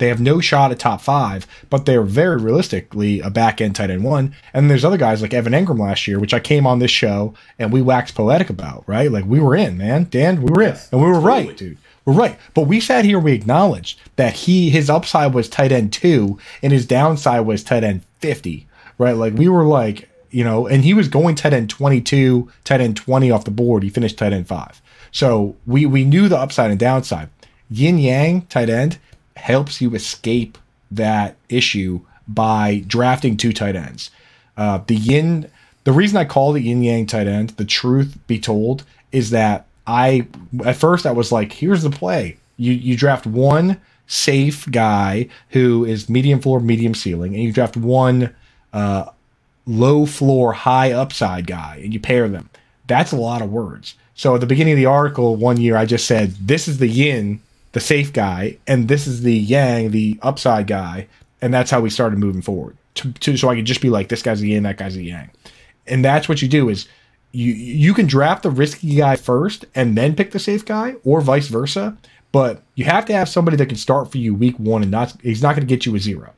they 0.00 0.08
have 0.08 0.20
no 0.20 0.40
shot 0.40 0.72
at 0.72 0.78
top 0.78 1.02
five, 1.02 1.46
but 1.68 1.84
they're 1.84 2.02
very 2.02 2.38
realistically 2.38 3.20
a 3.20 3.28
back 3.28 3.60
end 3.60 3.76
tight 3.76 3.90
end 3.90 4.02
one. 4.02 4.34
And 4.54 4.70
there's 4.70 4.84
other 4.84 4.96
guys 4.96 5.20
like 5.20 5.34
Evan 5.34 5.52
Engram 5.52 5.78
last 5.78 6.08
year, 6.08 6.18
which 6.18 6.32
I 6.34 6.40
came 6.40 6.66
on 6.66 6.78
this 6.78 6.90
show 6.90 7.34
and 7.58 7.70
we 7.70 7.82
waxed 7.82 8.14
poetic 8.14 8.48
about, 8.48 8.82
right? 8.86 9.12
Like 9.12 9.26
we 9.26 9.40
were 9.40 9.54
in, 9.54 9.76
man. 9.76 10.04
Dan, 10.10 10.40
we 10.40 10.50
were 10.50 10.62
in. 10.62 10.76
And 10.90 11.00
we 11.02 11.06
were 11.06 11.14
totally. 11.14 11.46
right, 11.48 11.56
dude. 11.56 11.78
We're 12.06 12.14
right. 12.14 12.38
But 12.54 12.62
we 12.62 12.80
sat 12.80 13.04
here, 13.04 13.18
we 13.18 13.32
acknowledged 13.32 14.00
that 14.16 14.32
he 14.32 14.70
his 14.70 14.88
upside 14.88 15.34
was 15.34 15.50
tight 15.50 15.70
end 15.70 15.92
two 15.92 16.38
and 16.62 16.72
his 16.72 16.86
downside 16.86 17.44
was 17.44 17.62
tight 17.62 17.84
end 17.84 18.02
50. 18.20 18.66
Right? 18.96 19.16
Like 19.16 19.34
we 19.34 19.48
were 19.48 19.64
like, 19.64 20.08
you 20.30 20.44
know, 20.44 20.66
and 20.66 20.82
he 20.82 20.94
was 20.94 21.08
going 21.08 21.34
tight 21.34 21.52
end 21.52 21.68
22, 21.68 22.50
tight 22.64 22.80
end 22.80 22.96
20 22.96 23.30
off 23.30 23.44
the 23.44 23.50
board. 23.50 23.82
He 23.82 23.90
finished 23.90 24.16
tight 24.16 24.32
end 24.32 24.48
five. 24.48 24.80
So 25.12 25.56
we 25.66 25.84
we 25.84 26.04
knew 26.04 26.28
the 26.28 26.38
upside 26.38 26.70
and 26.70 26.80
downside. 26.80 27.28
Yin 27.70 27.98
Yang, 27.98 28.42
tight 28.46 28.70
end, 28.70 28.98
helps 29.40 29.80
you 29.80 29.94
escape 29.94 30.58
that 30.90 31.36
issue 31.48 32.00
by 32.28 32.84
drafting 32.86 33.36
two 33.36 33.52
tight 33.52 33.76
ends. 33.76 34.10
Uh, 34.56 34.80
the 34.86 34.94
yin, 34.94 35.50
the 35.84 35.92
reason 35.92 36.16
I 36.16 36.24
call 36.24 36.52
the 36.52 36.60
yin 36.60 36.82
yang 36.82 37.06
tight 37.06 37.26
end, 37.26 37.50
the 37.50 37.64
truth 37.64 38.18
be 38.26 38.38
told, 38.38 38.84
is 39.12 39.30
that 39.30 39.66
I 39.86 40.26
at 40.64 40.76
first 40.76 41.06
I 41.06 41.12
was 41.12 41.32
like, 41.32 41.52
here's 41.52 41.82
the 41.82 41.90
play: 41.90 42.36
you 42.56 42.72
you 42.72 42.96
draft 42.96 43.26
one 43.26 43.80
safe 44.06 44.70
guy 44.70 45.28
who 45.50 45.84
is 45.84 46.08
medium 46.10 46.40
floor, 46.40 46.60
medium 46.60 46.94
ceiling, 46.94 47.34
and 47.34 47.42
you 47.42 47.52
draft 47.52 47.76
one 47.76 48.34
uh, 48.72 49.06
low 49.66 50.06
floor, 50.06 50.52
high 50.52 50.92
upside 50.92 51.46
guy, 51.46 51.80
and 51.82 51.94
you 51.94 52.00
pair 52.00 52.28
them. 52.28 52.50
That's 52.86 53.12
a 53.12 53.16
lot 53.16 53.40
of 53.40 53.52
words. 53.52 53.94
So 54.14 54.34
at 54.34 54.40
the 54.40 54.46
beginning 54.46 54.74
of 54.74 54.78
the 54.78 54.86
article, 54.86 55.36
one 55.36 55.60
year 55.60 55.76
I 55.76 55.86
just 55.86 56.06
said, 56.06 56.32
this 56.32 56.68
is 56.68 56.78
the 56.78 56.88
yin 56.88 57.40
the 57.72 57.80
safe 57.80 58.12
guy, 58.12 58.58
and 58.66 58.88
this 58.88 59.06
is 59.06 59.22
the 59.22 59.34
yang, 59.34 59.90
the 59.90 60.18
upside 60.22 60.66
guy, 60.66 61.06
and 61.40 61.52
that's 61.54 61.70
how 61.70 61.80
we 61.80 61.90
started 61.90 62.18
moving 62.18 62.42
forward. 62.42 62.76
To, 62.94 63.12
to 63.12 63.36
so 63.36 63.48
I 63.48 63.54
could 63.54 63.64
just 63.64 63.80
be 63.80 63.90
like, 63.90 64.08
this 64.08 64.22
guy's 64.22 64.40
the 64.40 64.48
yin, 64.48 64.64
that 64.64 64.76
guy's 64.76 64.96
the 64.96 65.04
yang, 65.04 65.30
and 65.86 66.04
that's 66.04 66.28
what 66.28 66.42
you 66.42 66.48
do 66.48 66.68
is 66.68 66.88
you 67.32 67.52
you 67.52 67.94
can 67.94 68.06
draft 68.06 68.42
the 68.42 68.50
risky 68.50 68.96
guy 68.96 69.16
first 69.16 69.64
and 69.74 69.96
then 69.96 70.16
pick 70.16 70.32
the 70.32 70.38
safe 70.38 70.64
guy, 70.64 70.96
or 71.04 71.20
vice 71.20 71.48
versa. 71.48 71.96
But 72.32 72.62
you 72.76 72.84
have 72.84 73.06
to 73.06 73.12
have 73.12 73.28
somebody 73.28 73.56
that 73.56 73.66
can 73.66 73.76
start 73.76 74.12
for 74.12 74.18
you 74.18 74.34
week 74.34 74.58
one 74.58 74.82
and 74.82 74.90
not 74.90 75.14
he's 75.22 75.42
not 75.42 75.56
going 75.56 75.66
to 75.66 75.74
get 75.74 75.86
you 75.86 75.94
a 75.96 75.98
zero. 75.98 76.32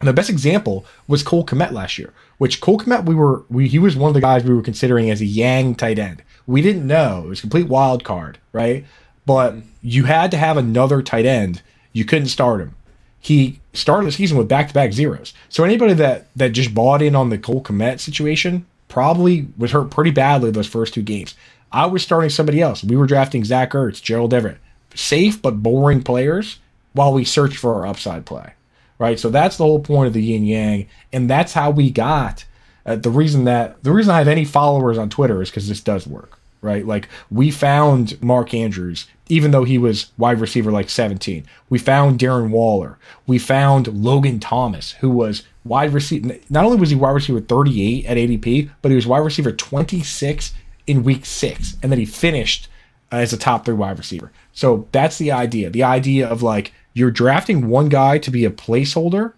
And 0.00 0.08
the 0.08 0.12
best 0.12 0.30
example 0.30 0.84
was 1.06 1.22
Cole 1.22 1.46
Kmet 1.46 1.70
last 1.70 1.96
year, 1.96 2.12
which 2.38 2.60
Cole 2.60 2.78
Kmet 2.78 3.04
we 3.04 3.14
were 3.14 3.44
we, 3.48 3.68
he 3.68 3.78
was 3.78 3.96
one 3.96 4.08
of 4.08 4.14
the 4.14 4.20
guys 4.20 4.42
we 4.44 4.54
were 4.54 4.62
considering 4.62 5.10
as 5.10 5.20
a 5.20 5.26
Yang 5.26 5.76
tight 5.76 5.98
end. 5.98 6.22
We 6.46 6.60
didn't 6.60 6.86
know 6.86 7.22
it 7.24 7.28
was 7.28 7.40
complete 7.40 7.68
wild 7.68 8.02
card, 8.02 8.38
right? 8.52 8.84
But 9.26 9.56
you 9.82 10.04
had 10.04 10.30
to 10.30 10.36
have 10.36 10.56
another 10.56 11.02
tight 11.02 11.26
end. 11.26 11.62
You 11.92 12.04
couldn't 12.04 12.28
start 12.28 12.60
him. 12.60 12.74
He 13.20 13.60
started 13.72 14.06
the 14.06 14.12
season 14.12 14.36
with 14.36 14.48
back-to-back 14.48 14.92
zeros. 14.92 15.32
So 15.48 15.64
anybody 15.64 15.94
that 15.94 16.26
that 16.34 16.50
just 16.50 16.74
bought 16.74 17.02
in 17.02 17.14
on 17.14 17.30
the 17.30 17.38
Cole 17.38 17.62
Kmet 17.62 18.00
situation 18.00 18.66
probably 18.88 19.48
was 19.56 19.70
hurt 19.70 19.90
pretty 19.90 20.10
badly 20.10 20.50
those 20.50 20.66
first 20.66 20.94
two 20.94 21.02
games. 21.02 21.34
I 21.70 21.86
was 21.86 22.02
starting 22.02 22.30
somebody 22.30 22.60
else. 22.60 22.84
We 22.84 22.96
were 22.96 23.06
drafting 23.06 23.44
Zach 23.44 23.70
Ertz, 23.70 24.02
Gerald 24.02 24.34
Everett, 24.34 24.58
safe 24.94 25.40
but 25.40 25.62
boring 25.62 26.02
players 26.02 26.58
while 26.92 27.12
we 27.12 27.24
searched 27.24 27.56
for 27.56 27.74
our 27.74 27.86
upside 27.86 28.26
play. 28.26 28.52
Right. 28.98 29.18
So 29.18 29.30
that's 29.30 29.56
the 29.56 29.64
whole 29.64 29.80
point 29.80 30.08
of 30.08 30.12
the 30.12 30.22
yin 30.22 30.44
yang, 30.44 30.86
and 31.12 31.28
that's 31.28 31.54
how 31.54 31.70
we 31.70 31.90
got. 31.90 32.44
Uh, 32.84 32.96
the 32.96 33.10
reason 33.10 33.44
that 33.44 33.82
the 33.82 33.92
reason 33.92 34.12
I 34.12 34.18
have 34.18 34.28
any 34.28 34.44
followers 34.44 34.98
on 34.98 35.08
Twitter 35.08 35.40
is 35.42 35.50
because 35.50 35.68
this 35.68 35.80
does 35.80 36.06
work 36.06 36.38
right? 36.62 36.86
Like 36.86 37.08
we 37.30 37.50
found 37.50 38.22
Mark 38.22 38.54
Andrews, 38.54 39.06
even 39.28 39.50
though 39.50 39.64
he 39.64 39.76
was 39.76 40.10
wide 40.16 40.40
receiver 40.40 40.72
like 40.72 40.88
17. 40.88 41.44
We 41.68 41.78
found 41.78 42.18
Darren 42.18 42.50
Waller. 42.50 42.98
We 43.26 43.38
found 43.38 43.88
Logan 43.88 44.40
Thomas, 44.40 44.92
who 44.92 45.10
was 45.10 45.42
wide 45.64 45.92
receiver. 45.92 46.36
Not 46.48 46.64
only 46.64 46.78
was 46.78 46.90
he 46.90 46.96
wide 46.96 47.10
receiver 47.10 47.40
38 47.40 48.06
at 48.06 48.16
ADP, 48.16 48.70
but 48.80 48.90
he 48.90 48.94
was 48.94 49.06
wide 49.06 49.18
receiver 49.18 49.52
26 49.52 50.54
in 50.86 51.02
week 51.02 51.26
six. 51.26 51.76
And 51.82 51.92
then 51.92 51.98
he 51.98 52.06
finished 52.06 52.68
as 53.10 53.32
a 53.32 53.36
top 53.36 53.64
three 53.64 53.74
wide 53.74 53.98
receiver. 53.98 54.32
So 54.52 54.88
that's 54.92 55.18
the 55.18 55.32
idea. 55.32 55.68
The 55.68 55.82
idea 55.82 56.28
of 56.28 56.42
like 56.42 56.72
you're 56.94 57.10
drafting 57.10 57.68
one 57.68 57.88
guy 57.88 58.18
to 58.18 58.30
be 58.30 58.44
a 58.44 58.50
placeholder 58.50 59.32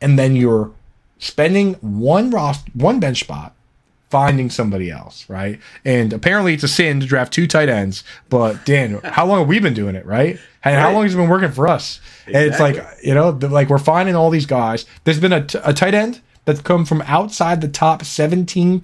and 0.00 0.18
then 0.18 0.36
you're 0.36 0.72
spending 1.18 1.74
one 1.74 2.30
roster, 2.30 2.70
one 2.74 3.00
bench 3.00 3.20
spot 3.20 3.55
finding 4.10 4.50
somebody 4.50 4.90
else, 4.90 5.28
right? 5.28 5.60
And 5.84 6.12
apparently 6.12 6.54
it's 6.54 6.62
a 6.62 6.68
sin 6.68 7.00
to 7.00 7.06
draft 7.06 7.32
two 7.32 7.46
tight 7.46 7.68
ends. 7.68 8.04
But 8.28 8.64
Dan, 8.64 9.00
how 9.02 9.26
long 9.26 9.40
have 9.40 9.48
we 9.48 9.58
been 9.58 9.74
doing 9.74 9.96
it, 9.96 10.06
right? 10.06 10.38
And 10.64 10.76
right. 10.76 10.82
how 10.82 10.92
long 10.92 11.02
has 11.04 11.14
it 11.14 11.16
been 11.16 11.28
working 11.28 11.52
for 11.52 11.68
us? 11.68 12.00
Exactly. 12.26 12.34
And 12.34 12.50
it's 12.50 12.60
like 12.60 13.04
you 13.04 13.14
know, 13.14 13.30
like 13.30 13.68
we're 13.68 13.78
finding 13.78 14.14
all 14.14 14.30
these 14.30 14.46
guys. 14.46 14.86
There's 15.04 15.20
been 15.20 15.32
a, 15.32 15.44
t- 15.44 15.58
a 15.64 15.72
tight 15.72 15.94
end 15.94 16.20
that's 16.44 16.60
come 16.60 16.84
from 16.84 17.02
outside 17.02 17.60
the 17.60 17.68
top 17.68 18.04
17 18.04 18.82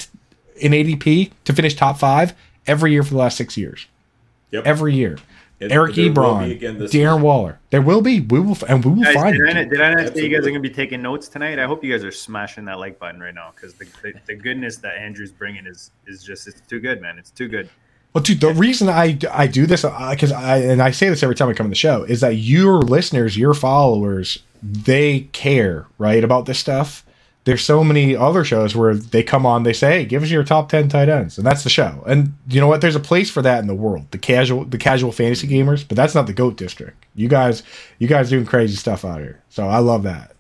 in 0.57 0.73
ADP 0.73 1.31
to 1.45 1.53
finish 1.53 1.75
top 1.75 1.99
five 1.99 2.35
every 2.67 2.93
year 2.93 3.03
for 3.03 3.11
the 3.11 3.19
last 3.19 3.37
six 3.37 3.57
years. 3.57 3.87
Yep. 4.51 4.67
Every 4.67 4.95
year. 4.95 5.19
Eric 5.71 5.95
Ebron, 5.95 6.61
Darren 6.61 7.15
week. 7.17 7.25
Waller. 7.25 7.61
There 7.71 7.83
will 7.83 8.01
be. 8.01 8.21
We 8.21 8.41
will, 8.41 8.57
and 8.69 8.85
we 8.85 8.91
will 8.93 9.03
guys, 9.03 9.15
find. 9.15 9.37
Did, 9.37 9.57
I, 9.57 9.65
did 9.65 9.81
I 9.81 9.95
not 9.95 10.15
say 10.15 10.25
you 10.25 10.29
guys 10.29 10.47
are 10.47 10.51
going 10.51 10.55
to 10.55 10.61
be 10.61 10.75
taking 10.75 11.03
notes 11.03 11.29
tonight? 11.29 11.59
I 11.59 11.67
hope 11.67 11.85
you 11.85 11.93
guys 11.93 12.05
are 12.05 12.11
smashing 12.11 12.65
that 12.67 12.79
like 12.79 12.99
button 12.99 13.21
right 13.21 13.35
now 13.35 13.53
because 13.55 13.75
the, 13.75 13.87
the, 14.03 14.15
the, 14.27 14.35
goodness 14.35 14.77
that 14.79 14.97
Andrew's 14.97 15.33
bringing 15.33 15.67
is 15.67 15.91
is 16.07 16.23
just 16.23 16.49
it's 16.49 16.61
too 16.63 16.81
good, 16.81 17.01
man. 17.01 17.19
It's 17.19 17.31
too 17.31 17.49
good. 17.49 17.69
Well, 18.13 18.23
dude, 18.23 18.41
the 18.41 18.53
reason 18.53 18.89
I 18.89 19.19
I 19.31 19.47
do 19.47 19.67
this 19.67 19.83
because 19.83 20.33
uh, 20.33 20.37
I 20.37 20.57
and 20.59 20.83
I 20.83 20.91
say 20.91 21.09
this 21.09 21.23
every 21.23 21.35
time 21.35 21.49
I 21.49 21.55
come 21.55 21.67
on 21.67 21.71
the 21.71 21.77
show 21.77 22.05
is 22.05 22.21
that 22.21 22.37
your 22.37 22.83
listeners, 22.83 23.37
your 23.37 23.55
followers, 23.55 24.39
they 24.63 25.21
care 25.33 25.87
right 25.99 26.23
about 26.25 26.47
this 26.47 26.59
stuff 26.59 27.05
there's 27.45 27.65
so 27.65 27.83
many 27.83 28.15
other 28.15 28.45
shows 28.45 28.77
where 28.77 28.95
they 28.95 29.23
come 29.23 29.45
on, 29.45 29.65
they 29.65 29.73
say, 29.73 29.99
"Hey, 29.99 30.05
give 30.05 30.23
us 30.23 30.31
your 30.31 30.45
top 30.45 30.69
ten 30.69 30.89
tight 30.89 31.09
ends," 31.09 31.39
and 31.39 31.47
that's 31.47 31.65
the 31.65 31.71
show. 31.71 32.03
And 32.07 32.35
you 32.49 32.61
know 32.61 32.69
what? 32.69 32.81
There's 32.81 32.97
a 32.97 33.01
place 33.01 33.31
for 33.31 33.43
that 33.43 33.59
in 33.59 33.67
the 33.67 33.75
world, 33.75 34.07
the 34.11 34.19
casual, 34.19 34.65
the 34.65 34.79
casual 34.79 35.13
fantasy 35.13 35.49
gamers. 35.49 35.87
But 35.87 35.97
that's 35.97 36.15
not 36.15 36.27
the 36.27 36.33
goat 36.33 36.57
district. 36.57 37.05
You 37.15 37.29
guys, 37.29 37.63
you 37.99 38.07
guys 38.07 38.31
doing 38.31 38.47
crazy 38.47 38.77
stuff 38.77 39.05
out 39.05 39.21
here. 39.21 39.43
So 39.49 39.67
I 39.67 39.79
love 39.79 40.05
that. 40.05 40.31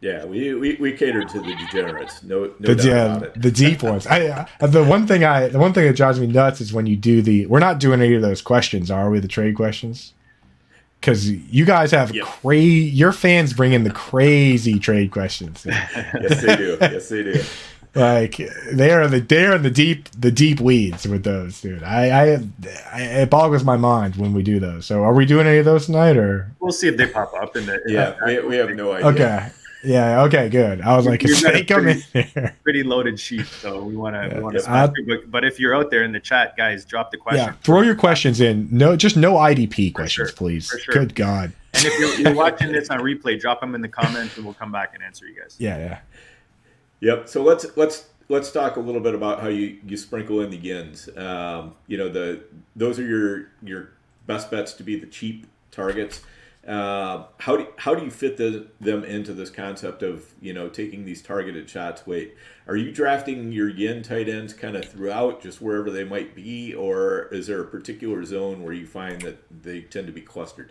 Yeah, 0.00 0.24
we, 0.24 0.54
we, 0.54 0.76
we 0.76 0.92
cater 0.92 1.24
to 1.24 1.40
the 1.40 1.54
degenerates. 1.54 2.22
No, 2.22 2.50
no 2.58 2.74
the, 2.74 2.74
doubt 2.74 3.16
about 3.18 3.22
it. 3.36 3.42
The 3.42 3.50
deep 3.50 3.82
ones. 3.82 4.06
I, 4.06 4.46
uh, 4.60 4.66
the 4.66 4.82
one 4.82 5.06
thing 5.06 5.24
I, 5.24 5.48
the 5.48 5.58
one 5.58 5.74
thing 5.74 5.86
that 5.86 5.94
drives 5.94 6.18
me 6.18 6.26
nuts 6.26 6.62
is 6.62 6.72
when 6.72 6.86
you 6.86 6.96
do 6.96 7.20
the. 7.22 7.46
We're 7.46 7.60
not 7.60 7.78
doing 7.78 8.00
any 8.00 8.14
of 8.14 8.22
those 8.22 8.40
questions, 8.40 8.90
are 8.90 9.10
we? 9.10 9.20
The 9.20 9.28
trade 9.28 9.56
questions 9.56 10.14
because 11.00 11.30
you 11.30 11.64
guys 11.64 11.90
have 11.92 12.14
yep. 12.14 12.26
crazy. 12.26 12.90
Your 12.90 13.12
fans 13.12 13.52
bring 13.52 13.72
in 13.72 13.84
the 13.84 13.90
crazy 13.90 14.78
trade 14.78 15.10
questions. 15.10 15.64
yes, 15.66 16.42
they 16.42 16.56
do. 16.56 16.78
Yes, 16.80 17.08
they 17.08 17.22
do. 17.22 17.42
Like 17.92 18.36
they 18.70 18.92
are 18.92 19.08
the 19.08 19.18
they're 19.18 19.56
in 19.56 19.64
the 19.64 19.70
deep 19.70 20.08
the 20.12 20.30
deep 20.30 20.60
weeds 20.60 21.08
with 21.08 21.24
those, 21.24 21.60
dude. 21.60 21.82
I, 21.82 22.10
I, 22.10 22.38
I 22.92 23.02
it 23.02 23.30
boggles 23.30 23.64
my 23.64 23.76
mind 23.76 24.14
when 24.14 24.32
we 24.32 24.44
do 24.44 24.60
those. 24.60 24.86
So, 24.86 25.02
are 25.02 25.12
we 25.12 25.26
doing 25.26 25.48
any 25.48 25.58
of 25.58 25.64
those 25.64 25.86
tonight, 25.86 26.16
or 26.16 26.52
we'll 26.60 26.70
see 26.70 26.86
if 26.86 26.96
they 26.96 27.08
pop 27.08 27.34
up 27.34 27.56
in 27.56 27.66
the? 27.66 27.82
Yeah, 27.88 28.14
we, 28.24 28.46
we 28.46 28.56
have 28.58 28.70
no 28.70 28.92
idea. 28.92 29.06
Okay, 29.08 29.50
yeah. 29.84 30.22
Okay. 30.22 30.48
Good. 30.48 30.80
I 30.80 30.96
was 30.96 31.06
like, 31.06 31.24
if 31.24 31.40
they 31.40 31.64
come 31.64 31.88
in 31.88 32.00
here, 32.12 32.56
pretty 32.62 32.82
loaded 32.82 33.18
sheet. 33.18 33.46
So 33.46 33.82
we 33.82 33.96
want 33.96 34.16
to 34.16 34.28
yeah. 34.28 34.36
we 34.36 34.42
want 34.42 34.58
to 34.58 34.62
yeah. 34.62 34.88
But, 35.06 35.30
but 35.30 35.44
if 35.44 35.58
you're 35.58 35.74
out 35.74 35.90
there 35.90 36.02
in 36.04 36.12
the 36.12 36.20
chat, 36.20 36.56
guys, 36.56 36.84
drop 36.84 37.10
the 37.10 37.16
question. 37.16 37.46
Yeah. 37.46 37.52
Throw 37.62 37.82
your 37.82 37.94
questions 37.94 38.40
in. 38.40 38.68
No, 38.70 38.96
just 38.96 39.16
no 39.16 39.34
IDP 39.34 39.90
For 39.90 39.96
questions, 39.96 40.28
sure. 40.30 40.36
please. 40.36 40.66
Sure. 40.66 40.94
Good 40.94 41.14
God. 41.14 41.52
And 41.74 41.84
if 41.84 41.98
you're, 42.00 42.14
you're, 42.20 42.34
watching 42.34 42.72
this 42.72 42.90
on 42.90 42.98
replay, 42.98 43.40
drop 43.40 43.60
them 43.60 43.74
in 43.74 43.80
the 43.80 43.88
comments, 43.88 44.36
and 44.36 44.44
we'll 44.44 44.54
come 44.54 44.72
back 44.72 44.92
and 44.94 45.02
answer 45.02 45.26
you 45.26 45.40
guys. 45.40 45.56
Yeah. 45.58 45.78
Yeah. 45.78 45.98
Yep. 47.00 47.28
So 47.28 47.42
let's 47.42 47.66
let's 47.76 48.06
let's 48.28 48.50
talk 48.50 48.76
a 48.76 48.80
little 48.80 49.00
bit 49.00 49.14
about 49.14 49.40
how 49.40 49.48
you 49.48 49.78
you 49.86 49.96
sprinkle 49.96 50.40
in 50.40 50.50
the 50.50 50.56
yins. 50.56 51.08
Um, 51.16 51.74
you 51.86 51.98
know 51.98 52.08
the 52.08 52.42
those 52.76 52.98
are 52.98 53.06
your 53.06 53.48
your 53.62 53.92
best 54.26 54.50
bets 54.50 54.72
to 54.74 54.82
be 54.82 54.98
the 54.98 55.06
cheap 55.06 55.46
targets. 55.70 56.22
Uh, 56.70 57.26
how 57.38 57.56
do 57.56 57.66
how 57.78 57.96
do 57.96 58.04
you 58.04 58.10
fit 58.12 58.36
the, 58.36 58.64
them 58.80 59.02
into 59.02 59.32
this 59.32 59.50
concept 59.50 60.04
of 60.04 60.32
you 60.40 60.52
know 60.52 60.68
taking 60.68 61.04
these 61.04 61.20
targeted 61.20 61.68
shots? 61.68 62.06
Wait, 62.06 62.36
are 62.68 62.76
you 62.76 62.92
drafting 62.92 63.50
your 63.50 63.68
yin 63.68 64.04
tight 64.04 64.28
ends 64.28 64.54
kind 64.54 64.76
of 64.76 64.84
throughout, 64.84 65.42
just 65.42 65.60
wherever 65.60 65.90
they 65.90 66.04
might 66.04 66.36
be, 66.36 66.72
or 66.72 67.26
is 67.32 67.48
there 67.48 67.60
a 67.60 67.66
particular 67.66 68.24
zone 68.24 68.62
where 68.62 68.72
you 68.72 68.86
find 68.86 69.20
that 69.22 69.62
they 69.64 69.80
tend 69.80 70.06
to 70.06 70.12
be 70.12 70.20
clustered? 70.20 70.70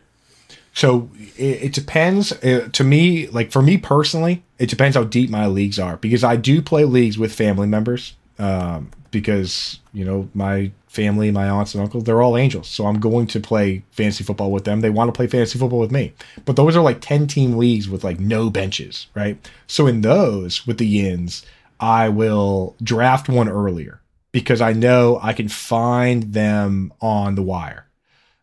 So 0.74 1.10
it, 1.36 1.64
it 1.64 1.74
depends. 1.74 2.32
Uh, 2.32 2.70
to 2.72 2.84
me, 2.86 3.28
like 3.28 3.52
for 3.52 3.62
me 3.62 3.78
personally, 3.78 4.41
it 4.58 4.70
depends 4.70 4.95
how 4.95 5.04
deep 5.04 5.30
my 5.30 5.47
leagues 5.47 5.80
are 5.80 5.97
because 5.97 6.24
I 6.24 6.38
do 6.38 6.62
play 6.62 6.86
leagues 6.86 7.18
with 7.18 7.34
family 7.34 7.68
members. 7.68 8.16
Um, 8.38 8.91
because 9.12 9.80
you 9.91 10.06
know 10.06 10.30
my 10.34 10.72
family, 10.90 11.30
my 11.30 11.48
aunts 11.48 11.76
and 11.76 11.84
uncles, 11.84 12.04
they're 12.04 12.22
all 12.22 12.36
angels. 12.36 12.68
So 12.68 12.88
I'm 12.88 13.00
going 13.00 13.28
to 13.28 13.40
play 13.40 13.84
fantasy 13.92 14.24
football 14.24 14.52
with 14.52 14.66
them. 14.66 14.82
They 14.82 14.90
want 14.90 15.08
to 15.08 15.18
play 15.18 15.28
fantasy 15.28 15.58
football 15.60 15.80
with 15.80 15.92
me. 15.92 16.14
But 16.46 16.56
those 16.56 16.76
are 16.76 16.82
like 16.82 17.00
10 17.00 17.28
team 17.28 17.58
leagues 17.58 17.88
with 17.88 18.04
like 18.04 18.20
no 18.20 18.50
benches, 18.50 19.08
right? 19.14 19.38
So 19.68 19.86
in 19.86 20.02
those 20.02 20.66
with 20.66 20.80
the 20.80 20.88
yins, 20.88 21.46
I 21.80 22.10
will 22.10 22.76
draft 22.82 23.30
one 23.30 23.48
earlier 23.48 24.02
because 24.32 24.62
I 24.62 24.74
know 24.74 25.20
I 25.22 25.34
can 25.34 25.48
find 25.48 26.34
them 26.34 26.92
on 27.00 27.36
the 27.36 27.44
wire. 27.44 27.86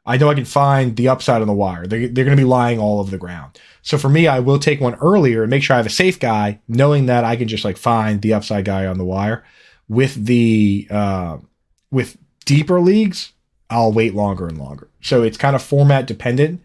I 0.06 0.16
know 0.16 0.30
I 0.30 0.34
can 0.34 0.44
find 0.44 0.94
the 0.94 1.08
upside 1.08 1.40
on 1.40 1.48
the 1.48 1.52
wire. 1.52 1.88
They're, 1.88 2.06
they're 2.06 2.24
going 2.24 2.36
to 2.36 2.40
be 2.40 2.48
lying 2.48 2.78
all 2.78 3.00
over 3.00 3.10
the 3.10 3.18
ground. 3.18 3.58
So 3.82 3.98
for 3.98 4.08
me, 4.08 4.28
I 4.28 4.38
will 4.38 4.60
take 4.60 4.80
one 4.80 4.94
earlier 4.94 5.42
and 5.42 5.50
make 5.50 5.64
sure 5.64 5.74
I 5.74 5.78
have 5.78 5.86
a 5.86 5.90
safe 5.90 6.20
guy, 6.20 6.60
knowing 6.68 7.06
that 7.06 7.24
I 7.24 7.34
can 7.34 7.48
just 7.48 7.64
like 7.64 7.76
find 7.76 8.22
the 8.22 8.34
upside 8.34 8.64
guy 8.64 8.86
on 8.86 8.98
the 8.98 9.04
wire. 9.04 9.44
With 9.88 10.26
the 10.26 10.86
uh, 10.90 11.38
with 11.90 12.16
deeper 12.46 12.80
leagues, 12.80 13.32
I'll 13.68 13.92
wait 13.92 14.14
longer 14.14 14.46
and 14.46 14.56
longer. 14.56 14.88
So 15.02 15.22
it's 15.22 15.36
kind 15.36 15.54
of 15.54 15.62
format 15.62 16.06
dependent. 16.06 16.62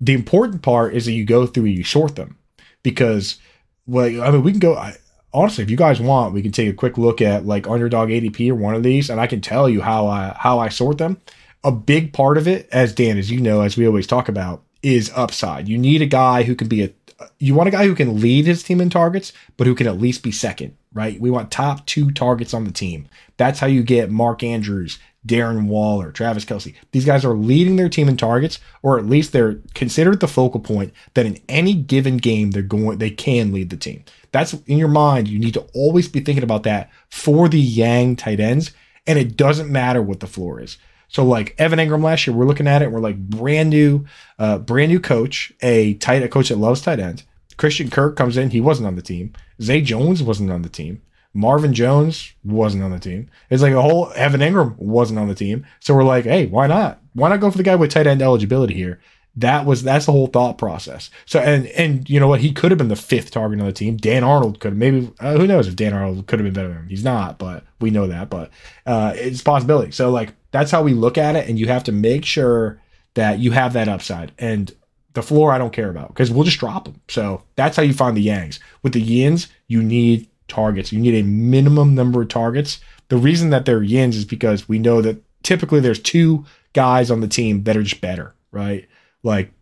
The 0.00 0.14
important 0.14 0.62
part 0.62 0.94
is 0.94 1.04
that 1.04 1.12
you 1.12 1.24
go 1.24 1.46
through 1.46 1.66
and 1.66 1.74
you 1.74 1.84
sort 1.84 2.16
them 2.16 2.38
because, 2.82 3.38
well, 3.86 4.22
I 4.22 4.30
mean, 4.30 4.42
we 4.42 4.52
can 4.52 4.60
go. 4.60 4.74
I, 4.74 4.96
honestly, 5.32 5.64
if 5.64 5.70
you 5.70 5.76
guys 5.76 6.00
want, 6.00 6.32
we 6.32 6.42
can 6.42 6.52
take 6.52 6.68
a 6.68 6.74
quick 6.74 6.96
look 6.96 7.20
at 7.20 7.44
like 7.44 7.68
underdog 7.68 8.08
ADP 8.08 8.50
or 8.50 8.54
one 8.54 8.74
of 8.74 8.82
these, 8.82 9.10
and 9.10 9.20
I 9.20 9.26
can 9.26 9.40
tell 9.40 9.68
you 9.68 9.82
how 9.82 10.06
I 10.06 10.34
how 10.38 10.58
I 10.58 10.68
sort 10.68 10.98
them. 10.98 11.20
A 11.62 11.72
big 11.72 12.12
part 12.12 12.38
of 12.38 12.46
it, 12.46 12.68
as 12.72 12.94
Dan, 12.94 13.18
as 13.18 13.30
you 13.30 13.40
know, 13.40 13.62
as 13.62 13.76
we 13.76 13.86
always 13.86 14.06
talk 14.06 14.28
about, 14.28 14.62
is 14.82 15.10
upside. 15.14 15.68
You 15.68 15.78
need 15.78 16.02
a 16.02 16.06
guy 16.06 16.42
who 16.42 16.54
can 16.54 16.68
be 16.68 16.82
a 16.82 16.90
you 17.38 17.54
want 17.54 17.68
a 17.68 17.72
guy 17.72 17.86
who 17.86 17.94
can 17.94 18.20
lead 18.20 18.46
his 18.46 18.62
team 18.62 18.80
in 18.80 18.90
targets, 18.90 19.32
but 19.56 19.66
who 19.66 19.74
can 19.74 19.86
at 19.86 20.00
least 20.00 20.22
be 20.22 20.32
second, 20.32 20.76
right? 20.92 21.20
We 21.20 21.30
want 21.30 21.50
top 21.50 21.86
two 21.86 22.10
targets 22.10 22.54
on 22.54 22.64
the 22.64 22.72
team. 22.72 23.08
That's 23.36 23.60
how 23.60 23.66
you 23.66 23.82
get 23.82 24.10
Mark 24.10 24.42
Andrews, 24.42 24.98
Darren 25.26 25.66
Waller, 25.68 26.12
Travis 26.12 26.44
Kelce. 26.44 26.74
These 26.92 27.04
guys 27.04 27.24
are 27.24 27.34
leading 27.34 27.76
their 27.76 27.88
team 27.88 28.08
in 28.08 28.16
targets, 28.16 28.58
or 28.82 28.98
at 28.98 29.06
least 29.06 29.32
they're 29.32 29.60
considered 29.74 30.20
the 30.20 30.28
focal 30.28 30.60
point 30.60 30.92
that 31.14 31.26
in 31.26 31.38
any 31.48 31.74
given 31.74 32.18
game 32.18 32.50
they're 32.50 32.62
going 32.62 32.98
they 32.98 33.10
can 33.10 33.52
lead 33.52 33.70
the 33.70 33.76
team. 33.76 34.04
That's 34.32 34.52
in 34.66 34.78
your 34.78 34.88
mind. 34.88 35.28
You 35.28 35.38
need 35.38 35.54
to 35.54 35.66
always 35.74 36.08
be 36.08 36.20
thinking 36.20 36.44
about 36.44 36.64
that 36.64 36.90
for 37.08 37.48
the 37.48 37.60
Yang 37.60 38.16
tight 38.16 38.40
ends, 38.40 38.72
and 39.06 39.18
it 39.18 39.36
doesn't 39.36 39.70
matter 39.70 40.02
what 40.02 40.20
the 40.20 40.26
floor 40.26 40.60
is. 40.60 40.76
So 41.08 41.24
like 41.24 41.54
Evan 41.58 41.78
Engram 41.78 42.02
last 42.02 42.26
year, 42.26 42.34
we're 42.34 42.44
looking 42.44 42.66
at 42.66 42.82
it, 42.82 42.90
we're 42.90 43.00
like 43.00 43.16
brand 43.16 43.70
new, 43.70 44.04
uh, 44.38 44.58
brand 44.58 44.90
new 44.90 45.00
coach, 45.00 45.52
a 45.62 45.94
tight 45.94 46.22
a 46.22 46.28
coach 46.28 46.48
that 46.48 46.58
loves 46.58 46.82
tight 46.82 46.98
ends. 46.98 47.24
Christian 47.56 47.88
Kirk 47.88 48.16
comes 48.16 48.36
in, 48.36 48.50
he 48.50 48.60
wasn't 48.60 48.88
on 48.88 48.96
the 48.96 49.02
team. 49.02 49.32
Zay 49.62 49.80
Jones 49.80 50.22
wasn't 50.22 50.50
on 50.50 50.62
the 50.62 50.68
team. 50.68 51.00
Marvin 51.34 51.74
Jones 51.74 52.32
wasn't 52.44 52.84
on 52.84 52.92
the 52.92 52.98
team. 53.00 53.28
It's 53.50 53.62
like 53.62 53.72
a 53.72 53.82
whole 53.82 54.12
Evan 54.14 54.40
Engram 54.40 54.78
wasn't 54.78 55.18
on 55.18 55.28
the 55.28 55.34
team. 55.34 55.66
So 55.80 55.94
we're 55.94 56.04
like, 56.04 56.24
hey, 56.24 56.46
why 56.46 56.68
not? 56.68 57.02
Why 57.14 57.28
not 57.28 57.40
go 57.40 57.50
for 57.50 57.58
the 57.58 57.64
guy 57.64 57.74
with 57.74 57.90
tight 57.90 58.06
end 58.06 58.22
eligibility 58.22 58.74
here? 58.74 59.00
That 59.36 59.66
was 59.66 59.82
that's 59.82 60.06
the 60.06 60.12
whole 60.12 60.28
thought 60.28 60.58
process. 60.58 61.10
So 61.26 61.40
and 61.40 61.66
and 61.66 62.08
you 62.08 62.20
know 62.20 62.28
what? 62.28 62.40
He 62.40 62.52
could 62.52 62.70
have 62.70 62.78
been 62.78 62.86
the 62.86 62.94
fifth 62.94 63.32
target 63.32 63.58
on 63.58 63.66
the 63.66 63.72
team. 63.72 63.96
Dan 63.96 64.22
Arnold 64.22 64.60
could 64.60 64.72
have 64.72 64.78
maybe. 64.78 65.10
Uh, 65.18 65.36
who 65.36 65.48
knows 65.48 65.66
if 65.66 65.74
Dan 65.74 65.92
Arnold 65.92 66.28
could 66.28 66.38
have 66.38 66.44
been 66.44 66.54
better 66.54 66.68
than 66.68 66.78
him? 66.78 66.88
He's 66.88 67.02
not, 67.02 67.36
but 67.36 67.64
we 67.80 67.90
know 67.90 68.06
that. 68.06 68.30
But 68.30 68.50
uh, 68.86 69.12
it's 69.16 69.42
possibility. 69.42 69.90
So 69.90 70.10
like 70.10 70.34
that's 70.52 70.70
how 70.70 70.84
we 70.84 70.94
look 70.94 71.18
at 71.18 71.34
it, 71.34 71.48
and 71.48 71.58
you 71.58 71.66
have 71.66 71.82
to 71.84 71.92
make 71.92 72.24
sure 72.24 72.80
that 73.14 73.40
you 73.40 73.50
have 73.50 73.72
that 73.72 73.88
upside. 73.88 74.30
And 74.38 74.72
the 75.14 75.22
floor 75.22 75.52
I 75.52 75.58
don't 75.58 75.72
care 75.72 75.90
about 75.90 76.08
because 76.08 76.30
we'll 76.30 76.44
just 76.44 76.60
drop 76.60 76.84
them. 76.84 77.00
So 77.08 77.42
that's 77.56 77.76
how 77.76 77.82
you 77.82 77.92
find 77.92 78.16
the 78.16 78.26
Yangs. 78.26 78.60
With 78.82 78.92
the 78.92 79.00
Yins, 79.00 79.48
you 79.66 79.82
need 79.82 80.28
targets. 80.54 80.92
You 80.92 81.00
need 81.00 81.14
a 81.14 81.26
minimum 81.26 81.94
number 81.94 82.22
of 82.22 82.28
targets. 82.28 82.80
The 83.08 83.16
reason 83.16 83.50
that 83.50 83.64
they're 83.64 83.82
yins 83.82 84.16
is 84.16 84.24
because 84.24 84.68
we 84.68 84.78
know 84.78 85.02
that 85.02 85.22
typically 85.42 85.80
there's 85.80 86.00
two 86.00 86.44
guys 86.72 87.10
on 87.10 87.20
the 87.20 87.28
team 87.28 87.64
that 87.64 87.76
are 87.76 87.82
just 87.82 88.00
better, 88.00 88.34
right? 88.52 88.86
Like 89.22 89.52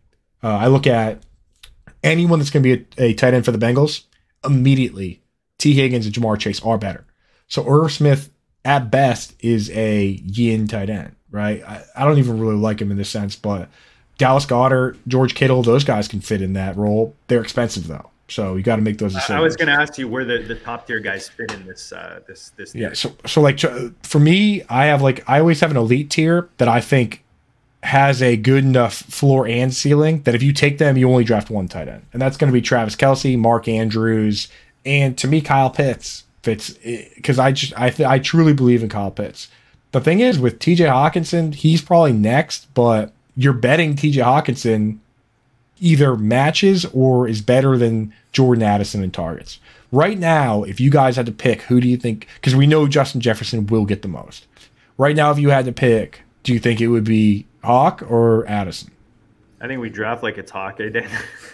uh, 0.43 0.55
I 0.55 0.67
look 0.67 0.85
at 0.85 1.23
anyone 2.03 2.39
that's 2.39 2.51
going 2.51 2.63
to 2.63 2.77
be 2.77 2.85
a, 2.97 3.09
a, 3.09 3.13
tight 3.13 3.33
end 3.33 3.45
for 3.45 3.51
the 3.51 3.57
Bengals, 3.57 4.03
immediately 4.45 5.21
Tee 5.57 5.73
Higgins 5.73 6.05
and 6.05 6.13
Ja'Marr 6.13 6.39
Chase 6.39 6.61
are 6.61 6.77
better. 6.77 7.05
So 7.47 7.67
Irv 7.67 7.91
Smith 7.91 8.29
at 8.65 8.91
best 8.91 9.35
is 9.39 9.69
a 9.71 10.05
yin 10.25 10.67
tight 10.67 10.89
end, 10.89 11.15
right? 11.31 11.63
I, 11.63 11.83
I 11.95 12.05
don't 12.05 12.19
even 12.19 12.39
really 12.39 12.55
like 12.55 12.81
him 12.81 12.91
in 12.91 12.97
this 12.97 13.09
sense, 13.09 13.35
but 13.35 13.69
Dallas 14.17 14.45
Goedert, 14.45 14.97
George 15.07 15.33
Kittle, 15.35 15.63
those 15.63 15.83
guys 15.83 16.07
can 16.07 16.21
fit 16.21 16.41
in 16.41 16.53
that 16.53 16.77
role. 16.77 17.15
They're 17.27 17.41
expensive 17.41 17.87
though. 17.87 18.09
So 18.29 18.55
you 18.55 18.63
got 18.63 18.77
to 18.77 18.81
make 18.81 18.97
those 18.97 19.13
decisions. 19.13 19.37
I 19.37 19.41
was 19.41 19.55
going 19.55 19.67
to 19.67 19.73
ask 19.73 19.97
you 19.97 20.07
where 20.07 20.23
the, 20.23 20.39
the 20.39 20.55
top 20.55 20.87
tier 20.87 20.99
guys 20.99 21.27
fit 21.27 21.53
in 21.53 21.65
this 21.65 21.91
uh, 21.91 22.21
this 22.27 22.51
this. 22.51 22.73
Yeah. 22.73 22.93
So 22.93 23.15
so 23.25 23.41
like 23.41 23.59
for 24.03 24.19
me, 24.19 24.63
I 24.69 24.85
have 24.85 25.01
like 25.01 25.27
I 25.29 25.39
always 25.39 25.59
have 25.59 25.71
an 25.71 25.77
elite 25.77 26.09
tier 26.09 26.49
that 26.57 26.67
I 26.67 26.81
think 26.81 27.23
has 27.83 28.21
a 28.21 28.37
good 28.37 28.63
enough 28.63 28.93
floor 28.93 29.45
and 29.45 29.73
ceiling 29.73 30.21
that 30.23 30.33
if 30.35 30.41
you 30.41 30.53
take 30.53 30.77
them, 30.77 30.97
you 30.97 31.09
only 31.09 31.25
draft 31.25 31.49
one 31.49 31.67
tight 31.67 31.89
end, 31.89 32.05
and 32.13 32.21
that's 32.21 32.37
going 32.37 32.47
to 32.47 32.53
be 32.53 32.61
Travis 32.61 32.95
Kelce, 32.95 33.37
Mark 33.37 33.67
Andrews, 33.67 34.47
and 34.85 35.17
to 35.17 35.27
me 35.27 35.41
Kyle 35.41 35.69
Pitts 35.69 36.23
fits 36.43 36.71
because 37.15 37.39
I 37.39 37.51
just 37.51 37.73
I 37.77 37.89
th- 37.89 38.07
I 38.07 38.19
truly 38.19 38.53
believe 38.53 38.83
in 38.83 38.89
Kyle 38.89 39.11
Pitts. 39.11 39.49
The 39.91 40.01
thing 40.01 40.21
is 40.21 40.39
with 40.39 40.57
T.J. 40.57 40.85
Hockenson, 40.85 41.53
he's 41.53 41.81
probably 41.81 42.13
next, 42.13 42.73
but 42.73 43.13
you're 43.35 43.53
betting 43.53 43.95
T.J. 43.95 44.21
Hockenson 44.21 44.97
either 45.83 46.15
matches 46.15 46.85
or 46.93 47.27
is 47.27 47.41
better 47.41 47.77
than 47.77 48.13
Jordan 48.31 48.63
Addison 48.63 49.03
in 49.03 49.11
targets. 49.11 49.59
Right 49.91 50.17
now, 50.17 50.63
if 50.63 50.79
you 50.79 50.89
guys 50.89 51.17
had 51.17 51.25
to 51.25 51.31
pick, 51.31 51.63
who 51.63 51.81
do 51.81 51.87
you 51.87 51.97
think? 51.97 52.27
Because 52.35 52.55
we 52.55 52.65
know 52.65 52.87
Justin 52.87 53.21
Jefferson 53.21 53.67
will 53.67 53.85
get 53.85 54.01
the 54.01 54.07
most. 54.07 54.47
Right 54.97 55.15
now, 55.15 55.29
if 55.29 55.37
you 55.37 55.49
had 55.49 55.65
to 55.65 55.71
pick, 55.71 56.21
do 56.43 56.53
you 56.53 56.59
think 56.59 56.79
it 56.79 56.87
would 56.87 57.03
be 57.03 57.45
Hawk 57.63 58.01
or 58.09 58.47
Addison? 58.47 58.91
I 59.59 59.67
think 59.67 59.81
we 59.81 59.89
draft 59.89 60.23
like 60.23 60.37
it's 60.37 60.51
Hawk, 60.51 60.79
eh, 60.79 60.89
Dan? 60.89 61.09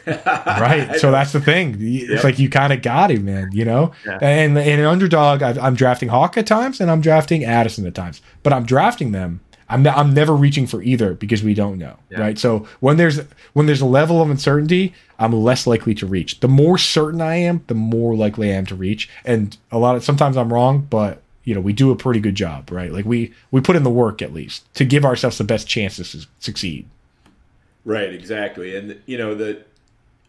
right. 0.25 0.95
So 0.99 1.11
that's 1.11 1.31
the 1.31 1.41
thing. 1.41 1.77
It's 1.79 2.09
yep. 2.09 2.23
like 2.23 2.39
you 2.39 2.49
kind 2.49 2.71
of 2.71 2.81
got 2.81 3.11
him, 3.11 3.25
man. 3.25 3.49
You 3.51 3.65
know. 3.65 3.91
Yeah. 4.05 4.19
And 4.21 4.57
in 4.57 4.79
an 4.79 4.85
underdog, 4.85 5.41
I'm 5.41 5.75
drafting 5.75 6.09
Hawk 6.09 6.37
at 6.37 6.47
times, 6.47 6.79
and 6.79 6.89
I'm 6.89 7.01
drafting 7.01 7.43
Addison 7.43 7.85
at 7.85 7.95
times, 7.95 8.21
but 8.41 8.53
I'm 8.53 8.65
drafting 8.65 9.11
them 9.11 9.41
I'm 9.69 9.83
not, 9.83 9.97
I'm 9.97 10.13
never 10.13 10.35
reaching 10.35 10.65
for 10.65 10.81
either 10.81 11.13
because 11.13 11.43
we 11.43 11.53
don't 11.53 11.77
know, 11.77 11.95
yeah. 12.09 12.19
right? 12.19 12.39
So 12.39 12.67
when 12.79 12.97
there's 12.97 13.21
when 13.53 13.67
there's 13.67 13.81
a 13.81 13.85
level 13.85 14.21
of 14.21 14.29
uncertainty, 14.29 14.93
I'm 15.19 15.31
less 15.31 15.67
likely 15.67 15.93
to 15.95 16.07
reach. 16.07 16.39
The 16.39 16.47
more 16.47 16.77
certain 16.77 17.21
I 17.21 17.35
am, 17.35 17.63
the 17.67 17.75
more 17.75 18.15
likely 18.15 18.51
I 18.51 18.55
am 18.55 18.65
to 18.67 18.75
reach. 18.75 19.09
And 19.23 19.55
a 19.71 19.77
lot 19.77 19.95
of 19.95 20.03
sometimes 20.03 20.37
I'm 20.37 20.51
wrong, 20.51 20.87
but 20.89 21.21
you 21.43 21.53
know 21.53 21.61
we 21.61 21.73
do 21.73 21.91
a 21.91 21.95
pretty 21.95 22.19
good 22.19 22.35
job, 22.35 22.71
right? 22.71 22.91
Like 22.91 23.05
we 23.05 23.33
we 23.51 23.61
put 23.61 23.75
in 23.75 23.83
the 23.83 23.89
work 23.89 24.21
at 24.21 24.33
least 24.33 24.71
to 24.75 24.85
give 24.85 25.05
ourselves 25.05 25.37
the 25.37 25.43
best 25.43 25.67
chance 25.67 25.97
to 25.97 26.03
su- 26.03 26.27
succeed. 26.39 26.87
Right, 27.85 28.13
exactly, 28.13 28.75
and 28.75 28.99
you 29.05 29.17
know 29.17 29.35
the 29.35 29.63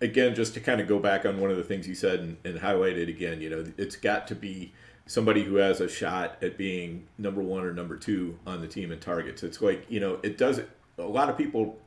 again 0.01 0.34
just 0.34 0.55
to 0.55 0.61
kind 0.61 0.80
of 0.80 0.88
go 0.88 0.99
back 0.99 1.24
on 1.24 1.41
one 1.41 1.51
of 1.51 1.57
the 1.57 1.64
things 1.64 1.86
you 1.86 1.95
said 1.95 2.20
and, 2.20 2.36
and 2.45 2.59
highlight 2.59 2.97
it 2.97 3.09
again. 3.09 3.41
You 3.41 3.51
know, 3.51 3.64
it's 3.76 3.97
got 3.97 4.28
to 4.28 4.34
be 4.34 4.72
somebody 5.11 5.42
who 5.42 5.56
has 5.56 5.80
a 5.80 5.88
shot 5.88 6.36
at 6.40 6.56
being 6.56 7.04
number 7.18 7.42
one 7.42 7.64
or 7.64 7.72
number 7.72 7.96
two 7.96 8.38
on 8.46 8.61
the 8.61 8.68
team 8.68 8.92
in 8.92 9.00
targets. 9.00 9.42
It's 9.42 9.61
like, 9.61 9.84
you 9.88 9.98
know, 9.98 10.20
it 10.22 10.38
does 10.38 10.61
a 10.98 11.02
lot 11.02 11.28
of 11.28 11.36
people 11.36 11.80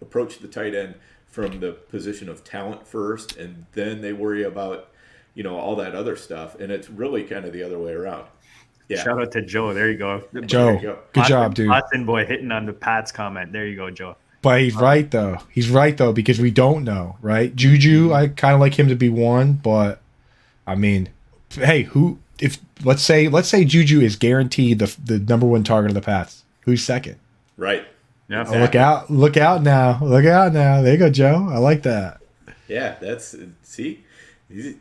approach 0.00 0.38
the 0.38 0.46
tight 0.46 0.76
end 0.76 0.94
from 1.26 1.58
the 1.58 1.72
position 1.72 2.28
of 2.28 2.44
talent 2.44 2.86
first 2.86 3.36
and 3.36 3.66
then 3.72 4.00
they 4.00 4.12
worry 4.12 4.44
about, 4.44 4.90
you 5.34 5.42
know, 5.42 5.58
all 5.58 5.74
that 5.74 5.96
other 5.96 6.14
stuff. 6.14 6.54
And 6.60 6.70
it's 6.70 6.88
really 6.88 7.24
kind 7.24 7.44
of 7.44 7.52
the 7.52 7.64
other 7.64 7.80
way 7.80 7.90
around. 7.90 8.26
Yeah. 8.88 9.02
Shout 9.02 9.20
out 9.20 9.32
to 9.32 9.42
Joe. 9.42 9.74
There 9.74 9.90
you 9.90 9.98
go. 9.98 10.22
Joe. 10.42 10.74
You 10.74 10.80
go. 10.80 10.98
Good 11.14 11.24
job, 11.24 11.56
dude. 11.56 11.70
Austin 11.70 12.06
boy 12.06 12.26
hitting 12.26 12.52
on 12.52 12.64
the 12.64 12.72
Pat's 12.72 13.10
comment. 13.10 13.50
There 13.50 13.66
you 13.66 13.74
go, 13.74 13.90
Joe. 13.90 14.14
But 14.40 14.60
he's 14.60 14.76
right 14.76 15.10
though. 15.10 15.38
He's 15.50 15.68
right 15.68 15.96
though 15.96 16.12
because 16.12 16.38
we 16.38 16.52
don't 16.52 16.84
know, 16.84 17.16
right? 17.22 17.54
Juju, 17.56 18.12
I 18.12 18.28
kind 18.28 18.54
of 18.54 18.60
like 18.60 18.78
him 18.78 18.86
to 18.86 18.94
be 18.94 19.08
one, 19.08 19.54
but 19.54 20.00
I 20.64 20.76
mean, 20.76 21.08
hey, 21.50 21.82
who 21.82 22.18
if 22.38 22.58
let's 22.84 23.02
say 23.02 23.28
let's 23.28 23.48
say 23.48 23.64
Juju 23.64 24.00
is 24.00 24.16
guaranteed 24.16 24.78
the 24.78 24.96
the 25.02 25.18
number 25.18 25.46
one 25.46 25.64
target 25.64 25.90
of 25.90 25.94
the 25.94 26.00
Pats, 26.00 26.44
who's 26.62 26.84
second? 26.84 27.16
Right. 27.56 27.86
Yeah. 28.28 28.44
Oh, 28.46 28.58
look 28.58 28.74
out! 28.74 29.10
Look 29.10 29.36
out 29.38 29.62
now! 29.62 29.98
Look 30.02 30.26
out 30.26 30.52
now! 30.52 30.82
There 30.82 30.92
you 30.92 30.98
go, 30.98 31.08
Joe. 31.08 31.48
I 31.50 31.58
like 31.58 31.82
that. 31.84 32.20
Yeah, 32.68 32.96
that's 33.00 33.34
see. 33.62 34.04
These, 34.50 34.76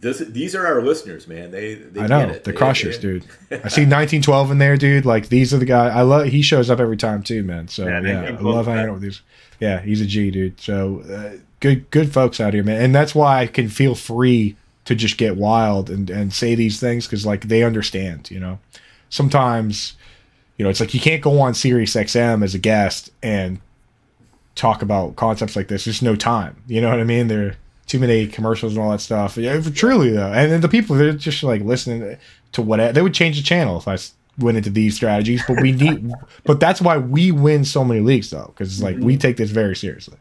this, 0.00 0.18
these 0.18 0.54
are 0.54 0.66
our 0.66 0.82
listeners, 0.82 1.26
man. 1.28 1.50
They, 1.50 1.74
they 1.74 2.00
I 2.00 2.06
know 2.06 2.32
the 2.32 2.52
crushers, 2.52 2.98
dude. 2.98 3.24
I 3.50 3.68
see 3.68 3.82
1912 3.82 4.52
in 4.52 4.58
there, 4.58 4.76
dude. 4.76 5.04
Like 5.04 5.28
these 5.28 5.52
are 5.52 5.58
the 5.58 5.64
guy 5.66 5.88
I 5.88 6.02
love. 6.02 6.26
He 6.26 6.42
shows 6.42 6.70
up 6.70 6.80
every 6.80 6.96
time 6.96 7.22
too, 7.22 7.42
man. 7.42 7.68
So 7.68 7.86
yeah, 7.86 8.00
yeah 8.00 8.22
I 8.22 8.40
love 8.40 8.66
hanging 8.66 8.88
out 8.88 8.94
with 8.94 9.02
these. 9.02 9.22
Yeah, 9.58 9.80
he's 9.80 10.00
a 10.00 10.06
G, 10.06 10.30
dude. 10.30 10.60
So 10.60 11.02
uh, 11.02 11.38
good, 11.60 11.90
good 11.90 12.12
folks 12.12 12.40
out 12.40 12.54
here, 12.54 12.64
man. 12.64 12.82
And 12.82 12.94
that's 12.94 13.14
why 13.14 13.40
I 13.40 13.46
can 13.46 13.68
feel 13.68 13.94
free 13.94 14.56
to 14.84 14.94
just 14.94 15.18
get 15.18 15.36
wild 15.36 15.90
and 15.90 16.10
and 16.10 16.32
say 16.32 16.54
these 16.54 16.80
things 16.80 17.06
because 17.06 17.26
like 17.26 17.48
they 17.48 17.62
understand 17.62 18.30
you 18.30 18.40
know 18.40 18.58
sometimes 19.08 19.94
you 20.56 20.64
know 20.64 20.70
it's 20.70 20.80
like 20.80 20.94
you 20.94 21.00
can't 21.00 21.22
go 21.22 21.40
on 21.40 21.54
Sirius 21.54 21.94
XM 21.94 22.42
as 22.44 22.54
a 22.54 22.58
guest 22.58 23.10
and 23.22 23.60
talk 24.54 24.82
about 24.82 25.16
concepts 25.16 25.56
like 25.56 25.68
this. 25.68 25.84
There's 25.84 26.02
no 26.02 26.16
time. 26.16 26.62
You 26.66 26.80
know 26.80 26.90
what 26.90 27.00
I 27.00 27.04
mean? 27.04 27.28
There 27.28 27.46
are 27.46 27.56
too 27.86 27.98
many 27.98 28.26
commercials 28.26 28.74
and 28.74 28.82
all 28.82 28.90
that 28.90 29.00
stuff. 29.00 29.36
Yeah, 29.36 29.60
truly 29.60 30.10
though, 30.10 30.32
and 30.32 30.52
then 30.52 30.60
the 30.60 30.68
people 30.68 30.96
they're 30.96 31.12
just 31.12 31.42
like 31.42 31.62
listening 31.62 32.16
to 32.52 32.62
what 32.62 32.94
they 32.94 33.02
would 33.02 33.14
change 33.14 33.36
the 33.36 33.42
channel 33.42 33.78
if 33.78 33.88
I 33.88 33.96
went 34.38 34.56
into 34.58 34.70
these 34.70 34.94
strategies. 34.94 35.42
But 35.46 35.60
we 35.60 35.72
need, 35.84 36.12
but 36.44 36.60
that's 36.60 36.80
why 36.80 36.98
we 36.98 37.32
win 37.32 37.64
so 37.64 37.84
many 37.84 38.00
leagues 38.00 38.30
though, 38.30 38.52
because 38.54 38.72
it's 38.72 38.82
like 38.82 38.96
we 38.96 39.14
mm-hmm. 39.14 39.20
take 39.20 39.36
this 39.36 39.50
very 39.50 39.74
seriously. 39.74 40.18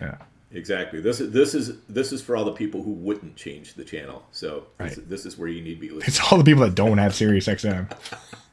Yeah. 0.00 0.16
Exactly. 0.52 1.00
This 1.00 1.20
is 1.20 1.30
this 1.30 1.54
is 1.54 1.78
this 1.88 2.10
is 2.12 2.20
for 2.22 2.36
all 2.36 2.44
the 2.44 2.52
people 2.52 2.82
who 2.82 2.90
wouldn't 2.92 3.36
change 3.36 3.74
the 3.74 3.84
channel. 3.84 4.24
So 4.32 4.64
this, 4.78 4.96
Right. 4.98 5.08
this 5.08 5.24
is 5.26 5.38
where 5.38 5.48
you 5.48 5.62
need 5.62 5.74
to 5.76 5.80
be 5.80 5.88
listening. 5.90 6.08
It's 6.08 6.20
all 6.32 6.38
the 6.38 6.44
people 6.44 6.62
that 6.64 6.74
don't 6.74 6.98
have 6.98 7.14
Sirius 7.14 7.46
XM. 7.46 7.88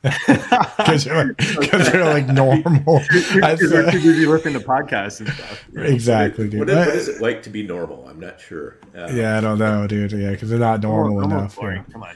Because 0.03 1.03
they're, 1.05 1.33
'cause 1.33 1.91
they're 1.91 2.05
like 2.05 2.27
normal. 2.27 2.99
That's, 2.99 3.33
Because 3.33 3.71
they're 3.71 3.87
uh, 3.87 3.91
too 3.91 3.99
busy 3.99 4.25
listening 4.27 4.53
to 4.53 4.59
podcasts 4.65 5.19
and 5.21 5.29
stuff. 5.29 5.65
exactly, 5.75 6.47
dude. 6.47 6.59
What 6.59 6.69
is, 6.69 6.75
what 6.77 6.87
is 6.95 7.07
it 7.09 7.21
like 7.21 7.41
to 7.43 7.49
be 7.49 7.63
normal? 7.63 8.07
I'm 8.07 8.19
not 8.19 8.39
sure. 8.39 8.77
Uh, 8.95 9.07
Yeah, 9.11 9.37
I 9.37 9.41
don't 9.41 9.57
know, 9.57 9.87
dude. 9.87 10.11
Yeah, 10.11 10.31
because 10.31 10.49
they're 10.49 10.59
not 10.59 10.81
normal 10.81 11.19
Normal 11.21 11.39
enough. 11.39 11.55
boring. 11.55 11.83
yeah. 11.87 11.93
Come 11.93 12.03
on. 12.03 12.15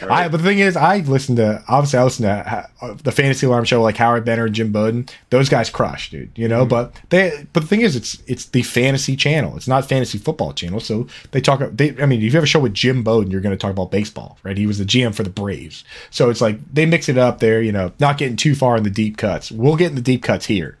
Right. 0.00 0.10
I, 0.10 0.28
but 0.28 0.38
the 0.38 0.44
thing 0.44 0.58
is, 0.58 0.76
I 0.76 0.98
listen 0.98 1.36
to 1.36 1.62
obviously 1.68 1.98
I 1.98 2.04
listen 2.04 2.24
to 2.24 2.68
uh, 2.80 2.94
the 2.94 3.12
Fantasy 3.12 3.46
Alarm 3.46 3.64
Show, 3.64 3.82
like 3.82 3.96
Howard 3.96 4.24
Bender 4.24 4.46
and 4.46 4.54
Jim 4.54 4.72
Bowden. 4.72 5.06
Those 5.30 5.48
guys 5.48 5.70
crush, 5.70 6.10
dude. 6.10 6.30
You 6.36 6.48
know, 6.48 6.64
but 6.64 6.94
they 7.10 7.46
but 7.52 7.60
the 7.60 7.66
thing 7.66 7.80
is, 7.80 7.96
it's 7.96 8.22
it's 8.26 8.46
the 8.46 8.62
fantasy 8.62 9.16
channel. 9.16 9.56
It's 9.56 9.68
not 9.68 9.88
fantasy 9.88 10.18
football 10.18 10.52
channel. 10.52 10.80
So 10.80 11.06
they 11.32 11.40
talk. 11.40 11.60
They 11.72 12.00
I 12.02 12.06
mean, 12.06 12.20
if 12.20 12.24
you 12.24 12.32
have 12.32 12.44
a 12.44 12.46
show 12.46 12.60
with 12.60 12.74
Jim 12.74 13.02
Bowden, 13.02 13.30
you're 13.30 13.40
going 13.40 13.56
to 13.56 13.60
talk 13.60 13.72
about 13.72 13.90
baseball, 13.90 14.38
right? 14.42 14.56
He 14.56 14.66
was 14.66 14.78
the 14.78 14.84
GM 14.84 15.14
for 15.14 15.22
the 15.22 15.30
Braves, 15.30 15.84
so 16.10 16.30
it's 16.30 16.40
like 16.40 16.58
they 16.72 16.86
mix 16.86 17.08
it 17.08 17.18
up 17.18 17.40
there. 17.40 17.62
You 17.62 17.72
know, 17.72 17.92
not 18.00 18.18
getting 18.18 18.36
too 18.36 18.54
far 18.54 18.76
in 18.76 18.82
the 18.82 18.90
deep 18.90 19.16
cuts. 19.16 19.50
We'll 19.50 19.76
get 19.76 19.88
in 19.90 19.94
the 19.94 20.02
deep 20.02 20.22
cuts 20.22 20.46
here. 20.46 20.78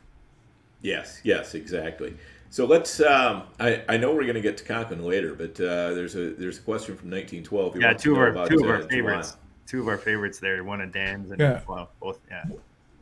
Yes, 0.82 1.20
yes, 1.22 1.54
exactly. 1.54 2.14
So 2.50 2.66
let's. 2.66 3.00
Um, 3.00 3.44
I, 3.60 3.82
I 3.88 3.96
know 3.96 4.12
we're 4.12 4.22
going 4.24 4.34
to 4.34 4.40
get 4.40 4.56
to 4.58 4.64
Conklin 4.64 5.04
later, 5.04 5.34
but 5.34 5.52
uh, 5.60 5.94
there's 5.94 6.16
a 6.16 6.30
there's 6.30 6.58
a 6.58 6.62
question 6.62 6.96
from 6.96 7.10
1912. 7.10 7.74
He 7.74 7.80
Yeah, 7.80 7.92
two 7.92 8.12
of 8.16 8.36
our 8.36 8.48
two 8.48 8.56
of 8.64 8.68
our 8.68 8.80
Juwan. 8.80 8.90
favorites. 8.90 9.36
Two 9.66 9.80
of 9.80 9.88
our 9.88 9.98
favorites 9.98 10.40
there. 10.40 10.62
One 10.64 10.80
of 10.80 10.90
Dan's 10.92 11.30
and 11.30 11.40
Yeah. 11.40 11.60
well, 11.68 11.90
both. 12.00 12.18
Yeah. 12.28 12.44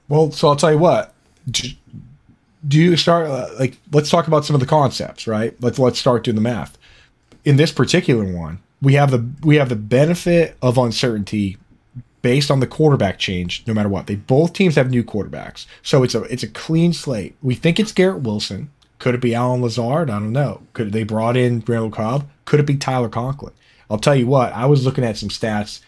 Well, 0.08 0.30
so 0.32 0.48
I'll 0.48 0.56
tell 0.56 0.72
you 0.72 0.78
what. 0.78 1.14
Do 1.50 2.78
you 2.78 2.96
start 2.96 3.26
uh, 3.26 3.48
like 3.58 3.78
let's 3.92 4.10
talk 4.10 4.26
about 4.26 4.44
some 4.44 4.54
of 4.54 4.60
the 4.60 4.66
concepts, 4.66 5.26
right? 5.26 5.54
Let's 5.62 5.78
let's 5.78 5.98
start 5.98 6.24
doing 6.24 6.34
the 6.34 6.40
math. 6.42 6.76
In 7.44 7.56
this 7.56 7.72
particular 7.72 8.24
one, 8.30 8.58
we 8.82 8.94
have 8.94 9.10
the 9.10 9.26
we 9.42 9.56
have 9.56 9.70
the 9.70 9.76
benefit 9.76 10.56
of 10.60 10.76
uncertainty 10.76 11.56
based 12.20 12.50
on 12.50 12.60
the 12.60 12.66
quarterback 12.66 13.18
change 13.18 13.62
no 13.66 13.72
matter 13.72 13.88
what. 13.88 14.08
They 14.08 14.16
both 14.16 14.52
teams 14.52 14.74
have 14.74 14.90
new 14.90 15.04
quarterbacks. 15.04 15.66
So 15.82 16.02
it's 16.02 16.14
a 16.14 16.22
it's 16.24 16.42
a 16.42 16.48
clean 16.48 16.92
slate. 16.92 17.34
We 17.42 17.54
think 17.54 17.80
it's 17.80 17.92
Garrett 17.92 18.20
Wilson. 18.22 18.70
Could 18.98 19.14
it 19.14 19.20
be 19.20 19.34
Allen 19.34 19.62
Lazard? 19.62 20.10
I 20.10 20.18
don't 20.18 20.32
know. 20.32 20.62
Could 20.72 20.92
they 20.92 21.04
brought 21.04 21.36
in 21.36 21.62
Randall 21.66 21.90
Cobb? 21.90 22.28
Could 22.44 22.60
it 22.60 22.66
be 22.66 22.76
Tyler 22.76 23.08
Conklin? 23.08 23.52
I'll 23.90 23.98
tell 23.98 24.16
you 24.16 24.26
what, 24.26 24.52
I 24.52 24.66
was 24.66 24.84
looking 24.84 25.04
at 25.04 25.16
some 25.16 25.28
stats 25.28 25.80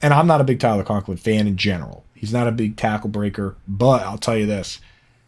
and 0.00 0.14
I'm 0.14 0.26
not 0.26 0.40
a 0.40 0.44
big 0.44 0.60
Tyler 0.60 0.84
Conklin 0.84 1.16
fan 1.16 1.46
in 1.46 1.56
general. 1.56 2.04
He's 2.14 2.32
not 2.32 2.46
a 2.48 2.52
big 2.52 2.76
tackle 2.76 3.10
breaker, 3.10 3.56
but 3.66 4.02
I'll 4.02 4.18
tell 4.18 4.36
you 4.36 4.46
this. 4.46 4.80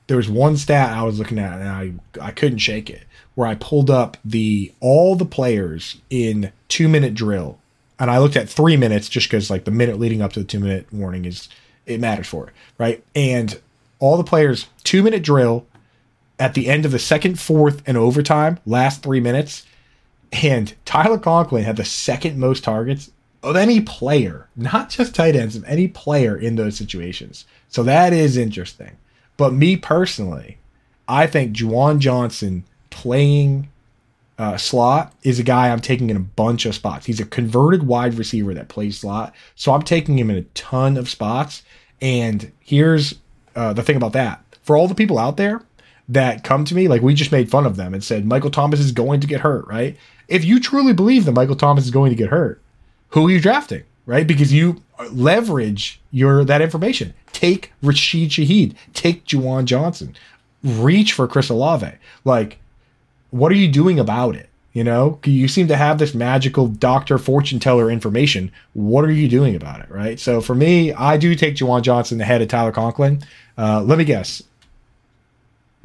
There 0.07 0.17
was 0.17 0.29
one 0.29 0.57
stat 0.57 0.91
I 0.91 1.03
was 1.03 1.19
looking 1.19 1.39
at 1.39 1.61
and 1.61 1.69
I 1.69 1.93
I 2.21 2.31
couldn't 2.33 2.59
shake 2.59 2.91
it 2.91 3.05
where 3.35 3.49
I 3.49 3.55
pulled 3.55 3.91
up 3.91 4.17
the 4.25 4.73
all 4.81 5.15
the 5.15 5.25
players 5.25 6.01
in 6.11 6.53
2-minute 6.69 7.15
drill 7.15 7.59
and 7.99 8.11
I 8.11 8.19
looked 8.19 8.37
at 8.37 8.49
3 8.49 8.77
minutes 8.77 9.09
just 9.09 9.31
cuz 9.31 9.51
like 9.51 9.65
the 9.65 9.71
minute 9.71 10.01
leading 10.01 10.21
up 10.21 10.33
to 10.33 10.41
the 10.41 10.47
2 10.47 10.59
minute 10.59 10.93
warning 10.93 11.25
is 11.25 11.49
it 11.87 12.01
matters 12.01 12.27
for 12.27 12.49
it, 12.49 12.53
right? 12.77 13.05
And 13.15 13.61
all 14.01 14.17
the 14.17 14.25
players 14.25 14.67
2 14.83 15.03
minute 15.03 15.23
drill 15.23 15.65
at 16.41 16.55
the 16.55 16.69
end 16.69 16.85
of 16.85 16.91
the 16.91 16.99
second, 16.99 17.39
fourth 17.39 17.83
and 17.87 17.97
overtime, 17.97 18.59
last 18.67 19.03
3 19.03 19.21
minutes 19.21 19.67
and 20.33 20.75
Tyler 20.85 21.19
Conklin 21.19 21.65
had 21.65 21.77
the 21.77 21.85
second 21.85 22.39
most 22.39 22.65
targets 22.65 23.11
of 23.43 23.57
any 23.57 23.81
player, 23.81 24.49
not 24.55 24.91
just 24.91 25.15
tight 25.15 25.35
ends, 25.35 25.57
of 25.57 25.65
any 25.65 25.89
player 25.89 26.37
in 26.37 26.57
those 26.57 26.77
situations. 26.77 27.47
So 27.69 27.83
that 27.85 28.13
is 28.13 28.37
interesting. 28.37 28.97
But 29.37 29.55
me 29.55 29.77
personally, 29.77 30.59
I 31.09 31.27
think 31.27 31.57
Juwan 31.57 31.99
Johnson 31.99 32.65
playing 32.91 33.69
uh, 34.39 34.57
slot 34.57 35.15
is 35.23 35.39
a 35.39 35.43
guy 35.43 35.71
I'm 35.71 35.81
taking 35.81 36.11
in 36.11 36.17
a 36.17 36.21
bunch 36.21 36.67
of 36.67 36.75
spots. 36.75 37.07
He's 37.07 37.21
a 37.21 37.27
converted 37.27 37.85
wide 37.85 38.15
receiver 38.15 38.55
that 38.55 38.69
plays 38.69 38.99
slot. 38.99 39.35
So 39.55 39.73
I'm 39.73 39.83
taking 39.83 40.19
him 40.19 40.31
in 40.31 40.37
a 40.37 40.43
ton 40.55 40.97
of 40.97 41.09
spots. 41.09 41.63
And 42.01 42.53
here's 42.61 43.19
uh, 43.57 43.73
the 43.73 43.83
thing 43.83 43.97
about 43.97 44.13
that 44.13 44.45
for 44.63 44.77
all 44.77 44.89
the 44.89 44.95
people 44.95 45.19
out 45.19 45.37
there 45.37 45.63
that 46.11 46.43
come 46.43 46.65
to 46.65 46.75
me, 46.75 46.89
like 46.89 47.03
we 47.03 47.15
just 47.15 47.33
made 47.33 47.51
fun 47.51 47.67
of 47.67 47.77
them 47.77 47.95
and 47.95 48.03
said, 48.03 48.27
Michael 48.27 48.51
Thomas 48.51 48.81
is 48.81 48.93
going 48.93 49.21
to 49.21 49.27
get 49.27 49.41
hurt, 49.41 49.67
right? 49.69 49.97
If 50.29 50.45
you 50.45 50.61
truly 50.61 50.93
believe 50.93 51.25
that 51.25 51.33
Michael 51.33 51.57
Thomas 51.57 51.85
is 51.85 51.91
going 51.91 52.11
to 52.11 52.17
get 52.17 52.31
hurt, 52.31 52.61
who 53.11 53.27
are 53.27 53.31
you 53.31 53.41
drafting, 53.41 53.85
right? 54.07 54.27
Because 54.27 54.53
you 54.53 54.83
leverage 55.11 56.01
your 56.11 56.45
that 56.45 56.61
information. 56.61 57.15
Take 57.33 57.73
Rashid 57.83 58.31
Shaheed, 58.31 58.75
take 58.93 59.25
Juwan 59.25 59.65
Johnson, 59.65 60.17
reach 60.63 61.13
for 61.13 61.27
Chris 61.29 61.49
Olave. 61.49 61.93
Like, 62.25 62.59
what 63.31 63.53
are 63.53 63.57
you 63.57 63.69
doing 63.69 63.99
about 63.99 64.35
it? 64.35 64.49
You 64.73 64.85
know, 64.85 65.19
you 65.25 65.49
seem 65.49 65.67
to 65.69 65.77
have 65.77 65.99
this 65.99 66.15
magical 66.15 66.69
doctor 66.69 67.19
fortune 67.19 67.59
teller 67.59 67.91
information. 67.91 68.53
What 68.73 69.05
are 69.05 69.11
you 69.11 69.29
doing 69.29 69.57
about 69.57 69.81
it, 69.81 69.91
right? 69.91 70.19
So 70.19 70.41
for 70.41 70.55
me, 70.55 70.93
I 70.93 71.17
do 71.17 71.35
take 71.35 71.57
Juwan 71.57 71.83
Johnson 71.83 72.21
ahead 72.21 72.41
of 72.43 72.49
Tyler 72.49 72.71
Conklin. 72.71 73.23
Uh, 73.59 73.83
let 73.83 73.99
me 73.99 74.05
guess. 74.05 74.43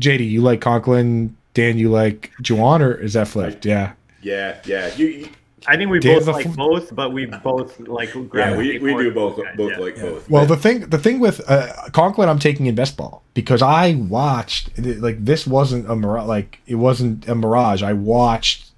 JD, 0.01 0.29
you 0.29 0.41
like 0.41 0.61
Conklin? 0.61 1.35
Dan, 1.53 1.77
you 1.77 1.89
like 1.89 2.31
Juwan, 2.41 2.81
or 2.81 2.93
is 2.95 3.13
that 3.13 3.27
flipped? 3.27 3.65
Yeah. 3.65 3.93
Yeah, 4.21 4.59
yeah. 4.65 4.93
You, 4.95 5.07
you, 5.07 5.29
I 5.67 5.77
think 5.77 5.89
we 5.89 5.99
Dave 5.99 6.25
both 6.25 6.35
like 6.35 6.45
f- 6.47 6.55
both, 6.55 6.93
but 6.95 7.11
we 7.13 7.25
both 7.25 7.79
like 7.79 8.13
yeah, 8.33 8.55
we, 8.57 8.77
we 8.79 8.93
do 8.95 9.11
both 9.11 9.37
guys, 9.37 9.55
both 9.55 9.71
yeah. 9.71 9.77
like 9.79 9.95
both. 9.95 10.29
Well, 10.29 10.45
But- 10.45 10.55
the 10.55 10.61
thing 10.61 10.79
the 10.89 10.97
thing 10.97 11.19
with 11.19 11.41
uh, 11.49 11.89
Conklin, 11.91 12.27
I'm 12.29 12.39
taking 12.39 12.65
in 12.65 12.75
best 12.75 12.97
ball 12.97 13.23
because 13.33 13.61
I 13.61 13.95
watched 13.95 14.77
like 14.77 15.23
this 15.23 15.47
wasn't 15.47 15.89
a 15.89 15.95
mirage. 15.95 16.27
Like 16.27 16.59
it 16.67 16.75
wasn't 16.75 17.27
a 17.27 17.35
mirage. 17.35 17.81
I 17.83 17.93
watched 17.93 18.69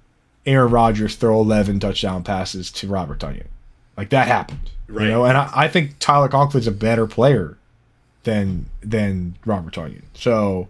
Aaron 0.46 0.70
Rodgers 0.70 1.16
throw 1.16 1.40
11 1.40 1.80
touchdown 1.80 2.22
passes 2.22 2.70
to 2.72 2.86
Robert 2.88 3.18
Tonyan. 3.20 3.46
Like 3.96 4.10
that 4.10 4.28
happened, 4.28 4.70
Right. 4.86 5.04
you 5.04 5.10
know. 5.10 5.24
And 5.24 5.36
I, 5.36 5.50
I 5.52 5.68
think 5.68 5.98
Tyler 5.98 6.28
Conklin's 6.28 6.66
a 6.68 6.72
better 6.72 7.06
player 7.06 7.58
than 8.24 8.66
than 8.82 9.36
Robert 9.44 9.74
Tonyan. 9.74 10.02
So 10.14 10.68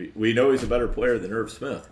we, 0.00 0.12
we 0.14 0.32
know 0.32 0.50
he's 0.50 0.62
a 0.62 0.66
better 0.66 0.88
player 0.88 1.18
than 1.18 1.32
Irv 1.32 1.50
Smith. 1.50 1.88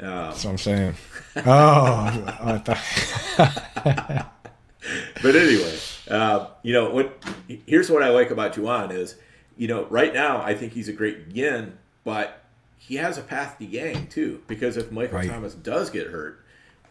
Um, 0.00 0.06
that's 0.08 0.44
what 0.44 0.50
I'm 0.50 0.58
saying. 0.58 0.94
Oh, 1.36 2.60
thought- 2.64 4.32
but 5.22 5.36
anyway, 5.36 5.78
uh, 6.10 6.48
you 6.62 6.72
know 6.72 6.90
what? 6.90 7.22
Here's 7.66 7.90
what 7.90 8.02
I 8.02 8.08
like 8.10 8.30
about 8.30 8.54
Juwan 8.54 8.92
is, 8.92 9.16
you 9.56 9.68
know, 9.68 9.84
right 9.86 10.12
now 10.12 10.42
I 10.42 10.54
think 10.54 10.72
he's 10.72 10.88
a 10.88 10.92
great 10.92 11.28
yin, 11.32 11.78
but 12.04 12.42
he 12.78 12.96
has 12.96 13.16
a 13.18 13.22
path 13.22 13.58
to 13.58 13.64
yang 13.64 14.06
too. 14.08 14.42
Because 14.46 14.76
if 14.76 14.90
Michael 14.92 15.18
Right. 15.18 15.30
Thomas 15.30 15.54
does 15.54 15.88
get 15.90 16.08
hurt, 16.08 16.44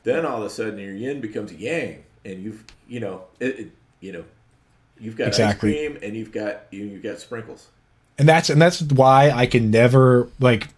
then 0.03 0.25
all 0.25 0.39
of 0.39 0.45
a 0.45 0.49
sudden 0.49 0.79
your 0.79 0.93
yin 0.93 1.21
becomes 1.21 1.51
a 1.51 1.55
yang, 1.55 2.03
and 2.23 2.43
you've 2.43 2.63
you 2.87 2.99
know 2.99 3.25
it, 3.39 3.59
it 3.59 3.71
you 3.99 4.11
know 4.13 4.23
you've 4.99 5.15
got 5.17 5.27
Exactly. 5.27 5.71
ice 5.71 5.87
cream 5.89 5.99
and 6.01 6.15
you've 6.15 6.31
got 6.31 6.63
you 6.71 6.85
you've 6.85 7.03
got 7.03 7.19
sprinkles. 7.19 7.67
And 8.17 8.27
that's 8.29 8.49
and 8.49 8.61
that's 8.61 8.81
why 8.81 9.29
I 9.31 9.45
can 9.45 9.71
never 9.71 10.29
like 10.39 10.69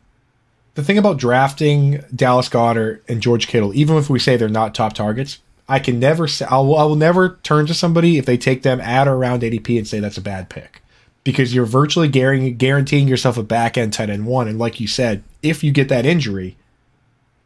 the 0.75 0.83
thing 0.83 0.97
about 0.97 1.17
drafting 1.17 2.03
Dallas 2.15 2.49
Goedert 2.49 3.01
and 3.07 3.21
George 3.21 3.47
Kittle, 3.47 3.73
even 3.75 3.97
if 3.97 4.09
we 4.09 4.19
say 4.19 4.37
they're 4.37 4.47
not 4.49 4.75
top 4.75 4.93
targets, 4.93 5.39
I 5.67 5.79
can 5.79 5.99
never 5.99 6.27
say 6.27 6.45
I 6.45 6.57
will, 6.57 6.77
I 6.77 6.83
will 6.83 6.95
never 6.95 7.37
turn 7.43 7.65
to 7.67 7.73
somebody 7.73 8.17
if 8.17 8.25
they 8.25 8.37
take 8.37 8.63
them 8.63 8.79
at 8.81 9.07
or 9.07 9.13
around 9.15 9.41
ADP 9.41 9.77
and 9.77 9.87
say 9.87 9.99
that's 9.99 10.17
a 10.17 10.21
bad 10.21 10.49
pick 10.49 10.81
because 11.23 11.53
you're 11.53 11.65
virtually 11.65 12.07
guaranteeing, 12.07 13.07
yourself 13.07 13.37
a 13.37 13.43
back 13.43 13.77
end 13.77 13.91
tight 13.93 14.09
end 14.09 14.25
one, 14.25 14.47
and 14.47 14.57
like 14.57 14.79
you 14.79 14.87
said, 14.87 15.23
if 15.43 15.63
you 15.63 15.71
get 15.71 15.89
that 15.89 16.05
injury, 16.05 16.55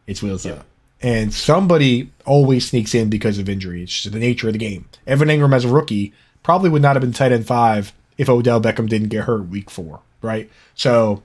it's 0.08 0.22
wheels 0.22 0.46
Yeah. 0.46 0.54
up. 0.54 0.66
And 1.02 1.34
somebody 1.34 2.12
always 2.26 2.70
sneaks 2.70 2.94
in 2.94 3.10
because 3.10 3.40
of 3.40 3.50
injury. 3.50 3.82
It's 3.82 4.04
just 4.04 4.14
the 4.14 4.20
nature 4.20 4.48
of 4.48 4.54
the 4.54 4.60
game. 4.60 4.86
Evan 5.08 5.30
Engram 5.30 5.56
as 5.56 5.66
a 5.66 5.68
rookie 5.68 6.14
probably 6.44 6.70
would 6.70 6.84
not 6.84 6.96
have 6.96 7.02
been 7.02 7.12
tight 7.12 7.32
end 7.32 7.48
five 7.48 7.92
if 8.22 8.30
Odell 8.30 8.62
Beckham 8.62 8.88
didn't 8.88 9.10
get 9.10 9.24
hurt 9.24 9.50
week 9.50 9.72
four, 9.72 10.00
right? 10.22 10.48
So 10.76 11.24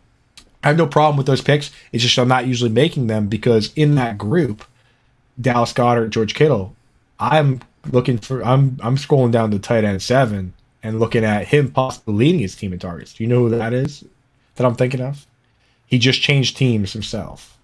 I 0.64 0.68
have 0.68 0.78
no 0.78 0.86
problem 0.86 1.18
with 1.18 1.26
those 1.26 1.42
picks. 1.42 1.70
It's 1.92 2.02
just 2.02 2.18
I'm 2.18 2.26
not 2.26 2.46
usually 2.46 2.70
making 2.70 3.06
them 3.06 3.28
because 3.28 3.70
in 3.74 3.96
that 3.96 4.16
group, 4.16 4.64
Dallas 5.38 5.74
Goedert, 5.74 6.08
George 6.08 6.34
Kittle, 6.34 6.74
I'm 7.20 7.60
looking 7.92 8.16
for 8.16 8.42
I'm 8.42 8.78
I'm 8.82 8.96
scrolling 8.96 9.30
down 9.30 9.50
to 9.50 9.58
tight 9.58 9.84
end 9.84 10.00
seven 10.00 10.54
and 10.82 10.98
looking 10.98 11.22
at 11.22 11.48
him 11.48 11.70
possibly 11.70 12.14
leading 12.14 12.40
his 12.40 12.56
team 12.56 12.72
in 12.72 12.78
targets. 12.78 13.12
Do 13.12 13.24
you 13.24 13.28
know 13.28 13.40
who 13.40 13.50
that 13.50 13.74
is 13.74 14.02
that 14.54 14.64
I'm 14.64 14.74
thinking 14.74 15.02
of? 15.02 15.26
He 15.84 15.98
just 15.98 16.22
changed 16.22 16.56
teams 16.56 16.94
himself. 16.94 17.58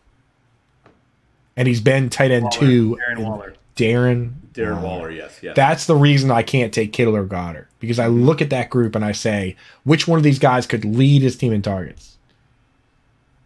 And 1.57 1.67
he's 1.67 1.81
been 1.81 2.11
tight 2.11 2.31
end 2.33 2.45
Waller, 2.45 2.59
two. 2.59 2.99
In- 3.17 3.23
Waller. 3.23 3.55
Darren 3.77 4.33
Darren 4.53 4.83
Waller, 4.83 5.11
yes, 5.11 5.39
yes. 5.43 5.57
that's 5.57 5.87
the 5.87 5.97
reason 5.97 6.31
I 6.31 6.43
can't 6.43 6.75
take 6.75 6.93
Kittle 6.93 7.17
or 7.17 7.25
Goedert 7.25 7.67
because 7.81 7.99
I 7.99 8.07
look 8.07 8.43
at 8.43 8.51
that 8.51 8.69
group 8.69 8.95
and 8.95 9.05
I 9.05 9.13
say, 9.13 9.57
which 9.85 10.07
one 10.07 10.19
of 10.19 10.23
these 10.23 10.39
guys 10.39 10.67
could 10.67 10.85
lead 10.85 11.23
his 11.23 11.37
team 11.37 11.53
in 11.53 11.63
targets? 11.63 12.19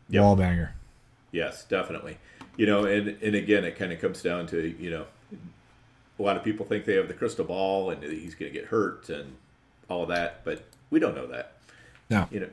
Yep. 0.09 0.22
wall 0.22 0.37
banger. 0.37 0.74
Yes, 1.33 1.64
definitely. 1.64 2.18
You 2.57 2.66
know, 2.66 2.85
and 2.85 3.09
and 3.22 3.35
again, 3.35 3.64
it 3.64 3.77
kind 3.77 3.93
of 3.93 4.01
comes 4.01 4.22
down 4.22 4.47
to 4.49 4.74
you 4.81 4.91
know, 4.91 5.07
a 6.18 6.22
lot 6.22 6.37
of 6.37 6.43
people 6.43 6.66
think 6.66 6.85
they 6.85 6.95
have 6.95 7.09
the 7.09 7.14
crystal 7.14 7.45
ball 7.45 7.91
and 7.91 8.03
he's 8.03 8.35
going 8.35 8.53
to 8.53 8.59
get 8.59 8.68
hurt 8.68 9.09
and 9.09 9.37
all 9.89 10.07
that, 10.07 10.45
but 10.45 10.64
we 10.91 10.99
don't 10.99 11.14
know 11.14 11.27
that. 11.27 11.53
No. 12.11 12.27
You 12.31 12.41
know. 12.41 12.49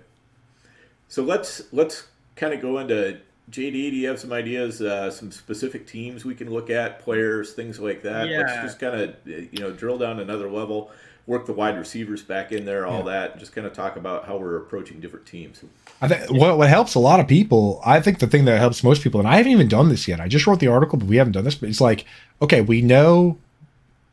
So 1.08 1.24
let's 1.24 1.62
let's 1.72 2.08
kind 2.36 2.54
of 2.54 2.62
go 2.62 2.80
into 2.80 3.20
JD. 3.52 3.72
Do 3.72 3.96
you 3.96 4.08
have 4.08 4.20
some 4.20 4.32
ideas, 4.32 4.82
uh, 4.82 5.12
some 5.12 5.32
specific 5.32 5.86
teams 5.86 6.26
we 6.26 6.36
can 6.36 6.50
look 6.50 6.70
at, 6.70 7.00
players, 7.00 7.54
things 7.54 7.80
like 7.80 8.02
that? 8.04 8.28
Let's 8.42 8.54
just 8.62 8.80
kind 8.80 9.00
of 9.00 9.16
you 9.26 9.60
know 9.60 9.72
drill 9.72 9.98
down 9.98 10.20
another 10.20 10.50
level, 10.50 10.92
work 11.28 11.46
the 11.46 11.54
wide 11.54 11.78
receivers 11.78 12.22
back 12.24 12.52
in 12.52 12.66
there, 12.66 12.86
all 12.86 13.04
that, 13.04 13.32
and 13.32 13.40
just 13.40 13.54
kind 13.54 13.68
of 13.68 13.74
talk 13.74 13.96
about 13.96 14.26
how 14.26 14.38
we're 14.38 14.58
approaching 14.58 15.00
different 15.00 15.26
teams. 15.26 15.64
I 16.02 16.08
think 16.08 16.32
what, 16.32 16.58
what 16.58 16.70
helps 16.70 16.96
a 16.96 17.00
lot 17.00 17.20
of 17.20 17.28
people, 17.28 17.82
I 17.86 18.02
think 18.02 18.20
the 18.20 18.28
thing 18.28 18.46
that 18.46 18.60
helps 18.60 18.84
most 18.84 19.02
people, 19.02 19.20
and 19.20 19.30
I 19.30 19.38
haven't 19.38 19.52
even 19.52 19.68
done 19.68 19.90
this 19.90 20.08
yet. 20.08 20.20
I 20.20 20.28
just 20.28 20.48
wrote 20.48 20.60
the 20.60 20.68
article, 20.68 20.98
but 20.98 21.08
we 21.08 21.18
haven't 21.18 21.34
done 21.34 21.46
this. 21.46 21.56
But 21.56 21.70
it's 21.70 21.82
like, 21.82 22.06
okay, 22.42 22.62
we 22.62 22.82
know, 22.82 23.38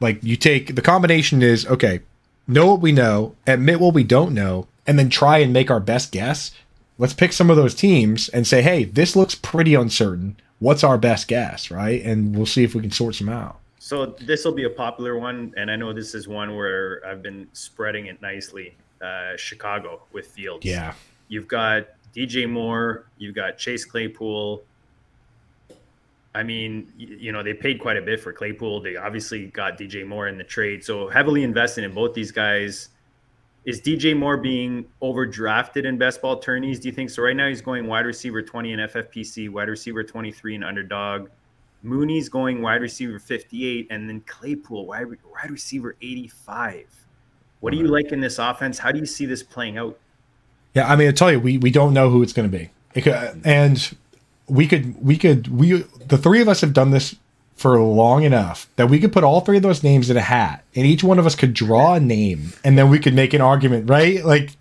like 0.00 0.22
you 0.22 0.36
take 0.36 0.74
the 0.74 0.82
combination 0.82 1.42
is 1.42 1.66
okay, 1.66 2.00
know 2.46 2.66
what 2.66 2.80
we 2.80 2.92
know, 2.92 3.34
admit 3.46 3.80
what 3.80 3.94
we 3.94 4.04
don't 4.04 4.34
know, 4.34 4.66
and 4.86 4.98
then 4.98 5.08
try 5.08 5.38
and 5.38 5.52
make 5.52 5.70
our 5.70 5.80
best 5.80 6.12
guess. 6.12 6.52
Let's 7.00 7.14
pick 7.14 7.32
some 7.32 7.48
of 7.48 7.56
those 7.56 7.74
teams 7.74 8.28
and 8.28 8.46
say, 8.46 8.60
hey, 8.60 8.84
this 8.84 9.16
looks 9.16 9.34
pretty 9.34 9.74
uncertain. 9.74 10.36
What's 10.58 10.84
our 10.84 10.98
best 10.98 11.28
guess, 11.28 11.70
right? 11.70 12.02
And 12.02 12.36
we'll 12.36 12.44
see 12.44 12.62
if 12.62 12.74
we 12.74 12.82
can 12.82 12.90
sort 12.90 13.14
some 13.14 13.30
out. 13.30 13.58
So 13.78 14.04
this 14.04 14.44
will 14.44 14.52
be 14.52 14.64
a 14.64 14.70
popular 14.70 15.18
one, 15.18 15.54
and 15.56 15.70
I 15.70 15.76
know 15.76 15.94
this 15.94 16.14
is 16.14 16.28
one 16.28 16.54
where 16.54 17.00
I've 17.06 17.22
been 17.22 17.48
spreading 17.54 18.06
it 18.06 18.20
nicely. 18.20 18.76
Uh, 19.00 19.34
Chicago 19.38 20.02
with 20.12 20.26
Fields. 20.26 20.66
Yeah. 20.66 20.92
You've 21.28 21.48
got 21.48 21.86
DJ 22.14 22.46
Moore. 22.46 23.06
You've 23.16 23.34
got 23.34 23.56
Chase 23.56 23.86
Claypool. 23.86 24.62
I 26.34 26.42
mean, 26.42 26.92
you 26.98 27.32
know, 27.32 27.42
they 27.42 27.54
paid 27.54 27.80
quite 27.80 27.96
a 27.96 28.02
bit 28.02 28.20
for 28.20 28.34
Claypool. 28.34 28.82
They 28.82 28.96
obviously 28.96 29.46
got 29.46 29.78
DJ 29.78 30.06
Moore 30.06 30.28
in 30.28 30.36
the 30.36 30.44
trade. 30.44 30.84
So 30.84 31.08
heavily 31.08 31.44
invested 31.44 31.84
in 31.84 31.94
both 31.94 32.12
these 32.12 32.30
guys. 32.30 32.90
Is 33.70 33.80
DJ 33.80 34.16
Moore 34.16 34.36
being 34.36 34.84
overdrafted 35.00 35.84
in 35.84 35.96
best 35.96 36.20
ball 36.20 36.40
tourneys? 36.40 36.80
Do 36.80 36.88
you 36.88 36.92
think 36.92 37.08
so? 37.08 37.22
Right 37.22 37.36
now, 37.36 37.46
he's 37.46 37.62
going 37.62 37.86
wide 37.86 38.04
receiver 38.04 38.42
20 38.42 38.72
in 38.72 38.80
FFPC, 38.80 39.48
wide 39.48 39.68
receiver 39.68 40.02
23 40.02 40.56
in 40.56 40.64
underdog. 40.64 41.28
Mooney's 41.84 42.28
going 42.28 42.62
wide 42.62 42.80
receiver 42.80 43.20
58, 43.20 43.86
and 43.90 44.08
then 44.08 44.22
Claypool, 44.22 44.86
wide, 44.86 45.06
wide 45.06 45.50
receiver 45.52 45.94
85. 46.02 46.84
What 47.60 47.70
do 47.70 47.76
you 47.76 47.86
like 47.86 48.10
in 48.10 48.20
this 48.20 48.40
offense? 48.40 48.76
How 48.76 48.90
do 48.90 48.98
you 48.98 49.06
see 49.06 49.24
this 49.24 49.44
playing 49.44 49.78
out? 49.78 49.96
Yeah, 50.74 50.90
I 50.90 50.96
mean, 50.96 51.06
I 51.06 51.12
tell 51.12 51.30
you, 51.30 51.38
we 51.38 51.56
we 51.56 51.70
don't 51.70 51.94
know 51.94 52.10
who 52.10 52.24
it's 52.24 52.32
going 52.32 52.50
to 52.50 52.58
be, 52.58 52.70
could- 53.00 53.40
and 53.44 53.96
we 54.48 54.66
could 54.66 55.00
we 55.00 55.16
could 55.16 55.46
we 55.46 55.84
the 56.08 56.18
three 56.18 56.40
of 56.40 56.48
us 56.48 56.60
have 56.60 56.72
done 56.72 56.90
this 56.90 57.14
for 57.60 57.78
long 57.78 58.22
enough 58.22 58.70
that 58.76 58.88
we 58.88 58.98
could 58.98 59.12
put 59.12 59.22
all 59.22 59.42
three 59.42 59.58
of 59.58 59.62
those 59.62 59.82
names 59.82 60.08
in 60.08 60.16
a 60.16 60.22
hat, 60.22 60.64
and 60.74 60.86
each 60.86 61.04
one 61.04 61.18
of 61.18 61.26
us 61.26 61.34
could 61.34 61.52
draw 61.52 61.92
a 61.92 62.00
name, 62.00 62.54
and 62.64 62.78
then 62.78 62.88
we 62.88 62.98
could 62.98 63.12
make 63.12 63.34
an 63.34 63.42
argument, 63.42 63.90
right? 63.90 64.24
Like 64.24 64.52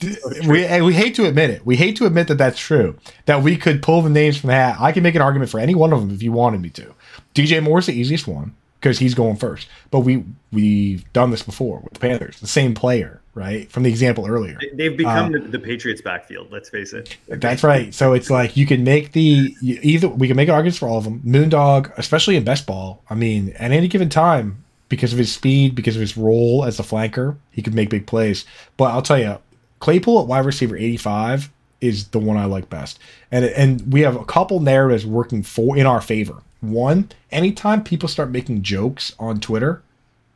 we 0.46 0.66
and 0.66 0.84
we 0.84 0.94
hate 0.94 1.16
to 1.16 1.26
admit 1.26 1.50
it, 1.50 1.66
we 1.66 1.78
hate 1.78 1.96
to 1.96 2.06
admit 2.06 2.28
that 2.28 2.38
that's 2.38 2.60
true. 2.60 2.98
That 3.26 3.42
we 3.42 3.56
could 3.56 3.82
pull 3.82 4.02
the 4.02 4.10
names 4.10 4.38
from 4.38 4.50
the 4.50 4.56
hat. 4.56 4.82
I 4.82 4.92
can 4.92 5.02
make 5.02 5.16
an 5.16 5.22
argument 5.22 5.50
for 5.50 5.62
any 5.62 5.76
one 5.76 5.94
of 5.94 6.02
them 6.02 6.12
if 6.12 6.22
you 6.22 6.34
wanted 6.34 6.62
me 6.62 6.72
to. 6.72 6.94
DJ 7.34 7.64
Moore's 7.64 7.86
the 7.86 7.94
easiest 7.94 8.28
one 8.28 8.54
because 8.80 9.00
he's 9.00 9.14
going 9.14 9.36
first, 9.36 9.68
but 9.92 10.00
we 10.02 10.24
we've 10.52 11.12
done 11.14 11.32
this 11.32 11.44
before 11.44 11.80
with 11.80 11.94
the 11.94 12.00
Panthers, 12.00 12.40
the 12.40 12.48
same 12.48 12.74
player, 12.74 13.20
right? 13.34 13.70
From 13.72 13.84
the 13.84 13.90
example 13.90 14.26
earlier. 14.28 14.58
They- 14.62 14.70
They've 14.90 14.98
become 14.98 15.36
uh, 15.36 15.40
the, 15.40 15.40
the 15.40 15.60
Patriots' 15.60 16.02
backfield. 16.02 16.52
Let's 16.52 16.70
face 16.70 16.94
it. 16.94 17.18
That's 17.28 17.64
right. 17.64 17.94
So 17.94 18.14
it's 18.14 18.30
like 18.30 18.56
you 18.58 18.66
can 18.66 18.84
make 18.84 19.12
the 19.12 19.56
either 19.62 20.08
we 20.08 20.28
can 20.28 20.38
make 20.38 20.50
arguments 20.50 20.78
for 20.80 20.88
all 20.88 20.98
of 21.00 21.04
them. 21.04 21.22
Moondog, 21.26 21.92
especially 21.98 22.36
in 22.38 22.44
best 22.44 22.66
ball. 22.66 23.04
I 23.10 23.16
mean, 23.16 23.50
at 23.60 23.72
any 23.72 23.88
given 23.88 24.10
time, 24.10 24.64
because 24.88 25.12
of 25.14 25.20
his 25.20 25.32
speed, 25.32 25.76
because 25.76 25.96
of 25.96 26.02
his 26.02 26.16
role 26.18 26.64
as 26.66 26.80
a 26.80 26.84
flanker, 26.84 27.36
he 27.52 27.62
could 27.62 27.74
make 27.76 27.90
big 27.90 28.08
plays. 28.08 28.46
But 28.78 28.86
I'll 28.86 29.02
tell 29.02 29.20
you, 29.20 29.38
Claypool 29.80 30.22
at 30.22 30.28
wide 30.28 30.46
receiver 30.46 30.76
eighty 30.78 30.98
five 30.98 31.50
is 31.82 32.10
the 32.10 32.20
one 32.20 32.38
I 32.38 32.46
like 32.46 32.70
best, 32.70 33.00
and 33.32 33.46
and 33.46 33.92
we 33.92 34.02
have 34.02 34.16
a 34.16 34.26
couple 34.26 34.60
narratives 34.60 35.06
working 35.06 35.44
for 35.44 35.78
in 35.78 35.86
our 35.86 36.02
favor. 36.02 36.42
One, 36.62 37.10
anytime 37.32 37.84
people 37.84 38.10
start 38.10 38.30
making 38.32 38.64
jokes 38.64 39.16
on 39.18 39.40
Twitter, 39.40 39.82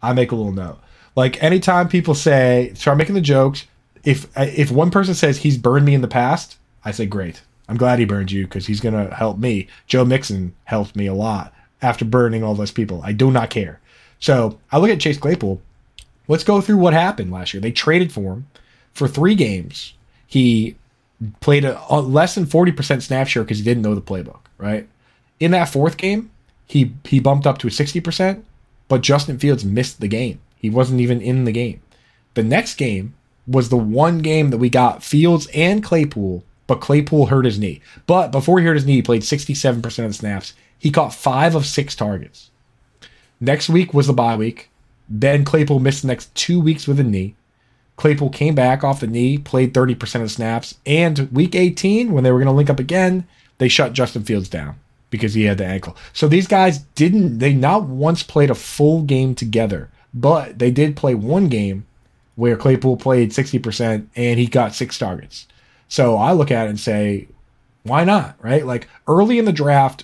I 0.02 0.14
make 0.14 0.32
a 0.32 0.36
little 0.36 0.54
note. 0.54 0.80
Like 1.16 1.42
anytime 1.44 1.88
people 1.90 2.16
say 2.16 2.72
start 2.76 2.98
making 2.98 3.16
the 3.16 3.22
jokes, 3.22 3.66
if 4.04 4.28
if 4.36 4.72
one 4.72 4.92
person 4.92 5.14
says 5.14 5.40
he's 5.40 5.58
burned 5.58 5.86
me 5.86 5.94
in 5.94 6.02
the 6.02 6.08
past, 6.08 6.58
I 6.84 6.92
say 6.92 7.06
great. 7.06 7.42
I'm 7.68 7.78
glad 7.78 8.00
he 8.00 8.06
burned 8.06 8.32
you 8.32 8.46
because 8.46 8.68
he's 8.68 8.82
gonna 8.82 9.14
help 9.14 9.38
me. 9.38 9.68
Joe 9.88 10.06
Mixon 10.06 10.54
helped 10.66 10.96
me 10.96 11.08
a 11.08 11.14
lot 11.14 11.54
after 11.82 12.06
burning 12.06 12.44
all 12.44 12.56
those 12.56 12.72
people. 12.72 13.02
I 13.04 13.12
do 13.12 13.32
not 13.32 13.50
care. 13.50 13.80
So 14.20 14.60
I 14.72 14.78
look 14.78 14.90
at 14.90 15.00
Chase 15.00 15.18
Claypool. 15.18 15.62
Let's 16.28 16.44
go 16.46 16.62
through 16.62 16.78
what 16.78 16.94
happened 16.94 17.32
last 17.32 17.54
year. 17.54 17.62
They 17.62 17.72
traded 17.72 18.12
for 18.12 18.34
him 18.34 18.48
for 18.94 19.08
three 19.08 19.36
games. 19.36 19.94
He 20.26 20.76
played 21.40 21.66
a, 21.66 21.82
a 21.90 22.02
less 22.02 22.36
than 22.36 22.46
40% 22.46 23.02
snap 23.02 23.28
share 23.28 23.44
because 23.44 23.60
he 23.60 23.64
didn't 23.64 23.84
know 23.84 23.96
the 23.96 24.02
playbook, 24.02 24.40
right? 24.58 24.88
In 25.40 25.52
that 25.52 25.70
fourth 25.70 25.98
game, 25.98 26.32
he 26.66 26.94
he 27.04 27.20
bumped 27.20 27.46
up 27.46 27.58
to 27.60 27.68
a 27.68 27.72
60%, 27.72 28.44
but 28.88 29.02
Justin 29.02 29.40
Fields 29.40 29.66
missed 29.66 30.00
the 30.00 30.08
game. 30.08 30.40
He 30.58 30.70
wasn't 30.70 31.02
even 31.02 31.22
in 31.22 31.44
the 31.44 31.52
game. 31.52 31.82
The 32.34 32.44
next 32.44 32.76
game 32.76 33.16
was 33.46 33.70
the 33.70 33.78
one 33.78 34.20
game 34.20 34.50
that 34.50 34.58
we 34.58 34.70
got 34.70 35.04
Fields 35.04 35.48
and 35.54 35.84
Claypool, 35.84 36.44
but 36.68 36.82
Claypool 36.82 37.28
hurt 37.28 37.46
his 37.46 37.60
knee. 37.60 37.82
But 38.08 38.32
before 38.32 38.60
he 38.60 38.66
hurt 38.66 38.76
his 38.76 38.86
knee, 38.86 38.96
he 38.96 39.02
played 39.02 39.22
67% 39.22 39.86
of 39.86 39.94
the 39.94 40.14
snaps. 40.14 40.54
He 40.80 40.92
caught 40.92 41.14
five 41.14 41.56
of 41.56 41.66
six 41.66 41.96
targets. 41.96 42.50
Next 43.40 43.70
week 43.70 43.94
was 43.94 44.08
the 44.08 44.14
bye 44.14 44.38
week. 44.38 44.70
Then 45.10 45.44
Claypool 45.44 45.80
missed 45.80 46.04
the 46.04 46.08
next 46.08 46.34
two 46.34 46.60
weeks 46.60 46.88
with 46.88 47.00
a 47.00 47.04
knee. 47.04 47.36
Claypool 47.96 48.30
came 48.30 48.56
back 48.56 48.84
off 48.84 49.00
the 49.00 49.08
knee, 49.08 49.38
played 49.38 49.74
30% 49.74 50.22
of 50.22 50.32
snaps. 50.32 50.76
And 50.86 51.32
week 51.32 51.56
18, 51.56 52.12
when 52.12 52.24
they 52.24 52.32
were 52.32 52.40
going 52.40 52.48
to 52.48 52.54
link 52.54 52.70
up 52.70 52.80
again, 52.80 53.28
they 53.60 53.68
shut 53.68 53.94
Justin 53.94 54.24
Fields 54.24 54.50
down 54.50 54.76
because 55.10 55.36
he 55.36 55.44
had 55.44 55.60
the 55.60 55.66
ankle. 55.66 55.96
So 56.12 56.28
these 56.28 56.48
guys 56.48 56.80
didn't, 56.96 57.38
they 57.38 57.54
not 57.54 57.84
once 57.84 58.24
played 58.24 58.50
a 58.50 58.56
full 58.56 59.04
game 59.04 59.36
together, 59.36 59.90
but 60.14 60.58
they 60.60 60.72
did 60.72 60.96
play 60.96 61.14
one 61.16 61.50
game 61.50 61.86
where 62.36 62.58
Claypool 62.58 62.98
played 62.98 63.30
60% 63.30 64.08
and 64.16 64.40
he 64.40 64.48
got 64.48 64.74
six 64.74 64.98
targets. 64.98 65.48
So 65.88 66.18
I 66.18 66.32
look 66.32 66.50
at 66.50 66.66
it 66.66 66.72
and 66.72 66.80
say, 66.80 67.28
why 67.84 68.04
not? 68.04 68.36
Right? 68.42 68.66
Like 68.66 68.88
early 69.08 69.38
in 69.38 69.46
the 69.46 69.52
draft, 69.52 70.04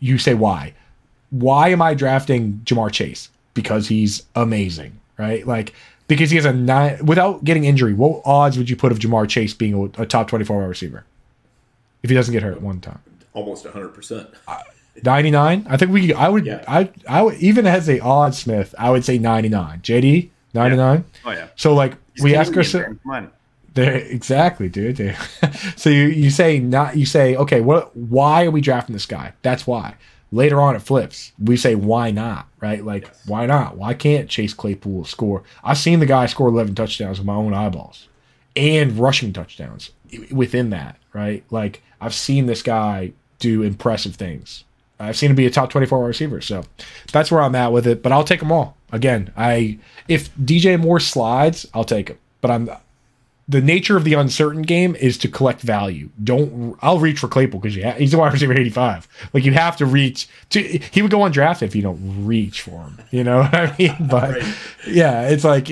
you 0.00 0.18
say 0.18 0.34
why? 0.34 0.74
Why 1.30 1.68
am 1.68 1.80
I 1.80 1.94
drafting 1.94 2.60
Ja'Marr 2.64 2.90
Chase? 2.90 3.28
Because 3.54 3.86
he's 3.86 4.24
amazing, 4.34 4.98
right? 5.16 5.46
Like 5.46 5.74
because 6.08 6.30
he 6.30 6.36
has 6.36 6.44
a 6.44 6.52
nine 6.52 7.04
without 7.04 7.44
getting 7.44 7.64
injury. 7.64 7.94
What 7.94 8.22
odds 8.24 8.58
would 8.58 8.68
you 8.70 8.76
put 8.76 8.92
of 8.92 8.98
Ja'Marr 8.98 9.28
Chase 9.28 9.54
being 9.54 9.74
a, 9.74 10.02
a 10.02 10.06
top 10.06 10.28
twenty-four 10.28 10.58
wide 10.58 10.66
receiver 10.68 11.04
if 12.02 12.10
he 12.10 12.16
doesn't 12.16 12.32
get 12.32 12.42
hurt 12.42 12.60
one 12.60 12.80
time? 12.80 13.00
Almost 13.32 13.64
100%. 13.64 14.32
Ninety-nine. 15.02 15.66
I 15.68 15.76
think 15.76 15.90
we. 15.90 16.14
I 16.14 16.28
would. 16.28 16.46
Yeah. 16.46 16.62
I. 16.68 16.88
I 17.08 17.22
would 17.22 17.34
even 17.38 17.66
as 17.66 17.88
a 17.88 17.98
odd 17.98 18.34
Smith. 18.34 18.74
I 18.78 18.90
would 18.90 19.04
say 19.04 19.18
ninety-nine. 19.18 19.80
JD 19.80 20.28
ninety-nine. 20.54 21.04
Oh 21.24 21.32
yeah. 21.32 21.48
So 21.56 21.74
like 21.74 21.96
He's 22.14 22.22
we 22.22 22.36
ask 22.36 22.52
Canadian, 22.52 22.58
ourselves. 22.84 23.04
man. 23.04 23.22
Come 23.24 23.24
on. 23.26 23.32
There, 23.74 23.96
exactly, 23.96 24.68
dude. 24.68 24.96
There. 24.98 25.18
so 25.76 25.90
you, 25.90 26.04
you 26.04 26.30
say 26.30 26.60
not 26.60 26.96
you 26.96 27.06
say 27.06 27.34
okay. 27.34 27.60
What? 27.60 27.96
Why 27.96 28.44
are 28.44 28.52
we 28.52 28.60
drafting 28.60 28.92
this 28.92 29.04
guy? 29.06 29.32
That's 29.42 29.66
why. 29.66 29.96
Later 30.34 30.60
on, 30.60 30.74
it 30.74 30.82
flips. 30.82 31.30
We 31.38 31.56
say 31.56 31.76
why 31.76 32.10
not? 32.10 32.48
Right? 32.60 32.84
Like 32.84 33.08
why 33.24 33.46
not? 33.46 33.76
Why 33.76 33.94
can't 33.94 34.28
Chase 34.28 34.52
Claypool 34.52 35.04
score? 35.04 35.44
I've 35.62 35.78
seen 35.78 36.00
the 36.00 36.06
guy 36.06 36.26
score 36.26 36.48
eleven 36.48 36.74
touchdowns 36.74 37.18
with 37.18 37.26
my 37.26 37.36
own 37.36 37.54
eyeballs, 37.54 38.08
and 38.56 38.98
rushing 38.98 39.32
touchdowns 39.32 39.92
within 40.32 40.70
that. 40.70 40.98
Right? 41.12 41.44
Like 41.50 41.82
I've 42.00 42.14
seen 42.14 42.46
this 42.46 42.62
guy 42.62 43.12
do 43.38 43.62
impressive 43.62 44.16
things. 44.16 44.64
I've 44.98 45.16
seen 45.16 45.30
him 45.30 45.36
be 45.36 45.46
a 45.46 45.50
top 45.50 45.70
twenty-four 45.70 46.00
wide 46.00 46.08
receiver. 46.08 46.40
So 46.40 46.64
that's 47.12 47.30
where 47.30 47.40
I'm 47.40 47.54
at 47.54 47.70
with 47.70 47.86
it. 47.86 48.02
But 48.02 48.10
I'll 48.10 48.24
take 48.24 48.40
them 48.40 48.50
all. 48.50 48.76
Again, 48.90 49.32
I 49.36 49.78
if 50.08 50.34
DJ 50.34 50.80
Moore 50.80 50.98
slides, 50.98 51.64
I'll 51.72 51.84
take 51.84 52.08
him. 52.08 52.18
But 52.40 52.50
I'm 52.50 52.70
the 53.46 53.60
nature 53.60 53.96
of 53.96 54.04
the 54.04 54.14
uncertain 54.14 54.62
game 54.62 54.96
is 54.96 55.18
to 55.18 55.28
collect 55.28 55.60
value. 55.60 56.08
Don't 56.22 56.76
I'll 56.80 56.98
reach 56.98 57.18
for 57.18 57.28
Claypool 57.28 57.60
because 57.60 57.76
ha- 57.82 57.92
he's 57.98 58.14
a 58.14 58.18
wide 58.18 58.32
receiver 58.32 58.54
eighty 58.54 58.70
five. 58.70 59.06
Like 59.34 59.44
you 59.44 59.52
have 59.52 59.76
to 59.78 59.86
reach. 59.86 60.28
To, 60.50 60.60
he 60.62 61.02
would 61.02 61.10
go 61.10 61.18
undrafted 61.18 61.62
if 61.62 61.76
you 61.76 61.82
don't 61.82 62.24
reach 62.26 62.62
for 62.62 62.82
him. 62.84 62.98
You 63.10 63.22
know 63.24 63.38
what 63.42 63.54
I 63.54 63.74
mean? 63.78 63.96
But 64.08 64.30
Right. 64.40 64.54
yeah, 64.88 65.28
it's 65.28 65.44
like 65.44 65.68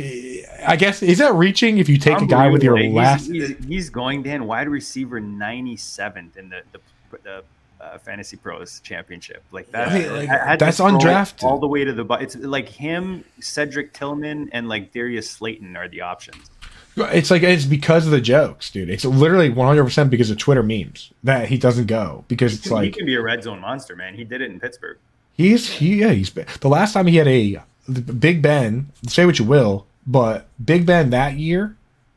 I 0.66 0.76
guess 0.76 1.02
is 1.02 1.18
that 1.18 1.34
reaching 1.34 1.78
if 1.78 1.88
you 1.88 1.96
take 1.98 2.20
a 2.20 2.26
guy 2.26 2.48
with 2.48 2.62
your 2.62 2.74
Unbelievable. 2.74 3.00
last. 3.02 3.26
He's, 3.30 3.48
he's, 3.48 3.64
he's 3.66 3.90
going 3.90 4.22
Dan 4.22 4.46
wide 4.46 4.68
receiver 4.68 5.20
97th 5.20 6.36
in 6.36 6.48
the 6.50 6.62
the, 6.72 6.78
the 7.22 7.44
uh, 7.80 7.98
Fantasy 7.98 8.36
Pros 8.36 8.78
Championship. 8.80 9.42
Like 9.50 9.70
that. 9.72 9.88
I 9.88 10.08
like, 10.08 10.28
I 10.28 10.46
had 10.50 10.58
that's 10.60 10.76
scroll 10.76 10.92
undrafted. 10.92 11.42
all 11.42 11.58
the 11.58 11.66
way 11.66 11.84
to 11.84 11.92
the. 11.92 12.04
bu- 12.04 12.14
It's 12.14 12.36
like 12.36 12.68
him, 12.68 13.24
Cedric 13.40 13.92
Tillman, 13.92 14.50
and 14.52 14.68
like 14.68 14.92
Darius 14.92 15.28
Slayton 15.28 15.76
are 15.76 15.88
the 15.88 16.02
options. 16.02 16.48
It's 16.96 17.30
like 17.30 17.42
it's 17.42 17.64
because 17.64 18.04
of 18.04 18.12
the 18.12 18.20
jokes, 18.20 18.70
dude. 18.70 18.90
It's 18.90 19.04
literally 19.04 19.48
100 19.48 19.84
percent 19.84 20.10
because 20.10 20.30
of 20.30 20.38
Twitter 20.38 20.62
memes 20.62 21.10
that 21.24 21.48
he 21.48 21.56
doesn't 21.56 21.86
go 21.86 22.24
because 22.28 22.54
it's 22.54 22.64
he 22.64 22.70
like 22.70 22.94
can 22.94 23.06
be 23.06 23.14
a 23.14 23.22
red 23.22 23.42
zone 23.42 23.60
monster, 23.60 23.96
man. 23.96 24.14
He 24.14 24.24
did 24.24 24.40
it 24.40 24.50
in 24.50 24.60
Pittsburgh. 24.60 24.98
he's 25.34 25.68
he 25.74 26.00
yeah 26.00 26.10
he's 26.10 26.30
the 26.32 26.68
last 26.68 26.92
time 26.92 27.06
he 27.06 27.16
had 27.16 27.28
a 27.28 27.62
the 27.88 28.00
Big 28.12 28.42
Ben. 28.42 28.88
Say 29.08 29.24
what 29.26 29.38
you 29.38 29.44
will, 29.44 29.86
but 30.06 30.46
Big 30.62 30.84
Ben 30.86 31.10
that 31.10 31.34
year 31.38 31.76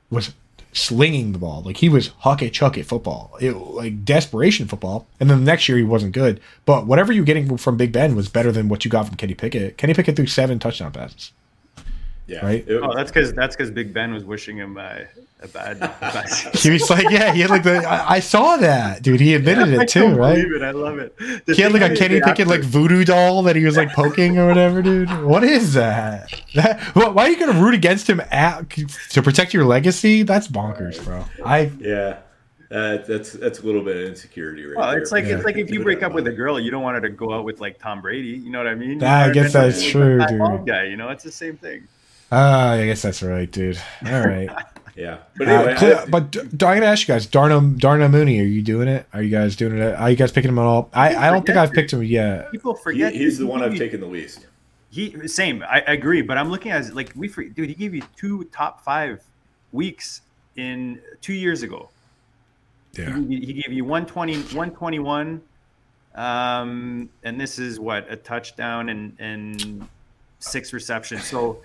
was 0.09 0.33
slinging 0.73 1.31
the 1.31 1.39
ball 1.39 1.61
like 1.61 1.77
he 1.77 1.87
was 1.87 2.09
huck 2.19 2.41
it 2.41 2.51
chuck 2.51 2.77
it 2.77 2.85
football, 2.85 3.37
it 3.39 3.53
like 3.53 4.03
desperation 4.03 4.67
football. 4.67 5.07
And 5.21 5.29
then 5.29 5.39
the 5.39 5.45
next 5.45 5.69
year 5.69 5.77
he 5.77 5.85
wasn't 5.85 6.11
good, 6.13 6.41
but 6.65 6.85
whatever 6.85 7.13
you're 7.13 7.23
getting 7.23 7.57
from 7.57 7.77
Big 7.77 7.93
Ben 7.93 8.13
was 8.13 8.27
better 8.27 8.51
than 8.51 8.67
what 8.67 8.83
you 8.83 8.91
got 8.91 9.07
from 9.07 9.15
Kenny 9.15 9.35
Pickett. 9.35 9.77
Kenny 9.77 9.93
Pickett 9.93 10.17
threw 10.17 10.27
seven 10.27 10.59
touchdown 10.59 10.91
passes. 10.91 11.31
Yeah, 12.27 12.43
Right? 12.45 12.67
It- 12.67 12.81
Oh, 12.81 12.93
that's 12.95 13.11
because 13.11 13.33
that's 13.33 13.55
because 13.55 13.71
Big 13.71 13.93
Ben 13.93 14.13
was 14.13 14.25
wishing 14.25 14.57
him 14.57 14.77
uh, 14.77 14.95
a 15.41 15.47
bad. 15.47 15.77
a 15.77 15.79
bad 16.01 16.27
He 16.55 16.71
was 16.71 16.89
like, 16.89 17.07
yeah, 17.11 17.31
he 17.33 17.41
had 17.41 17.49
like 17.51 17.61
the. 17.63 17.77
I, 17.87 18.15
I 18.15 18.19
saw 18.19 18.57
that, 18.57 19.03
dude. 19.03 19.19
He 19.19 19.35
admitted 19.35 19.77
I 19.77 19.83
it 19.83 19.89
too, 19.89 19.99
don't 20.01 20.15
right? 20.15 20.35
believe 20.35 20.53
it. 20.55 20.63
I 20.63 20.71
love 20.71 20.97
it. 20.97 21.15
The 21.45 21.53
He 21.53 21.61
had 21.61 21.71
like 21.71 21.83
a 21.83 21.91
is, 21.91 21.99
Kenny 21.99 22.19
Pickett 22.21 22.47
like 22.47 22.61
voodoo 22.61 23.03
doll 23.05 23.43
that 23.43 23.55
he 23.55 23.63
was 23.63 23.77
like 23.77 23.91
poking 23.93 24.39
or 24.39 24.47
whatever, 24.47 24.81
dude. 24.81 25.09
What 25.23 25.43
is 25.43 25.73
that? 25.73 26.33
that 26.55 26.81
why 26.95 27.25
are 27.25 27.29
you 27.29 27.37
gonna 27.39 27.61
root 27.61 27.75
against 27.75 28.09
him 28.09 28.21
at, 28.31 28.69
to 29.11 29.21
protect 29.21 29.53
your 29.53 29.65
legacy? 29.65 30.23
That's 30.23 30.47
bonkers, 30.47 31.03
bro. 31.05 31.25
I 31.45 31.71
yeah, 31.79 32.17
uh, 32.71 32.97
that's 33.07 33.33
that's 33.33 33.59
a 33.59 33.63
little 33.63 33.83
bit 33.83 33.97
of 33.97 34.03
insecurity 34.03 34.65
right 34.65 34.77
Well, 34.77 34.91
there. 34.91 34.99
it's 34.99 35.11
like 35.11 35.25
Yeah. 35.25 35.35
it's 35.35 35.45
like 35.45 35.57
if 35.57 35.69
you 35.69 35.83
break 35.83 36.01
up 36.01 36.13
with 36.13 36.25
a 36.25 36.31
girl, 36.33 36.59
you 36.59 36.71
don't 36.71 36.81
want 36.81 36.95
her 36.95 37.01
to 37.01 37.09
go 37.09 37.33
out 37.33 37.45
with 37.45 37.61
like 37.61 37.77
Tom 37.77 38.01
Brady. 38.01 38.29
You 38.29 38.49
know 38.49 38.57
what 38.57 38.67
I 38.67 38.73
mean? 38.73 38.99
You 38.99 39.05
I 39.05 39.29
guess 39.31 39.53
that's 39.53 39.83
true, 39.83 40.17
that 40.17 40.29
dude. 40.29 40.39
bald 40.39 40.65
Guy, 40.65 40.85
you 40.85 40.97
know, 40.97 41.09
it's 41.09 41.23
the 41.23 41.31
same 41.31 41.57
thing. 41.57 41.87
Ah, 42.35 42.71
I 42.73 42.85
guess 42.85 43.01
that's 43.01 43.23
right, 43.23 43.49
dude. 43.51 43.79
All 44.05 44.19
right. 44.27 44.49
yeah, 44.95 45.17
but 45.37 45.47
Uh, 45.47 45.51
anyway, 45.51 45.75
Cle- 45.75 45.95
I- 45.99 46.05
but 46.05 46.31
d- 46.31 46.39
d- 46.55 46.65
I 46.65 46.75
gotta 46.75 46.85
ask 46.85 47.07
you 47.07 47.13
guys, 47.13 47.25
Darnell 47.25 47.61
Darnell 47.61 48.09
Mooney, 48.09 48.39
are 48.39 48.43
you 48.43 48.61
doing 48.61 48.87
it? 48.87 49.05
Are 49.13 49.21
you 49.21 49.29
guys 49.29 49.55
doing 49.55 49.77
it? 49.77 49.95
Are 49.95 50.09
you 50.09 50.15
guys 50.15 50.31
picking 50.31 50.49
him 50.49 50.59
at 50.59 50.63
all? 50.65 50.89
I, 50.93 51.15
I 51.15 51.31
don't 51.31 51.45
think 51.45 51.57
I've 51.57 51.71
picked 51.71 51.91
him 51.93 52.03
yet. 52.03 52.51
People 52.51 52.75
he, 52.75 52.81
forget 52.83 53.13
he's 53.13 53.37
the 53.37 53.45
one 53.47 53.63
I've 53.63 53.77
taken 53.77 53.99
the 53.99 54.07
least. 54.07 54.45
He 54.89 55.27
same. 55.27 55.63
I, 55.63 55.81
I 55.87 55.91
agree, 55.93 56.21
but 56.21 56.37
I'm 56.37 56.49
looking 56.49 56.71
at 56.71 56.85
it 56.85 56.95
like 56.95 57.11
we, 57.15 57.27
for- 57.27 57.43
dude. 57.43 57.67
He 57.69 57.75
gave 57.75 57.93
you 57.95 58.03
two 58.15 58.43
top 58.45 58.83
five 58.83 59.21
weeks 59.73 60.21
in 60.55 61.01
two 61.21 61.33
years 61.33 61.63
ago. 61.63 61.89
Yeah. 62.93 63.17
He, 63.27 63.41
he 63.41 63.53
gave 63.53 63.73
you 63.73 63.83
120, 63.83 64.35
121, 64.55 65.41
um, 66.15 67.09
and 67.23 67.41
this 67.41 67.59
is 67.59 67.77
what 67.79 68.09
a 68.09 68.15
touchdown 68.15 68.87
and 68.89 69.15
and 69.19 69.87
six 70.39 70.71
receptions. 70.71 71.25
So, 71.25 71.57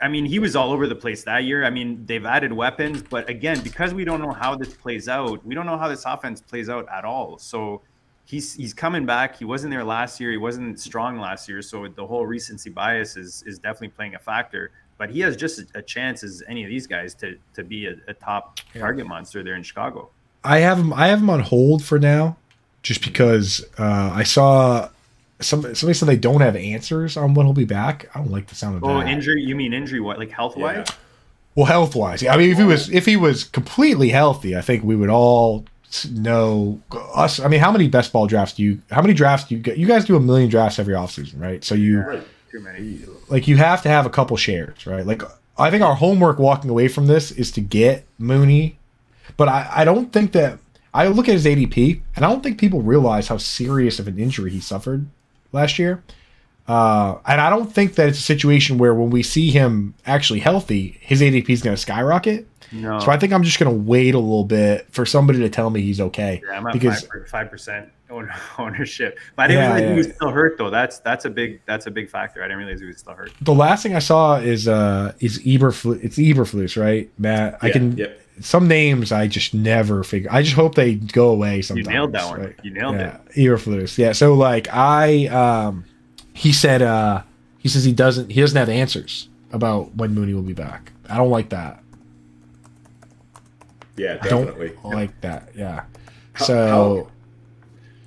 I 0.00 0.08
mean, 0.08 0.24
he 0.24 0.38
was 0.38 0.54
all 0.54 0.72
over 0.72 0.86
the 0.86 0.94
place 0.94 1.24
that 1.24 1.44
year. 1.44 1.64
I 1.64 1.70
mean, 1.70 2.04
they've 2.06 2.24
added 2.24 2.52
weapons, 2.52 3.02
but 3.02 3.28
again, 3.28 3.60
because 3.62 3.92
we 3.92 4.04
don't 4.04 4.20
know 4.20 4.32
how 4.32 4.54
this 4.54 4.74
plays 4.74 5.08
out, 5.08 5.44
we 5.44 5.54
don't 5.54 5.66
know 5.66 5.78
how 5.78 5.88
this 5.88 6.04
offense 6.04 6.40
plays 6.40 6.68
out 6.68 6.86
at 6.88 7.04
all. 7.04 7.38
So. 7.38 7.82
He's, 8.30 8.52
he's 8.52 8.74
coming 8.74 9.06
back. 9.06 9.38
He 9.38 9.46
wasn't 9.46 9.70
there 9.70 9.82
last 9.82 10.20
year. 10.20 10.30
He 10.30 10.36
wasn't 10.36 10.78
strong 10.78 11.18
last 11.18 11.48
year. 11.48 11.62
So 11.62 11.88
the 11.88 12.06
whole 12.06 12.26
recency 12.26 12.68
bias 12.68 13.16
is, 13.16 13.42
is 13.46 13.58
definitely 13.58 13.88
playing 13.88 14.16
a 14.16 14.18
factor. 14.18 14.70
But 14.98 15.08
he 15.08 15.20
has 15.20 15.34
just 15.34 15.62
a, 15.74 15.80
chance 15.80 16.22
as 16.22 16.42
any 16.46 16.64
of 16.64 16.68
these 16.68 16.86
guys 16.86 17.14
to, 17.14 17.38
to 17.54 17.64
be 17.64 17.86
a, 17.86 17.94
a 18.06 18.12
top 18.12 18.58
target 18.74 19.06
monster 19.06 19.42
there 19.42 19.54
in 19.54 19.62
Chicago. 19.62 20.10
I 20.44 20.58
have 20.58 20.78
him. 20.78 20.92
I 20.92 21.06
have 21.06 21.20
him 21.20 21.30
on 21.30 21.40
hold 21.40 21.84
for 21.84 21.98
now, 21.98 22.36
just 22.82 23.02
because 23.02 23.64
uh, 23.78 24.12
I 24.14 24.24
saw 24.24 24.90
some 25.40 25.62
somebody 25.74 25.94
said 25.94 26.08
they 26.08 26.16
don't 26.16 26.40
have 26.40 26.56
answers 26.56 27.16
on 27.16 27.34
when 27.34 27.46
he'll 27.46 27.52
be 27.52 27.64
back. 27.64 28.08
I 28.14 28.18
don't 28.18 28.30
like 28.30 28.46
the 28.48 28.54
sound 28.54 28.76
of 28.76 28.84
Oh, 28.84 28.98
that. 29.00 29.08
injury? 29.08 29.42
You 29.42 29.54
mean 29.54 29.72
injury? 29.72 30.00
What, 30.00 30.18
like 30.18 30.30
health 30.30 30.56
wise? 30.56 30.84
Yeah. 30.88 30.94
Well, 31.54 31.66
health 31.66 31.96
wise, 31.96 32.24
I 32.26 32.36
mean, 32.36 32.50
if 32.50 32.58
he 32.58 32.64
was 32.64 32.88
if 32.90 33.06
he 33.06 33.16
was 33.16 33.44
completely 33.44 34.10
healthy, 34.10 34.56
I 34.56 34.60
think 34.60 34.84
we 34.84 34.94
would 34.96 35.10
all 35.10 35.64
know 36.12 36.80
us. 37.14 37.40
I 37.40 37.48
mean, 37.48 37.60
how 37.60 37.72
many 37.72 37.88
best 37.88 38.12
ball 38.12 38.26
drafts 38.26 38.54
do 38.54 38.62
you? 38.62 38.80
How 38.90 39.02
many 39.02 39.14
drafts 39.14 39.48
do 39.48 39.54
you 39.56 39.60
get? 39.60 39.78
You 39.78 39.86
guys 39.86 40.04
do 40.04 40.16
a 40.16 40.20
million 40.20 40.48
drafts 40.48 40.78
every 40.78 40.94
offseason, 40.94 41.40
right? 41.40 41.64
So 41.64 41.74
you 41.74 42.00
Right. 42.00 42.22
Too 42.50 42.60
many. 42.60 43.00
like 43.28 43.46
you 43.46 43.56
have 43.58 43.82
to 43.82 43.88
have 43.88 44.06
a 44.06 44.10
couple 44.10 44.36
shares, 44.36 44.86
right? 44.86 45.04
Like 45.04 45.22
I 45.58 45.70
think 45.70 45.82
our 45.82 45.94
homework 45.94 46.38
walking 46.38 46.70
away 46.70 46.88
from 46.88 47.06
this 47.06 47.30
is 47.32 47.50
to 47.52 47.60
get 47.60 48.06
Mooney, 48.18 48.78
but 49.36 49.48
I, 49.48 49.68
I 49.76 49.84
don't 49.84 50.12
think 50.12 50.32
that 50.32 50.58
I 50.94 51.08
look 51.08 51.28
at 51.28 51.34
his 51.34 51.44
ADP 51.44 52.00
and 52.16 52.24
I 52.24 52.30
don't 52.30 52.42
think 52.42 52.58
people 52.58 52.80
realize 52.80 53.28
how 53.28 53.36
serious 53.36 53.98
of 53.98 54.08
an 54.08 54.18
injury 54.18 54.50
he 54.50 54.60
suffered 54.60 55.06
last 55.52 55.78
year. 55.78 56.02
Uh, 56.66 57.18
and 57.26 57.40
I 57.40 57.48
don't 57.48 57.72
think 57.72 57.94
that 57.94 58.08
it's 58.10 58.18
a 58.18 58.22
situation 58.22 58.76
where 58.76 58.94
when 58.94 59.08
we 59.08 59.22
see 59.22 59.50
him 59.50 59.94
actually 60.04 60.40
healthy, 60.40 60.98
his 61.00 61.22
ADP 61.22 61.48
is 61.48 61.62
going 61.62 61.74
to 61.74 61.80
skyrocket. 61.80 62.46
No. 62.72 62.98
So 62.98 63.10
I 63.10 63.16
think 63.18 63.32
I'm 63.32 63.42
just 63.42 63.58
going 63.58 63.74
to 63.74 63.82
wait 63.90 64.14
a 64.14 64.18
little 64.18 64.44
bit 64.44 64.86
for 64.90 65.06
somebody 65.06 65.38
to 65.38 65.48
tell 65.48 65.70
me 65.70 65.80
he's 65.80 66.00
okay. 66.02 66.42
yeah, 66.46 66.58
I'm 66.58 66.66
at 66.66 66.74
because 66.74 67.08
five 67.30 67.48
percent 67.50 67.88
ownership. 68.58 69.18
But 69.36 69.44
I 69.44 69.46
didn't 69.48 69.62
Yeah, 69.62 69.66
realize 69.74 69.82
yeah. 69.82 69.90
he 69.90 69.96
was 69.96 70.14
still 70.14 70.30
hurt 70.30 70.58
though. 70.58 70.68
That's 70.68 70.98
that's 70.98 71.24
a 71.24 71.30
big 71.30 71.62
that's 71.64 71.86
a 71.86 71.90
big 71.90 72.10
factor. 72.10 72.42
I 72.42 72.48
didn't 72.48 72.58
realize 72.58 72.80
he 72.80 72.86
was 72.86 72.98
still 72.98 73.14
hurt. 73.14 73.32
the 73.40 73.54
last 73.54 73.82
thing 73.82 73.94
I 73.94 74.00
saw 74.00 74.36
is 74.36 74.68
uh 74.68 75.12
is 75.20 75.38
Eberflus. 75.44 76.04
It's 76.04 76.18
Eberflus, 76.18 76.78
right, 76.78 77.10
Matt? 77.18 77.56
I 77.62 77.70
can 77.70 77.96
yep. 77.96 78.20
Some 78.40 78.68
names 78.68 79.12
I 79.12 79.26
just 79.26 79.54
never 79.54 80.02
figure. 80.04 80.28
I 80.32 80.42
just 80.42 80.54
hope 80.54 80.74
they 80.74 80.94
go 80.94 81.30
away. 81.30 81.62
Sometimes 81.62 81.86
You 81.86 81.92
nailed 81.92 82.12
that 82.12 82.26
one. 82.30 82.40
right? 82.40 82.56
You 82.62 82.70
nailed 82.72 82.96
yeah, 82.96 83.18
it. 83.30 83.34
Eberflus. 83.36 83.98
Yeah. 83.98 84.12
So 84.12 84.34
like 84.34 84.68
I 84.72 85.26
um 85.26 85.84
he 86.34 86.52
said 86.52 86.82
uh 86.82 87.22
he 87.58 87.68
says 87.68 87.84
he 87.84 87.92
doesn't 87.92 88.30
he 88.30 88.40
doesn't 88.40 88.56
have 88.56 88.68
answers 88.68 89.28
about 89.52 89.94
when 89.96 90.14
Mooney 90.14 90.34
will 90.34 90.42
be 90.42 90.52
back. 90.54 90.92
I 91.08 91.16
don't 91.16 91.30
like 91.30 91.48
that. 91.50 91.82
Yeah, 93.96 94.14
definitely. 94.14 94.28
I 94.28 94.30
don't 94.30 94.46
definitely. 94.46 94.94
like 94.96 95.20
that. 95.22 95.48
Yeah. 95.56 95.82
How- 96.34 96.44
So 96.44 97.10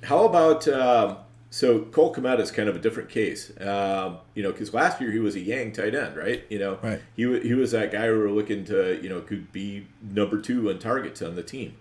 How 0.02 0.24
about 0.24 0.66
um, 0.68 1.16
so 1.54 1.80
Cole 1.80 2.14
Kmet 2.14 2.40
is 2.40 2.50
kind 2.50 2.66
of 2.70 2.74
a 2.76 2.78
different 2.78 3.10
case, 3.10 3.52
um, 3.60 4.16
you 4.34 4.42
know, 4.42 4.50
because 4.52 4.72
last 4.72 5.00
year 5.02 5.10
he 5.12 5.18
was 5.18 5.34
a 5.36 5.40
Yang 5.40 5.72
tight 5.72 5.94
end, 5.94 6.16
right? 6.16 6.44
You 6.48 6.58
know, 6.58 6.78
Right. 6.82 7.00
he 7.14 7.22
he 7.40 7.52
was 7.52 7.72
that 7.72 7.92
guy 7.92 8.10
we 8.10 8.16
were 8.16 8.30
looking 8.30 8.64
to, 8.64 8.98
you 9.02 9.10
know, 9.10 9.20
could 9.20 9.52
be 9.52 9.86
number 10.02 10.40
two 10.40 10.70
on 10.70 10.78
targets 10.78 11.20
on 11.20 11.36
the 11.36 11.42
team. 11.42 11.74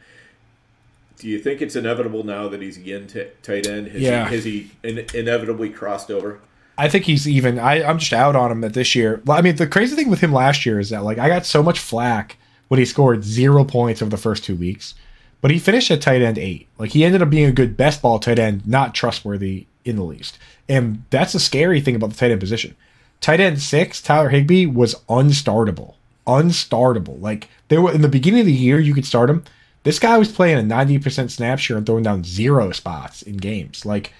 Do 1.17 1.27
you 1.29 1.39
think 1.39 1.61
it's 1.61 1.75
inevitable 1.75 2.23
now 2.25 2.49
that 2.49 2.61
he's 2.61 2.77
again 2.77 3.07
t- 3.07 3.27
tight 3.43 3.65
end? 3.67 3.87
Has 3.89 4.01
Yeah. 4.01 4.27
he, 4.27 4.35
has 4.35 4.43
he 4.43 4.71
in- 4.83 5.05
inevitably 5.13 5.69
crossed 5.69 6.11
over? 6.11 6.39
I 6.77 6.89
think 6.89 7.05
he's 7.05 7.27
even. 7.29 7.57
I, 7.59 7.83
I'm 7.83 7.99
just 7.99 8.11
out 8.13 8.35
on 8.35 8.51
him 8.51 8.63
at 8.63 8.73
this 8.73 8.93
year. 8.95 9.21
Well, 9.25 9.37
I 9.37 9.41
mean, 9.41 9.55
the 9.55 9.67
crazy 9.67 9.95
thing 9.95 10.09
with 10.09 10.19
him 10.21 10.33
last 10.33 10.65
year 10.65 10.79
is 10.79 10.89
that 10.89 11.03
like 11.03 11.17
I 11.19 11.27
got 11.29 11.45
so 11.45 11.61
much 11.63 11.79
flack 11.79 12.37
when 12.69 12.79
he 12.79 12.85
scored 12.85 13.23
zero 13.23 13.63
points 13.63 14.01
over 14.01 14.09
the 14.09 14.17
first 14.17 14.43
two 14.43 14.55
weeks, 14.55 14.95
but 15.41 15.51
he 15.51 15.59
finished 15.59 15.91
at 15.91 16.01
tight 16.01 16.21
end 16.21 16.37
eight. 16.37 16.67
Like 16.77 16.91
he 16.91 17.03
ended 17.03 17.21
up 17.21 17.29
being 17.29 17.45
a 17.45 17.51
good 17.51 17.75
best 17.75 18.01
ball 18.01 18.19
tight 18.19 18.39
end, 18.39 18.65
not 18.67 18.93
trustworthy 18.93 19.67
in 19.83 19.95
the 19.95 20.03
least. 20.03 20.37
And 20.69 21.03
that's 21.09 21.33
the 21.33 21.39
scary 21.39 21.81
thing 21.81 21.95
about 21.95 22.11
the 22.11 22.15
tight 22.15 22.31
end 22.31 22.39
position. 22.39 22.75
Tight 23.19 23.39
end 23.39 23.61
six, 23.61 24.01
Tyler 24.01 24.29
Higbee 24.29 24.65
was 24.65 24.95
unstartable, 25.09 25.95
unstartable. 26.25 27.19
Like 27.19 27.49
there 27.67 27.81
were 27.81 27.91
in 27.91 28.01
the 28.01 28.07
beginning 28.07 28.41
of 28.41 28.45
the 28.45 28.53
year, 28.53 28.79
you 28.79 28.93
could 28.93 29.05
start 29.05 29.29
him. 29.29 29.43
This 29.83 29.99
guy 29.99 30.17
was 30.17 30.31
playing 30.31 30.59
a 30.59 30.73
90% 30.73 31.31
snap 31.31 31.57
share 31.57 31.77
and 31.77 31.85
throwing 31.85 32.03
down 32.03 32.23
zero 32.23 32.71
spots 32.71 33.23
in 33.23 33.37
games. 33.37 33.83
Like 33.85 34.13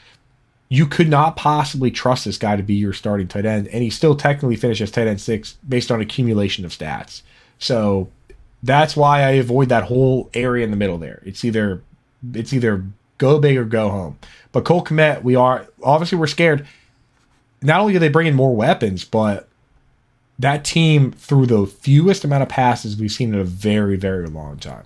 you 0.70 0.88
could 0.88 1.10
not 1.10 1.36
possibly 1.36 1.92
trust 1.92 2.26
this 2.26 2.38
guy 2.38 2.56
to 2.56 2.64
be 2.64 2.76
your 2.76 2.94
starting 2.94 3.28
tight 3.28 3.46
end, 3.46 3.68
and 3.68 3.84
he 3.84 3.90
still 3.90 4.16
technically 4.16 4.56
finished 4.56 4.82
as 4.82 4.90
tight 4.90 5.08
end 5.08 5.22
six 5.22 5.58
based 5.68 5.92
on 5.92 6.02
accumulation 6.02 6.66
of 6.66 6.72
stats. 6.72 7.22
So 7.60 8.10
that's 8.64 8.96
why 8.96 9.24
I 9.24 9.32
avoid 9.32 9.70
that 9.70 9.86
whole 9.86 10.30
area 10.34 10.64
in 10.64 10.72
the 10.72 10.78
middle 10.78 10.98
there. 10.98 11.22
It's 11.26 11.44
either 11.44 11.82
it's 12.34 12.54
either 12.54 12.86
go 13.18 13.40
big 13.40 13.58
or 13.58 13.66
go 13.66 13.90
home. 13.90 14.20
But 14.52 14.66
Cole 14.66 14.84
Kmet, 14.84 15.24
we 15.24 15.36
are 15.36 15.68
obviously 15.84 16.18
we're 16.18 16.28
scared. 16.28 16.68
Not 17.62 17.80
only 17.80 17.94
do 17.94 18.00
they 18.00 18.10
bring 18.10 18.28
in 18.28 18.36
more 18.36 18.56
weapons, 18.56 19.06
but 19.06 19.48
that 20.40 20.66
team 20.66 21.12
threw 21.12 21.46
the 21.46 21.68
fewest 21.68 22.24
amount 22.24 22.44
of 22.44 22.50
passes 22.50 22.98
we've 22.98 23.12
seen 23.12 23.34
in 23.34 23.40
a 23.40 23.44
very, 23.44 23.96
very 23.96 24.28
long 24.28 24.58
time. 24.58 24.86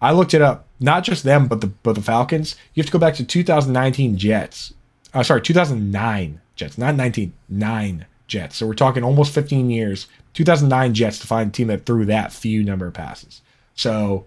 I 0.00 0.12
looked 0.12 0.34
it 0.34 0.42
up. 0.42 0.66
Not 0.80 1.04
just 1.04 1.24
them, 1.24 1.46
but 1.46 1.60
the 1.60 1.68
but 1.68 1.94
the 1.94 2.02
Falcons. 2.02 2.56
You 2.74 2.82
have 2.82 2.86
to 2.86 2.92
go 2.92 2.98
back 2.98 3.14
to 3.14 3.24
2019 3.24 4.16
Jets. 4.18 4.74
Uh, 5.12 5.22
sorry, 5.22 5.40
2009 5.40 6.40
Jets, 6.56 6.78
not 6.78 6.94
19, 6.94 7.32
nine 7.48 8.06
Jets. 8.26 8.56
So 8.56 8.66
we're 8.66 8.74
talking 8.74 9.02
almost 9.02 9.34
15 9.34 9.70
years. 9.70 10.06
2009 10.34 10.94
Jets 10.94 11.18
to 11.20 11.26
find 11.26 11.50
a 11.50 11.52
team 11.52 11.68
that 11.68 11.86
threw 11.86 12.04
that 12.06 12.32
few 12.32 12.62
number 12.64 12.86
of 12.86 12.94
passes. 12.94 13.40
So 13.74 14.26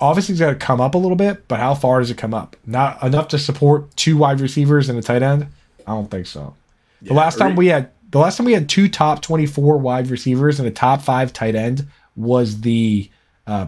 obviously 0.00 0.34
it's 0.34 0.40
got 0.40 0.50
to 0.50 0.54
come 0.56 0.80
up 0.80 0.94
a 0.94 0.98
little 0.98 1.16
bit, 1.16 1.48
but 1.48 1.58
how 1.58 1.74
far 1.74 1.98
does 2.00 2.10
it 2.10 2.16
come 2.18 2.34
up? 2.34 2.56
Not 2.66 3.02
enough 3.02 3.28
to 3.28 3.38
support 3.38 3.94
two 3.96 4.16
wide 4.16 4.40
receivers 4.40 4.88
and 4.88 4.98
a 4.98 5.02
tight 5.02 5.22
end. 5.22 5.48
I 5.86 5.92
don't 5.92 6.10
think 6.10 6.26
so. 6.26 6.54
The 7.02 7.08
Yeah, 7.10 7.14
last 7.20 7.38
time 7.38 7.56
we 7.56 7.68
had 7.68 7.90
the 8.10 8.18
last 8.18 8.36
time 8.36 8.46
we 8.46 8.52
had 8.54 8.68
two 8.68 8.88
top 8.88 9.20
24 9.20 9.78
wide 9.78 10.08
receivers 10.08 10.58
and 10.58 10.66
a 10.68 10.70
top 10.70 11.02
five 11.02 11.32
tight 11.32 11.54
end 11.54 11.86
was 12.16 12.62
the 12.62 13.10
uh, 13.46 13.66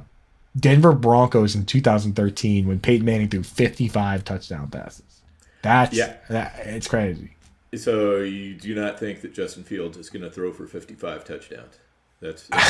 Denver 0.58 0.92
Broncos 0.92 1.54
in 1.54 1.64
2013 1.66 2.66
when 2.66 2.80
Peyton 2.80 3.04
Manning 3.04 3.28
threw 3.28 3.42
55 3.42 4.24
touchdown 4.24 4.68
passes. 4.68 5.20
That's 5.62 5.94
Yeah. 5.96 6.16
that, 6.30 6.54
it's 6.64 6.88
crazy. 6.88 7.32
So 7.76 8.16
you 8.18 8.54
do 8.54 8.74
not 8.74 8.98
think 8.98 9.20
that 9.20 9.32
Justin 9.32 9.62
Fields 9.62 9.96
is 9.96 10.10
going 10.10 10.22
to 10.22 10.30
throw 10.30 10.52
for 10.52 10.66
55 10.66 11.24
touchdowns? 11.24 11.78
That's, 12.20 12.48
that's 12.48 12.68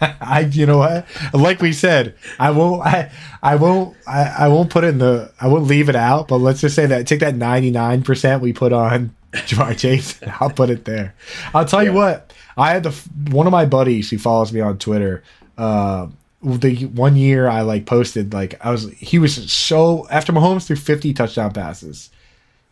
I, 0.20 0.48
you 0.50 0.64
know 0.64 0.78
what? 0.78 1.06
Like 1.34 1.60
we 1.60 1.72
said, 1.72 2.14
I 2.38 2.50
won't, 2.50 2.80
I, 2.80 3.10
I 3.42 3.56
won't, 3.56 3.94
I, 4.06 4.22
I 4.38 4.48
won't 4.48 4.70
put 4.70 4.84
it 4.84 4.88
in 4.88 4.98
the, 4.98 5.30
I 5.38 5.48
won't 5.48 5.64
leave 5.64 5.90
it 5.90 5.96
out. 5.96 6.28
But 6.28 6.38
let's 6.38 6.60
just 6.60 6.74
say 6.74 6.86
that 6.86 7.06
take 7.06 7.20
that 7.20 7.34
ninety 7.34 7.70
nine 7.70 8.02
percent 8.02 8.40
we 8.40 8.54
put 8.54 8.72
on 8.72 9.14
Ja'Marr 9.32 9.78
Chase. 9.78 10.18
I'll 10.40 10.50
put 10.50 10.70
it 10.70 10.86
there. 10.86 11.14
I'll 11.54 11.66
tell 11.66 11.82
you 11.82 11.92
what. 11.92 12.32
I 12.56 12.72
had 12.72 12.84
the 12.84 12.90
one 13.30 13.46
of 13.46 13.50
my 13.50 13.66
buddies 13.66 14.10
who 14.10 14.18
follows 14.18 14.52
me 14.52 14.60
on 14.60 14.78
Twitter. 14.78 15.22
Uh, 15.58 16.08
the 16.42 16.86
one 16.86 17.16
year 17.16 17.48
I 17.48 17.60
like 17.62 17.86
posted 17.86 18.32
like 18.32 18.64
I 18.64 18.70
was 18.70 18.90
he 18.92 19.18
was 19.18 19.52
so 19.52 20.06
after 20.10 20.32
Mahomes 20.32 20.66
threw 20.66 20.76
50 20.76 21.12
touchdown 21.14 21.52
passes, 21.52 22.10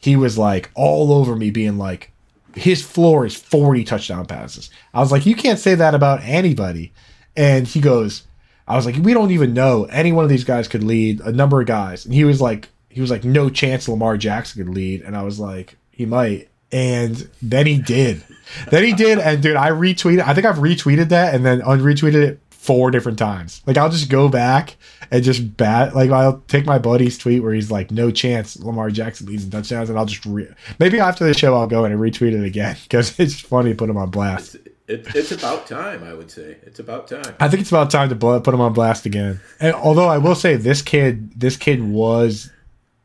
he 0.01 0.16
was 0.16 0.36
like 0.36 0.70
all 0.74 1.12
over 1.12 1.36
me 1.36 1.51
being 1.51 1.78
like 1.78 2.11
his 2.55 2.82
floor 2.82 3.24
is 3.26 3.36
40 3.36 3.84
touchdown 3.84 4.26
passes. 4.26 4.70
I 4.92 5.01
was 5.01 5.12
like, 5.12 5.26
you 5.26 5.36
can't 5.36 5.59
say 5.59 5.74
that 5.76 5.94
about 5.94 6.22
anybody. 6.22 6.92
And 7.36 7.66
he 7.66 7.80
goes, 7.80 8.24
I 8.66 8.76
was 8.76 8.86
like, 8.86 8.96
we 8.96 9.14
don't 9.14 9.30
even 9.30 9.55
know 9.55 9.84
any 9.84 10.12
one 10.12 10.24
of 10.24 10.30
these 10.30 10.44
guys 10.44 10.68
could 10.68 10.82
lead 10.82 11.20
a 11.20 11.32
number 11.32 11.61
of 11.61 11.66
guys. 11.66 12.05
And 12.05 12.14
he 12.14 12.24
was 12.24 12.40
like, 12.40 12.68
he 12.88 13.01
was 13.01 13.11
like, 13.11 13.24
no 13.24 13.51
chance 13.51 13.88
Lamar 13.88 14.16
Jackson 14.16 14.64
could 14.64 14.74
lead. 14.74 15.03
And 15.03 15.16
I 15.16 15.22
was 15.22 15.38
like, 15.38 15.76
he 15.90 16.07
might. 16.07 16.48
And 16.72 17.28
then 17.42 17.66
he 17.66 17.78
did. 17.78 18.24
then 18.70 18.84
he 18.84 18.92
did. 18.92 19.18
And 19.18 19.42
dude, 19.42 19.57
I 19.57 19.70
retweeted. 19.70 20.22
I 20.22 20.34
think 20.34 20.46
I've 20.46 20.57
retweeted 20.59 21.11
that 21.11 21.34
and 21.34 21.44
then 21.44 21.61
unretweeted 21.61 22.22
it 22.22 22.40
four 22.61 22.90
different 22.90 23.18
times. 23.18 23.62
Like 23.66 23.78
I'll 23.78 23.88
just 23.88 24.11
go 24.11 24.28
back 24.28 24.76
and 25.11 25.24
just 25.24 25.56
bat. 25.56 25.94
Like 25.94 26.11
I'll 26.11 26.40
take 26.46 26.66
my 26.66 26.78
buddy's 26.78 27.16
tweet 27.16 27.42
where 27.42 27.54
he's 27.54 27.70
like, 27.70 27.90
"No 27.90 28.11
chance 28.11 28.58
Lamar 28.61 28.90
Jackson 28.90 29.26
leads 29.26 29.44
in 29.44 29.50
touchdowns," 29.50 29.88
and 29.88 29.98
I'll 29.98 30.04
just 30.04 30.26
re- 30.26 30.52
maybe 30.78 31.00
after 31.00 31.24
the 31.24 31.32
show 31.32 31.54
I'll 31.54 31.66
go 31.66 31.86
in 31.86 31.92
and 31.92 32.00
retweet 32.00 32.34
it 32.34 32.44
again 32.44 32.76
because 32.82 33.18
it's 33.18 33.40
funny 33.40 33.70
to 33.70 33.76
put 33.76 33.88
him 33.88 33.96
on 33.96 34.11
blast. 34.11 34.56
It's, 34.56 35.08
it, 35.08 35.16
it's 35.16 35.32
about 35.32 35.66
time, 35.66 36.04
I 36.04 36.12
would 36.12 36.30
say. 36.30 36.58
It's 36.62 36.78
about 36.80 37.08
time. 37.08 37.34
I 37.40 37.48
think 37.48 37.62
it's 37.62 37.70
about 37.70 37.90
time 37.90 38.11
to 38.11 38.16
put 38.16 38.52
him 38.52 38.61
on 38.61 38.74
blast 38.74 39.06
again. 39.06 39.40
And 39.58 39.74
although 39.74 40.08
I 40.08 40.18
will 40.18 40.34
say 40.34 40.56
this 40.56 40.82
kid, 40.82 41.40
this 41.40 41.56
kid 41.56 41.82
was, 41.82 42.50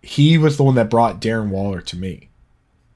he 0.01 0.37
was 0.37 0.57
the 0.57 0.63
one 0.63 0.75
that 0.75 0.89
brought 0.89 1.21
Darren 1.21 1.49
Waller 1.49 1.81
to 1.81 1.95
me. 1.95 2.29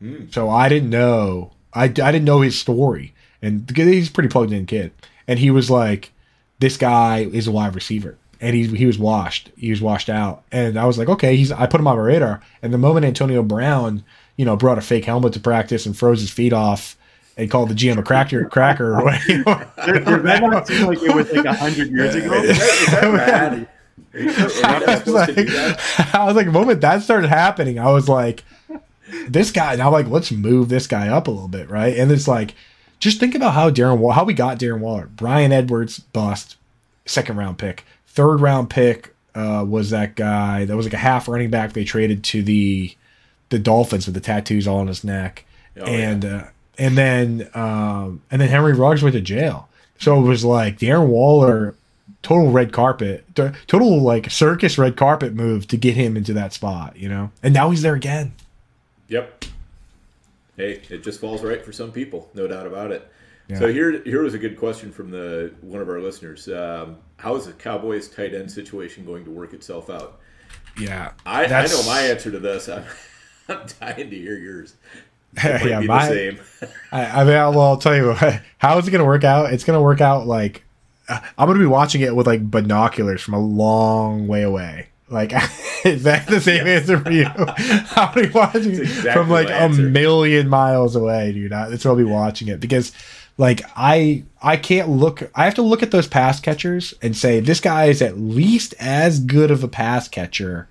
Mm. 0.03 0.33
So 0.33 0.49
I 0.49 0.67
didn't 0.67 0.89
know, 0.89 1.53
I, 1.73 1.83
I 1.83 1.87
didn't 1.87 2.25
know 2.25 2.41
his 2.41 2.59
story, 2.59 3.13
and 3.41 3.69
he's 3.75 4.09
pretty 4.09 4.29
plugged 4.29 4.51
in 4.51 4.65
kid, 4.65 4.91
and 5.27 5.39
he 5.39 5.51
was 5.51 5.69
like, 5.69 6.11
this 6.59 6.77
guy 6.77 7.19
is 7.31 7.47
a 7.47 7.51
wide 7.51 7.75
receiver. 7.75 8.17
And 8.41 8.55
he, 8.55 8.67
he 8.67 8.85
was 8.85 8.97
washed. 8.97 9.51
He 9.57 9.69
was 9.69 9.81
washed 9.81 10.09
out. 10.09 10.43
And 10.51 10.79
I 10.79 10.85
was 10.85 10.97
like, 10.97 11.09
okay, 11.09 11.35
he's 11.35 11.51
I 11.51 11.65
put 11.65 11.79
him 11.79 11.87
on 11.87 11.97
my 11.97 12.03
radar. 12.03 12.41
And 12.61 12.73
the 12.73 12.77
moment 12.77 13.05
Antonio 13.05 13.43
Brown, 13.43 14.03
you 14.37 14.45
know, 14.45 14.55
brought 14.55 14.77
a 14.77 14.81
fake 14.81 15.05
helmet 15.05 15.33
to 15.33 15.39
practice 15.41 15.85
and 15.85 15.97
froze 15.97 16.21
his 16.21 16.29
feet 16.29 16.53
off 16.53 16.95
and 17.35 17.51
called 17.51 17.69
the 17.69 17.73
GM 17.73 17.97
a 17.97 18.03
cracker 18.03 18.45
cracker. 18.45 18.93
Did 19.27 19.45
that 19.45 20.39
not 20.41 20.67
seem 20.67 20.87
like 20.87 21.01
it 21.01 21.13
was 21.13 21.31
like 21.33 21.45
a 21.45 21.53
hundred 21.53 21.91
years 21.91 22.15
ago? 22.15 22.33
Is 22.33 22.57
that, 22.57 23.67
is 24.13 24.61
that? 24.61 24.85
I, 24.87 25.03
was 25.03 25.07
like, 25.07 26.15
I 26.15 26.25
was 26.25 26.35
like, 26.35 26.47
the 26.47 26.51
moment 26.51 26.81
that 26.81 27.03
started 27.03 27.27
happening, 27.27 27.77
I 27.77 27.91
was 27.91 28.09
like, 28.09 28.43
this 29.27 29.51
guy. 29.51 29.75
Now, 29.75 29.91
like, 29.91 30.07
let's 30.07 30.31
move 30.31 30.69
this 30.69 30.87
guy 30.87 31.09
up 31.09 31.27
a 31.27 31.31
little 31.31 31.47
bit, 31.47 31.69
right? 31.69 31.95
And 31.97 32.11
it's 32.11 32.27
like, 32.27 32.55
just 32.99 33.19
think 33.19 33.33
about 33.33 33.53
how 33.53 33.69
Darren 33.69 33.97
Wall, 33.97 34.11
how 34.11 34.25
we 34.25 34.33
got 34.33 34.59
Darren 34.59 34.79
Waller. 34.79 35.07
Bryan 35.07 35.51
Edwards 35.51 35.99
bust, 35.99 36.57
second 37.05 37.37
round 37.37 37.57
pick. 37.57 37.85
Third 38.07 38.41
round 38.41 38.69
pick 38.69 39.15
uh, 39.33 39.65
was 39.67 39.89
that 39.91 40.15
guy 40.15 40.65
that 40.65 40.75
was 40.75 40.85
like 40.85 40.93
a 40.93 40.97
half 40.97 41.27
running 41.27 41.49
back 41.49 41.73
they 41.73 41.85
traded 41.85 42.23
to 42.25 42.43
the 42.43 42.93
the 43.49 43.59
Dolphins 43.59 44.05
with 44.05 44.13
the 44.13 44.21
tattoos 44.21 44.67
all 44.67 44.77
on 44.77 44.87
his 44.87 45.03
neck, 45.03 45.45
oh, 45.79 45.85
and 45.85 46.23
yeah. 46.23 46.35
uh, 46.35 46.47
and 46.77 46.97
then 46.97 47.49
um, 47.53 48.21
and 48.29 48.41
then 48.41 48.49
Henry 48.49 48.73
Ruggs 48.73 49.01
went 49.01 49.13
to 49.13 49.21
jail. 49.21 49.69
So 49.97 50.17
it 50.19 50.27
was 50.27 50.45
like 50.45 50.79
Darren 50.79 51.07
Waller, 51.07 51.75
total 52.21 52.51
red 52.51 52.73
carpet, 52.73 53.25
total 53.35 54.01
like 54.01 54.29
circus 54.29 54.77
red 54.77 54.97
carpet 54.97 55.33
move 55.33 55.67
to 55.67 55.77
get 55.77 55.95
him 55.95 56.17
into 56.17 56.33
that 56.33 56.53
spot, 56.53 56.97
you 56.97 57.07
know. 57.07 57.31
And 57.41 57.53
now 57.53 57.69
he's 57.69 57.81
there 57.81 57.95
again. 57.95 58.33
Yep 59.07 59.45
hey, 60.59 60.81
it 60.89 61.03
just 61.03 61.21
falls 61.21 61.41
right 61.41 61.63
for 61.63 61.71
some 61.71 61.91
people, 61.91 62.29
no 62.33 62.45
doubt 62.45 62.67
about 62.67 62.91
it. 62.91 63.09
Yeah. 63.47 63.59
So 63.59 63.71
here, 63.71 64.03
here 64.03 64.21
was 64.21 64.33
a 64.33 64.37
good 64.37 64.59
question 64.59 64.91
from 64.91 65.09
the 65.09 65.53
one 65.61 65.81
of 65.81 65.87
our 65.87 66.01
listeners. 66.01 66.49
Um, 66.49 66.97
how 67.17 67.35
is 67.35 67.45
the 67.45 67.53
Cowboys 67.53 68.09
tight 68.09 68.35
end 68.35 68.51
situation 68.51 69.05
going 69.05 69.23
to 69.23 69.31
work 69.31 69.53
itself 69.53 69.89
out? 69.89 70.19
Yeah, 70.77 71.13
I, 71.25 71.45
I 71.45 71.65
know 71.65 71.83
my 71.83 72.01
answer 72.01 72.29
to 72.29 72.39
this. 72.39 72.67
I'm, 72.69 72.83
I'm 73.47 73.65
dying 73.79 74.09
to 74.09 74.15
hear 74.17 74.37
yours. 74.37 74.75
yeah, 75.43 75.79
my, 75.79 76.37
I, 76.91 77.05
I, 77.05 77.23
mean, 77.23 77.33
well, 77.33 77.61
I'll 77.61 77.77
tell 77.77 77.95
you 77.95 78.13
how 78.57 78.77
is 78.77 78.87
it 78.87 78.91
going 78.91 78.99
to 78.99 79.05
work 79.05 79.23
out. 79.23 79.53
It's 79.53 79.63
going 79.63 79.77
to 79.77 79.81
work 79.81 80.01
out 80.01 80.27
like 80.27 80.63
I'm 81.09 81.47
going 81.47 81.57
to 81.57 81.63
be 81.63 81.65
watching 81.65 82.01
it 82.01 82.15
with 82.15 82.27
like 82.27 82.51
binoculars 82.51 83.21
from 83.21 83.33
a 83.33 83.39
long 83.39 84.27
way 84.27 84.43
away. 84.43 84.88
Like, 85.09 85.33
is 85.85 86.03
that 86.03 86.27
the 86.27 86.39
same 86.39 86.67
answer 86.67 86.99
for 86.99 87.11
you? 87.11 87.25
I'll 87.95 88.13
be 88.13 88.29
watching 88.29 88.75
exactly 88.75 89.11
from 89.11 89.29
like 89.29 89.49
a 89.49 89.69
million 89.69 90.49
miles 90.49 90.95
away, 90.95 91.31
dude. 91.33 91.51
That's 91.51 91.85
why 91.85 91.91
I'll 91.91 91.97
be 91.97 92.03
watching 92.03 92.47
it 92.47 92.59
because, 92.59 92.91
like, 93.37 93.61
I 93.75 94.23
I 94.41 94.57
can't 94.57 94.89
look. 94.89 95.29
I 95.35 95.45
have 95.45 95.55
to 95.55 95.61
look 95.61 95.83
at 95.83 95.91
those 95.91 96.07
pass 96.07 96.39
catchers 96.39 96.93
and 97.01 97.15
say 97.17 97.39
this 97.39 97.59
guy 97.59 97.85
is 97.85 98.01
at 98.01 98.19
least 98.19 98.75
as 98.79 99.19
good 99.19 99.51
of 99.51 99.63
a 99.63 99.67
pass 99.67 100.07
catcher 100.07 100.67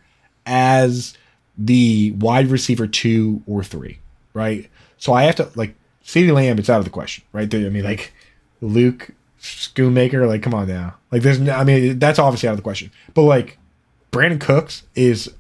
as 0.47 1.17
the 1.57 2.13
wide 2.13 2.47
receiver 2.47 2.87
two 2.87 3.43
or 3.47 3.65
three, 3.65 3.99
right? 4.33 4.71
So 4.99 5.13
I 5.13 5.25
have 5.25 5.37
to 5.37 5.51
like 5.57 5.75
CeeDee 6.05 6.33
Lamb. 6.33 6.59
It's 6.59 6.71
out 6.71 6.79
of 6.79 6.85
the 6.85 6.91
question, 6.91 7.25
right? 7.33 7.53
I 7.53 7.69
mean, 7.69 7.85
like 7.85 8.13
Luke 8.61 9.11
Schoonmaker. 9.41 10.27
Like, 10.29 10.43
come 10.43 10.55
on 10.55 10.69
now. 10.69 10.95
Like, 11.11 11.23
there's. 11.23 11.41
I 11.49 11.65
mean, 11.65 11.99
that's 11.99 12.19
obviously 12.19 12.49
out 12.49 12.53
of 12.53 12.59
the 12.59 12.63
question. 12.63 12.91
But 13.15 13.23
like 13.23 13.58
Brandin 14.11 14.41
Cooks 14.41 14.85
is 14.95 15.33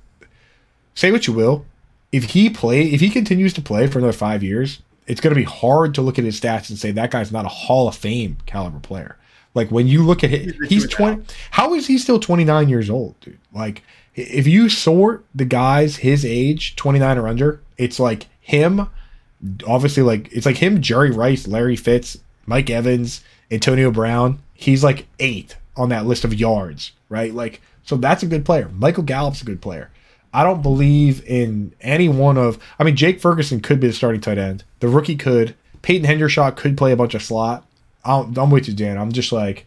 say 0.95 1.12
what 1.12 1.27
you 1.27 1.33
will, 1.33 1.64
if 2.12 2.25
he 2.25 2.51
play 2.51 2.83
if 2.83 3.01
he 3.01 3.11
continues 3.11 3.53
to 3.55 3.62
play 3.62 3.87
for 3.87 3.99
another 3.99 4.12
five 4.12 4.43
years, 4.43 4.83
it's 5.07 5.21
going 5.21 5.35
to 5.35 5.41
be 5.41 5.45
hard 5.45 5.95
to 5.95 6.03
look 6.03 6.19
at 6.19 6.25
his 6.25 6.41
stats 6.41 6.69
and 6.69 6.79
say 6.79 6.91
that 6.91 7.11
guy's 7.11 7.33
not 7.33 7.45
a 7.45 7.49
Hall 7.49 7.89
of 7.89 7.97
Fame 7.97 8.39
caliber 8.47 8.81
player. 8.81 9.16
Like 9.55 9.71
when 9.71 9.89
you 9.89 10.05
look 10.05 10.23
at 10.23 10.33
it, 10.33 10.55
he's 10.69 10.87
twenty. 10.89 11.25
How 11.53 11.75
is 11.75 11.87
he 11.87 11.99
still 11.99 12.21
twenty 12.21 12.45
nine 12.45 12.69
years 12.69 12.91
old, 12.91 13.19
dude? 13.21 13.39
Like 13.53 13.83
if 14.14 14.47
you 14.47 14.69
sort 14.69 15.25
the 15.35 15.45
guys 15.45 15.97
his 15.97 16.25
age, 16.25 16.77
twenty 16.77 16.99
nine 16.99 17.19
or 17.19 17.29
under, 17.29 17.61
it's 17.77 17.99
like 17.99 18.27
him. 18.41 18.89
Obviously, 19.66 20.03
like 20.03 20.33
it's 20.33 20.47
like 20.47 20.59
him, 20.59 20.81
Jerry 20.81 21.11
Rice, 21.11 21.47
Larry 21.47 21.77
Fitz, 21.77 22.19
Mike 22.47 22.71
Evans, 22.71 23.23
Antonio 23.51 23.91
Brown. 23.91 24.41
He's 24.55 24.85
like 24.85 25.07
eight 25.19 25.57
on 25.79 25.89
that 25.91 26.05
list 26.07 26.24
of 26.24 26.35
yards, 26.35 26.93
right? 27.09 27.33
Like 27.33 27.62
so 27.89 27.97
that's 27.97 28.22
a 28.22 28.26
good 28.26 28.45
player. 28.45 28.68
Michael 28.74 29.03
Gallup's 29.03 29.41
a 29.41 29.47
good 29.47 29.62
player. 29.62 29.91
I 30.35 30.45
don't 30.45 30.62
believe 30.62 31.24
in 31.24 31.74
any 31.81 32.09
one 32.09 32.37
of. 32.37 32.59
I 32.79 32.85
mean, 32.85 32.97
Jake 32.97 33.18
Ferguson 33.18 33.61
could 33.61 33.81
be 33.81 33.87
the 33.87 33.93
starting 33.95 34.20
tight 34.20 34.37
end. 34.37 34.64
The 34.81 34.89
rookie 34.89 35.16
could. 35.16 35.55
Peyton 35.81 36.07
Hendershot 36.07 36.57
could 36.57 36.76
play 36.76 36.93
a 36.93 36.97
bunch 36.97 37.14
of 37.14 37.22
slot. 37.22 37.66
i 38.05 38.18
am 38.18 38.51
with 38.51 38.68
you, 38.68 38.74
Dan. 38.74 38.99
I'm 38.99 39.12
just 39.12 39.33
like, 39.33 39.66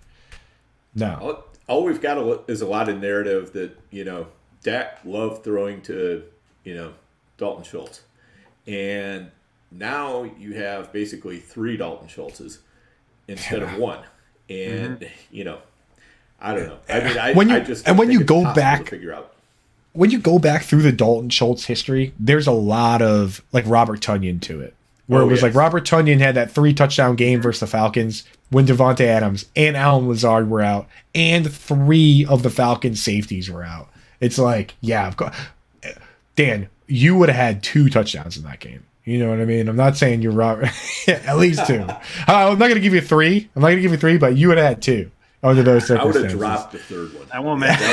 no. 0.93 1.17
All, 1.19 1.43
all 1.67 1.83
we've 1.83 1.99
got 1.99 2.47
is 2.47 2.61
a 2.61 2.67
lot 2.67 2.89
of 2.89 2.99
narrative 2.99 3.53
that 3.53 3.75
you 3.89 4.03
know 4.03 4.27
Dak 4.61 4.99
loved 5.03 5.43
throwing 5.43 5.81
to 5.83 6.23
you 6.63 6.75
know 6.75 6.93
Dalton 7.37 7.63
Schultz, 7.63 8.01
and 8.67 9.31
now 9.71 10.29
you 10.37 10.53
have 10.53 10.93
basically 10.93 11.39
three 11.39 11.75
Dalton 11.75 12.07
Schultzes 12.07 12.59
instead 13.27 13.61
yeah. 13.61 13.73
of 13.73 13.79
one, 13.79 14.03
and 14.47 14.99
mm-hmm. 14.99 15.05
you 15.31 15.43
know 15.43 15.59
I 16.41 16.55
don't 16.55 16.67
know. 16.67 16.77
I 16.89 16.99
mean, 17.01 17.17
I, 17.17 17.33
when 17.33 17.49
you, 17.49 17.55
I 17.55 17.59
just 17.59 17.87
and 17.87 17.97
when 17.97 18.11
you 18.11 18.23
go 18.23 18.51
back, 18.53 18.89
figure 18.89 19.13
out 19.13 19.33
when 19.93 20.09
you 20.09 20.19
go 20.19 20.39
back 20.39 20.63
through 20.63 20.81
the 20.81 20.91
Dalton 20.91 21.29
Schultz 21.29 21.65
history, 21.65 22.13
there's 22.19 22.47
a 22.47 22.51
lot 22.51 23.01
of 23.01 23.43
like 23.51 23.65
Robert 23.67 23.99
Tonyan 23.99 24.41
to 24.41 24.61
it, 24.61 24.73
where 25.07 25.21
oh, 25.21 25.25
it 25.25 25.29
was 25.29 25.37
yes. 25.37 25.43
like 25.43 25.55
Robert 25.55 25.85
Tonyan 25.85 26.19
had 26.19 26.35
that 26.35 26.51
three 26.51 26.73
touchdown 26.73 27.15
game 27.15 27.41
versus 27.41 27.59
the 27.59 27.67
Falcons 27.67 28.23
when 28.49 28.65
Davante 28.65 29.05
Adams 29.05 29.45
and 29.55 29.77
Allen 29.77 30.07
Lazard 30.07 30.49
were 30.49 30.61
out, 30.61 30.87
and 31.13 31.51
three 31.51 32.25
of 32.27 32.43
the 32.43 32.49
Falcons 32.49 33.01
safeties 33.01 33.49
were 33.49 33.63
out. 33.63 33.89
It's 34.19 34.37
like, 34.37 34.75
yeah, 34.81 35.07
of 35.07 35.17
course. 35.17 35.35
Dan, 36.35 36.69
you 36.87 37.15
would 37.17 37.29
have 37.29 37.35
had 37.35 37.63
two 37.63 37.89
touchdowns 37.89 38.37
in 38.37 38.43
that 38.43 38.59
game. 38.59 38.83
You 39.03 39.19
know 39.19 39.29
what 39.29 39.41
I 39.41 39.45
mean? 39.45 39.67
I'm 39.67 39.75
not 39.75 39.97
saying 39.97 40.21
you're 40.21 40.31
Robert. 40.31 40.69
at 41.07 41.37
least 41.37 41.65
two. 41.67 41.85
Uh, 42.27 42.51
I'm 42.51 42.59
not 42.59 42.67
going 42.67 42.75
to 42.75 42.79
give 42.81 42.93
you 42.93 43.01
three. 43.01 43.49
I'm 43.55 43.61
not 43.61 43.69
going 43.69 43.77
to 43.77 43.81
give 43.81 43.91
you 43.91 43.97
three, 43.97 44.17
but 44.17 44.37
you 44.37 44.47
would 44.47 44.57
have 44.57 44.67
had 44.67 44.81
two 44.81 45.11
under 45.43 45.63
those 45.63 45.87
circumstances. 45.87 46.21
I 46.21 46.21
would 46.21 46.31
have 46.31 46.39
dropped 46.39 46.71
the 46.73 46.79
third 46.79 47.13
one. 47.13 47.27
I 47.31 47.39
won't 47.39 47.59
mention 47.59 47.85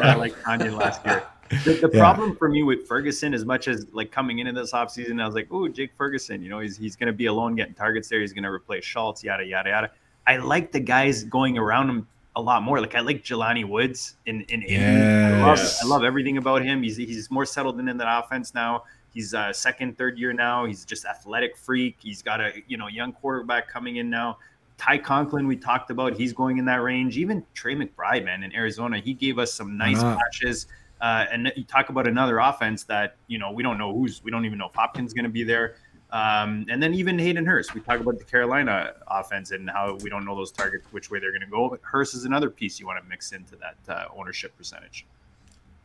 I 0.00 0.14
like 0.14 0.34
Tonyan 0.42 0.78
last 0.78 1.04
year. 1.04 1.22
The, 1.48 1.74
the 1.74 1.90
yeah. 1.92 2.00
problem 2.00 2.34
for 2.34 2.48
me 2.48 2.64
with 2.64 2.88
Ferguson, 2.88 3.32
as 3.32 3.44
much 3.44 3.68
as 3.68 3.86
like 3.92 4.10
coming 4.10 4.40
into 4.40 4.50
this 4.50 4.72
offseason, 4.72 5.22
I 5.22 5.26
was 5.26 5.36
like, 5.36 5.46
oh, 5.52 5.68
Jake 5.68 5.92
Ferguson, 5.96 6.42
you 6.42 6.48
know, 6.48 6.58
he's, 6.58 6.76
he's 6.76 6.96
going 6.96 7.06
to 7.06 7.12
be 7.12 7.26
alone 7.26 7.54
getting 7.54 7.72
targets 7.72 8.08
there. 8.08 8.20
He's 8.20 8.32
going 8.32 8.42
to 8.42 8.50
replace 8.50 8.84
Schultz, 8.84 9.22
yada, 9.22 9.44
yada, 9.44 9.70
yada. 9.70 9.90
I 10.26 10.38
like 10.38 10.72
the 10.72 10.80
guys 10.80 11.22
going 11.22 11.56
around 11.56 11.88
him 11.88 12.08
a 12.34 12.40
lot 12.40 12.64
more. 12.64 12.80
Like 12.80 12.96
I 12.96 13.00
like 13.00 13.22
Jelani 13.22 13.64
Woods 13.64 14.16
in, 14.26 14.40
in 14.48 14.62
yes. 14.62 15.40
I 15.40 15.46
love, 15.46 15.76
I 15.82 15.86
love 15.86 16.04
everything 16.04 16.36
about 16.36 16.62
him. 16.62 16.82
He's, 16.82 16.96
he's 16.96 17.30
more 17.30 17.46
settled 17.46 17.78
in, 17.78 17.88
in 17.88 17.96
that 17.98 18.24
offense 18.24 18.52
now. 18.52 18.82
He's 19.14 19.32
uh, 19.32 19.52
second, 19.52 19.96
third 19.96 20.18
year 20.18 20.32
now. 20.32 20.64
He's 20.64 20.84
just 20.84 21.04
athletic 21.04 21.56
freak. 21.56 21.98
He's 22.00 22.22
got 22.22 22.40
a, 22.40 22.54
you 22.66 22.76
know, 22.76 22.88
young 22.88 23.12
quarterback 23.12 23.68
coming 23.68 23.98
in 23.98 24.10
now 24.10 24.38
Ty 24.78 24.98
Conklin, 24.98 25.46
we 25.46 25.56
talked 25.56 25.90
about, 25.90 26.14
he's 26.14 26.32
going 26.32 26.58
in 26.58 26.64
that 26.66 26.82
range. 26.82 27.16
Even 27.16 27.44
Trey 27.54 27.74
McBride, 27.74 28.24
man, 28.24 28.42
in 28.42 28.54
Arizona, 28.54 28.98
he 28.98 29.14
gave 29.14 29.38
us 29.38 29.52
some 29.52 29.76
nice 29.76 29.98
uh-huh. 29.98 30.16
patches. 30.16 30.66
Uh, 31.00 31.26
and 31.30 31.52
you 31.56 31.64
talk 31.64 31.88
about 31.88 32.06
another 32.06 32.38
offense 32.38 32.84
that 32.84 33.16
you 33.26 33.38
know 33.38 33.52
we 33.52 33.62
don't 33.62 33.76
know 33.76 33.92
who's 33.92 34.24
we 34.24 34.30
don't 34.30 34.46
even 34.46 34.56
know 34.56 34.68
if 34.68 34.74
Hopkins 34.74 35.12
going 35.12 35.24
to 35.24 35.30
be 35.30 35.44
there. 35.44 35.76
Um, 36.10 36.64
and 36.70 36.82
then 36.82 36.94
even 36.94 37.18
Hayden 37.18 37.44
Hurst, 37.44 37.74
we 37.74 37.80
talk 37.80 38.00
about 38.00 38.18
the 38.18 38.24
Carolina 38.24 38.94
offense 39.08 39.50
and 39.50 39.68
how 39.68 39.96
we 40.02 40.08
don't 40.08 40.24
know 40.24 40.36
those 40.36 40.52
targets 40.52 40.86
which 40.92 41.10
way 41.10 41.18
they're 41.18 41.32
going 41.32 41.42
to 41.42 41.48
go. 41.48 41.68
But 41.68 41.80
Hurst 41.82 42.14
is 42.14 42.24
another 42.24 42.48
piece 42.48 42.78
you 42.78 42.86
want 42.86 43.02
to 43.02 43.08
mix 43.08 43.32
into 43.32 43.56
that 43.56 43.76
uh, 43.88 44.08
ownership 44.16 44.56
percentage. 44.56 45.04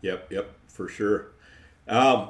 Yep, 0.02 0.32
yep, 0.32 0.52
for 0.68 0.88
sure. 0.88 1.32
Um, 1.88 2.30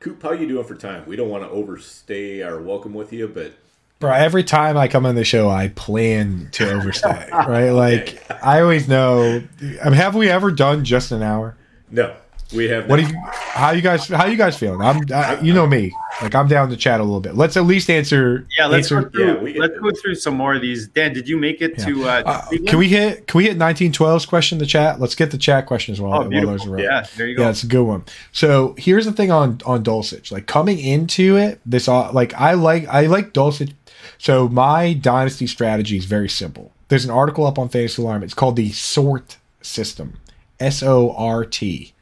Coop, 0.00 0.22
how 0.22 0.32
you 0.32 0.46
doing 0.46 0.64
for 0.64 0.74
time? 0.74 1.04
We 1.06 1.16
don't 1.16 1.30
want 1.30 1.44
to 1.44 1.50
overstay 1.50 2.42
our 2.42 2.60
welcome 2.60 2.92
with 2.92 3.12
you, 3.12 3.28
but 3.28 3.54
Bro, 4.00 4.12
every 4.12 4.44
time 4.44 4.76
I 4.76 4.86
come 4.86 5.04
on 5.06 5.16
the 5.16 5.24
show, 5.24 5.50
I 5.50 5.68
plan 5.68 6.48
to 6.52 6.72
overstay, 6.72 7.28
right? 7.32 7.70
Like 7.70 8.22
I 8.44 8.60
always 8.60 8.86
know. 8.86 9.42
I 9.82 9.84
mean, 9.84 9.94
have 9.94 10.14
we 10.14 10.28
ever 10.28 10.52
done 10.52 10.84
just 10.84 11.10
an 11.10 11.22
hour? 11.22 11.56
No, 11.90 12.14
we 12.52 12.68
have. 12.68 12.88
What 12.88 12.96
do 12.96 13.02
you? 13.02 13.14
How 13.26 13.72
you 13.72 13.82
guys? 13.82 14.06
How 14.06 14.26
you 14.26 14.36
guys 14.36 14.56
feeling? 14.56 14.80
I'm. 14.80 15.00
I, 15.12 15.40
you 15.40 15.52
know 15.52 15.66
me. 15.66 15.92
Like 16.22 16.34
I'm 16.34 16.48
down 16.48 16.70
to 16.70 16.76
chat 16.76 17.00
a 17.00 17.02
little 17.02 17.20
bit. 17.20 17.34
Let's 17.34 17.56
at 17.56 17.64
least 17.64 17.90
answer. 17.90 18.46
Yeah, 18.56 18.66
let's 18.66 18.90
answer, 18.90 19.08
go 19.08 19.10
through. 19.10 19.48
Yeah, 19.48 19.60
let's 19.60 19.78
go 19.78 19.90
through 19.90 20.14
some 20.14 20.34
more 20.34 20.54
of 20.54 20.62
these. 20.62 20.88
Dan, 20.88 21.12
did 21.12 21.28
you 21.28 21.36
make 21.36 21.60
it 21.60 21.74
yeah. 21.78 21.84
to? 21.84 22.04
Uh, 22.04 22.22
uh, 22.24 22.48
can 22.66 22.78
we 22.78 22.88
hit? 22.88 23.26
Can 23.26 23.38
we 23.38 23.44
hit 23.44 23.58
1912's 23.58 24.26
question 24.26 24.56
in 24.56 24.60
the 24.60 24.66
chat? 24.66 24.98
Let's 24.98 25.14
get 25.14 25.30
the 25.30 25.38
chat 25.38 25.66
questions 25.66 26.00
while, 26.00 26.22
oh, 26.22 26.28
while 26.28 26.46
those 26.46 26.66
Yeah, 26.80 27.06
there 27.16 27.26
you 27.28 27.36
go. 27.36 27.42
Yeah, 27.42 27.50
it's 27.50 27.62
a 27.62 27.66
good 27.66 27.84
one. 27.84 28.04
So 28.32 28.74
here's 28.78 29.04
the 29.04 29.12
thing 29.12 29.30
on 29.30 29.60
on 29.66 29.84
Dulcich. 29.84 30.32
Like 30.32 30.46
coming 30.46 30.78
into 30.78 31.36
it, 31.36 31.60
this 31.66 31.86
all 31.86 32.12
like 32.12 32.32
I 32.34 32.54
like 32.54 32.86
I 32.88 33.06
like 33.06 33.32
Dulcich. 33.32 33.74
So 34.18 34.48
my 34.48 34.92
dynasty 34.92 35.46
strategy 35.46 35.96
is 35.96 36.04
very 36.04 36.28
simple. 36.28 36.72
There's 36.88 37.04
an 37.04 37.10
article 37.10 37.46
up 37.46 37.58
on 37.58 37.68
Fantasy 37.68 38.02
Alarm. 38.02 38.22
It's 38.22 38.34
called 38.34 38.56
the 38.56 38.70
SORT 38.70 39.36
system. 39.62 40.18
S 40.60 40.82
O 40.82 41.14
R 41.16 41.44
T 41.44 41.92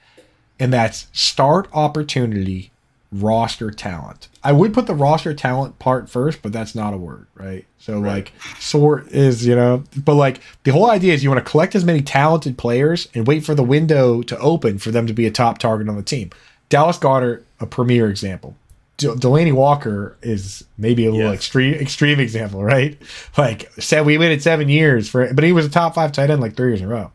and 0.58 0.72
that's 0.72 1.06
start 1.12 1.68
opportunity, 1.72 2.70
roster 3.12 3.70
talent. 3.70 4.28
I 4.42 4.52
would 4.52 4.72
put 4.72 4.86
the 4.86 4.94
roster 4.94 5.34
talent 5.34 5.78
part 5.78 6.08
first, 6.08 6.42
but 6.42 6.52
that's 6.52 6.74
not 6.74 6.94
a 6.94 6.96
word, 6.96 7.26
right? 7.34 7.66
So 7.78 8.00
right. 8.00 8.14
like 8.14 8.32
sort 8.58 9.08
is, 9.08 9.46
you 9.46 9.54
know, 9.54 9.84
but 9.96 10.14
like 10.14 10.40
the 10.64 10.72
whole 10.72 10.90
idea 10.90 11.12
is 11.14 11.22
you 11.22 11.30
want 11.30 11.44
to 11.44 11.50
collect 11.50 11.74
as 11.74 11.84
many 11.84 12.02
talented 12.02 12.58
players 12.58 13.08
and 13.14 13.26
wait 13.26 13.44
for 13.44 13.54
the 13.54 13.62
window 13.62 14.22
to 14.22 14.38
open 14.38 14.78
for 14.78 14.90
them 14.90 15.06
to 15.06 15.12
be 15.12 15.26
a 15.26 15.30
top 15.30 15.58
target 15.58 15.88
on 15.88 15.96
the 15.96 16.02
team. 16.02 16.30
Dallas 16.68 16.98
Goedert, 16.98 17.44
a 17.60 17.66
premier 17.66 18.08
example. 18.08 18.56
Delanie 18.99 19.53
Walker 19.53 20.16
is 20.22 20.64
maybe 20.78 21.07
a 21.07 21.12
little 21.12 21.32
extreme 21.32 21.74
extreme 21.74 22.18
example, 22.18 22.64
right? 22.64 23.01
Like 23.36 23.70
said 23.80 24.07
we 24.07 24.16
waited 24.16 24.42
seven 24.42 24.68
years 24.68 25.09
for, 25.09 25.32
but 25.34 25.44
he 25.44 25.53
was 25.53 25.66
a 25.66 25.70
top 25.70 25.94
five 25.94 26.12
tight 26.12 26.30
end 26.30 26.40
like 26.40 26.57
three 26.57 26.70
years 26.70 26.80
in 26.80 26.86
a 26.86 26.90
row. 26.90 27.12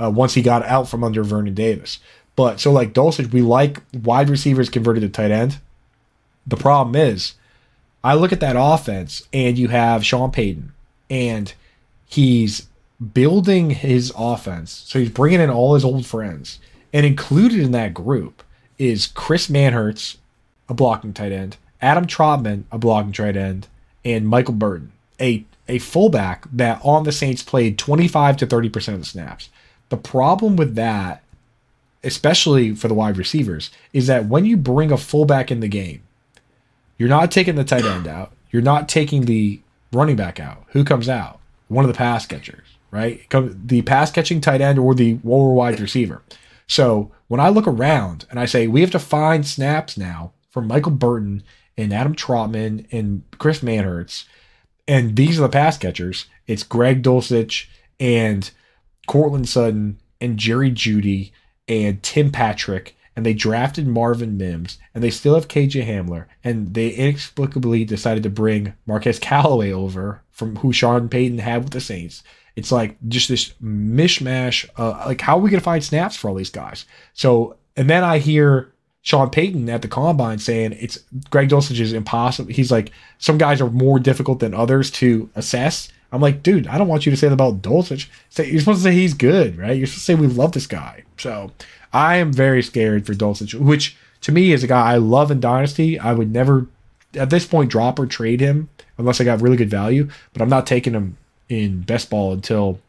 Uh, 0.00 0.10
once 0.10 0.34
he 0.34 0.42
got 0.42 0.64
out 0.64 0.88
from 0.88 1.02
under 1.02 1.24
Vernon 1.24 1.54
Davis. 1.54 1.98
But 2.36 2.60
so 2.60 2.70
like 2.70 2.94
Dulcich, 2.94 3.32
we 3.32 3.42
like 3.42 3.82
wide 3.92 4.30
receivers 4.30 4.70
converted 4.70 5.02
to 5.02 5.08
tight 5.08 5.32
end. 5.32 5.58
The 6.46 6.56
problem 6.56 6.94
is, 6.94 7.34
I 8.04 8.14
look 8.14 8.32
at 8.32 8.38
that 8.40 8.54
offense 8.56 9.26
and 9.32 9.58
you 9.58 9.68
have 9.68 10.06
Sean 10.06 10.30
Payton, 10.30 10.72
and 11.10 11.52
he's 12.06 12.68
building 13.12 13.70
his 13.70 14.12
offense. 14.16 14.84
So 14.86 15.00
he's 15.00 15.10
bringing 15.10 15.40
in 15.40 15.50
all 15.50 15.74
his 15.74 15.84
old 15.84 16.06
friends, 16.06 16.60
and 16.92 17.04
included 17.04 17.58
in 17.58 17.72
that 17.72 17.92
group 17.92 18.44
is 18.78 19.08
Chris 19.08 19.48
Manhertz, 19.48 20.16
a 20.68 20.74
blocking 20.74 21.12
tight 21.12 21.32
end, 21.32 21.56
Adam 21.80 22.06
Trautman, 22.06 22.64
a 22.70 22.78
blocking 22.78 23.12
tight 23.12 23.36
end, 23.36 23.66
and 24.04 24.28
Michael 24.28 24.54
Burton, 24.54 24.92
a 25.20 25.44
a 25.70 25.78
fullback 25.78 26.46
that 26.50 26.80
on 26.82 27.04
the 27.04 27.12
Saints 27.12 27.42
played 27.42 27.78
25 27.78 28.38
to 28.38 28.46
30 28.46 28.68
percent 28.68 28.94
of 28.94 29.00
the 29.00 29.06
snaps. 29.06 29.50
The 29.90 29.96
problem 29.96 30.56
with 30.56 30.74
that 30.74 31.22
especially 32.04 32.74
for 32.74 32.88
the 32.88 32.94
wide 32.94 33.16
receivers, 33.16 33.70
is 33.92 34.06
that 34.06 34.26
when 34.26 34.44
you 34.44 34.56
bring 34.56 34.92
a 34.92 34.96
fullback 34.96 35.50
in 35.50 35.60
the 35.60 35.68
game, 35.68 36.02
you're 36.96 37.08
not 37.08 37.30
taking 37.30 37.54
the 37.54 37.64
tight 37.64 37.84
end 37.84 38.06
out. 38.06 38.32
You're 38.50 38.62
not 38.62 38.88
taking 38.88 39.24
the 39.24 39.60
running 39.92 40.16
back 40.16 40.40
out. 40.40 40.64
Who 40.68 40.84
comes 40.84 41.08
out? 41.08 41.38
One 41.68 41.84
of 41.84 41.92
the 41.92 41.96
pass 41.96 42.26
catchers, 42.26 42.66
right? 42.90 43.20
The 43.30 43.82
pass 43.82 44.10
catching 44.10 44.40
tight 44.40 44.60
end 44.60 44.78
or 44.78 44.94
the 44.94 45.14
wide 45.22 45.80
receiver. 45.80 46.22
So 46.66 47.10
when 47.28 47.40
I 47.40 47.50
look 47.50 47.66
around 47.66 48.26
and 48.30 48.40
I 48.40 48.46
say 48.46 48.66
we 48.66 48.80
have 48.80 48.90
to 48.92 48.98
find 48.98 49.46
snaps 49.46 49.96
now 49.98 50.32
for 50.50 50.62
Michael 50.62 50.92
Burton 50.92 51.42
and 51.76 51.92
Adam 51.92 52.14
Trautman 52.14 52.86
and 52.92 53.22
Chris 53.38 53.60
Manhertz, 53.60 54.24
and 54.86 55.16
these 55.16 55.38
are 55.38 55.42
the 55.42 55.48
pass 55.48 55.76
catchers. 55.76 56.26
It's 56.46 56.62
Greg 56.62 57.02
Dulcich 57.02 57.66
and 58.00 58.50
Courtland 59.06 59.48
Sutton 59.48 60.00
and 60.20 60.38
Jerry 60.38 60.70
Jeudy 60.70 61.32
and 61.68 62.02
Tim 62.02 62.32
Patrick, 62.32 62.96
and 63.14 63.26
they 63.26 63.34
drafted 63.34 63.86
Marvin 63.86 64.38
Mims, 64.38 64.78
and 64.94 65.04
they 65.04 65.10
still 65.10 65.34
have 65.34 65.48
KJ 65.48 65.86
Hamler, 65.86 66.26
and 66.42 66.72
they 66.74 66.90
inexplicably 66.90 67.84
decided 67.84 68.22
to 68.22 68.30
bring 68.30 68.74
Marquez 68.86 69.18
Callaway 69.18 69.72
over 69.72 70.22
from 70.30 70.56
who 70.56 70.72
Sean 70.72 71.08
Payton 71.08 71.38
had 71.38 71.64
with 71.64 71.72
the 71.72 71.80
Saints. 71.80 72.22
It's 72.56 72.72
like 72.72 72.96
just 73.08 73.28
this 73.28 73.54
mishmash. 73.62 74.68
Uh, 74.76 75.04
like, 75.06 75.20
how 75.20 75.36
are 75.36 75.40
we 75.40 75.50
going 75.50 75.60
to 75.60 75.64
find 75.64 75.84
snaps 75.84 76.16
for 76.16 76.28
all 76.28 76.34
these 76.34 76.50
guys? 76.50 76.86
So, 77.12 77.56
and 77.76 77.88
then 77.88 78.02
I 78.02 78.18
hear 78.18 78.72
Sean 79.02 79.30
Payton 79.30 79.68
at 79.70 79.82
the 79.82 79.88
combine 79.88 80.38
saying 80.38 80.76
it's 80.78 80.98
Greg 81.30 81.48
Dulcich 81.48 81.80
is 81.80 81.92
impossible. 81.92 82.52
He's 82.52 82.70
like, 82.70 82.92
some 83.18 83.38
guys 83.38 83.60
are 83.60 83.70
more 83.70 83.98
difficult 83.98 84.40
than 84.40 84.54
others 84.54 84.90
to 84.92 85.30
assess. 85.34 85.88
I'm 86.10 86.20
like, 86.20 86.42
dude, 86.42 86.66
I 86.66 86.78
don't 86.78 86.88
want 86.88 87.06
you 87.06 87.10
to 87.10 87.16
say 87.16 87.28
that 87.28 87.34
about 87.34 87.62
Dulcich. 87.62 88.08
Say, 88.30 88.50
you're 88.50 88.60
supposed 88.60 88.78
to 88.78 88.84
say 88.84 88.94
he's 88.94 89.14
good, 89.14 89.58
right? 89.58 89.76
You're 89.76 89.86
supposed 89.86 90.06
to 90.06 90.12
say 90.12 90.14
we 90.14 90.26
love 90.26 90.52
this 90.52 90.66
guy. 90.66 91.04
So 91.18 91.52
I 91.92 92.16
am 92.16 92.32
very 92.32 92.62
scared 92.62 93.06
for 93.06 93.14
Dulcich, 93.14 93.54
which 93.54 93.96
to 94.22 94.32
me 94.32 94.52
is 94.52 94.64
a 94.64 94.66
guy 94.66 94.92
I 94.92 94.96
love 94.96 95.30
in 95.30 95.40
Dynasty. 95.40 95.98
I 95.98 96.12
would 96.12 96.32
never, 96.32 96.66
at 97.14 97.30
this 97.30 97.46
point, 97.46 97.70
drop 97.70 97.98
or 97.98 98.06
trade 98.06 98.40
him 98.40 98.68
unless 98.96 99.20
I 99.20 99.24
got 99.24 99.42
really 99.42 99.56
good 99.56 99.70
value. 99.70 100.08
But 100.32 100.42
I'm 100.42 100.48
not 100.48 100.66
taking 100.66 100.94
him 100.94 101.16
in 101.48 101.82
best 101.82 102.10
ball 102.10 102.32
until 102.32 102.80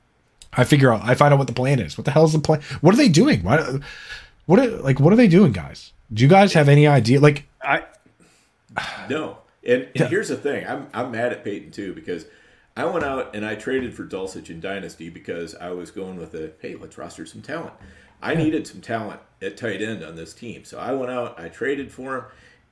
I 0.54 0.64
figure 0.64 0.92
out, 0.94 1.02
I 1.04 1.14
find 1.14 1.34
out 1.34 1.38
what 1.38 1.48
the 1.48 1.54
plan 1.54 1.80
is. 1.80 1.98
What 1.98 2.06
the 2.06 2.12
hell 2.12 2.26
is 2.26 2.34
the 2.34 2.40
plan? 2.40 2.62
What 2.82 2.94
are 2.94 2.98
they 2.98 3.10
doing? 3.10 3.44
Why, 3.44 3.80
what 4.46 4.60
are, 4.60 4.68
like, 4.68 5.00
what 5.00 5.14
are 5.14 5.18
they 5.18 5.28
doing, 5.28 5.52
guys? 5.52 5.92
Do 6.14 6.24
you 6.24 6.30
guys 6.30 6.54
have 6.54 6.70
any 6.70 6.88
idea? 6.88 7.20
Like, 7.20 7.46
I, 7.62 7.84
no. 9.10 9.40
And, 9.64 9.84
and 9.84 9.92
yeah. 9.94 10.08
here's 10.08 10.30
the 10.30 10.38
thing 10.38 10.66
I'm, 10.68 10.88
I'm 10.94 11.12
mad 11.12 11.32
at 11.34 11.44
Payton 11.44 11.72
too 11.72 11.94
because– 11.94 12.26
I 12.80 12.86
went 12.86 13.04
out 13.04 13.36
and 13.36 13.46
I 13.46 13.56
traded 13.56 13.94
for 13.94 14.06
Dulcich 14.06 14.50
in 14.50 14.62
Dynasty 14.62 15.10
because 15.10 15.54
I 15.54 15.72
was 15.72 15.92
going 15.92 16.16
with 16.16 16.34
a 16.34 16.54
hey, 16.62 16.76
let's 16.76 16.98
roster 16.98 17.26
some 17.26 17.42
talent. 17.42 17.74
I 18.22 18.36
needed 18.36 18.68
some 18.68 18.80
talent 18.80 19.20
at 19.42 19.58
tight 19.58 19.82
end 19.82 20.02
on 20.02 20.16
this 20.16 20.34
team, 20.34 20.64
so 20.64 20.80
I 20.80 20.94
went 20.94 21.12
out, 21.12 21.38
I 21.38 21.50
traded 21.50 21.92
for 21.92 22.18
him, 22.18 22.24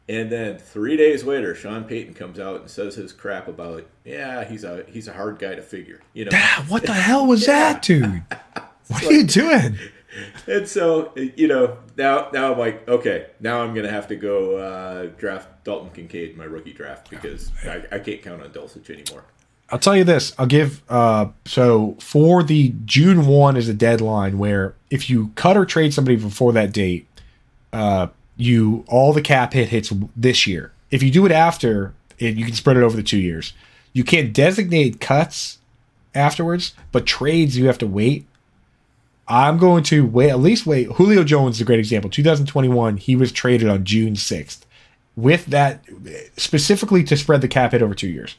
and 0.07 0.31
then 0.31 0.59
three 0.59 0.95
days 0.95 1.25
later, 1.25 1.53
Sean 1.53 1.83
Payton 1.83 2.13
comes 2.13 2.39
out 2.39 2.61
and 2.61 2.69
says 2.69 2.95
his 2.95 3.11
crap 3.11 3.49
about 3.49 3.85
yeah, 4.05 4.45
he's 4.45 4.63
a 4.63 4.85
he's 4.87 5.09
a 5.09 5.13
hard 5.13 5.39
guy 5.39 5.55
to 5.55 5.61
figure. 5.61 5.99
You 6.13 6.25
know, 6.25 6.37
what 6.69 6.85
the 6.85 6.93
hell 7.07 7.27
was 7.27 7.45
yeah. 7.45 7.73
that, 7.73 7.81
dude? 7.81 8.23
What 8.89 9.03
are 9.03 9.11
you 9.11 9.25
doing? 9.25 9.77
And 10.47 10.67
so 10.67 11.11
you 11.15 11.47
know 11.47 11.77
now 11.97 12.29
now 12.33 12.53
I'm 12.53 12.59
like 12.59 12.87
okay 12.87 13.27
now 13.39 13.61
I'm 13.61 13.73
gonna 13.73 13.91
have 13.91 14.07
to 14.07 14.15
go 14.15 14.57
uh, 14.57 15.05
draft 15.17 15.63
Dalton 15.63 15.89
Kincaid 15.91 16.31
in 16.31 16.37
my 16.37 16.45
rookie 16.45 16.73
draft 16.73 17.09
because 17.09 17.51
I, 17.65 17.83
I 17.91 17.99
can't 17.99 18.21
count 18.21 18.41
on 18.41 18.49
Dulcich 18.51 18.89
anymore. 18.89 19.25
I'll 19.69 19.79
tell 19.79 19.97
you 19.97 20.05
this. 20.05 20.33
I'll 20.37 20.45
give 20.45 20.81
uh 20.89 21.27
so 21.45 21.97
for 21.99 22.43
the 22.43 22.73
June 22.85 23.27
one 23.27 23.57
is 23.57 23.67
a 23.67 23.73
deadline 23.73 24.37
where 24.37 24.75
if 24.89 25.09
you 25.09 25.31
cut 25.35 25.57
or 25.57 25.65
trade 25.65 25.93
somebody 25.93 26.15
before 26.15 26.53
that 26.53 26.71
date, 26.71 27.07
uh 27.73 28.07
you 28.37 28.85
all 28.87 29.13
the 29.13 29.21
cap 29.21 29.53
hit 29.53 29.69
hits 29.69 29.91
this 30.15 30.47
year. 30.47 30.71
If 30.89 31.03
you 31.03 31.11
do 31.11 31.25
it 31.25 31.31
after, 31.31 31.93
it, 32.17 32.35
you 32.35 32.45
can 32.45 32.53
spread 32.53 32.77
it 32.77 32.83
over 32.83 32.95
the 32.95 33.03
two 33.03 33.17
years. 33.17 33.53
You 33.93 34.03
can't 34.03 34.31
designate 34.31 35.01
cuts 35.01 35.57
afterwards, 36.13 36.73
but 36.91 37.05
trades 37.05 37.57
you 37.57 37.67
have 37.67 37.77
to 37.79 37.87
wait. 37.87 38.25
I'm 39.27 39.57
going 39.57 39.83
to 39.85 40.05
wait 40.05 40.29
at 40.29 40.39
least 40.39 40.65
wait. 40.65 40.87
Julio 40.93 41.23
Jones 41.23 41.57
is 41.57 41.61
a 41.61 41.65
great 41.65 41.79
example. 41.79 42.09
2021, 42.09 42.97
he 42.97 43.15
was 43.15 43.31
traded 43.31 43.67
on 43.67 43.83
June 43.83 44.13
6th 44.13 44.61
with 45.15 45.47
that 45.47 45.83
specifically 46.37 47.03
to 47.03 47.17
spread 47.17 47.41
the 47.41 47.47
cap 47.47 47.71
hit 47.71 47.81
over 47.81 47.95
two 47.95 48.07
years 48.07 48.35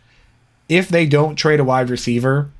if 0.68 0.88
they 0.88 1.06
don't 1.06 1.36
trade 1.36 1.60
a 1.60 1.64
wide 1.64 1.90
receiver 1.90 2.50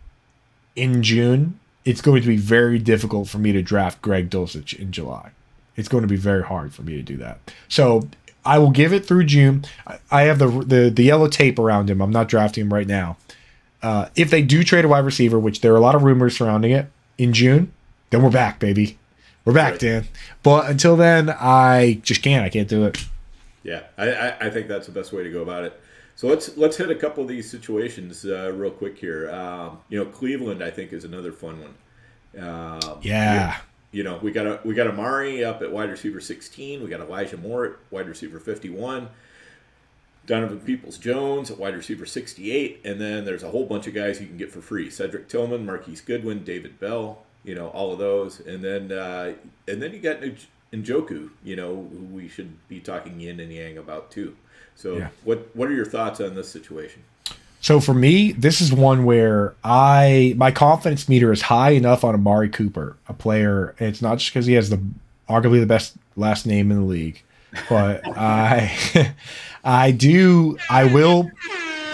in 0.75 1.03
June, 1.03 1.59
it's 1.85 2.01
going 2.01 2.23
to 2.23 2.29
be 2.29 2.37
very 2.37 2.79
difficult 2.79 3.29
for 3.29 3.39
me 3.39 3.53
to 3.53 3.63
draft 3.63 4.01
Greg 4.03 4.31
Dulcich 4.31 4.79
in 4.79 4.93
July. 4.93 5.31
It's 5.77 5.89
going 5.89 6.03
to 6.03 6.09
be 6.09 6.17
very 6.17 6.43
hard 6.43 6.75
for 6.75 6.83
me 6.83 6.97
to 6.97 7.03
do 7.03 7.17
that. 7.19 7.39
So 7.69 8.09
I 8.45 8.59
will 8.59 8.71
give 8.71 8.93
it 8.93 9.07
through 9.07 9.25
June. 9.25 9.65
I 10.11 10.23
have 10.23 10.39
the 10.39 10.49
the, 10.49 10.91
the 10.91 11.05
yellow 11.05 11.29
tape 11.29 11.59
around 11.59 11.91
him. 11.91 12.01
I'm 12.01 12.11
not 12.11 12.29
drafting 12.29 12.63
him 12.63 12.75
right 12.75 12.87
now. 12.87 13.17
Uh, 13.83 14.09
if 14.17 14.31
they 14.31 14.43
do 14.43 14.65
trade 14.65 14.85
a 14.85 14.89
wide 14.89 15.05
receiver, 15.05 15.39
which 15.39 15.61
there 15.61 15.73
are 15.73 15.77
a 15.77 15.81
lot 15.81 15.95
of 15.95 16.03
rumors 16.03 16.37
surrounding 16.37 16.73
it 16.73 16.87
in 17.17 17.33
June, 17.33 17.73
then 18.11 18.23
we're 18.23 18.31
back, 18.31 18.59
baby. 18.59 18.99
We're 19.45 19.55
back, 19.55 19.73
right. 19.73 19.81
Dan. 19.81 20.09
But 20.43 20.71
until 20.71 20.97
then, 20.97 21.31
I 21.31 22.01
just 22.03 22.23
can't. 22.23 22.45
I 22.45 22.49
can't 22.49 22.69
do 22.69 22.85
it. 22.85 23.05
Yeah, 23.63 23.83
I, 23.97 24.13
I, 24.13 24.37
I 24.47 24.51
think 24.51 24.69
that's 24.69 24.87
the 24.87 24.93
best 24.93 25.13
way 25.13 25.23
to 25.23 25.31
go 25.31 25.43
about 25.43 25.65
it. 25.65 25.81
So 26.17 26.27
let's 26.27 26.57
let's 26.57 26.77
hit 26.77 26.91
a 26.91 26.95
couple 26.95 27.23
of 27.23 27.29
these 27.29 27.49
situations 27.49 28.25
uh, 28.25 28.53
real 28.53 28.71
quick 28.71 28.99
here. 28.99 29.31
Um, 29.31 29.79
you 29.89 29.99
know, 29.99 30.11
Cleveland, 30.11 30.63
I 30.65 30.71
think, 30.71 30.93
is 30.93 31.05
another 31.05 31.33
fun 31.33 31.61
one. 31.61 32.45
Um, 32.45 32.99
yeah. 33.03 33.59
You, 33.93 33.99
you 33.99 34.05
know, 34.05 34.19
we 34.21 34.33
got 34.33 34.47
a 34.47 34.61
we 34.65 34.75
got 34.75 34.87
Amari 34.87 35.45
up 35.45 35.63
at 35.63 35.71
wide 35.71 35.91
receiver 35.91 36.21
16. 36.21 36.83
We 36.83 36.91
got 36.91 37.01
Elijah 37.01 37.37
Moore 37.37 37.65
at 37.67 37.73
wide 37.91 38.09
receiver 38.09 38.41
51. 38.41 39.09
Donovan 40.27 40.61
Peoples 40.61 40.99
Jones 40.99 41.51
at 41.51 41.59
wide 41.59 41.75
receiver 41.75 42.05
68, 42.05 42.83
and 42.85 43.01
then 43.01 43.25
there's 43.25 43.43
a 43.43 43.51
whole 43.51 43.65
bunch 43.65 43.87
of 43.87 43.95
guys 43.95 44.21
you 44.21 44.27
can 44.27 44.37
get 44.37 44.53
for 44.53 44.61
free: 44.61 44.91
Cedric 44.91 45.29
Tillman, 45.29 45.65
Marquise 45.65 46.03
Goodwin, 46.03 46.45
David 46.45 46.79
Bell. 46.79 47.25
You 47.45 47.55
know, 47.55 47.69
all 47.69 47.93
of 47.93 47.99
those, 47.99 48.41
and 48.41 48.63
then 48.63 48.93
uh, 48.93 49.35
and 49.67 49.83
then 49.83 49.93
you 49.93 50.01
got 50.01 50.21
Njoku. 50.73 51.31
You 51.45 51.57
know, 51.57 51.89
who 51.91 52.05
we 52.15 52.29
should 52.29 52.53
be 52.69 52.81
talking 52.81 53.21
yin 53.21 53.41
and 53.41 53.53
yang 53.53 53.79
about 53.79 54.11
too. 54.11 54.37
So, 54.75 54.99
yeah. 54.99 55.09
what 55.25 55.55
what 55.55 55.69
are 55.69 55.75
your 55.75 55.87
thoughts 55.87 56.21
on 56.21 56.35
this 56.35 56.49
situation? 56.49 57.03
So 57.61 57.81
for 57.81 57.95
me, 57.95 58.33
this 58.33 58.61
is 58.61 58.73
one 58.73 59.05
where 59.05 59.55
I 59.65 60.35
my 60.37 60.51
confidence 60.51 61.09
meter 61.09 61.33
is 61.33 61.43
high 61.43 61.71
enough 61.71 62.05
on 62.05 62.15
Amari 62.15 62.49
Cooper, 62.49 62.97
a 63.09 63.13
player. 63.13 63.75
It's 63.79 64.01
not 64.01 64.19
just 64.19 64.33
because 64.33 64.47
he 64.47 64.55
has 64.55 64.71
the 64.71 64.81
arguably 65.29 65.61
the 65.61 65.67
best 65.67 65.97
last 66.17 66.47
name 66.47 66.71
in 66.71 66.79
the 66.79 66.87
league, 66.87 67.23
but 67.69 68.07
I 68.17 69.13
I 69.65 69.91
do 69.91 70.57
I 70.71 70.85
will. 70.85 71.31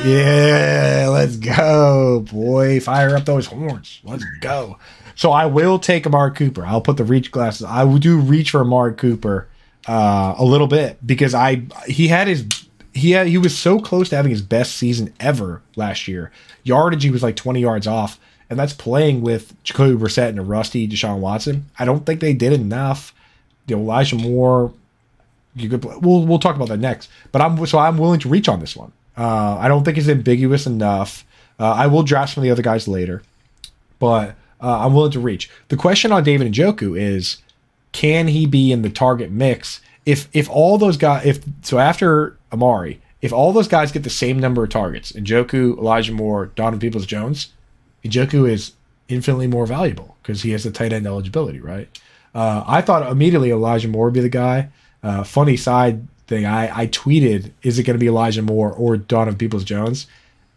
Yeah, 0.02 1.08
let's 1.10 1.36
go, 1.36 2.20
boy! 2.30 2.80
Fire 2.80 3.16
up 3.16 3.24
those 3.24 3.46
horns. 3.46 4.00
Let's 4.04 4.24
go. 4.40 4.78
So 5.14 5.30
I 5.30 5.46
will 5.46 5.78
take 5.78 6.06
Amari 6.06 6.32
Cooper. 6.32 6.66
I'll 6.66 6.80
put 6.80 6.96
the 6.96 7.04
reach 7.04 7.30
glasses. 7.30 7.64
I 7.64 7.84
will 7.84 7.98
do 7.98 8.18
reach 8.18 8.50
for 8.50 8.60
Amari 8.60 8.94
Cooper 8.94 9.48
uh, 9.86 10.34
a 10.36 10.44
little 10.44 10.66
bit 10.66 11.04
because 11.06 11.34
I 11.34 11.62
he 11.86 12.08
had 12.08 12.28
his 12.28 12.44
he 12.92 13.12
had, 13.12 13.26
he 13.26 13.38
was 13.38 13.56
so 13.56 13.80
close 13.80 14.08
to 14.10 14.16
having 14.16 14.30
his 14.30 14.42
best 14.42 14.76
season 14.76 15.12
ever 15.20 15.62
last 15.76 16.06
year. 16.08 16.30
Yardage 16.62 17.02
he 17.02 17.10
was 17.10 17.22
like 17.22 17.36
20 17.36 17.60
yards 17.60 17.86
off, 17.86 18.18
and 18.50 18.58
that's 18.58 18.72
playing 18.72 19.20
with 19.20 19.54
Jacoby 19.64 19.96
Brissett 19.96 20.28
and 20.28 20.38
a 20.38 20.42
rusty 20.42 20.86
Deshaun 20.88 21.18
Watson. 21.18 21.70
I 21.78 21.84
don't 21.84 22.04
think 22.06 22.20
they 22.20 22.34
did 22.34 22.52
enough. 22.52 23.14
Know, 23.68 23.78
Elijah 23.78 24.16
Moore, 24.16 24.72
you 25.54 25.68
could 25.68 25.84
we'll 25.84 26.26
we'll 26.26 26.38
talk 26.38 26.56
about 26.56 26.68
that 26.68 26.80
next. 26.80 27.08
But 27.32 27.42
I'm 27.42 27.64
so 27.66 27.78
I'm 27.78 27.98
willing 27.98 28.20
to 28.20 28.28
reach 28.28 28.48
on 28.48 28.60
this 28.60 28.76
one. 28.76 28.92
Uh, 29.16 29.56
I 29.58 29.68
don't 29.68 29.84
think 29.84 29.98
it's 29.98 30.08
ambiguous 30.08 30.66
enough. 30.66 31.24
Uh, 31.58 31.72
I 31.72 31.86
will 31.86 32.02
draft 32.02 32.34
some 32.34 32.42
of 32.42 32.44
the 32.44 32.50
other 32.50 32.62
guys 32.62 32.88
later, 32.88 33.22
but 33.98 34.34
uh, 34.60 34.84
I'm 34.84 34.94
willing 34.94 35.12
to 35.12 35.20
reach. 35.20 35.50
The 35.68 35.76
question 35.76 36.10
on 36.10 36.24
David 36.24 36.52
Njoku 36.52 36.98
is, 36.98 37.38
can 37.92 38.28
he 38.28 38.46
be 38.46 38.72
in 38.72 38.82
the 38.82 38.90
target 38.90 39.30
mix? 39.30 39.80
If 40.04 40.28
if 40.32 40.50
all 40.50 40.78
those 40.78 40.96
guys, 40.96 41.24
if 41.24 41.44
so 41.62 41.78
after 41.78 42.36
Amari, 42.52 43.00
if 43.22 43.32
all 43.32 43.52
those 43.52 43.68
guys 43.68 43.92
get 43.92 44.02
the 44.02 44.10
same 44.10 44.38
number 44.38 44.64
of 44.64 44.70
targets, 44.70 45.12
Njoku, 45.12 45.78
Elijah 45.78 46.12
Moore, 46.12 46.46
Donovan 46.56 46.80
Peoples 46.80 47.06
Jones, 47.06 47.52
Njoku 48.04 48.48
is 48.50 48.72
infinitely 49.08 49.46
more 49.46 49.66
valuable 49.66 50.16
because 50.22 50.42
he 50.42 50.50
has 50.50 50.64
the 50.64 50.70
tight 50.70 50.92
end 50.92 51.06
eligibility, 51.06 51.60
right? 51.60 51.88
Uh, 52.34 52.64
I 52.66 52.80
thought 52.80 53.10
immediately 53.10 53.50
Elijah 53.50 53.88
Moore 53.88 54.06
would 54.06 54.14
be 54.14 54.20
the 54.20 54.28
guy. 54.28 54.68
Uh, 55.02 55.22
funny 55.22 55.56
side 55.56 56.06
thing, 56.26 56.46
I, 56.46 56.80
I 56.80 56.86
tweeted, 56.88 57.50
is 57.62 57.78
it 57.78 57.84
going 57.84 57.94
to 57.94 58.00
be 58.00 58.08
Elijah 58.08 58.42
Moore 58.42 58.72
or 58.72 58.96
Donovan 58.96 59.38
Peoples 59.38 59.64
Jones? 59.64 60.06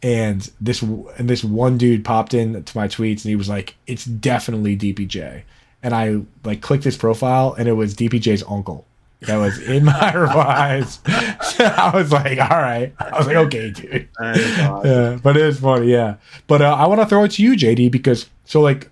And 0.03 0.49
this 0.61 0.81
and 0.81 1.27
this 1.27 1.43
one 1.43 1.77
dude 1.77 2.05
popped 2.05 2.33
in 2.33 2.63
to 2.63 2.77
my 2.77 2.87
tweets 2.87 3.23
and 3.23 3.29
he 3.29 3.35
was 3.35 3.49
like, 3.49 3.75
it's 3.87 4.05
definitely 4.05 4.77
DPJ. 4.77 5.41
And 5.81 5.93
I 5.95 6.21
like 6.43 6.61
clicked 6.61 6.83
his 6.83 6.97
profile 6.97 7.55
and 7.57 7.67
it 7.67 7.73
was 7.73 7.95
DPJ's 7.95 8.43
uncle 8.47 8.85
that 9.21 9.37
was 9.37 9.59
in 9.59 9.85
my 9.85 10.13
revise. 10.15 10.99
I 11.05 11.91
was 11.93 12.11
like, 12.11 12.39
all 12.39 12.61
right. 12.61 12.93
I 12.99 13.17
was 13.17 13.27
like, 13.27 13.35
okay, 13.37 13.71
dude. 13.71 14.09
Yeah, 14.19 15.17
but 15.21 15.35
it 15.35 15.43
is 15.43 15.59
funny, 15.59 15.91
yeah. 15.91 16.17
But 16.45 16.61
uh, 16.61 16.75
I 16.75 16.87
want 16.87 17.01
to 17.01 17.07
throw 17.07 17.23
it 17.23 17.31
to 17.31 17.43
you, 17.43 17.53
JD, 17.53 17.91
because 17.91 18.27
so 18.45 18.61
like 18.61 18.89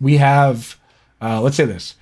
we 0.00 0.16
have, 0.18 0.78
uh, 1.20 1.40
let's 1.40 1.56
say 1.56 1.64
this, 1.64 1.96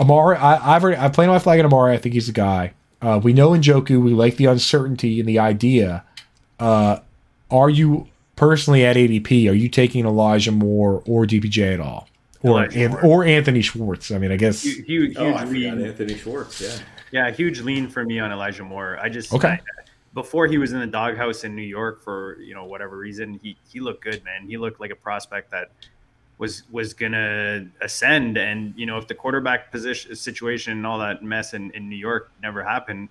Amari. 0.00 0.36
I, 0.36 0.74
have 0.74 0.82
already 0.82 0.98
I've 0.98 1.12
played 1.12 1.28
my 1.28 1.38
flag 1.38 1.60
in 1.60 1.66
Amari. 1.66 1.94
I 1.94 1.98
think 1.98 2.14
he's 2.14 2.26
the 2.26 2.32
guy. 2.32 2.72
Uh, 3.00 3.20
we 3.22 3.32
know 3.32 3.50
Njoku. 3.50 4.02
We 4.02 4.12
like 4.12 4.36
the 4.36 4.46
uncertainty 4.46 5.20
and 5.20 5.28
the 5.28 5.38
idea. 5.38 6.04
Uh, 6.58 6.98
are 7.50 7.70
you 7.70 8.08
personally 8.36 8.84
at 8.84 8.96
ADP? 8.96 9.48
Are 9.50 9.54
you 9.54 9.68
taking 9.68 10.04
Elijah 10.04 10.52
Moore 10.52 11.02
or 11.06 11.24
DPJ 11.24 11.74
at 11.74 11.80
all? 11.80 12.08
or 12.42 12.62
an, 12.64 12.94
or 13.02 13.24
Anthony 13.24 13.62
Schwartz. 13.62 14.10
I 14.10 14.18
mean, 14.18 14.32
I 14.32 14.36
guess 14.36 14.62
huge, 14.62 14.86
huge 14.86 15.16
oh, 15.16 15.32
I 15.32 15.44
lean. 15.44 15.80
Anthony 15.82 16.16
Schwartz. 16.16 16.60
Yeah, 16.60 16.78
yeah, 17.10 17.30
huge 17.30 17.60
lean 17.60 17.88
for 17.88 18.04
me 18.04 18.18
on 18.18 18.30
Elijah 18.32 18.64
Moore. 18.64 18.98
I 19.00 19.08
just 19.08 19.32
okay. 19.32 19.48
I, 19.48 19.60
before 20.14 20.46
he 20.46 20.58
was 20.58 20.72
in 20.72 20.80
the 20.80 20.86
doghouse 20.86 21.44
in 21.44 21.54
New 21.54 21.62
York 21.62 22.02
for 22.02 22.38
you 22.40 22.54
know 22.54 22.64
whatever 22.64 22.96
reason, 22.96 23.40
he 23.42 23.56
he 23.68 23.80
looked 23.80 24.02
good, 24.02 24.24
man. 24.24 24.46
He 24.46 24.56
looked 24.56 24.80
like 24.80 24.90
a 24.90 24.96
prospect 24.96 25.50
that 25.50 25.70
was 26.38 26.62
was 26.70 26.94
gonna 26.94 27.66
ascend. 27.80 28.38
And 28.38 28.72
you 28.76 28.86
know, 28.86 28.96
if 28.96 29.06
the 29.06 29.14
quarterback 29.14 29.70
position 29.70 30.14
situation 30.16 30.72
and 30.72 30.86
all 30.86 30.98
that 30.98 31.22
mess 31.22 31.54
in, 31.54 31.70
in 31.72 31.88
New 31.88 31.96
York 31.96 32.30
never 32.42 32.62
happened, 32.62 33.08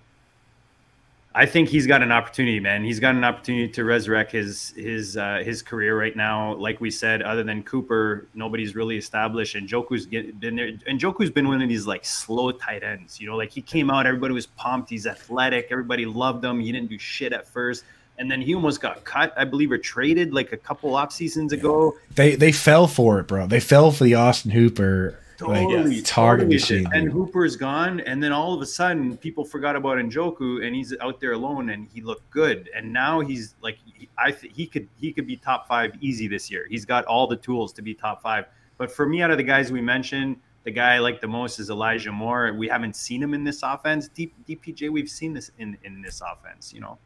I 1.34 1.46
think 1.46 1.68
he's 1.68 1.86
got 1.86 2.02
an 2.02 2.10
opportunity, 2.10 2.58
man. 2.58 2.82
He's 2.82 2.98
got 2.98 3.14
an 3.14 3.22
opportunity 3.22 3.68
to 3.68 3.84
resurrect 3.84 4.32
his 4.32 4.70
his 4.70 5.16
uh, 5.16 5.42
his 5.44 5.62
career 5.62 5.96
right 5.96 6.16
now. 6.16 6.54
Like 6.54 6.80
we 6.80 6.90
said, 6.90 7.22
other 7.22 7.44
than 7.44 7.62
Cooper, 7.62 8.26
nobody's 8.34 8.74
really 8.74 8.96
established. 8.96 9.54
And 9.54 9.68
Njoku's 9.68 10.06
been 10.06 10.56
there. 10.56 10.72
And 10.86 10.98
Njoku's 10.98 11.30
been 11.30 11.46
one 11.46 11.60
of 11.60 11.68
these 11.68 11.86
like 11.86 12.04
slow 12.04 12.50
tight 12.50 12.82
ends. 12.82 13.20
You 13.20 13.28
know, 13.28 13.36
like 13.36 13.50
he 13.52 13.60
came 13.60 13.90
out, 13.90 14.06
everybody 14.06 14.32
was 14.32 14.46
pumped. 14.46 14.88
He's 14.90 15.06
athletic, 15.06 15.68
everybody 15.70 16.06
loved 16.06 16.44
him. 16.44 16.60
He 16.60 16.72
didn't 16.72 16.88
do 16.88 16.98
shit 16.98 17.32
at 17.32 17.46
first, 17.46 17.84
and 18.18 18.30
then 18.30 18.40
he 18.40 18.54
almost 18.54 18.80
got 18.80 19.04
cut, 19.04 19.32
I 19.36 19.44
believe, 19.44 19.72
or 19.72 19.78
traded 19.78 20.32
like 20.34 20.52
a 20.52 20.56
couple 20.56 20.94
off 20.94 21.12
seasons 21.12 21.52
ago. 21.52 21.96
They 22.14 22.34
they 22.34 22.52
fell 22.52 22.86
for 22.86 23.20
it, 23.20 23.26
bro. 23.26 23.46
They 23.46 23.60
fell 23.60 23.90
for 23.90 24.04
the 24.04 24.14
Austin 24.14 24.50
Hooper 24.50 25.18
Totally, 25.38 25.94
like, 25.94 26.04
target 26.04 26.48
machine. 26.48 26.88
And 26.92 27.08
Hooper's 27.12 27.54
gone, 27.54 28.00
and 28.00 28.20
then 28.20 28.32
all 28.32 28.54
of 28.54 28.60
a 28.60 28.66
sudden, 28.66 29.16
people 29.16 29.44
forgot 29.44 29.76
about 29.76 29.98
Njoku, 29.98 30.66
and 30.66 30.74
he's 30.74 30.92
out 31.00 31.20
there 31.20 31.30
alone, 31.30 31.70
and 31.70 31.86
he 31.94 32.00
looked 32.00 32.28
good. 32.30 32.68
And 32.74 32.92
now 32.92 33.20
he's 33.20 33.54
like, 33.60 33.78
I 34.18 34.32
th- 34.32 34.52
he 34.52 34.66
could 34.66 34.88
he 34.96 35.12
could 35.12 35.28
be 35.28 35.36
top 35.36 35.68
five 35.68 35.92
easy 36.00 36.26
this 36.26 36.50
year. 36.50 36.66
He's 36.68 36.84
got 36.84 37.04
all 37.04 37.28
the 37.28 37.36
tools 37.36 37.72
to 37.74 37.82
be 37.82 37.94
top 37.94 38.20
five. 38.20 38.46
But 38.78 38.90
for 38.90 39.06
me, 39.06 39.22
out 39.22 39.30
of 39.30 39.36
the 39.36 39.44
guys 39.44 39.70
we 39.70 39.80
mentioned, 39.80 40.40
the 40.64 40.72
guy 40.72 40.96
I 40.96 40.98
like 40.98 41.20
the 41.20 41.28
most 41.28 41.60
is 41.60 41.70
Elijah 41.70 42.10
Moore. 42.10 42.52
We 42.52 42.66
haven't 42.66 42.96
seen 42.96 43.22
him 43.22 43.32
in 43.32 43.44
this 43.44 43.62
offense. 43.62 44.08
D- 44.08 44.32
DPJ, 44.48 44.90
we've 44.90 45.08
seen 45.08 45.34
this 45.34 45.52
in 45.58 45.78
in 45.84 46.02
this 46.02 46.20
offense. 46.20 46.72
You 46.74 46.80
know, 46.80 46.98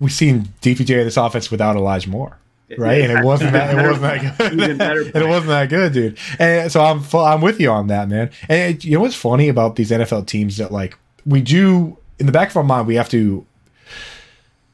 we've 0.00 0.12
seen 0.12 0.48
DPJ 0.62 0.98
in 0.98 1.04
this 1.04 1.16
offense 1.16 1.50
without 1.50 1.76
Elijah 1.76 2.10
Moore 2.10 2.38
right? 2.78 3.02
And 3.02 3.12
it 3.12 3.24
wasn't 3.24 3.52
that 3.52 3.76
it 3.76 3.86
wasn't 3.86 4.02
that 4.02 4.38
good. 4.38 4.80
and 4.80 5.16
it 5.22 5.28
wasn't 5.28 5.48
that 5.48 5.68
good, 5.68 5.92
dude. 5.92 6.18
And 6.38 6.70
so 6.70 6.82
I'm 6.82 7.02
I'm 7.14 7.40
with 7.40 7.60
you 7.60 7.70
on 7.70 7.88
that, 7.88 8.08
man. 8.08 8.30
And 8.48 8.76
it, 8.76 8.84
you 8.84 8.92
know 8.92 9.00
what's 9.00 9.14
funny 9.14 9.48
about 9.48 9.76
these 9.76 9.90
NFL 9.90 10.26
teams 10.26 10.56
that 10.58 10.72
like 10.72 10.98
we 11.26 11.40
do 11.40 11.96
in 12.18 12.26
the 12.26 12.32
back 12.32 12.50
of 12.50 12.56
our 12.56 12.64
mind 12.64 12.86
we 12.86 12.94
have 12.94 13.08
to 13.10 13.44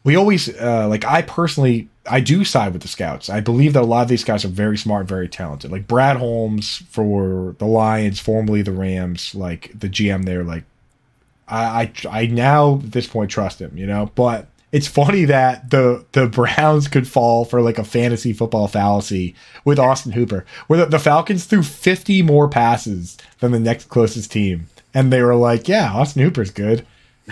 we 0.04 0.16
always 0.16 0.54
uh, 0.60 0.88
like 0.88 1.04
I 1.04 1.22
personally 1.22 1.88
I 2.06 2.20
do 2.20 2.44
side 2.44 2.72
with 2.72 2.82
the 2.82 2.88
scouts. 2.88 3.28
I 3.28 3.40
believe 3.40 3.74
that 3.74 3.82
a 3.82 3.86
lot 3.86 4.02
of 4.02 4.08
these 4.08 4.24
guys 4.24 4.44
are 4.44 4.48
very 4.48 4.78
smart, 4.78 5.06
very 5.06 5.28
talented. 5.28 5.70
Like 5.70 5.86
Brad 5.86 6.16
Holmes 6.16 6.78
for 6.90 7.54
the 7.58 7.66
Lions, 7.66 8.18
formerly 8.18 8.62
the 8.62 8.72
Rams, 8.72 9.34
like 9.34 9.70
the 9.78 9.88
GM 9.88 10.24
there, 10.24 10.44
like 10.44 10.64
I 11.48 11.92
I, 12.04 12.08
I 12.08 12.26
now 12.26 12.76
at 12.76 12.92
this 12.92 13.06
point 13.06 13.30
trust 13.30 13.60
him, 13.60 13.76
you 13.76 13.86
know. 13.86 14.10
But 14.14 14.46
it's 14.72 14.86
funny 14.86 15.24
that 15.24 15.70
the 15.70 16.04
the 16.12 16.26
Browns 16.26 16.88
could 16.88 17.08
fall 17.08 17.44
for 17.44 17.60
like 17.60 17.78
a 17.78 17.84
fantasy 17.84 18.32
football 18.32 18.68
fallacy 18.68 19.34
with 19.64 19.78
Austin 19.78 20.12
Hooper, 20.12 20.44
where 20.66 20.80
the, 20.80 20.86
the, 20.86 20.98
Falcons 20.98 21.44
threw 21.44 21.62
50 21.62 22.22
more 22.22 22.48
passes 22.48 23.18
than 23.40 23.52
the 23.52 23.60
next 23.60 23.88
closest 23.88 24.30
team, 24.30 24.68
and 24.94 25.12
they 25.12 25.22
were 25.22 25.34
like, 25.34 25.66
"Yeah, 25.66 25.92
Austin 25.92 26.22
Hooper's 26.22 26.50
good," 26.50 26.86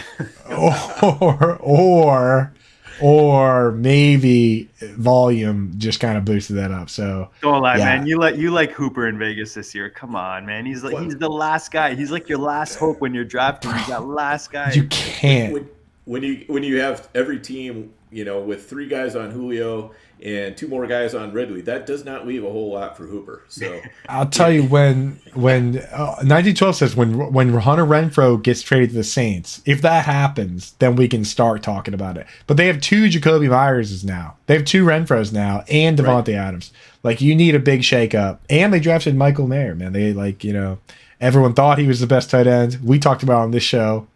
or 0.51 1.57
or 1.61 2.53
or 3.01 3.71
maybe 3.71 4.69
volume 4.81 5.73
just 5.79 6.01
kind 6.01 6.19
of 6.19 6.25
boosted 6.25 6.57
that 6.57 6.73
up. 6.73 6.91
So 6.91 7.31
don't 7.41 7.63
lie, 7.63 7.77
yeah. 7.77 7.85
man. 7.85 8.07
You 8.09 8.19
like 8.19 8.37
you 8.37 8.51
like 8.51 8.73
Hooper 8.73 9.07
in 9.07 9.17
Vegas 9.17 9.55
this 9.55 9.77
year. 9.77 9.91
Come 9.91 10.17
on, 10.17 10.45
man. 10.45 10.67
He's 10.67 10.83
like 10.83 10.99
he's 10.99 11.17
the 11.17 11.31
last 11.31 11.71
guy. 11.71 11.95
He's 11.95 12.11
like 12.11 12.29
your 12.29 12.39
last 12.39 12.77
hope 12.77 13.01
when 13.01 13.15
you're 13.15 13.25
drafting. 13.25 13.73
He's 13.75 13.87
that 13.87 14.07
last 14.07 14.51
guy. 14.51 14.73
You 14.73 14.89
can't 14.89 15.71
when 16.09 16.23
you 16.23 16.43
when 16.47 16.63
you 16.63 16.81
have 16.81 17.07
every 17.15 17.39
team, 17.39 17.93
you 18.11 18.25
know, 18.25 18.41
with 18.41 18.67
three 18.67 18.89
guys 18.89 19.15
on 19.15 19.31
Julio 19.31 19.93
and 20.23 20.57
two 20.57 20.67
more 20.67 20.87
guys 20.87 21.15
on 21.15 21.33
Ridley, 21.33 21.61
that 21.63 21.85
does 21.85 22.03
not 22.03 22.27
leave 22.27 22.43
a 22.45 22.51
whole 22.51 22.73
lot 22.73 22.97
for 22.97 23.05
Hooper. 23.05 23.45
So 23.49 23.83
I'll 24.09 24.27
tell 24.27 24.51
you 24.51 24.65
when 24.65 25.21
when 25.35 25.77
uh, 25.93 26.17
1912 26.25 26.77
says 26.77 26.97
when 26.97 27.31
when 27.35 27.53
Hunter 27.53 27.85
Renfrow 27.85 28.43
gets 28.43 28.63
traded 28.63 28.89
to 28.91 28.97
the 28.97 29.05
Saints, 29.05 29.61
if 29.67 29.83
that 29.83 30.07
happens, 30.07 30.73
then 30.79 30.97
we 30.97 31.09
can 31.09 31.27
start 31.27 31.63
talking 31.63 31.93
about 31.93 32.17
it. 32.17 32.27
But 32.47 32.57
they 32.57 32.69
have 32.69 32.81
two 32.81 33.05
Jakobi 33.05 33.51
Meyerses 33.51 34.03
now. 34.03 34.39
They 34.47 34.55
have 34.55 34.65
two 34.65 34.87
Renfrows 34.87 35.31
now 35.31 35.63
and 35.69 35.99
Davante 35.99 36.29
right. 36.29 36.47
Adams. 36.47 36.73
Like 37.03 37.21
you 37.21 37.37
need 37.37 37.55
a 37.55 37.61
big 37.61 37.83
shakeup. 37.83 38.39
And 38.49 38.73
they 38.73 38.81
drafted 38.81 39.15
Michael 39.15 39.47
Mayer, 39.47 39.75
man. 39.75 39.93
They 39.93 40.15
like, 40.15 40.43
you 40.43 40.55
know, 40.55 40.79
everyone 41.21 41.53
thought 41.53 41.77
he 41.77 41.87
was 41.87 42.01
the 42.01 42.07
best 42.07 42.31
tight 42.31 42.47
end. 42.47 42.79
We 42.83 42.99
talked 42.99 43.23
about 43.23 43.43
on 43.43 43.51
this 43.51 43.63
show 43.63 44.09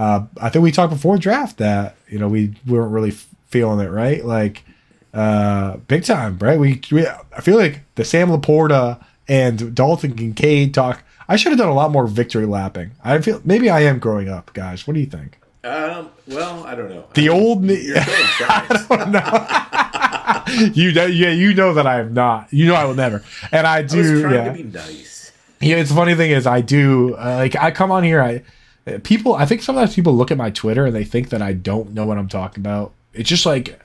uh, 0.00 0.24
I 0.40 0.48
think 0.48 0.62
we 0.62 0.72
talked 0.72 0.92
before 0.94 1.18
draft 1.18 1.58
that 1.58 1.94
you 2.08 2.18
know 2.18 2.26
we 2.26 2.54
weren't 2.66 2.90
really 2.90 3.10
feeling 3.10 3.84
it, 3.84 3.90
right? 3.90 4.24
Like 4.24 4.64
uh 5.12 5.76
big 5.88 6.04
time, 6.04 6.38
right? 6.38 6.58
We, 6.58 6.80
we 6.90 7.06
I 7.06 7.40
feel 7.42 7.58
like 7.58 7.82
the 7.96 8.04
Sam 8.04 8.30
Laporta 8.30 9.04
and 9.28 9.74
Dalton 9.74 10.16
Kincaid 10.16 10.72
talk. 10.72 11.02
I 11.28 11.36
should 11.36 11.52
have 11.52 11.58
done 11.58 11.68
a 11.68 11.74
lot 11.74 11.90
more 11.90 12.06
victory 12.06 12.46
lapping. 12.46 12.92
I 13.04 13.20
feel 13.20 13.42
maybe 13.44 13.68
I 13.68 13.80
am 13.80 13.98
growing 13.98 14.30
up, 14.30 14.54
guys. 14.54 14.86
What 14.86 14.94
do 14.94 15.00
you 15.00 15.06
think? 15.06 15.38
Um, 15.64 16.10
well, 16.26 16.64
I 16.64 16.74
don't 16.74 16.88
know. 16.88 17.04
The 17.12 17.28
I 17.28 17.34
mean, 17.34 17.42
old 17.42 17.62
me. 17.62 17.74
You're 17.74 18.00
showing 18.00 18.26
signs. 18.38 18.88
you 20.76 20.92
know, 20.92 21.04
yeah, 21.04 21.30
you 21.30 21.52
know 21.52 21.74
that 21.74 21.86
I 21.86 22.00
am 22.00 22.14
not. 22.14 22.50
You 22.50 22.68
know 22.68 22.74
I 22.74 22.86
will 22.86 22.94
never. 22.94 23.22
And 23.52 23.66
I 23.66 23.78
I 23.78 23.82
do. 23.82 24.22
trying 24.22 24.34
yeah. 24.34 24.44
to 24.44 24.52
be 24.52 24.62
nice. 24.62 25.32
Yeah, 25.60 25.76
it's 25.76 25.90
the 25.90 25.96
funny 25.96 26.14
thing 26.14 26.30
is 26.30 26.46
I 26.46 26.62
do 26.62 27.14
uh, 27.16 27.36
like 27.36 27.54
I 27.56 27.70
come 27.70 27.92
on 27.92 28.02
here. 28.02 28.22
I 28.22 28.42
people. 28.98 29.34
I 29.34 29.46
think 29.46 29.62
sometimes 29.62 29.94
people 29.94 30.14
look 30.14 30.30
at 30.30 30.36
my 30.36 30.50
Twitter 30.50 30.86
and 30.86 30.94
they 30.94 31.04
think 31.04 31.30
that 31.30 31.42
I 31.42 31.52
don't 31.52 31.92
know 31.92 32.06
what 32.06 32.18
I'm 32.18 32.28
talking 32.28 32.62
about. 32.62 32.92
It's 33.12 33.28
just 33.28 33.46
like 33.46 33.80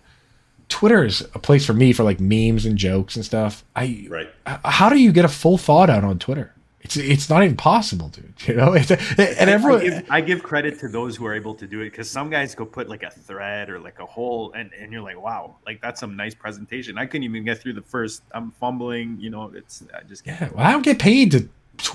Twitter 0.69 1.05
is 1.05 1.21
a 1.33 1.39
place 1.39 1.65
for 1.65 1.73
me 1.73 1.93
for 1.93 2.03
like 2.03 2.19
memes 2.19 2.65
and 2.65 2.77
jokes 2.77 3.15
and 3.15 3.23
stuff. 3.23 3.63
I 3.75 4.07
Right. 4.09 4.29
How 4.45 4.89
do 4.89 4.97
you 4.97 5.11
get 5.11 5.25
a 5.25 5.29
full 5.29 5.57
thought 5.57 5.89
out 5.89 6.03
on 6.03 6.19
Twitter? 6.19 6.55
It's 6.85 6.97
it's 6.97 7.29
not 7.31 7.43
even 7.43 7.57
possible, 7.57 8.09
dude. 8.09 8.33
You 8.47 8.53
know, 8.53 8.73
it's, 8.73 8.91
and 8.91 9.49
I 9.49 9.53
everyone. 9.53 9.81
give, 9.81 10.05
I 10.07 10.21
give 10.21 10.43
credit 10.43 10.79
to 10.81 10.87
those 10.87 11.15
who 11.15 11.25
are 11.25 11.33
able 11.33 11.55
to 11.55 11.65
do 11.65 11.81
it 11.81 11.85
because 11.85 12.07
some 12.07 12.29
guys 12.29 12.53
go 12.53 12.63
put 12.63 12.87
like 12.87 13.01
a 13.01 13.09
thread 13.09 13.71
or 13.71 13.79
like 13.79 13.97
a 13.99 14.05
whole, 14.05 14.51
and, 14.53 14.71
and 14.79 14.91
you're 14.91 15.01
like, 15.01 15.19
wow, 15.19 15.55
like 15.65 15.81
that's 15.81 15.99
some 15.99 16.15
nice 16.15 16.35
presentation. 16.35 16.99
I 16.99 17.07
couldn't 17.07 17.23
even 17.23 17.43
get 17.43 17.59
through 17.59 17.73
the 17.73 17.81
first. 17.81 18.21
I'm 18.33 18.51
fumbling, 18.51 19.17
you 19.19 19.31
know. 19.31 19.51
It's 19.55 19.83
I 19.95 20.03
just 20.03 20.27
Yeah, 20.27 20.49
well, 20.53 20.63
I 20.63 20.71
don't 20.73 20.83
get 20.83 20.99
paid 20.99 21.31
to. 21.31 21.49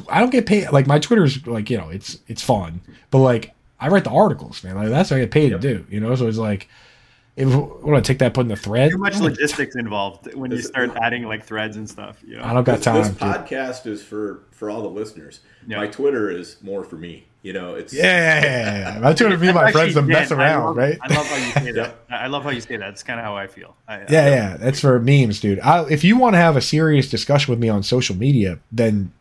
I 0.09 0.20
don't 0.20 0.31
get 0.31 0.47
paid. 0.47 0.70
Like 0.70 0.86
my 0.86 0.98
Twitter's 0.98 1.47
like 1.47 1.70
you 1.70 1.78
know, 1.78 1.89
it's 1.89 2.19
it's 2.28 2.43
fun, 2.43 2.81
but 3.11 3.19
like 3.19 3.55
I 3.78 3.89
write 3.89 4.05
the 4.05 4.11
articles, 4.11 4.62
man. 4.65 4.77
Like 4.77 4.89
that's 4.89 5.11
what 5.11 5.16
I 5.19 5.20
get 5.20 5.31
paid 5.31 5.52
Yep. 5.52 5.61
to 5.61 5.74
do. 5.78 5.86
You 5.90 6.01
know, 6.01 6.15
so 6.15 6.27
it's 6.27 6.39
like 6.39 6.69
if 7.36 7.48
want 7.48 8.05
to 8.05 8.12
take 8.12 8.19
that, 8.19 8.35
put 8.35 8.43
in 8.43 8.48
the 8.48 8.57
thread. 8.57 8.90
too 8.90 8.98
much 8.98 9.16
logistics 9.19 9.74
involved 9.77 10.35
when 10.35 10.51
you 10.51 10.61
start 10.61 10.90
adding 10.97 11.23
like 11.23 11.44
threads 11.44 11.77
and 11.77 11.89
stuff. 11.89 12.19
You 12.27 12.36
know, 12.36 12.44
I 12.44 12.52
don't 12.52 12.65
got 12.65 12.77
This, 12.77 12.85
time. 12.85 12.97
this 13.02 13.09
dude. 13.09 13.19
podcast 13.20 13.86
is 13.86 14.02
for 14.02 14.43
for 14.51 14.69
all 14.69 14.82
the 14.82 14.89
listeners. 14.90 15.40
Yeah. 15.66 15.78
My 15.78 15.86
Twitter 15.86 16.31
is 16.31 16.57
more 16.62 16.85
for 16.85 16.97
me. 16.97 17.27
You 17.43 17.55
know, 17.55 17.74
it's 17.74 17.94
Yeah, 17.94 18.02
yeah, 18.05 18.43
yeah, 18.43 18.94
yeah. 18.94 19.01
My 19.01 19.15
Twitter 19.15 19.39
for 19.39 19.44
me, 19.44 19.52
my 19.55 19.73
friends 19.73 19.94
to 19.94 20.02
mess 20.02 20.28
Dan. 20.28 20.40
I 20.40 20.44
around, 20.44 20.65
love- 20.66 20.77
right? 20.77 20.98
I 21.01 21.15
love 21.15 21.27
how 21.27 21.36
you 21.36 21.52
say 21.52 21.73
that. 21.73 21.94
I 22.11 22.27
love 22.27 22.43
how 22.43 22.51
you 22.51 22.61
say 22.61 22.77
that. 22.77 22.90
It's 22.90 23.02
kind 23.02 23.19
of 23.19 23.24
how 23.24 23.35
I 23.35 23.47
feel. 23.47 23.74
I, 23.89 24.01
Yeah, 24.01 24.07
yeah, 24.11 24.57
that's 24.59 24.81
for 24.81 24.98
memes, 25.01 25.40
dude. 25.40 25.59
I, 25.61 25.89
if 25.89 26.05
you 26.05 26.19
want 26.19 26.35
to 26.35 26.39
have 26.39 26.57
a 26.57 26.61
serious 26.61 27.09
discussion 27.09 27.51
with 27.51 27.59
me 27.59 27.70
on 27.70 27.82
social 27.82 28.15
media, 28.15 28.59
then 28.70 29.12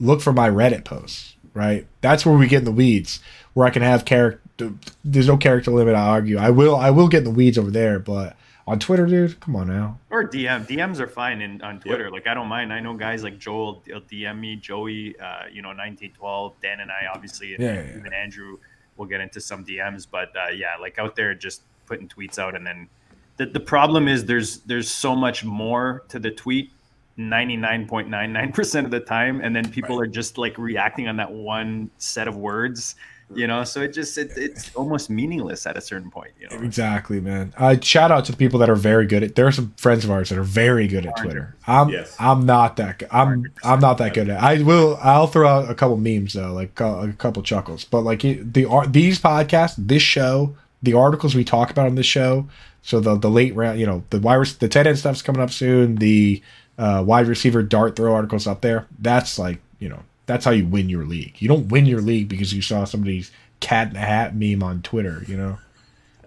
look 0.00 0.20
for 0.20 0.32
my 0.32 0.48
Reddit 0.48 0.84
posts. 0.84 1.36
Right, 1.52 1.86
that's 2.00 2.26
where 2.26 2.36
we 2.36 2.48
get 2.48 2.58
in 2.58 2.64
the 2.64 2.72
weeds, 2.72 3.20
where 3.52 3.64
I 3.64 3.70
can 3.70 3.82
have 3.82 4.04
character. 4.04 4.72
There's 5.04 5.28
no 5.28 5.36
character 5.36 5.70
limit. 5.70 5.94
I 5.94 6.06
argue. 6.08 6.36
I 6.36 6.50
will. 6.50 6.74
I 6.74 6.90
will 6.90 7.06
get 7.06 7.18
in 7.18 7.24
the 7.24 7.30
weeds 7.30 7.56
over 7.56 7.70
there, 7.70 8.00
but 8.00 8.36
on 8.66 8.80
Twitter, 8.80 9.06
dude, 9.06 9.38
come 9.38 9.54
on 9.54 9.68
now. 9.68 10.00
Or 10.10 10.28
DM. 10.28 10.66
DMs 10.66 10.98
are 10.98 11.06
fine 11.06 11.40
in, 11.42 11.62
on 11.62 11.78
Twitter. 11.78 12.10
Like 12.10 12.26
I 12.26 12.34
don't 12.34 12.48
mind. 12.48 12.72
I 12.72 12.80
know 12.80 12.94
guys 12.94 13.22
like 13.22 13.38
Joel 13.38 13.84
will 13.86 14.00
DM 14.00 14.40
me, 14.40 14.56
Joey, 14.56 15.16
uh, 15.20 15.44
you 15.52 15.62
know, 15.62 15.68
1912, 15.68 16.54
Dan 16.60 16.80
and 16.80 16.90
I 16.90 17.06
obviously, 17.14 17.54
and 17.54 17.62
Yeah, 17.62 17.74
yeah, 17.74 17.82
yeah. 17.82 17.98
even 17.98 18.12
Andrew 18.12 18.58
will 18.96 19.06
get 19.06 19.20
into 19.20 19.40
some 19.40 19.64
DMs. 19.64 20.08
But 20.10 20.32
uh, 20.36 20.50
yeah, 20.50 20.76
like 20.80 20.98
out 20.98 21.14
there 21.14 21.34
just 21.34 21.62
putting 21.86 22.08
tweets 22.08 22.38
out 22.38 22.56
and 22.56 22.66
then 22.66 22.88
the, 23.36 23.46
the 23.46 23.60
problem 23.60 24.08
is 24.08 24.24
there's 24.24 24.58
there's 24.60 24.90
so 24.90 25.14
much 25.14 25.44
more 25.44 26.04
to 26.08 26.18
the 26.18 26.30
tweet 26.30 26.70
99.99% 27.18 28.84
of 28.84 28.90
the 28.90 29.00
time 29.00 29.40
and 29.40 29.54
then 29.54 29.70
people 29.70 30.00
are 30.00 30.06
just 30.06 30.38
like 30.38 30.58
reacting 30.58 31.08
on 31.08 31.16
that 31.16 31.30
one 31.30 31.90
set 31.98 32.26
of 32.28 32.36
words 32.36 32.96
you 33.34 33.46
know 33.46 33.64
so 33.64 33.80
it 33.80 33.88
just 33.94 34.18
it, 34.18 34.32
it's 34.36 34.74
almost 34.74 35.08
meaningless 35.08 35.66
at 35.66 35.78
a 35.78 35.80
certain 35.80 36.10
point 36.10 36.32
you 36.38 36.46
know 36.48 36.62
Exactly, 36.62 37.20
man. 37.20 37.54
Uh, 37.56 37.74
shout 37.80 38.12
out 38.12 38.26
to 38.26 38.32
the 38.32 38.36
people 38.36 38.58
that 38.58 38.68
are 38.68 38.74
very 38.74 39.06
good 39.06 39.22
at. 39.22 39.34
There 39.34 39.46
are 39.46 39.52
some 39.52 39.72
friends 39.78 40.04
of 40.04 40.10
ours 40.10 40.28
that 40.28 40.38
are 40.38 40.42
very 40.44 40.86
good 40.86 41.06
at 41.06 41.16
Twitter. 41.16 41.56
I'm 41.66 41.88
Yes. 41.88 42.14
I'm 42.18 42.44
not 42.44 42.76
that. 42.76 42.98
Good. 42.98 43.08
I'm 43.10 43.44
I'm 43.64 43.80
not 43.80 43.96
that 43.98 44.12
good 44.12 44.28
at. 44.28 44.42
I 44.42 44.62
will. 44.62 44.98
I'll 45.02 45.26
throw 45.26 45.48
out 45.48 45.70
a 45.70 45.74
couple 45.74 45.96
memes 45.96 46.34
though, 46.34 46.52
like 46.52 46.78
a, 46.80 47.08
a 47.08 47.12
couple 47.14 47.42
chuckles. 47.42 47.84
But 47.84 48.02
like 48.02 48.20
the 48.20 48.66
ar- 48.66 48.86
these 48.86 49.18
podcasts, 49.18 49.74
this 49.78 50.02
show, 50.02 50.54
the 50.82 50.92
articles 50.92 51.34
we 51.34 51.44
talk 51.44 51.70
about 51.70 51.86
on 51.86 51.94
this 51.94 52.06
show. 52.06 52.46
So 52.82 53.00
the 53.00 53.16
the 53.16 53.30
late 53.30 53.54
round, 53.54 53.80
you 53.80 53.86
know, 53.86 54.04
the 54.10 54.20
wide 54.20 54.36
rec- 54.36 54.58
the 54.58 54.68
ted 54.68 54.86
end 54.86 54.98
stuff's 54.98 55.22
coming 55.22 55.40
up 55.40 55.50
soon. 55.50 55.96
The 55.96 56.42
uh, 56.78 57.02
wide 57.06 57.26
receiver 57.26 57.62
dart 57.62 57.96
throw 57.96 58.14
articles 58.14 58.46
up 58.46 58.60
there. 58.60 58.86
That's 58.98 59.38
like 59.38 59.60
you 59.78 59.88
know 59.88 60.02
that's 60.26 60.44
how 60.44 60.50
you 60.50 60.66
win 60.66 60.88
your 60.88 61.04
league. 61.04 61.34
You 61.38 61.48
don't 61.48 61.68
win 61.68 61.86
your 61.86 62.00
league 62.00 62.28
because 62.28 62.52
you 62.52 62.62
saw 62.62 62.84
somebody's 62.84 63.30
cat 63.60 63.90
in 63.90 63.96
a 63.96 64.00
hat 64.00 64.34
meme 64.34 64.62
on 64.62 64.82
Twitter. 64.82 65.24
You 65.26 65.36
know. 65.36 65.58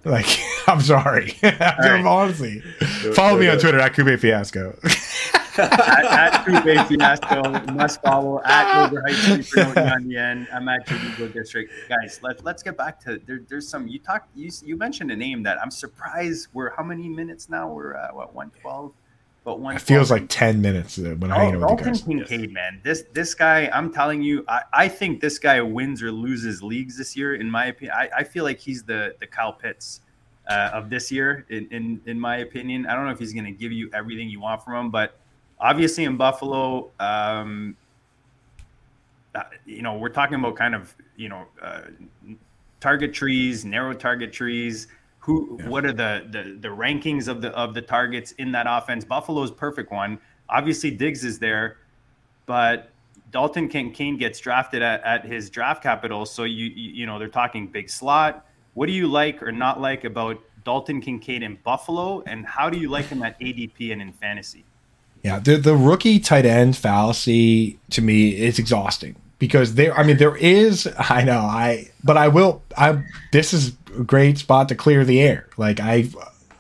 Like, 0.06 0.40
I'm 0.68 0.80
sorry. 0.82 1.36
right. 1.44 2.06
Honestly, 2.06 2.61
follow 3.14 3.38
me 3.38 3.49
on 3.49 3.57
Twitter 3.57 3.80
at 3.80 3.94
Kube 3.94 4.18
Fiasco. 4.19 4.78
at, 5.57 6.06
at 6.06 6.45
Coupe 6.45 6.88
Fiasco, 6.88 7.74
must 7.74 8.02
follow 8.02 8.41
at 8.44 8.86
Over 8.86 9.02
Heights 9.02 9.56
Note 9.56 9.78
on 9.78 10.07
the 10.07 10.18
end. 10.18 10.48
I'm 10.53 10.68
at 10.69 10.88
Chicago 10.88 11.28
District. 11.28 11.72
Guys, 11.90 12.19
let's 12.22 12.44
let's 12.44 12.64
get 12.64 12.78
back 12.78 12.99
to 13.02 13.19
there, 13.26 13.41
there's 13.48 13.68
some 13.68 13.88
you 13.88 13.99
talked 13.99 14.30
you 14.36 14.49
you 14.64 14.78
mentioned 14.78 15.11
a 15.11 15.15
name 15.15 15.44
that 15.44 15.60
I'm 15.61 15.72
surprised 15.72 16.48
we're 16.53 16.76
how 16.76 16.84
many 16.84 17.10
minutes 17.10 17.49
now? 17.49 17.69
We're 17.72 17.95
uh, 17.95 18.10
what 18.14 18.34
112? 18.34 18.94
But 19.48 19.61
one 19.61 19.78
It 19.78 19.82
feels 19.82 20.11
like 20.11 20.26
10 20.28 20.61
minutes 20.61 20.99
uh, 20.99 21.15
when 21.19 21.32
I'm 21.32 21.40
hanging 21.40 21.64
Oh, 21.64 21.69
out 21.69 21.80
with 21.80 21.80
you 21.80 21.86
Dalton 21.86 22.18
guys. 22.18 22.28
Kincaid, 22.28 22.52
man. 22.52 22.82
This 22.84 23.03
this 23.14 23.34
guy, 23.34 23.69
I'm 23.72 23.94
telling 23.94 24.22
you, 24.22 24.44
I, 24.49 24.64
I 24.74 24.88
think 24.90 25.22
this 25.22 25.40
guy 25.40 25.61
wins 25.61 26.03
or 26.03 26.11
loses 26.11 26.61
leagues 26.61 26.98
this 26.98 27.15
year. 27.15 27.34
In 27.36 27.49
my 27.49 27.68
opinion, 27.68 27.95
I, 27.98 28.10
I 28.18 28.24
feel 28.26 28.44
like 28.44 28.60
he's 28.60 28.84
the 28.84 29.15
the 29.22 29.26
Kyle 29.26 29.53
Pitts 29.53 30.02
uh, 30.49 30.72
of 30.74 30.90
this 30.90 31.14
year. 31.14 31.45
In, 31.48 31.65
in 31.72 32.02
in 32.07 32.19
my 32.19 32.40
opinion, 32.40 32.88
I 32.88 32.94
don't 32.94 33.06
know 33.06 33.11
if 33.11 33.19
he's 33.19 33.32
going 33.32 33.45
to 33.45 33.52
give 33.52 33.72
you 33.72 33.90
everything 33.94 34.30
you 34.30 34.41
want 34.41 34.65
from 34.65 34.74
him, 34.88 34.91
but 34.91 35.18
obviously 35.61 36.03
in 36.03 36.18
Buffalo, 36.18 36.91
um, 36.99 37.78
uh, 39.34 39.44
you 39.65 39.82
know, 39.82 39.95
we're 39.98 40.10
talking 40.10 40.36
about 40.36 40.57
kind 40.57 40.76
of 40.76 40.94
you 41.15 41.30
know 41.30 41.45
uh, 41.61 41.84
target 42.82 43.14
trees, 43.14 43.64
narrow 43.64 43.94
target 43.94 44.34
trees. 44.34 44.88
Who? 45.27 45.59
What 45.65 45.85
are 45.85 45.91
the, 45.91 46.25
the 46.31 46.57
the 46.57 46.69
rankings 46.69 47.27
of 47.27 47.41
the 47.41 47.49
of 47.49 47.73
the 47.73 47.81
targets 47.81 48.31
in 48.33 48.53
that 48.53 48.65
offense? 48.65 49.03
Buffalo's 49.03 49.51
perfect 49.51 49.91
one. 49.91 50.19
Obviously, 50.47 50.89
Diggs 50.89 51.25
is 51.25 51.37
there, 51.37 51.79
but 52.45 52.91
Dalton 53.29 53.67
Kincaid 53.67 54.19
gets 54.19 54.39
drafted 54.39 54.81
at, 54.81 55.03
at 55.03 55.25
his 55.25 55.49
draft 55.49 55.83
capital. 55.83 56.25
So 56.25 56.45
you, 56.45 56.67
you 56.67 56.91
you 56.91 57.05
know 57.05 57.19
they're 57.19 57.27
talking 57.27 57.67
big 57.67 57.89
slot. 57.89 58.47
What 58.73 58.85
do 58.85 58.93
you 58.93 59.05
like 59.05 59.43
or 59.43 59.51
not 59.51 59.81
like 59.81 60.05
about 60.05 60.41
Dalton 60.63 61.01
Kincaid 61.01 61.43
in 61.43 61.57
Buffalo, 61.61 62.23
and 62.25 62.45
how 62.45 62.69
do 62.69 62.77
you 62.77 62.87
like 62.87 63.07
him 63.07 63.21
at 63.21 63.37
ADP 63.41 63.91
and 63.91 64.01
in 64.01 64.13
fantasy? 64.13 64.63
Yeah, 65.23 65.39
the 65.39 65.57
the 65.57 65.75
rookie 65.75 66.21
tight 66.21 66.45
end 66.45 66.77
fallacy 66.77 67.79
to 67.89 68.01
me 68.01 68.29
is 68.29 68.59
exhausting 68.59 69.17
because 69.39 69.75
there. 69.75 69.93
I 69.93 70.03
mean, 70.03 70.15
there 70.15 70.37
is. 70.37 70.87
I 70.97 71.25
know. 71.25 71.39
I 71.39 71.91
but 72.01 72.15
I 72.15 72.29
will. 72.29 72.63
I 72.77 73.03
this 73.33 73.53
is 73.53 73.73
great 74.03 74.38
spot 74.38 74.69
to 74.69 74.76
clear 74.76 75.03
the 75.03 75.22
air. 75.22 75.48
Like 75.57 75.80
I, 75.80 76.07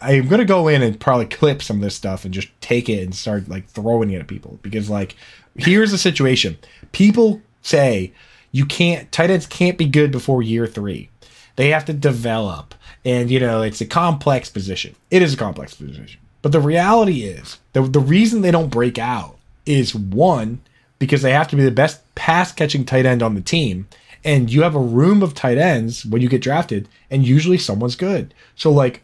I'm 0.01 0.27
gonna 0.27 0.45
go 0.45 0.67
in 0.67 0.81
and 0.81 0.99
probably 0.99 1.25
clip 1.25 1.61
some 1.61 1.77
of 1.77 1.83
this 1.83 1.95
stuff 1.95 2.25
and 2.25 2.33
just 2.33 2.49
take 2.61 2.89
it 2.89 3.03
and 3.03 3.15
start 3.15 3.49
like 3.49 3.67
throwing 3.67 4.11
it 4.11 4.19
at 4.19 4.27
people 4.27 4.59
because 4.61 4.89
like 4.89 5.15
here's 5.55 5.91
the 5.91 5.97
situation. 5.97 6.57
People 6.91 7.41
say 7.61 8.13
you 8.51 8.65
can't 8.65 9.11
tight 9.11 9.29
ends 9.29 9.45
can't 9.45 9.77
be 9.77 9.85
good 9.85 10.11
before 10.11 10.41
year 10.41 10.67
three. 10.67 11.09
They 11.55 11.69
have 11.69 11.85
to 11.85 11.93
develop, 11.93 12.75
and 13.03 13.31
you 13.31 13.39
know 13.39 13.61
it's 13.63 13.81
a 13.81 13.85
complex 13.85 14.49
position. 14.49 14.95
It 15.09 15.21
is 15.21 15.33
a 15.33 15.37
complex 15.37 15.73
position. 15.73 16.19
But 16.41 16.51
the 16.51 16.59
reality 16.59 17.23
is, 17.23 17.57
the, 17.73 17.81
the 17.81 17.99
reason 17.99 18.41
they 18.41 18.51
don't 18.51 18.69
break 18.69 18.97
out 18.99 19.37
is 19.65 19.93
one, 19.95 20.61
because 20.99 21.21
they 21.21 21.31
have 21.31 21.47
to 21.49 21.55
be 21.55 21.63
the 21.63 21.71
best 21.71 22.01
pass 22.15 22.51
catching 22.51 22.85
tight 22.85 23.05
end 23.05 23.23
on 23.23 23.35
the 23.35 23.41
team. 23.41 23.87
And 24.27 24.51
you 24.51 24.61
have 24.61 24.75
a 24.75 24.79
room 24.79 25.23
of 25.23 25.33
tight 25.33 25.57
ends 25.57 26.05
when 26.05 26.21
you 26.21 26.29
get 26.29 26.41
drafted, 26.41 26.87
and 27.09 27.25
usually 27.25 27.57
someone's 27.57 27.95
good. 27.95 28.33
So, 28.55 28.71
like, 28.71 29.03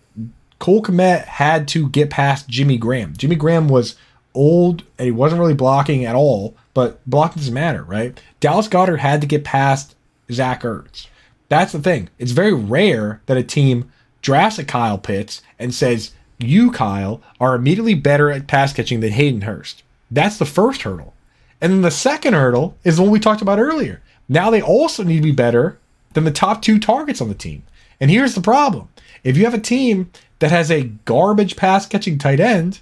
Cole 0.60 0.82
Kmet 0.82 1.26
had 1.26 1.68
to 1.70 1.90
get 1.90 2.10
past 2.10 2.48
Jimmy 2.48 2.78
Graham. 2.78 3.16
Jimmy 3.18 3.36
Graham 3.36 3.68
was 3.68 3.96
old 4.34 4.84
and 4.98 5.06
he 5.06 5.12
wasn't 5.12 5.40
really 5.40 5.54
blocking 5.54 6.06
at 6.06 6.16
all, 6.16 6.56
but 6.74 7.00
blocking 7.06 7.42
doesn't 7.42 7.54
matter, 7.54 7.84
right? 7.84 8.20
Dallas 8.40 8.68
Goedert 8.68 9.00
had 9.00 9.22
to 9.22 9.28
get 9.28 9.44
past 9.44 9.96
Zach 10.32 10.64
Ertz. 10.64 11.08
That's 11.50 11.72
the 11.72 11.80
thing. 11.80 12.10
It's 12.18 12.32
very 12.32 12.54
rare 12.54 13.22
that 13.26 13.38
a 13.38 13.44
team 13.44 13.92
drafts 14.22 14.58
a 14.58 14.64
Kyle 14.64 14.98
Pitts 14.98 15.42
and 15.60 15.74
says, 15.74 16.12
You, 16.40 16.72
Kyle, 16.72 17.22
are 17.40 17.56
immediately 17.56 17.94
better 17.94 18.32
at 18.32 18.48
pass 18.48 18.74
catching 18.74 19.02
than 19.02 19.12
Hayden 19.12 19.42
Hurst. 19.42 19.84
That's 20.10 20.38
the 20.38 20.46
first 20.46 20.84
hurdle. 20.84 21.14
And 21.62 21.72
then 21.72 21.82
the 21.82 21.92
second 21.92 22.34
hurdle 22.34 22.78
is 22.84 22.98
the 22.98 23.04
one 23.04 23.12
we 23.12 23.20
talked 23.20 23.42
about 23.42 23.60
earlier. 23.60 24.02
Now 24.34 24.50
they 24.50 24.64
also 24.64 25.04
need 25.04 25.18
to 25.18 25.22
be 25.22 25.32
better 25.32 25.78
than 26.14 26.24
the 26.24 26.32
top 26.32 26.64
two 26.64 26.80
targets 26.80 27.22
on 27.22 27.30
the 27.30 27.36
team. 27.36 27.62
And 28.00 28.10
here's 28.10 28.34
the 28.34 28.42
problem 28.42 28.90
if 29.24 29.38
you 29.38 29.46
have 29.46 29.54
a 29.54 29.60
team 29.60 30.12
that 30.40 30.50
has 30.50 30.72
a 30.72 30.86
garbage 31.06 31.56
pass 31.56 31.86
catching 31.86 32.18
tight 32.18 32.40
end, 32.40 32.80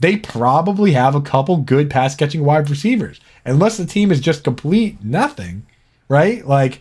they 0.00 0.16
probably 0.16 0.92
have 0.92 1.14
a 1.14 1.20
couple 1.20 1.58
good 1.58 1.90
pass 1.90 2.16
catching 2.16 2.42
wide 2.42 2.70
receivers. 2.70 3.20
Unless 3.44 3.76
the 3.76 3.84
team 3.84 4.10
is 4.10 4.18
just 4.18 4.44
complete 4.44 5.04
nothing, 5.04 5.66
right? 6.08 6.46
Like, 6.46 6.80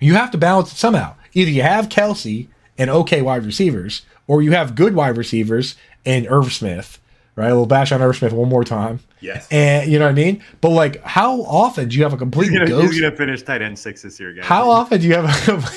you 0.00 0.14
have 0.14 0.32
to 0.32 0.38
balance 0.38 0.72
it 0.72 0.76
somehow. 0.76 1.14
Either 1.32 1.52
you 1.52 1.62
have 1.62 1.88
Kelce 1.88 2.48
and 2.76 2.90
okay 2.90 3.22
wide 3.22 3.46
receivers, 3.46 4.02
or 4.26 4.42
you 4.42 4.52
have 4.52 4.74
good 4.74 4.96
wide 4.96 5.16
receivers 5.16 5.76
and 6.04 6.26
Irv 6.28 6.52
Smith, 6.52 6.98
right? 7.36 7.52
We'll 7.52 7.66
bash 7.66 7.92
on 7.92 8.02
Irv 8.02 8.16
Smith 8.16 8.32
one 8.32 8.48
more 8.48 8.64
time. 8.64 8.98
Yes. 9.20 9.48
And 9.50 9.90
you 9.90 9.98
know 9.98 10.04
what 10.04 10.10
I 10.10 10.14
mean? 10.14 10.42
But 10.60 10.70
like, 10.70 11.02
how 11.02 11.40
often 11.42 11.88
do 11.88 11.96
you 11.96 12.02
have 12.02 12.12
a 12.12 12.18
complete 12.18 12.50
He's 12.50 12.58
gonna, 12.58 12.68
ghost? 12.68 12.92
he's 12.92 13.00
gonna 13.00 13.16
finish 13.16 13.42
tight 13.42 13.62
end 13.62 13.78
six 13.78 14.02
this 14.02 14.20
year, 14.20 14.32
guys. 14.32 14.44
How 14.44 14.70
often 14.70 15.00
do 15.00 15.06
you 15.06 15.14
have 15.14 15.24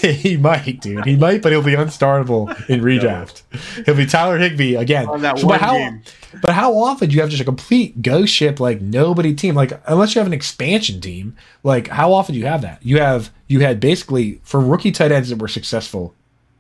a 0.03 0.07
he 0.11 0.35
might, 0.35 0.81
dude. 0.81 1.05
He 1.05 1.15
might, 1.15 1.41
but 1.41 1.51
he'll 1.53 1.63
be 1.63 1.71
unstartable 1.71 2.49
in 2.69 2.81
redraft. 2.81 3.43
He'll 3.85 3.95
be 3.95 4.05
Tyler 4.05 4.37
Higbee 4.37 4.75
again. 4.75 5.07
On 5.07 5.21
that 5.21 5.39
So, 5.39 5.47
one 5.47 5.53
but 5.55 5.61
how 5.61 5.73
game. 5.77 6.01
but 6.41 6.53
how 6.53 6.77
often 6.77 7.09
do 7.09 7.15
you 7.15 7.21
have 7.21 7.29
just 7.29 7.41
a 7.41 7.45
complete 7.45 8.01
ghost 8.01 8.33
ship 8.33 8.59
like 8.59 8.81
nobody 8.81 9.33
team? 9.33 9.55
Like 9.55 9.79
unless 9.87 10.15
you 10.15 10.19
have 10.19 10.27
an 10.27 10.33
expansion 10.33 10.99
team, 10.99 11.35
like 11.63 11.87
how 11.87 12.11
often 12.11 12.33
do 12.33 12.39
you 12.39 12.45
have 12.47 12.61
that? 12.63 12.85
You 12.85 12.99
have 12.99 13.31
you 13.47 13.61
had 13.61 13.79
basically 13.79 14.41
for 14.43 14.59
rookie 14.59 14.91
tight 14.91 15.11
ends 15.13 15.29
that 15.29 15.37
were 15.39 15.47
successful, 15.47 16.13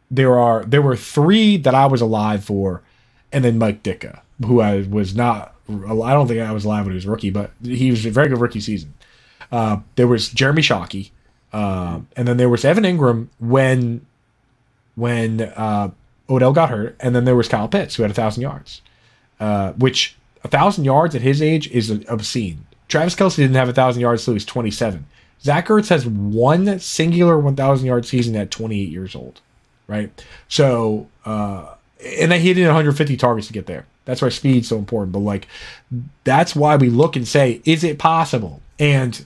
there 0.09 0.39
are 0.39 0.63
there 0.63 0.81
were 0.81 0.95
three 0.95 1.57
that 1.57 1.75
I 1.75 1.87
was 1.87 1.99
alive 2.01 2.43
for, 2.45 2.81
and 3.33 3.43
then 3.43 3.57
Mike 3.57 3.83
Ditka, 3.83 4.21
who 4.45 4.61
I 4.61 4.81
was 4.81 5.13
not 5.13 5.53
I 5.69 6.13
don't 6.13 6.27
think 6.27 6.41
I 6.41 6.51
was 6.51 6.65
alive 6.65 6.85
when 6.85 6.93
he 6.93 6.95
was 6.95 7.05
rookie, 7.05 7.29
but 7.29 7.51
he 7.61 7.91
was 7.91 8.05
a 8.05 8.09
very 8.09 8.27
good 8.27 8.39
rookie 8.39 8.59
season. 8.59 8.93
Uh, 9.51 9.77
there 9.95 10.07
was 10.07 10.29
Jeremy 10.29 10.61
Shockey, 10.61 11.11
um, 11.53 12.07
and 12.15 12.27
then 12.27 12.37
there 12.37 12.49
was 12.49 12.65
Evan 12.65 12.83
Engram 12.83 13.27
when 13.39 14.05
when 14.95 15.41
uh, 15.41 15.91
Odell 16.29 16.53
got 16.53 16.69
hurt, 16.69 16.95
and 16.99 17.15
then 17.15 17.25
there 17.25 17.35
was 17.35 17.47
Kyle 17.47 17.67
Pitts 17.67 17.95
who 17.95 18.03
had 18.03 18.11
a 18.11 18.15
thousand 18.15 18.41
yards, 18.41 18.81
uh, 19.39 19.73
which 19.73 20.17
a 20.43 20.47
thousand 20.47 20.85
yards 20.85 21.15
at 21.15 21.21
his 21.21 21.41
age 21.41 21.67
is 21.69 21.89
obscene. 22.07 22.65
Travis 22.87 23.15
Kelce 23.15 23.35
didn't 23.35 23.55
have 23.55 23.69
a 23.69 23.73
thousand 23.73 24.01
yards 24.01 24.23
until 24.23 24.33
he 24.33 24.37
was 24.37 24.45
twenty 24.45 24.71
seven. 24.71 25.05
Zach 25.41 25.67
Ertz 25.67 25.89
has 25.89 26.05
one 26.05 26.79
singular 26.79 27.37
one 27.39 27.55
thousand 27.55 27.85
yard 27.85 28.05
season 28.05 28.35
at 28.35 28.51
twenty 28.51 28.81
eight 28.81 28.89
years 28.89 29.15
old, 29.15 29.41
right? 29.87 30.11
So, 30.47 31.07
uh, 31.25 31.75
and 32.03 32.31
then 32.31 32.39
he 32.41 32.47
needed 32.49 32.65
150 32.65 33.17
targets 33.17 33.47
to 33.47 33.53
get 33.53 33.65
there. 33.65 33.85
That's 34.09 34.23
why 34.23 34.29
speed's 34.29 34.67
so 34.67 34.77
important. 34.79 35.11
But 35.11 35.19
like, 35.19 35.47
that's 36.23 36.55
why 36.55 36.75
we 36.75 36.89
look 36.89 37.15
and 37.15 37.27
say, 37.27 37.61
is 37.63 37.83
it 37.83 37.99
possible? 37.99 38.59
And 38.79 39.23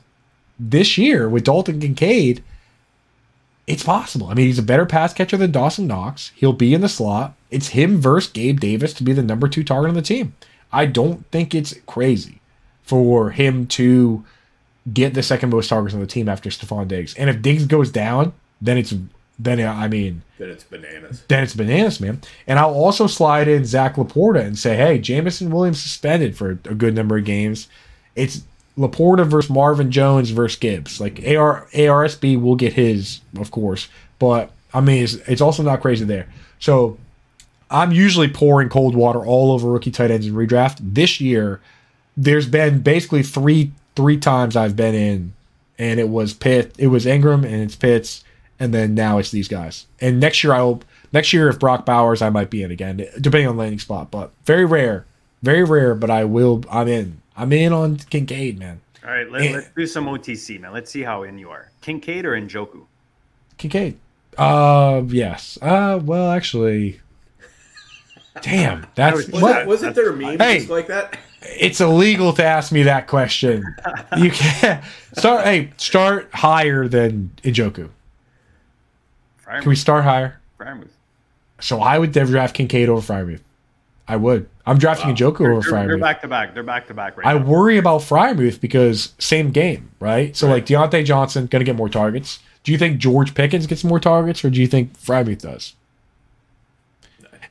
this 0.59 0.97
year 0.97 1.29
with 1.29 1.45
Dalton 1.45 1.79
Kincaid, 1.79 2.43
it's 3.65 3.83
possible. 3.83 4.27
I 4.27 4.33
mean, 4.33 4.47
he's 4.47 4.59
a 4.59 4.63
better 4.63 4.85
pass 4.85 5.13
catcher 5.13 5.37
than 5.37 5.51
Dawson 5.51 5.87
Knox. 5.87 6.33
He'll 6.35 6.51
be 6.51 6.73
in 6.73 6.81
the 6.81 6.89
slot. 6.89 7.33
It's 7.49 7.69
him 7.69 7.97
versus 7.97 8.29
Gabe 8.29 8.59
Davis 8.59 8.93
to 8.95 9.03
be 9.03 9.13
the 9.13 9.23
number 9.23 9.47
two 9.47 9.63
target 9.63 9.87
on 9.87 9.95
the 9.95 10.01
team. 10.01 10.35
I 10.73 10.85
don't 10.85 11.25
think 11.31 11.55
it's 11.55 11.73
crazy 11.85 12.41
for 12.81 13.31
him 13.31 13.65
to 13.67 14.25
get 14.91 15.13
the 15.13 15.23
second 15.23 15.49
most 15.49 15.69
targets 15.69 15.93
on 15.95 16.01
the 16.01 16.07
team 16.07 16.27
after 16.27 16.49
Stefon 16.49 16.89
Diggs. 16.89 17.13
And 17.13 17.29
if 17.29 17.41
Diggs 17.41 17.65
goes 17.65 17.89
down, 17.89 18.33
then 18.59 18.77
it's 18.77 18.93
then 19.39 19.59
uh, 19.59 19.71
I 19.73 19.87
mean 19.87 20.21
Then 20.37 20.49
it's 20.49 20.63
bananas. 20.63 21.23
then 21.27 21.43
it's 21.43 21.55
bananas, 21.55 21.99
man. 21.99 22.21
And 22.47 22.59
I'll 22.59 22.73
also 22.73 23.07
slide 23.07 23.47
in 23.47 23.65
Zach 23.65 23.95
Laporta 23.95 24.41
and 24.41 24.57
say, 24.57 24.75
hey, 24.75 24.99
Jameson 24.99 25.49
Williams 25.51 25.81
suspended 25.81 26.37
for 26.37 26.51
a 26.51 26.75
good 26.75 26.95
number 26.95 27.17
of 27.17 27.25
games. 27.25 27.67
It's 28.15 28.43
Laporta 28.77 29.25
versus 29.25 29.49
Marvin 29.49 29.91
Jones 29.91 30.29
versus 30.31 30.57
Gibbs. 30.59 30.99
Like 30.99 31.19
AR 31.27 31.67
ARSB 31.73 32.41
will 32.41 32.55
get 32.55 32.73
his, 32.73 33.21
of 33.39 33.51
course, 33.51 33.87
but 34.19 34.51
I 34.73 34.81
mean 34.81 35.03
it's, 35.03 35.15
it's 35.27 35.41
also 35.41 35.63
not 35.63 35.81
crazy 35.81 36.05
there. 36.05 36.27
So 36.59 36.97
I'm 37.69 37.91
usually 37.91 38.27
pouring 38.27 38.69
cold 38.69 38.95
water 38.95 39.25
all 39.25 39.51
over 39.51 39.69
rookie 39.69 39.91
tight 39.91 40.11
ends 40.11 40.27
in 40.27 40.33
redraft. 40.33 40.77
This 40.79 41.19
year, 41.19 41.59
there's 42.15 42.47
been 42.47 42.81
basically 42.81 43.23
three 43.23 43.71
three 43.95 44.17
times 44.17 44.55
I've 44.55 44.75
been 44.75 44.95
in, 44.95 45.33
and 45.77 45.99
it 45.99 46.09
was 46.09 46.33
Pitt, 46.33 46.73
it 46.77 46.87
was 46.87 47.05
Engram, 47.05 47.43
and 47.43 47.55
it's 47.55 47.75
Pitts, 47.75 48.23
and 48.63 48.73
then 48.73 48.95
now 48.95 49.17
it's 49.17 49.31
these 49.31 49.47
guys. 49.47 49.85
And 49.99 50.19
next 50.19 50.43
year 50.43 50.53
I'll 50.53 50.81
next 51.11 51.33
year 51.33 51.49
if 51.49 51.59
Brock 51.59 51.85
Bowers, 51.85 52.21
I 52.21 52.29
might 52.29 52.49
be 52.49 52.63
in 52.63 52.71
again, 52.71 52.97
depending 53.19 53.47
on 53.47 53.57
landing 53.57 53.79
spot. 53.79 54.09
But 54.11 54.31
very 54.45 54.65
rare, 54.65 55.05
very 55.41 55.63
rare. 55.63 55.93
But 55.95 56.09
I 56.09 56.23
will. 56.25 56.63
I'm 56.71 56.87
in. 56.87 57.21
I'm 57.35 57.51
in 57.51 57.73
on 57.73 57.97
Kincaid, 57.97 58.59
man. 58.59 58.79
All 59.05 59.11
right, 59.11 59.29
let, 59.29 59.41
And- 59.41 59.55
let's 59.55 59.69
do 59.75 59.85
some 59.87 60.05
OTC, 60.05 60.59
man. 60.61 60.71
Let's 60.71 60.89
see 60.91 61.01
how 61.01 61.23
in 61.23 61.37
you 61.37 61.49
are. 61.49 61.69
Kincaid 61.81 62.25
or 62.25 62.39
Njoku? 62.39 62.85
Kincaid. 63.57 63.97
Uh, 64.37 65.01
yes. 65.07 65.57
Uh, 65.61 65.99
well, 66.03 66.31
actually, 66.31 67.01
damn, 68.41 68.85
that's 68.95 69.17
Was 69.17 69.27
Was 69.29 69.41
what. 69.41 69.53
that, 69.53 69.67
wasn't 69.67 69.95
there 69.95 70.09
a 70.09 70.15
meme 70.15 70.39
Hey. 70.39 70.59
just 70.59 70.69
like 70.69 70.87
that? 70.87 71.17
it's 71.41 71.81
illegal 71.81 72.31
to 72.33 72.43
ask 72.43 72.71
me 72.71 72.83
that 72.83 73.07
question. 73.07 73.63
You 74.17 74.31
can't 74.31 74.81
start. 75.17 75.43
Hey, 75.43 75.71
start 75.77 76.29
higher 76.33 76.87
than 76.87 77.31
Njoku. 77.43 77.89
Can 79.61 79.69
we 79.69 79.75
start 79.75 80.03
higher? 80.03 80.39
Freiermuth. 80.59 80.89
So 81.59 81.81
I 81.81 81.97
would 81.97 82.11
draft 82.11 82.55
Kincaid 82.55 82.89
over 82.89 83.13
Freiermuth. 83.13 83.41
I 84.07 84.17
would. 84.17 84.49
I'm 84.65 84.77
drafting 84.77 85.15
Njoku 85.15 85.39
They're, 85.39 85.53
over 85.53 85.69
they're, 85.69 85.87
they're 85.87 85.97
back 85.97 86.21
to 86.21 86.27
back. 86.27 86.53
They're 86.53 86.63
back 86.63 86.87
to 86.87 86.93
back 86.93 87.17
right 87.17 87.25
I 87.25 87.37
now. 87.37 87.45
worry 87.45 87.77
about 87.77 88.01
Freiermuth 88.01 88.59
because 88.59 89.13
same 89.17 89.51
game, 89.51 89.91
right? 89.99 90.35
So 90.35 90.47
like 90.47 90.65
Diontae 90.65 91.05
Johnson 91.05 91.47
gonna 91.47 91.63
get 91.63 91.75
more 91.75 91.89
targets. 91.89 92.39
Do 92.63 92.71
you 92.71 92.77
think 92.77 92.97
George 92.97 93.35
Pickens 93.35 93.67
gets 93.67 93.83
more 93.83 93.99
targets, 93.99 94.43
or 94.43 94.49
do 94.49 94.59
you 94.59 94.67
think 94.67 94.97
Freiermuth 94.97 95.41
does? 95.41 95.75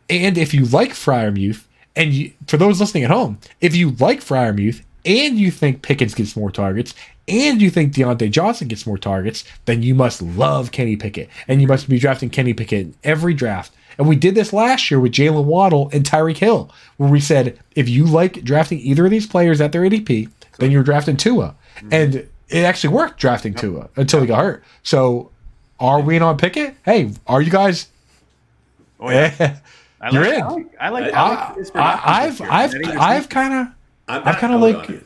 And 0.09 0.37
if 0.37 0.53
you 0.53 0.65
like 0.67 0.91
Freiermuth, 0.91 1.65
and 1.97 2.13
you, 2.13 2.33
for 2.47 2.57
those 2.57 2.81
listening 2.81 3.05
at 3.05 3.11
home, 3.11 3.39
if 3.61 3.75
you 3.75 3.93
like 3.93 4.21
Freiermuth 4.21 4.83
and 5.05 5.39
you 5.39 5.51
think 5.51 5.83
Pickens 5.83 6.15
gets 6.15 6.37
more 6.37 6.51
targets, 6.51 6.95
and 7.29 7.63
you 7.63 7.71
think 7.71 7.93
Diontae 7.93 8.31
Johnson 8.31 8.69
gets 8.69 8.87
more 8.87 8.99
targets, 8.99 9.45
then 9.65 9.83
you 9.83 9.95
must 9.95 10.23
love 10.23 10.73
Kenny 10.73 10.97
Pickett, 10.97 11.29
and 11.49 11.61
you 11.61 11.69
must 11.69 11.89
be 11.89 11.99
drafting 11.99 12.31
Kenny 12.31 12.53
Pickett 12.53 12.87
in 12.87 12.95
every 13.05 13.35
draft. 13.35 13.73
And 13.99 14.09
we 14.09 14.17
did 14.17 14.35
this 14.35 14.53
last 14.53 14.91
year 14.91 14.99
with 14.99 15.13
Jaylen 15.13 15.45
Waddle 15.45 15.91
and 15.93 16.05
Tyreek 16.05 16.39
Hill, 16.39 16.71
where 16.97 17.11
we 17.11 17.21
said 17.21 17.59
if 17.77 17.89
you 17.89 18.05
like 18.05 18.43
drafting 18.43 18.79
either 18.81 19.05
of 19.05 19.11
these 19.11 19.27
players 19.27 19.61
at 19.61 19.73
their 19.73 19.83
ADP, 19.83 20.31
then 20.59 20.71
you're 20.71 20.83
drafting 20.83 21.17
Tua, 21.17 21.55
and 21.91 22.15
it 22.49 22.65
actually 22.65 22.95
worked 22.95 23.19
drafting 23.19 23.55
Tua 23.55 23.89
until 23.97 24.21
he 24.21 24.27
got 24.27 24.43
hurt. 24.43 24.65
So, 24.83 25.31
are 25.81 26.01
we 26.01 26.17
in 26.17 26.23
on 26.23 26.37
Pickett? 26.37 26.75
Hey, 26.85 27.13
are 27.27 27.43
you 27.43 27.51
guys? 27.51 27.89
Oh, 29.01 29.11
yeah. 29.11 29.59
I 30.01 30.11
You're 30.11 30.25
like, 30.25 30.35
in. 30.35 30.43
I 30.43 30.49
like. 30.49 30.67
I 30.81 30.89
like, 30.89 31.15
I 31.15 31.29
like 31.29 31.39
I, 31.39 31.55
this 31.55 31.71
I, 31.75 32.01
I've. 32.05 32.41
I've 32.41 32.51
I 32.51 32.69
think 32.69 32.85
this 32.87 32.97
I've 32.97 33.29
kind 33.29 33.55
of 33.55 33.69
I'm 34.21 34.29
I've 34.29 34.39
kinda 34.39 34.57
like- 34.59 35.05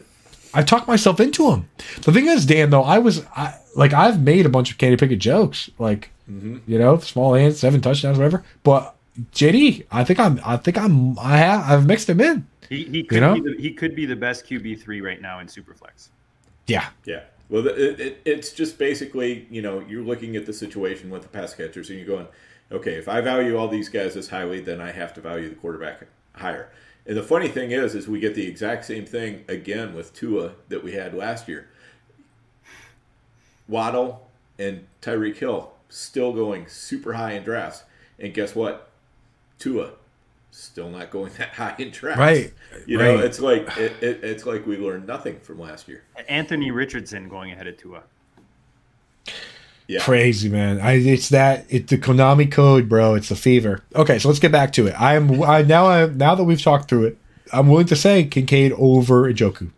I've 0.54 0.64
talked 0.66 0.88
myself 0.88 1.20
into 1.20 1.50
him. 1.50 1.68
The 2.02 2.12
thing 2.12 2.26
is, 2.28 2.46
Dan, 2.46 2.70
though, 2.70 2.82
I 2.82 2.98
was 2.98 3.24
I, 3.36 3.54
like 3.74 3.92
I've 3.92 4.22
made 4.22 4.46
a 4.46 4.48
bunch 4.48 4.70
of 4.70 4.78
Kenny 4.78 4.96
Pickett 4.96 5.18
jokes, 5.18 5.70
like 5.78 6.10
Mm-hmm. 6.30 6.56
you 6.66 6.76
know, 6.76 6.98
small 6.98 7.34
hands, 7.34 7.60
seven 7.60 7.80
touchdowns, 7.80 8.18
whatever. 8.18 8.42
But 8.64 8.96
JD, 9.32 9.84
I 9.92 10.02
think 10.02 10.18
I'm 10.18 10.40
I 10.44 10.56
think 10.56 10.76
I'm 10.76 11.16
I 11.20 11.36
have 11.36 11.70
I've 11.70 11.86
mixed 11.86 12.08
him 12.08 12.20
in. 12.20 12.46
he, 12.68 12.82
he 12.84 13.02
could 13.04 13.20
know? 13.20 13.34
be 13.34 13.40
the, 13.40 13.56
he 13.62 13.72
could 13.72 13.94
be 13.94 14.06
the 14.06 14.16
best 14.16 14.44
QB 14.46 14.80
three 14.82 15.00
right 15.00 15.20
now 15.22 15.38
in 15.38 15.46
Superflex. 15.46 16.08
Yeah, 16.66 16.88
Yeah. 17.04 17.20
Well, 17.48 17.64
it, 17.68 18.00
it, 18.00 18.20
it's 18.24 18.50
just 18.50 18.76
basically, 18.76 19.46
you 19.52 19.62
know, 19.62 19.78
you're 19.88 20.02
looking 20.02 20.34
at 20.34 20.46
the 20.46 20.52
situation 20.52 21.10
with 21.10 21.22
the 21.22 21.28
pass 21.28 21.54
catchers 21.54 21.90
and 21.90 21.98
you're 22.00 22.08
going, 22.08 22.26
okay, 22.72 22.94
if 22.94 23.08
I 23.08 23.20
value 23.20 23.56
all 23.56 23.68
these 23.68 23.88
guys 23.88 24.16
as 24.16 24.28
highly, 24.28 24.58
then 24.58 24.80
I 24.80 24.90
have 24.90 25.14
to 25.14 25.20
value 25.20 25.48
the 25.48 25.54
quarterback 25.54 26.00
higher. 26.32 26.68
And 27.06 27.16
the 27.16 27.22
funny 27.22 27.48
thing 27.48 27.70
is, 27.70 27.94
is 27.94 28.08
we 28.08 28.18
get 28.18 28.34
the 28.34 28.46
exact 28.46 28.84
same 28.84 29.06
thing 29.06 29.44
again 29.48 29.94
with 29.94 30.12
Tua 30.12 30.52
that 30.68 30.82
we 30.82 30.92
had 30.92 31.14
last 31.14 31.46
year. 31.46 31.68
Waddle 33.68 34.28
and 34.58 34.86
Tyreek 35.02 35.36
Hill 35.36 35.72
still 35.88 36.32
going 36.32 36.66
super 36.66 37.14
high 37.14 37.32
in 37.32 37.44
drafts. 37.44 37.84
And 38.18 38.34
guess 38.34 38.54
what? 38.54 38.90
Tua 39.58 39.92
still 40.50 40.88
not 40.88 41.10
going 41.10 41.32
that 41.38 41.50
high 41.50 41.74
in 41.78 41.90
drafts. 41.90 42.18
Right, 42.18 42.52
You 42.86 42.98
know, 42.98 43.18
it's 43.18 43.40
like 43.40 43.68
it, 43.76 43.92
it, 44.02 44.24
it's 44.24 44.46
like 44.46 44.66
we 44.66 44.76
learned 44.76 45.06
nothing 45.06 45.38
from 45.40 45.60
last 45.60 45.86
year. 45.88 46.02
Anthony 46.28 46.70
Richardson 46.70 47.28
going 47.28 47.52
ahead 47.52 47.66
of 47.66 47.76
Tua. 47.76 48.02
Yeah. 49.88 50.00
crazy 50.00 50.48
man. 50.48 50.80
I 50.80 50.94
it's 50.94 51.28
that 51.28 51.64
it's 51.68 51.90
the 51.90 51.98
Konami 51.98 52.50
code, 52.50 52.88
bro. 52.88 53.14
It's 53.14 53.28
the 53.28 53.36
fever. 53.36 53.82
Okay, 53.94 54.18
so 54.18 54.28
let's 54.28 54.40
get 54.40 54.50
back 54.52 54.72
to 54.72 54.86
it. 54.88 55.00
I 55.00 55.14
am 55.14 55.42
I 55.42 55.62
now 55.62 55.86
I 55.86 56.06
now 56.06 56.34
that 56.34 56.44
we've 56.44 56.60
talked 56.60 56.88
through 56.88 57.04
it, 57.04 57.18
I'm 57.52 57.68
willing 57.68 57.86
to 57.86 57.96
say 57.96 58.24
Kincaid 58.24 58.72
over 58.72 59.32
Joku, 59.32 59.70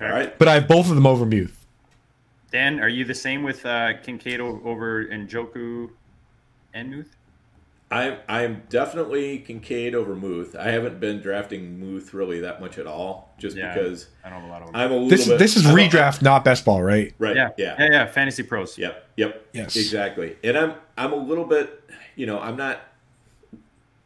All 0.00 0.08
right. 0.08 0.36
but 0.38 0.48
I 0.48 0.54
have 0.54 0.66
both 0.66 0.88
of 0.88 0.96
them 0.96 1.06
over 1.06 1.24
Muth. 1.24 1.64
Dan, 2.50 2.80
are 2.80 2.88
you 2.88 3.04
the 3.04 3.14
same 3.14 3.42
with 3.42 3.64
uh, 3.66 3.92
Kincaid 4.02 4.40
o- 4.40 4.60
over 4.64 5.04
Njoku 5.04 5.90
and 6.74 6.90
Muth? 6.90 7.14
I'm 7.90 8.18
I'm 8.28 8.62
definitely 8.68 9.38
Kincaid 9.38 9.94
over 9.94 10.14
Muth. 10.14 10.54
I 10.54 10.70
haven't 10.70 11.00
been 11.00 11.20
drafting 11.22 11.80
Muth 11.80 12.12
really 12.12 12.40
that 12.40 12.60
much 12.60 12.76
at 12.78 12.86
all, 12.86 13.34
just 13.38 13.56
Yeah. 13.56 13.72
because 13.72 14.08
I 14.22 14.28
don't 14.28 14.40
have 14.42 14.48
a 14.48 14.52
lot 14.52 14.62
of. 14.62 14.70
I'm 14.74 14.90
a 14.90 14.94
little 14.94 15.08
This 15.08 15.26
bit. 15.26 15.38
this 15.38 15.56
is 15.56 15.64
redraft, 15.64 16.20
not 16.20 16.44
best 16.44 16.66
ball, 16.66 16.82
right? 16.82 17.14
right? 17.18 17.34
yeah, 17.34 17.48
Yeah. 17.56 17.76
yeah, 17.78 17.88
yeah. 17.90 18.06
Fantasy 18.06 18.42
pros. 18.42 18.76
Yep. 18.76 19.08
Yep. 19.16 19.46
Yes. 19.54 19.76
Exactly. 19.76 20.36
And 20.44 20.58
I'm 20.58 20.74
I'm 20.98 21.12
a 21.14 21.16
little 21.16 21.46
bit, 21.46 21.82
you 22.14 22.26
know, 22.26 22.38
I'm 22.38 22.56
not 22.56 22.80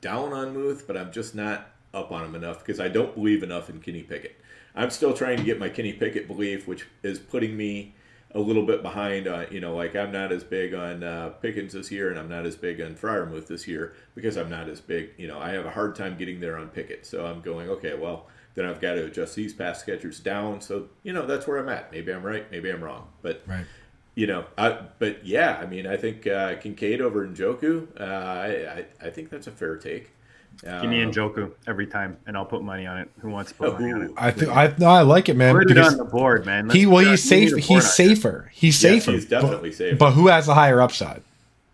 down 0.00 0.32
on 0.32 0.54
Muth, 0.54 0.86
but 0.86 0.96
I'm 0.96 1.10
just 1.12 1.34
not 1.34 1.68
up 1.94 2.12
on 2.12 2.24
him 2.24 2.34
enough 2.34 2.60
because 2.60 2.80
I 2.80 2.88
don't 2.88 3.14
believe 3.14 3.42
enough 3.42 3.68
in 3.68 3.80
Kenny 3.80 4.02
Pickett. 4.02 4.36
I'm 4.74 4.90
still 4.90 5.12
trying 5.12 5.36
to 5.38 5.42
get 5.44 5.58
my 5.58 5.68
Kenny 5.68 5.92
Pickett 5.92 6.26
belief, 6.26 6.66
which 6.66 6.86
is 7.02 7.18
putting 7.18 7.56
me 7.56 7.94
a 8.34 8.40
little 8.40 8.64
bit 8.64 8.82
behind 8.82 9.28
on, 9.28 9.46
you 9.50 9.60
know, 9.60 9.74
like 9.76 9.94
I'm 9.94 10.10
not 10.10 10.32
as 10.32 10.42
big 10.42 10.72
on 10.74 11.02
uh, 11.02 11.30
Pickens 11.40 11.74
this 11.74 11.90
year 11.90 12.10
and 12.10 12.18
I'm 12.18 12.28
not 12.28 12.46
as 12.46 12.56
big 12.56 12.80
on 12.80 12.94
Freiermuth 12.94 13.46
this 13.46 13.68
year 13.68 13.94
because 14.14 14.36
I'm 14.36 14.48
not 14.48 14.68
as 14.68 14.80
big, 14.80 15.10
you 15.18 15.28
know, 15.28 15.38
I 15.38 15.50
have 15.50 15.66
a 15.66 15.70
hard 15.70 15.94
time 15.94 16.16
getting 16.16 16.40
there 16.40 16.56
on 16.56 16.68
Pickett. 16.68 17.04
So 17.04 17.26
I'm 17.26 17.42
going, 17.42 17.68
okay, 17.68 17.94
well, 17.94 18.26
then 18.54 18.64
I've 18.64 18.80
got 18.80 18.94
to 18.94 19.04
adjust 19.04 19.34
these 19.34 19.52
pass 19.52 19.82
catchers 19.82 20.18
down. 20.20 20.60
So, 20.60 20.88
you 21.02 21.12
know, 21.12 21.26
that's 21.26 21.46
where 21.46 21.58
I'm 21.58 21.68
at. 21.68 21.92
Maybe 21.92 22.12
I'm 22.12 22.22
right, 22.22 22.50
maybe 22.50 22.70
I'm 22.70 22.82
wrong. 22.82 23.08
But, 23.20 23.42
Right. 23.46 23.66
you 24.14 24.26
know, 24.26 24.46
I, 24.56 24.78
but 24.98 25.26
yeah, 25.26 25.58
I 25.60 25.66
mean, 25.66 25.86
I 25.86 25.96
think 25.96 26.26
uh, 26.26 26.56
Kincaid 26.56 27.00
over 27.00 27.26
Njoku, 27.26 27.88
uh, 28.00 28.04
I, 28.04 28.46
I, 28.78 29.06
I 29.06 29.10
think 29.10 29.28
that's 29.30 29.46
a 29.46 29.52
fair 29.52 29.76
take. 29.76 30.10
Give 30.60 30.90
me 30.90 31.00
Njoku 31.04 31.50
every 31.66 31.86
time, 31.88 32.16
and 32.26 32.36
I'll 32.36 32.44
put 32.44 32.62
money 32.62 32.86
on 32.86 32.98
it. 32.98 33.10
Who 33.20 33.30
wants 33.30 33.50
to 33.50 33.56
put 33.56 33.72
money 33.80 33.92
on 33.92 34.02
it? 34.02 34.10
I 34.16 34.30
think 34.30 34.50
I 34.56 34.72
no, 34.78 34.86
I 34.86 35.02
like 35.02 35.28
it, 35.28 35.36
man. 35.36 35.54
Put 35.56 35.70
it 35.70 35.78
on 35.78 35.96
the 35.96 36.04
board, 36.04 36.46
man. 36.46 36.70
he 36.70 36.86
Let's 36.86 36.92
well, 36.94 37.10
he's 37.12 37.30
it 37.30 37.34
on- 37.34 37.40
we 37.40 37.46
safe. 37.46 37.50
need 37.50 37.52
a 37.52 37.60
He's 37.60 37.66
board 37.68 37.82
on 37.82 37.86
it. 37.86 37.90
safer. 37.90 38.50
He's 38.54 38.82
Yes, 38.84 39.04
safer. 39.04 39.10
he's 39.12 39.26
definitely 39.26 39.70
but, 39.70 39.76
safer. 39.78 39.96
But 39.96 40.10
who 40.12 40.28
has 40.28 40.46
the 40.46 40.54
higher 40.54 40.80
upside? 40.80 41.22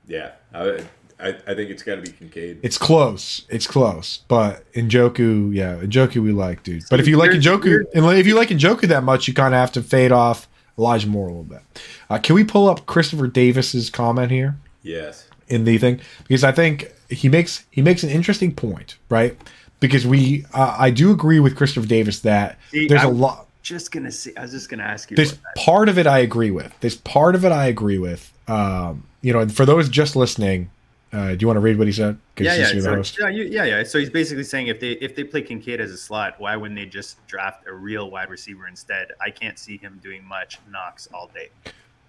Yeah, 0.07 0.31
I, 0.55 0.85
I, 1.21 1.29
I 1.29 1.55
think 1.55 1.71
it's 1.71 1.83
got 1.83 1.97
to 1.97 2.01
be 2.01 2.13
Kincaid. 2.13 2.61
It's 2.63 2.79
close. 2.79 3.45
It's 3.51 3.67
close. 3.67 4.21
But 4.27 4.65
Njoku, 4.73 5.55
yeah, 5.55 5.77
Njoku 5.77 6.23
we 6.23 6.33
like, 6.33 6.63
dude. 6.63 6.85
But 6.89 6.99
if 7.01 7.07
you 7.07 7.19
like 7.19 7.33
here's- 7.33 7.45
Njoku, 7.45 7.85
and 7.95 8.07
if 8.19 8.27
you 8.27 8.35
like 8.37 8.49
Njoku 8.49 8.89
that 8.89 9.03
much, 9.05 9.29
you 9.29 9.35
kind 9.35 9.53
of 9.53 9.61
have 9.61 9.73
to 9.73 9.83
fade 9.83 10.13
off 10.13 10.49
Elijah 10.79 11.09
Moore 11.09 11.27
a 11.27 11.31
little 11.31 11.45
bit. 11.45 11.61
Uh, 12.09 12.17
can 12.19 12.35
we 12.35 12.43
pull 12.45 12.71
up 12.71 12.87
Christopher 12.87 13.27
Davis's 13.27 13.91
comment 13.91 14.31
here 14.31 14.57
yes. 14.83 15.27
in 15.49 15.65
the 15.65 15.77
thing 15.77 16.01
because 16.27 16.43
I 16.43 16.53
think 16.53 16.91
he 17.09 17.29
makes 17.29 17.65
he 17.71 17.83
makes 17.83 18.03
an 18.03 18.11
interesting 18.11 18.55
point, 18.55 18.97
right? 19.09 19.37
Because 19.81 20.07
we, 20.07 20.45
uh, 20.53 20.77
I 20.79 20.91
do 20.91 21.13
agree 21.13 21.41
with 21.41 21.57
Christopher 21.57 21.87
Davis 21.87 22.21
that 22.21 22.59
See, 22.71 22.89
there's 22.89 23.05
a 23.05 23.09
lot. 23.09 23.47
Just 23.63 23.93
gonna 23.93 24.11
see. 24.11 24.37
I 24.37 24.43
was 24.43 24.53
just 24.53 24.69
gonna 24.69 24.83
ask 24.83 25.11
you. 25.11 25.17
This 25.17 25.39
part 25.57 25.89
of 25.89 25.99
it 25.99 26.07
I 26.07 26.19
agree 26.19 26.51
with. 26.51 26.79
This 26.81 26.97
part 26.97 27.35
of 27.35 27.45
it 27.45 27.53
I 27.53 27.67
agree 27.67 27.99
with. 27.99 28.33
Um, 28.49 29.05
you 29.21 29.33
know, 29.33 29.41
and 29.41 29.55
for 29.55 29.67
those 29.67 29.89
just 29.89 30.17
listening, 30.17 30.71
uh, 31.13 31.31
do 31.31 31.39
you 31.41 31.47
want 31.47 31.57
to 31.57 31.61
read 31.61 31.79
what 31.79 31.87
he 31.87 31.93
said? 31.93 32.19
Yeah, 32.39 32.55
yeah, 32.55 33.03
so, 33.03 33.03
yeah, 33.19 33.29
you, 33.29 33.45
yeah, 33.45 33.65
yeah. 33.65 33.83
So 33.83 33.99
he's 33.99 34.11
basically 34.11 34.45
saying 34.45 34.69
if 34.69 34.79
they 34.81 34.93
if 34.93 35.17
they 35.17 35.25
play 35.25 35.43
Kincaid 35.43 35.81
as 35.81 35.91
a 35.91 35.97
slot, 35.97 36.35
why 36.39 36.55
wouldn't 36.57 36.79
they 36.79 36.87
just 36.87 37.25
draft 37.27 37.67
a 37.67 37.73
real 37.73 38.11
wide 38.11 38.31
receiver 38.31 38.67
instead? 38.69 39.13
I 39.21 39.31
can't 39.31 39.59
see 39.59 39.77
him 39.79 40.01
doing 40.03 40.25
much 40.25 40.59
Knox 40.71 41.09
all 41.13 41.31
day. 41.33 41.49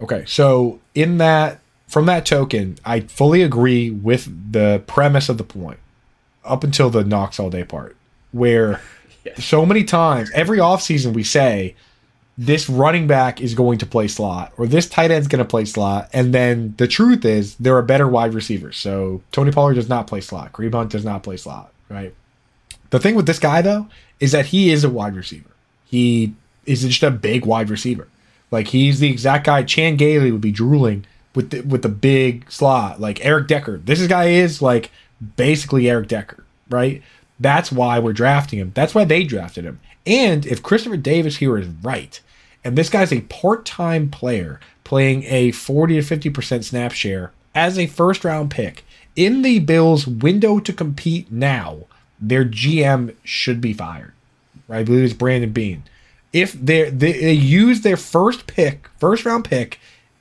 Okay, 0.01 0.23
so 0.25 0.79
in 0.95 1.17
that 1.17 1.59
from 1.89 2.05
that 2.05 2.25
token, 2.25 2.77
I 2.85 3.01
fully 3.01 3.41
agree 3.41 3.89
with 3.89 4.51
the 4.53 4.81
premise 4.87 5.27
of 5.27 5.37
the 5.37 5.43
point 5.43 5.79
up 6.45 6.63
until 6.63 6.89
the 6.89 7.03
Knox 7.03 7.39
all 7.39 7.49
day 7.49 7.63
part, 7.63 7.95
where 8.31 8.81
Yeah. 9.25 9.35
so 9.35 9.65
many 9.65 9.83
times 9.83 10.31
every 10.33 10.59
offseason 10.59 11.11
we 11.13 11.25
say 11.25 11.75
this 12.37 12.69
running 12.69 13.05
back 13.05 13.41
is 13.41 13.53
going 13.53 13.77
to 13.79 13.85
play 13.85 14.07
slot 14.07 14.53
or 14.55 14.65
this 14.65 14.87
tight 14.87 15.11
end's 15.11 15.27
going 15.27 15.43
to 15.43 15.49
play 15.49 15.65
slot, 15.65 16.09
and 16.13 16.33
then 16.33 16.73
the 16.77 16.87
truth 16.87 17.25
is 17.25 17.55
there 17.55 17.75
are 17.75 17.81
better 17.81 18.07
wide 18.07 18.33
receivers. 18.33 18.77
So 18.77 19.21
Tony 19.33 19.51
Pollard 19.51 19.73
does 19.73 19.89
not 19.89 20.07
play 20.07 20.21
slot, 20.21 20.53
Kareem 20.53 20.73
Hunt 20.73 20.89
does 20.91 21.03
not 21.03 21.21
play 21.21 21.35
slot, 21.35 21.73
right? 21.89 22.13
The 22.91 22.99
thing 22.99 23.15
with 23.15 23.25
this 23.25 23.39
guy 23.39 23.61
though 23.61 23.87
is 24.21 24.31
that 24.31 24.45
he 24.47 24.71
is 24.71 24.85
a 24.85 24.89
wide 24.89 25.15
receiver. 25.17 25.49
He 25.85 26.33
is 26.65 26.83
just 26.83 27.03
a 27.03 27.11
big 27.11 27.45
wide 27.45 27.69
receiver. 27.69 28.07
Like 28.51 28.69
he's 28.69 29.01
the 29.01 29.09
exact 29.11 29.45
guy 29.45 29.63
Chan 29.63 29.97
Gailey 29.97 30.31
would 30.31 30.39
be 30.39 30.51
drooling 30.53 31.05
with 31.35 31.51
the, 31.51 31.61
with 31.61 31.81
the 31.81 31.89
big 31.89 32.51
slot. 32.51 32.99
Like 32.99 33.23
Eric 33.25 33.47
Decker. 33.47 33.77
This 33.77 34.05
guy 34.07 34.25
is 34.25 34.61
like 34.61 34.91
basically 35.35 35.89
Eric 35.89 36.07
Decker, 36.07 36.43
right? 36.69 37.01
That's 37.39 37.71
why 37.71 37.99
we're 37.99 38.13
drafting 38.13 38.59
him. 38.59 38.71
That's 38.73 38.93
why 38.93 39.05
they 39.05 39.23
drafted 39.23 39.65
him. 39.65 39.79
And 40.05 40.45
if 40.45 40.63
Christopher 40.63 40.97
Davis 40.97 41.37
here 41.37 41.57
is 41.57 41.67
right, 41.67 42.19
and 42.63 42.77
this 42.77 42.89
guy's 42.89 43.13
a 43.13 43.21
part-time 43.21 44.09
player 44.09 44.59
playing 44.83 45.23
a 45.23 45.51
40 45.51 46.01
to 46.01 46.19
50% 46.31 46.63
snap 46.63 46.91
share 46.91 47.31
as 47.55 47.77
a 47.77 47.87
first 47.87 48.25
round 48.25 48.51
pick 48.51 48.83
in 49.15 49.41
the 49.41 49.59
Bills 49.59 50.07
window 50.07 50.59
to 50.59 50.73
compete 50.73 51.31
now, 51.31 51.85
their 52.19 52.45
GM 52.45 53.15
should 53.23 53.61
be 53.61 53.73
fired. 53.73 54.13
Right? 54.67 54.79
I 54.79 54.83
believe 54.83 55.03
it's 55.03 55.13
Brandon 55.13 55.51
Beane. 55.51 55.83
If 56.31 56.53
they 56.53 56.89
they 56.89 57.31
use 57.31 57.81
their 57.81 57.97
first 57.97 58.45
pick, 58.45 58.87
first 58.99 59.25
round 59.25 59.45
pick 59.45 59.79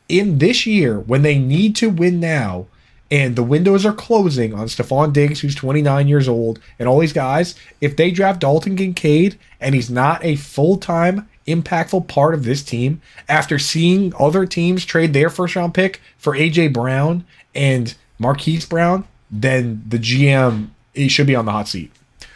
in 0.08 0.38
this 0.38 0.66
year 0.66 1.00
when 1.00 1.22
they 1.22 1.38
need 1.38 1.76
to 1.76 1.90
win 1.90 2.20
now, 2.20 2.66
and 3.10 3.36
the 3.36 3.42
windows 3.42 3.86
are 3.86 3.92
closing 3.92 4.52
on 4.52 4.66
Stefon 4.66 5.12
Diggs, 5.12 5.40
who's 5.40 5.54
29 5.54 6.08
years 6.08 6.28
old, 6.28 6.58
and 6.78 6.88
all 6.88 6.98
these 6.98 7.12
guys, 7.12 7.54
if 7.80 7.96
they 7.96 8.10
draft 8.10 8.40
Dalton 8.40 8.76
Kincaid 8.76 9.38
and 9.60 9.74
he's 9.74 9.90
not 9.90 10.22
a 10.24 10.36
full 10.36 10.76
time 10.76 11.28
impactful 11.46 12.06
part 12.06 12.34
of 12.34 12.44
this 12.44 12.62
team, 12.62 13.00
after 13.28 13.58
seeing 13.58 14.12
other 14.18 14.44
teams 14.44 14.84
trade 14.84 15.14
their 15.14 15.30
first 15.30 15.56
round 15.56 15.72
pick 15.72 16.00
for 16.18 16.34
AJ 16.34 16.74
Brown 16.74 17.24
and 17.54 17.94
Marquise 18.18 18.66
Brown, 18.66 19.06
then 19.30 19.82
the 19.88 19.98
GM 19.98 20.68
he 20.94 21.08
should 21.08 21.26
be 21.26 21.36
on 21.36 21.44
the 21.44 21.52
hot 21.52 21.68
seat. 21.68 21.92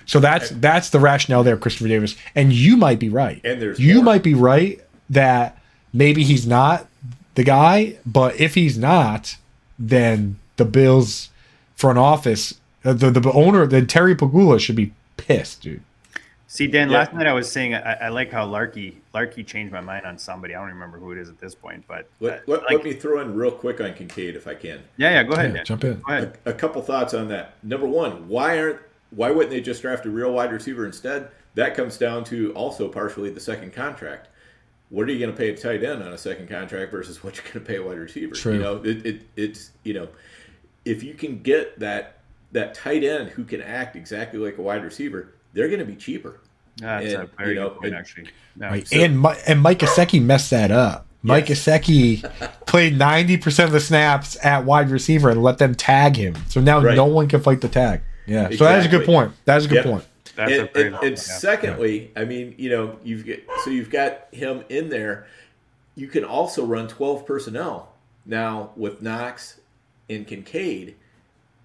So 0.06 0.20
that's 0.20 0.50
that's 0.50 0.90
the 0.90 1.00
rationale 1.00 1.44
there, 1.44 1.56
Christopher 1.56 1.88
Davis. 1.88 2.16
And 2.34 2.52
you 2.52 2.76
might 2.76 2.98
be 2.98 3.08
right. 3.08 3.40
And 3.44 3.60
there's 3.60 3.78
you 3.78 3.96
more. 3.96 4.04
might 4.04 4.22
be 4.22 4.34
right 4.34 4.80
that 5.10 5.58
maybe 5.92 6.22
he's 6.22 6.46
not 6.46 6.86
the 7.34 7.44
guy, 7.44 7.98
but 8.04 8.38
if 8.40 8.54
he's 8.54 8.76
not, 8.78 9.36
then 9.78 10.38
the 10.56 10.64
Bills 10.64 11.30
front 11.76 11.98
office, 11.98 12.54
uh, 12.84 12.92
the 12.92 13.10
the 13.10 13.32
owner, 13.32 13.66
then 13.66 13.86
Terry 13.86 14.14
Pegula 14.14 14.60
should 14.60 14.76
be 14.76 14.92
pissed, 15.16 15.62
dude. 15.62 15.82
See, 16.46 16.66
Dan, 16.66 16.90
Yeah. 16.90 16.98
last 16.98 17.14
night 17.14 17.26
I 17.26 17.32
was 17.32 17.50
saying 17.50 17.74
I, 17.74 17.94
I 17.94 18.09
like 18.09 18.30
how 18.30 18.44
Larky 18.44 18.98
Larky 19.14 19.42
changed 19.42 19.72
my 19.72 19.80
mind 19.80 20.04
on 20.04 20.18
somebody. 20.18 20.54
I 20.54 20.60
don't 20.60 20.68
remember 20.68 20.98
who 20.98 21.10
it 21.12 21.18
is 21.18 21.30
at 21.30 21.38
this 21.40 21.54
point, 21.54 21.82
but 21.88 22.06
Let, 22.20 22.32
uh, 22.32 22.40
let, 22.46 22.60
like- 22.64 22.70
let 22.72 22.84
me 22.84 22.92
throw 22.92 23.20
in 23.22 23.34
real 23.34 23.50
quick 23.52 23.80
on 23.80 23.94
Kincaid 23.94 24.36
if 24.36 24.46
I 24.46 24.54
can. 24.54 24.80
yeah, 24.98 25.10
yeah, 25.12 25.22
go 25.22 25.32
ahead, 25.32 25.50
Yeah, 25.50 25.56
Dan. 25.56 25.64
jump 25.64 25.84
in. 25.84 26.00
Go 26.06 26.12
ahead. 26.12 26.38
A 26.44 26.52
couple 26.52 26.82
thoughts 26.82 27.14
on 27.14 27.28
that. 27.28 27.54
Number 27.62 27.86
one, 27.86 28.28
why 28.28 28.59
aren't 28.59 28.80
why 29.10 29.30
wouldn't 29.30 29.50
they 29.50 29.60
just 29.60 29.80
draft 29.82 30.04
a 30.06 30.10
real 30.10 30.32
wide 30.32 30.52
receiver 30.52 30.84
instead? 30.86 31.28
That 31.54 31.74
comes 31.74 31.96
down 31.98 32.24
to 32.24 32.52
also 32.54 32.88
partially 32.88 33.30
the 33.30 33.40
second 33.40 33.72
contract. 33.74 34.28
What 34.93 35.09
are 35.09 35.12
you 35.12 35.19
going 35.19 35.32
to 35.32 35.36
pay 35.36 35.48
a 35.48 35.56
tight 35.56 35.82
end 35.82 36.02
on 36.02 36.12
a 36.12 36.19
second 36.19 36.51
contract 36.51 36.90
versus 36.93 37.24
what 37.24 37.35
you're 37.36 37.44
going 37.44 37.55
to 37.55 37.60
pay 37.60 37.77
a 37.77 37.82
wide 37.82 37.97
receiver? 37.98 38.35
True. 38.35 38.52
You 38.52 38.59
know, 38.59 38.77
it, 38.85 39.06
it 39.06 39.23
it's 39.36 39.70
you 39.85 39.94
know, 39.94 40.06
if 40.85 41.02
you 41.02 41.14
can 41.14 41.40
get 41.43 41.78
that 41.81 42.19
that 42.52 42.74
tight 42.74 43.02
end 43.02 43.31
who 43.31 43.43
can 43.44 43.62
act 43.62 43.97
exactly 43.97 44.39
like 44.39 44.59
a 44.59 44.62
wide 44.62 44.85
receiver, 44.85 45.32
they're 45.55 45.69
going 45.69 45.81
to 45.81 45.86
be 45.86 45.97
cheaper. 45.97 46.40
That's 46.77 47.10
a 47.10 47.20
and, 47.20 47.31
very 47.39 47.48
you 47.51 47.55
know, 47.55 47.69
good 47.70 47.74
point, 47.78 47.86
and- 47.86 47.97
actually. 47.97 48.28
No. 48.55 48.69
Right. 48.69 48.93
and 48.93 49.23
Mi- 49.23 49.40
and 49.47 49.62
Mike 49.62 49.78
Gesicki 49.78 50.23
messed 50.23 50.51
that 50.51 50.70
up. 50.70 51.06
Mike 51.23 51.48
Yes. 51.48 51.64
Gesicki 51.64 52.20
played 52.66 52.98
90% 52.98 53.64
of 53.64 53.73
the 53.73 53.81
snaps 53.81 54.36
at 54.44 54.66
wide 54.66 54.90
receiver 54.90 55.31
and 55.31 55.43
let 55.43 55.56
them 55.56 55.74
tag 55.74 56.16
him. 56.16 56.35
So 56.48 56.60
now 56.60 56.82
Right. 56.82 56.94
no 56.94 57.06
one 57.06 57.28
can 57.28 57.40
fight 57.40 57.62
the 57.62 57.69
tag. 57.69 58.02
Yeah. 58.27 58.51
So 58.51 58.64
that 58.64 58.81
is 58.81 58.85
a 58.86 58.89
good 58.90 59.06
point. 59.06 59.32
That 59.47 59.56
is 59.56 59.64
a 59.64 59.69
good 59.69 59.77
Yep. 59.77 59.85
point. 59.85 60.05
That's 60.36 60.52
and, 60.52 60.70
and- 60.74 60.94
and 60.96 61.10
yeah. 61.10 61.14
secondly, 61.16 62.10
I 62.16 62.24
mean, 62.24 62.54
you 62.59 62.70
know, 62.70 62.98
you've 63.02 63.26
got 63.26 63.38
so 63.64 63.70
you've 63.70 63.90
got 63.90 64.28
him 64.32 64.64
in 64.68 64.88
there. 64.88 65.26
You 65.94 66.09
can 66.09 66.24
also 66.24 66.64
run 66.64 66.88
twelve 66.88 67.26
personnel 67.26 67.92
now 68.24 68.70
with 68.76 69.02
Knox 69.02 69.60
and 70.09 70.26
Kincaid, 70.26 70.96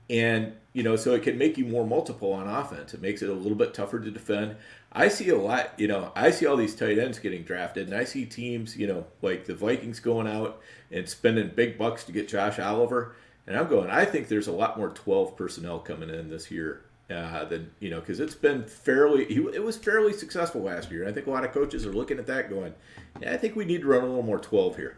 and 0.09 0.53
you 0.73 0.83
know, 0.83 0.95
so 0.95 1.13
it 1.13 1.23
can 1.23 1.37
make 1.37 1.57
you 1.57 1.65
more 1.65 1.85
multiple 1.85 2.33
on 2.33 2.47
offense. 2.47 2.93
It 2.93 3.01
makes 3.01 3.21
it 3.21 3.29
a 3.29 3.33
little 3.33 3.57
bit 3.57 3.73
tougher 3.73 3.99
to 3.99 4.11
defend. 4.11 4.57
I 4.91 5.07
see 5.09 5.29
a 5.29 5.37
lot, 5.37 5.73
you 5.77 5.87
know, 5.87 6.11
I 6.15 6.31
see 6.31 6.45
all 6.45 6.55
these 6.55 6.75
tight 6.75 6.97
ends 6.97 7.19
getting 7.19 7.43
drafted, 7.43 7.87
and 7.87 7.95
I 7.95 8.03
see 8.03 8.25
teams, 8.25 8.77
you 8.77 8.87
know, 8.87 9.05
like 9.21 9.45
the 9.45 9.53
Vikings 9.55 9.99
going 9.99 10.27
out 10.27 10.59
and 10.91 11.07
spending 11.07 11.49
big 11.49 11.77
bucks 11.77 12.03
to 12.05 12.11
get 12.11 12.27
Josh 12.27 12.59
Oliver. 12.59 13.15
And 13.45 13.57
I'm 13.57 13.67
going, 13.67 13.89
I 13.89 14.05
think 14.05 14.27
there's 14.27 14.47
a 14.47 14.51
lot 14.51 14.77
more 14.77 14.89
12 14.89 15.35
personnel 15.35 15.79
coming 15.79 16.09
in 16.09 16.29
this 16.29 16.51
year 16.51 16.81
uh, 17.09 17.45
than, 17.45 17.71
you 17.79 17.89
know, 17.89 17.99
because 17.99 18.19
it's 18.19 18.35
been 18.35 18.63
fairly, 18.65 19.25
he, 19.25 19.35
it 19.35 19.63
was 19.63 19.77
fairly 19.77 20.13
successful 20.13 20.61
last 20.61 20.91
year. 20.91 21.07
I 21.07 21.11
think 21.11 21.27
a 21.27 21.31
lot 21.31 21.43
of 21.43 21.51
coaches 21.51 21.85
are 21.85 21.93
looking 21.93 22.19
at 22.19 22.27
that 22.27 22.49
going, 22.49 22.73
yeah, 23.21 23.33
I 23.33 23.37
think 23.37 23.55
we 23.55 23.65
need 23.65 23.81
to 23.81 23.87
run 23.87 24.03
a 24.03 24.07
little 24.07 24.23
more 24.23 24.39
12 24.39 24.75
here. 24.75 24.97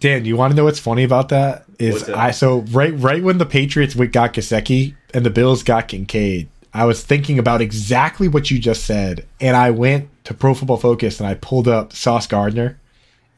Dan, 0.00 0.24
you 0.24 0.36
want 0.36 0.50
to 0.50 0.56
know 0.56 0.64
what's 0.64 0.80
funny 0.80 1.04
about 1.04 1.28
that? 1.28 1.64
Is 1.78 2.06
that? 2.06 2.16
I 2.16 2.32
so 2.32 2.62
right 2.72 2.92
right 2.98 3.22
when 3.22 3.38
the 3.38 3.46
Patriots 3.46 3.94
got 3.94 4.34
Gesicki 4.34 4.96
and 5.14 5.24
the 5.24 5.30
Bills 5.30 5.62
got 5.62 5.86
Kincaid, 5.86 6.48
I 6.74 6.86
was 6.86 7.04
thinking 7.04 7.38
about 7.38 7.60
exactly 7.60 8.26
what 8.26 8.50
you 8.50 8.58
just 8.58 8.84
said, 8.84 9.26
and 9.40 9.56
I 9.56 9.70
went 9.70 10.08
to 10.24 10.34
Pro 10.34 10.54
Football 10.54 10.78
Focus 10.78 11.20
and 11.20 11.28
I 11.28 11.34
pulled 11.34 11.68
up 11.68 11.92
Sauce 11.92 12.26
Gardner, 12.26 12.80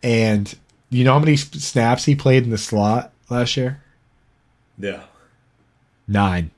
and 0.03 0.55
you 0.89 1.05
know 1.05 1.13
how 1.13 1.19
many 1.19 1.37
snaps 1.37 2.07
he 2.07 2.15
played 2.15 2.45
in 2.45 2.51
the 2.51 2.57
slot 2.57 3.13
last 3.29 3.59
year? 3.59 3.83
No. 4.79 5.03
Nine. 6.09 6.51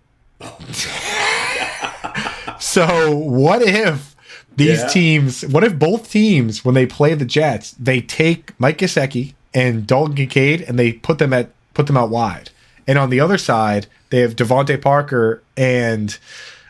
So 2.77 3.17
what 3.17 3.63
if 3.63 4.15
these 4.55 4.81
Yeah. 4.81 4.89
teams? 4.89 5.41
What 5.47 5.65
if 5.65 5.79
both 5.79 6.11
teams, 6.11 6.63
when 6.63 6.75
they 6.75 6.85
play 6.85 7.15
the 7.15 7.25
Jets, 7.25 7.75
they 7.81 8.03
take 8.03 8.53
Mike 8.59 8.77
Gesicki 8.77 9.33
and 9.55 9.87
Dalton 9.87 10.15
Kincaid 10.15 10.61
and 10.61 10.79
they 10.79 10.93
put 10.93 11.17
them 11.19 11.33
at 11.33 11.49
put 11.73 11.87
them 11.87 11.97
out 11.97 12.11
wide, 12.11 12.51
and 12.87 12.99
on 12.99 13.09
the 13.09 13.19
other 13.19 13.39
side 13.39 13.87
they 14.11 14.21
have 14.21 14.37
DeVante 14.37 14.79
Parker 14.79 15.43
and 15.57 16.19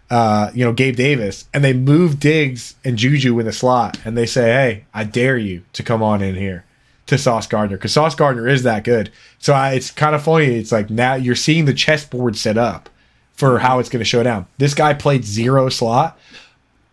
uh, 0.09 0.53
you 0.55 0.65
know 0.65 0.73
Gabe 0.73 0.95
Davis, 0.95 1.47
and 1.53 1.65
they 1.65 1.73
move 1.73 2.21
Diggs 2.21 2.77
and 2.85 2.97
Juju 2.97 3.37
in 3.41 3.47
the 3.47 3.53
slot, 3.53 3.99
and 4.05 4.17
they 4.17 4.27
say, 4.27 4.53
"Hey, 4.53 4.85
I 4.95 5.03
dare 5.03 5.37
you 5.37 5.63
to 5.73 5.83
come 5.83 6.05
on 6.05 6.23
in 6.23 6.37
here." 6.37 6.63
to 7.07 7.17
Sauce 7.19 7.47
Gardner 7.47 7.77
because 7.77 7.93
Sauce 7.93 8.17
Gardner 8.17 8.49
is 8.49 8.65
that 8.65 8.83
good. 8.83 9.11
So 9.39 9.55
I, 9.55 9.75
it's 9.75 9.93
kind 9.93 10.17
of 10.17 10.25
funny. 10.25 10.47
It's 10.47 10.73
like 10.73 10.91
now 10.91 11.15
you're 11.15 11.37
seeing 11.37 11.65
the 11.65 11.73
chessboard 11.73 12.37
set 12.37 12.59
up 12.59 12.89
for 13.37 13.59
how 13.59 13.79
it's 13.79 13.89
going 13.89 14.01
to 14.01 14.05
show 14.05 14.23
down. 14.23 14.47
This 14.59 14.75
guy 14.75 14.95
played 14.95 15.25
zero 15.25 15.69
slot. 15.69 16.19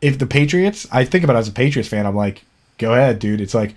If 0.02 0.20
the 0.20 0.26
Patriots, 0.28 0.86
I 0.92 1.06
think 1.06 1.24
about 1.24 1.38
it 1.38 1.40
as 1.40 1.48
a 1.48 1.52
Patriots 1.54 1.88
fan, 1.90 2.06
I'm 2.06 2.16
like, 2.16 2.44
go 2.78 2.94
ahead, 2.94 3.20
dude. 3.20 3.40
It's 3.40 3.54
like 3.54 3.76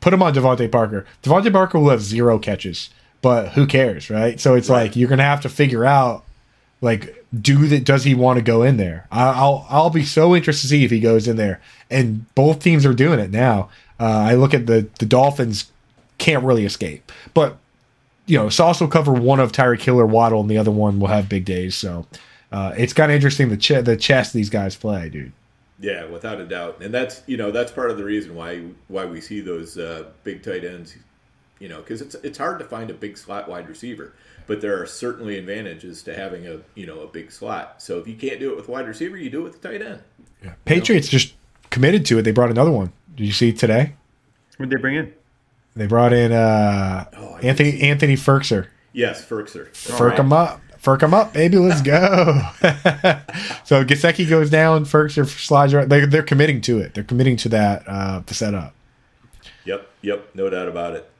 put 0.00 0.12
him 0.12 0.22
on 0.22 0.34
DeVante 0.34 0.70
Parker. 0.72 1.06
DeVante 1.22 1.52
Parker 1.52 1.78
will 1.78 1.90
have 1.90 2.02
zero 2.02 2.38
catches, 2.38 2.90
but 3.22 3.50
who 3.50 3.66
cares, 3.66 4.10
right? 4.10 4.40
So 4.40 4.54
it's 4.54 4.68
Right. 4.68 4.82
like 4.84 4.96
you're 4.96 5.08
gonna 5.08 5.22
have 5.22 5.42
to 5.42 5.48
figure 5.48 5.84
out, 5.84 6.24
like, 6.80 7.24
do 7.40 7.66
that? 7.68 7.84
Does 7.84 8.02
he 8.04 8.14
want 8.14 8.38
to 8.38 8.42
go 8.42 8.62
in 8.62 8.76
there? 8.78 9.06
I- 9.12 9.28
I'll 9.28 9.66
I'll 9.70 9.90
be 9.90 10.04
so 10.04 10.34
interested 10.34 10.62
to 10.62 10.68
see 10.70 10.84
if 10.84 10.90
he 10.90 10.98
goes 10.98 11.28
in 11.28 11.36
there. 11.36 11.60
And 11.90 12.24
both 12.34 12.58
teams 12.60 12.84
are 12.86 12.94
doing 12.94 13.20
it 13.20 13.30
now. 13.30 13.68
Uh, 14.00 14.04
I 14.30 14.34
look 14.34 14.54
at 14.54 14.66
the 14.66 14.86
the 14.98 15.06
Dolphins 15.06 15.66
can't 16.18 16.42
really 16.42 16.64
escape, 16.64 17.12
but 17.34 17.58
you 18.28 18.36
know, 18.36 18.48
Sauce 18.50 18.80
will 18.80 18.88
cover 18.88 19.12
one 19.12 19.40
of 19.40 19.52
Tyreek 19.52 19.80
Hill 19.80 19.98
or 19.98 20.06
Waddle, 20.06 20.40
and 20.40 20.50
the 20.50 20.58
other 20.58 20.70
one 20.70 21.00
will 21.00 21.08
have 21.08 21.28
big 21.28 21.44
days. 21.44 21.74
So 21.74 22.06
uh, 22.52 22.74
it's 22.76 22.92
kind 22.92 23.10
of 23.10 23.16
interesting 23.16 23.48
the 23.48 23.56
ch- 23.56 23.82
the 23.82 23.96
chess 23.96 24.32
these 24.32 24.50
guys 24.50 24.76
play, 24.76 25.08
dude. 25.08 25.32
Yeah, 25.80 26.04
without 26.06 26.40
a 26.40 26.44
doubt, 26.44 26.82
and 26.82 26.92
that's 26.92 27.22
you 27.26 27.36
know 27.36 27.50
that's 27.50 27.72
part 27.72 27.90
of 27.90 27.96
the 27.96 28.04
reason 28.04 28.34
why 28.34 28.64
why 28.88 29.06
we 29.06 29.20
see 29.20 29.40
those 29.40 29.78
uh, 29.78 30.04
big 30.24 30.42
tight 30.42 30.64
ends, 30.64 30.96
you 31.58 31.68
know, 31.68 31.78
because 31.78 32.02
it's 32.02 32.14
it's 32.16 32.36
hard 32.36 32.58
to 32.58 32.64
find 32.64 32.90
a 32.90 32.94
big 32.94 33.16
slot 33.16 33.48
wide 33.48 33.68
receiver, 33.68 34.12
but 34.46 34.60
there 34.60 34.80
are 34.80 34.86
certainly 34.86 35.38
advantages 35.38 36.02
to 36.02 36.14
having 36.14 36.46
a 36.46 36.60
you 36.74 36.86
know 36.86 37.00
a 37.00 37.06
big 37.06 37.32
slot. 37.32 37.80
So 37.80 37.98
if 37.98 38.06
you 38.06 38.14
can't 38.14 38.40
do 38.40 38.50
it 38.50 38.56
with 38.56 38.68
wide 38.68 38.86
receiver, 38.86 39.16
you 39.16 39.30
do 39.30 39.40
it 39.40 39.44
with 39.44 39.62
the 39.62 39.68
tight 39.68 39.80
end. 39.80 40.02
Yeah. 40.42 40.54
Patriots 40.64 41.08
just 41.08 41.34
committed 41.70 42.04
to 42.06 42.18
it. 42.18 42.22
They 42.22 42.32
brought 42.32 42.50
another 42.50 42.72
one. 42.72 42.92
Did 43.14 43.26
you 43.26 43.32
see 43.32 43.52
today? 43.52 43.94
What 44.56 44.68
did 44.68 44.78
they 44.78 44.82
bring 44.82 44.96
in? 44.96 45.14
They 45.76 45.86
brought 45.86 46.12
in 46.12 46.32
uh, 46.32 47.04
Oh, 47.16 47.34
I 47.34 47.40
Anthony 47.40 47.80
Anthony 47.82 48.14
Firkser. 48.14 48.66
Yes, 48.92 49.24
Firkser. 49.24 49.68
Ferk 49.70 50.18
him 50.18 50.32
up. 50.32 50.60
Ferk 50.82 51.02
him 51.02 51.12
up, 51.14 51.32
baby. 51.32 51.56
Let's 51.58 51.82
go. 51.82 52.40
so 53.64 53.84
Gesicki 53.84 54.28
goes 54.28 54.48
down. 54.50 54.84
Firkser 54.84 55.26
slides 55.26 55.74
right. 55.74 55.88
They, 55.88 56.04
they're 56.06 56.22
committing 56.22 56.60
to 56.62 56.78
it. 56.78 56.94
They're 56.94 57.04
committing 57.04 57.36
to 57.38 57.48
that 57.50 57.82
uh, 57.86 58.22
to 58.26 58.34
set 58.34 58.54
up. 58.54 58.74
Yep, 59.64 59.88
yep, 60.02 60.28
no 60.34 60.48
doubt 60.48 60.68
about 60.68 60.94
it. 60.94 61.10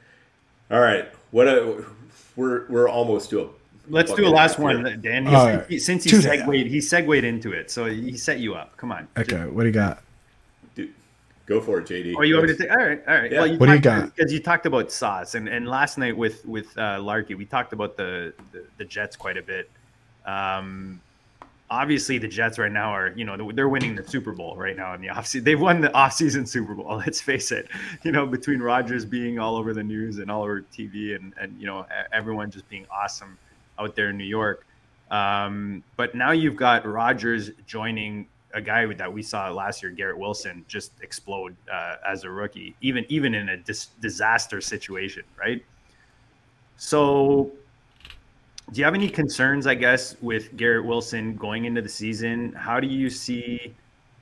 All 0.71 0.81
right, 0.81 1.09
what 1.31 1.47
a, 1.49 1.85
we're 2.37 2.67
we're 2.69 2.89
almost 2.89 3.31
to 3.31 3.43
a. 3.43 3.49
Let's 3.91 4.11
do 4.13 4.23
a 4.23 4.31
bucket 4.31 4.35
last 4.37 4.57
here. 4.57 4.65
one, 4.65 5.01
Dan. 5.01 5.27
He's- 5.27 5.45
right. 5.47 5.67
he- 5.69 5.79
since 5.79 6.05
he 6.05 6.11
Two- 6.11 6.21
segued, 6.21 6.67
he 6.67 6.81
segued 6.81 7.25
into 7.25 7.53
it, 7.53 7.71
so 7.71 7.87
he 7.87 8.17
set 8.17 8.39
you 8.39 8.55
up. 8.55 8.77
Come 8.77 8.93
on. 8.93 9.09
Okay, 9.17 9.45
what 9.47 9.63
do 9.63 9.67
you 9.69 9.73
got? 9.75 10.03
Dude, 11.49 11.59
go 11.59 11.61
for 11.61 11.79
it, 11.79 11.87
JD. 11.87 12.15
Oh, 12.17 12.23
you 12.23 12.37
want 12.37 12.49
me 12.49 12.55
to 12.55 12.59
take? 12.59 12.71
All 12.71 12.77
right, 12.77 13.03
all 13.09 13.15
right. 13.15 13.33
Yeah. 13.33 13.39
Well, 13.41 13.47
you 13.47 13.59
What 13.59 13.67
do 13.67 13.75
you 13.75 13.81
got? 13.81 14.15
Because 14.15 14.33
you 14.33 14.41
talked 14.41 14.67
about 14.67 14.93
sauce, 14.93 15.35
and, 15.35 15.49
and 15.49 15.69
last 15.69 15.99
night 15.99 16.17
with 16.17 16.45
with 16.47 16.77
uh, 16.79 17.01
Larky, 17.01 17.35
we 17.35 17.45
talked 17.45 17.73
about 17.73 17.97
the, 17.97 18.33
the 18.53 18.65
the 18.77 18.85
Jets 18.85 19.17
quite 19.17 19.37
a 19.37 19.43
bit. 19.43 19.71
Um, 20.27 21.01
obviously, 21.71 22.19
the 22.19 22.29
Jets 22.29 22.59
right 22.59 22.73
now 22.73 22.91
are 22.91 23.13
you 23.17 23.25
know 23.25 23.51
they're 23.53 23.69
winning 23.69 23.95
the 23.95 24.07
Super 24.07 24.33
Bowl 24.33 24.57
right 24.57 24.77
now 24.77 24.95
in 24.95 25.01
the 25.01 25.09
offseason. 25.09 25.45
They've 25.45 25.61
won 25.61 25.81
the 25.81 25.89
offseason 25.89 26.47
Super 26.47 26.75
Bowl. 26.75 26.97
Let's 27.07 27.21
face 27.21 27.51
it. 27.53 27.69
You 28.03 28.13
know, 28.13 28.27
between 28.27 28.61
Rodgers 28.61 29.05
being 29.05 29.39
all 29.39 29.57
over 29.57 29.73
the 29.73 29.85
news 29.85 30.19
and 30.19 30.31
all 30.31 30.43
over 30.43 30.63
TV, 30.63 31.17
and 31.17 31.35
and 31.41 31.59
you 31.59 31.67
know 31.67 31.87
everyone 32.13 32.51
just 32.51 32.69
being 32.69 32.87
awesome 32.91 33.39
out 33.79 33.95
there 33.97 34.11
in 34.11 34.19
New 34.19 34.25
York. 34.25 34.67
Um, 35.11 35.83
but 35.97 36.15
now 36.15 36.33
you've 36.33 36.57
got 36.57 36.87
Rodgers 36.87 37.51
joining 37.67 38.27
a 38.55 38.61
guy 38.61 38.87
that 38.87 39.13
we 39.13 39.23
saw 39.23 39.51
last 39.51 39.83
year, 39.83 39.93
Garrett 39.93 40.19
Wilson, 40.19 40.65
just 40.69 40.93
explode 41.03 41.55
uh, 41.73 41.97
as 42.07 42.25
a 42.25 42.31
rookie, 42.31 42.75
even 42.81 43.05
even 43.09 43.35
in 43.35 43.51
a 43.51 43.57
dis- 43.57 43.89
disaster 44.01 44.61
situation, 44.61 45.25
right? 45.39 45.65
So, 46.77 47.51
do 48.73 48.79
you 48.79 48.85
have 48.85 48.95
any 48.95 49.09
concerns, 49.09 49.67
I 49.67 49.75
guess, 49.75 50.17
with 50.21 50.57
Garrett 50.57 50.85
Wilson 50.85 51.37
going 51.37 51.65
into 51.65 51.83
the 51.83 51.89
season? 51.89 52.53
How 52.53 52.81
do 52.81 52.87
you 52.87 53.11
see 53.11 53.75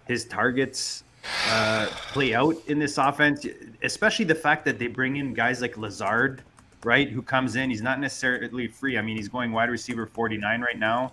his 0.07 0.25
targets 0.25 1.05
uh, 1.49 1.87
play 2.13 2.35
out 2.35 2.57
in 2.67 2.79
this 2.79 2.99
offense, 2.99 3.47
especially 3.83 4.25
the 4.25 4.35
fact 4.35 4.65
that 4.65 4.79
they 4.79 4.87
bring 4.87 5.17
in 5.17 5.35
guys 5.35 5.61
like 5.61 5.77
Lazard, 5.77 6.43
right, 6.85 7.11
who 7.11 7.23
comes 7.23 7.57
in. 7.57 7.71
He's 7.71 7.83
not 7.83 8.01
necessarily 8.01 8.69
free. 8.69 8.99
I 8.99 9.03
mean, 9.03 9.17
he's 9.17 9.29
going 9.29 9.53
wide 9.53 9.71
receiver 9.71 10.07
49 10.07 10.61
right 10.61 10.79
now. 10.79 11.13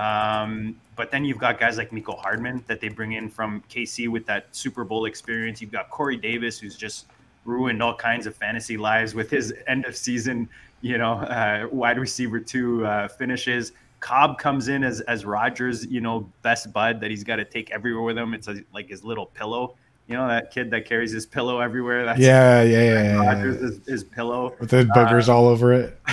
Um, 0.00 0.80
but 0.96 1.10
then 1.10 1.26
you've 1.26 1.38
got 1.38 1.60
guys 1.60 1.76
like 1.76 1.90
Mecole 1.90 2.18
Hardman 2.18 2.64
that 2.66 2.80
they 2.80 2.88
bring 2.88 3.12
in 3.12 3.28
from 3.28 3.62
KC 3.68 4.08
with 4.08 4.24
that 4.26 4.46
Super 4.56 4.82
Bowl 4.82 5.04
experience. 5.04 5.60
You've 5.60 5.72
got 5.72 5.90
Corey 5.90 6.16
Davis, 6.16 6.58
who's 6.58 6.74
just 6.74 7.06
ruined 7.44 7.82
all 7.82 7.94
kinds 7.94 8.26
of 8.26 8.34
fantasy 8.34 8.78
lives 8.78 9.14
with 9.14 9.30
his 9.30 9.52
end 9.66 9.84
of 9.84 9.94
season, 9.94 10.48
you 10.80 10.96
know, 10.96 11.12
uh, 11.12 11.68
wide 11.70 11.98
receiver 11.98 12.40
two 12.40 12.86
uh, 12.86 13.08
finishes. 13.08 13.72
Cobb 14.00 14.38
comes 14.38 14.68
in 14.68 14.82
as 14.82 15.02
as 15.02 15.26
Rodgers, 15.26 15.84
you 15.84 16.00
know, 16.00 16.26
best 16.40 16.72
bud 16.72 17.00
that 17.00 17.10
he's 17.10 17.22
got 17.22 17.36
to 17.36 17.44
take 17.44 17.70
everywhere 17.70 18.02
with 18.02 18.16
him. 18.16 18.32
It's 18.32 18.48
a, 18.48 18.62
like 18.72 18.88
his 18.88 19.04
little 19.04 19.26
pillow, 19.26 19.74
you 20.10 20.16
know, 20.16 20.26
that 20.26 20.50
kid 20.50 20.72
that 20.72 20.86
carries 20.86 21.12
his 21.12 21.24
pillow 21.24 21.60
everywhere. 21.60 22.04
That's 22.04 22.18
Yeah, 22.18 22.62
yeah, 22.62 22.82
yeah. 22.82 23.02
yeah, 23.02 23.14
Rodgers 23.14 23.60
yeah. 23.60 23.68
is 23.68 23.80
his 23.86 24.02
pillow 24.02 24.52
With 24.58 24.70
the 24.70 24.82
boogers 24.84 25.28
all 25.28 25.46
over 25.46 25.72
it. 25.72 25.96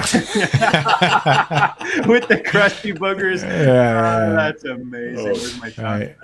with 2.07 2.28
the 2.28 2.40
crusty 2.45 2.94
boogers. 2.94 3.41
Yeah, 3.41 4.28
Oh, 4.30 4.36
that's 4.36 4.64
amazing. 4.65 5.19
Oh. 5.19 5.24
Where's 5.34 5.60
my 5.60 5.72
tongue? 5.72 6.02
Right. 6.02 6.15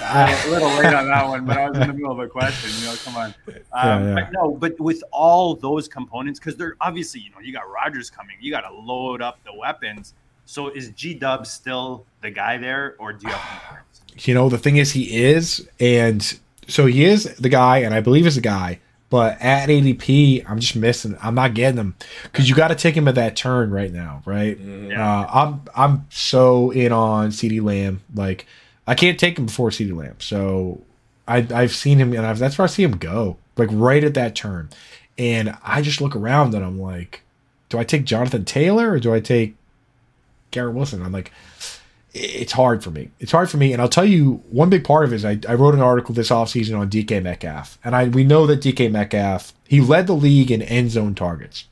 a 0.00 0.50
little 0.50 0.68
late 0.68 0.92
on 0.92 1.06
that 1.06 1.26
one, 1.26 1.46
but 1.46 1.56
I 1.56 1.70
was 1.70 1.78
in 1.78 1.86
the 1.88 1.94
middle 1.94 2.12
of 2.12 2.18
a 2.18 2.28
question. 2.28 2.70
You 2.78 2.88
know, 2.88 2.94
come 3.02 3.16
on. 3.16 3.34
Um, 3.48 3.54
Yeah, 3.72 4.02
yeah. 4.02 4.14
But 4.14 4.32
no, 4.32 4.50
but 4.50 4.78
with 4.78 5.02
all 5.10 5.54
those 5.54 5.88
components, 5.88 6.38
because 6.38 6.56
they're 6.56 6.76
obviously, 6.82 7.22
you 7.22 7.30
know, 7.30 7.38
you 7.40 7.54
got 7.54 7.70
Rodgers 7.70 8.10
coming, 8.10 8.36
you 8.38 8.50
got 8.50 8.68
to 8.68 8.74
load 8.74 9.22
up 9.22 9.38
the 9.46 9.54
weapons. 9.54 10.12
So 10.44 10.68
is 10.68 10.90
G 10.90 11.14
Dub 11.14 11.46
still 11.46 12.04
the 12.20 12.30
guy 12.30 12.58
there, 12.58 12.96
or 12.98 13.14
do 13.14 13.26
you 13.26 13.32
have? 13.32 13.78
You 14.20 14.34
know 14.34 14.48
the 14.48 14.58
thing 14.58 14.76
is 14.76 14.92
he 14.92 15.24
is 15.24 15.68
and 15.78 16.38
so 16.68 16.86
he 16.86 17.04
is 17.04 17.24
the 17.36 17.48
guy 17.48 17.78
and 17.78 17.94
i 17.94 18.00
believe 18.00 18.26
is 18.26 18.34
the 18.34 18.40
guy 18.40 18.78
but 19.10 19.40
at 19.40 19.68
adp 19.68 20.44
i'm 20.48 20.60
just 20.60 20.76
missing 20.76 21.16
i'm 21.22 21.34
not 21.34 21.54
getting 21.54 21.78
him 21.78 21.94
because 22.24 22.48
you 22.48 22.54
got 22.54 22.68
to 22.68 22.74
take 22.74 22.94
him 22.94 23.08
at 23.08 23.14
that 23.14 23.34
turn 23.36 23.70
right 23.70 23.92
now 23.92 24.22
right? 24.26 24.58
Yeah. 24.58 25.22
uh, 25.22 25.30
i'm 25.32 25.62
i'm 25.74 26.06
so 26.10 26.70
in 26.70 26.92
on 26.92 27.30
CeeDee 27.30 27.62
Lamb 27.62 28.02
like 28.14 28.46
i 28.86 28.94
can't 28.94 29.18
take 29.18 29.38
him 29.38 29.46
before 29.46 29.70
CeeDee 29.70 29.96
Lamb 29.96 30.16
so 30.18 30.82
I, 31.26 31.46
i've 31.54 31.74
seen 31.74 31.98
him 31.98 32.12
and 32.12 32.26
I've, 32.26 32.38
that's 32.38 32.58
where 32.58 32.64
i 32.64 32.68
see 32.68 32.82
him 32.82 32.98
go 32.98 33.38
like 33.56 33.70
right 33.72 34.04
at 34.04 34.14
that 34.14 34.34
turn 34.34 34.68
and 35.16 35.56
i 35.64 35.80
just 35.82 36.00
look 36.00 36.14
around 36.14 36.54
and 36.54 36.64
i'm 36.64 36.78
like 36.80 37.22
do 37.70 37.78
i 37.78 37.84
take 37.84 38.04
jonathan 38.04 38.44
taylor 38.44 38.90
or 38.90 38.98
do 38.98 39.12
i 39.12 39.20
take 39.20 39.54
garrett 40.50 40.74
wilson? 40.74 41.02
I'm 41.02 41.12
like 41.12 41.32
it's 42.18 42.52
hard 42.52 42.82
for 42.82 42.90
me. 42.90 43.10
It's 43.20 43.32
hard 43.32 43.48
for 43.48 43.56
me. 43.56 43.72
And 43.72 43.80
I'll 43.80 43.88
tell 43.88 44.04
you 44.04 44.42
one 44.50 44.70
big 44.70 44.84
part 44.84 45.04
of 45.04 45.12
it 45.12 45.16
is 45.16 45.24
I, 45.24 45.38
I 45.48 45.54
wrote 45.54 45.74
an 45.74 45.80
article 45.80 46.14
this 46.14 46.30
offseason 46.30 46.78
on 46.78 46.90
DK 46.90 47.22
Metcalf. 47.22 47.78
And 47.84 47.94
I 47.94 48.08
we 48.08 48.24
know 48.24 48.46
that 48.46 48.60
DK 48.60 48.90
Metcalf, 48.90 49.52
he 49.66 49.80
led 49.80 50.06
the 50.06 50.14
league 50.14 50.50
in 50.50 50.62
end 50.62 50.90
zone 50.90 51.14
targets. 51.14 51.66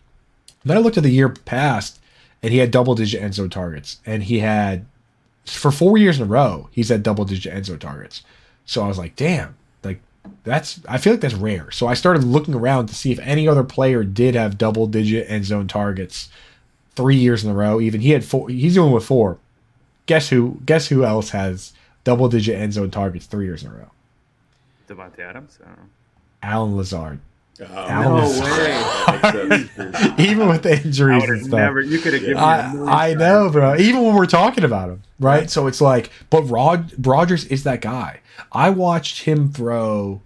And 0.62 0.70
then 0.70 0.76
I 0.76 0.80
looked 0.80 0.96
at 0.96 1.02
the 1.02 1.10
year 1.10 1.28
past 1.28 2.00
and 2.42 2.52
he 2.52 2.58
had 2.58 2.70
double 2.70 2.94
digit 2.94 3.22
end 3.22 3.34
zone 3.34 3.50
targets. 3.50 3.98
And 4.06 4.24
he 4.24 4.38
had 4.38 4.86
for 5.44 5.70
four 5.70 5.98
years 5.98 6.18
in 6.18 6.24
a 6.24 6.26
row, 6.26 6.68
he's 6.70 6.88
had 6.88 7.02
double 7.02 7.24
digit 7.24 7.52
end 7.52 7.66
zone 7.66 7.78
targets. 7.78 8.22
So 8.64 8.82
I 8.82 8.88
was 8.88 8.98
like, 8.98 9.16
damn, 9.16 9.56
like 9.82 10.00
that's 10.44 10.80
I 10.88 10.98
feel 10.98 11.14
like 11.14 11.20
that's 11.20 11.34
rare. 11.34 11.70
So 11.70 11.86
I 11.86 11.94
started 11.94 12.24
looking 12.24 12.54
around 12.54 12.86
to 12.86 12.94
see 12.94 13.10
if 13.10 13.18
any 13.20 13.48
other 13.48 13.64
player 13.64 14.04
did 14.04 14.34
have 14.34 14.58
double 14.58 14.86
digit 14.86 15.28
end 15.28 15.44
zone 15.44 15.66
targets 15.66 16.28
three 16.94 17.16
years 17.16 17.44
in 17.44 17.50
a 17.50 17.54
row. 17.54 17.80
Even 17.80 18.00
he 18.00 18.10
had 18.10 18.24
four 18.24 18.48
he's 18.48 18.74
doing 18.74 18.92
with 18.92 19.04
four 19.04 19.38
guess 20.06 20.28
who 20.28 20.60
guess 20.64 20.86
who 20.88 21.04
else 21.04 21.30
has 21.30 21.72
double 22.04 22.28
digit 22.28 22.56
end 22.56 22.72
zone 22.72 22.90
targets 22.90 23.26
three 23.26 23.44
years 23.44 23.62
in 23.62 23.70
a 23.70 23.74
row? 23.74 23.90
Davante 24.88 25.18
Adams? 25.20 25.58
I. 25.64 25.70
Allen 26.42 26.76
Lazard. 26.76 27.18
Oh, 27.60 27.64
No 27.64 28.28
way. 28.28 28.38
that 29.22 29.46
makes 29.48 29.74
sense. 29.74 30.20
Even 30.20 30.48
with 30.48 30.62
the 30.62 30.80
injuries 30.82 31.24
and 31.24 31.40
stuff. 31.40 31.58
never. 31.58 31.80
You 31.80 31.98
could 31.98 32.12
have 32.12 32.22
given 32.22 32.36
me 32.36 32.40
a 32.40 32.44
I, 32.44 33.10
I 33.10 33.14
know, 33.14 33.48
bro. 33.50 33.76
Even 33.76 34.02
when 34.04 34.14
we're 34.14 34.26
talking 34.26 34.62
about 34.62 34.90
him, 34.90 35.02
right? 35.18 35.50
So 35.50 35.66
it's 35.66 35.80
like, 35.80 36.10
but 36.30 36.42
Rod 36.42 36.92
Rodgers 37.06 37.46
is 37.46 37.64
that 37.64 37.80
guy. 37.80 38.20
I 38.52 38.70
watched 38.70 39.22
him 39.22 39.50
throw 39.50 40.20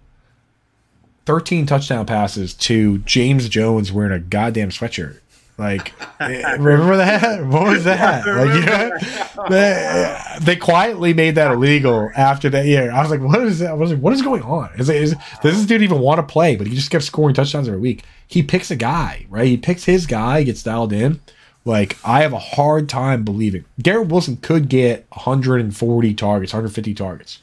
13 1.25 1.65
touchdown 1.65 2.05
passes 2.05 2.53
to 2.55 2.97
James 2.99 3.47
Jones 3.47 3.91
wearing 3.91 4.11
a 4.11 4.19
goddamn 4.19 4.69
sweatshirt. 4.69 5.19
Like, 5.57 5.93
eh, 6.19 6.55
remember 6.57 6.97
that? 6.97 7.45
What 7.51 7.67
was 7.67 7.83
that? 7.83 8.25
Like, 8.25 8.55
you 8.55 8.65
know, 8.65 9.47
they, 9.49 10.39
they 10.41 10.55
quietly 10.55 11.13
made 11.13 11.35
that 11.35 11.51
illegal 11.51 12.09
after 12.15 12.49
that 12.49 12.65
year. 12.65 12.91
I 12.91 13.01
was 13.01 13.11
like, 13.11 13.21
what 13.21 13.41
is 13.41 13.59
that? 13.59 13.71
I 13.71 13.73
was 13.73 13.91
like, 13.91 14.01
what 14.01 14.13
is 14.13 14.21
going 14.21 14.43
on? 14.43 14.69
Is, 14.77 14.89
is, 14.89 15.15
does 15.41 15.57
this 15.57 15.65
dude 15.65 15.81
even 15.81 15.99
want 15.99 16.19
to 16.19 16.23
play? 16.23 16.55
But 16.55 16.67
he 16.67 16.75
just 16.75 16.89
kept 16.89 17.03
scoring 17.03 17.35
touchdowns 17.35 17.67
every 17.67 17.79
week. 17.79 18.03
He 18.27 18.41
picks 18.41 18.71
a 18.71 18.75
guy, 18.75 19.25
right? 19.29 19.47
He 19.47 19.57
picks 19.57 19.83
his 19.83 20.05
guy, 20.07 20.43
gets 20.43 20.63
dialed 20.63 20.93
in. 20.93 21.19
Like, 21.63 21.97
I 22.03 22.21
have 22.21 22.33
a 22.33 22.39
hard 22.39 22.89
time 22.89 23.23
believing 23.23 23.65
Garrett 23.81 24.07
Wilson 24.07 24.37
could 24.37 24.67
get 24.67 25.05
140 25.09 26.13
targets, 26.15 26.53
150 26.53 26.93
targets. 26.95 27.39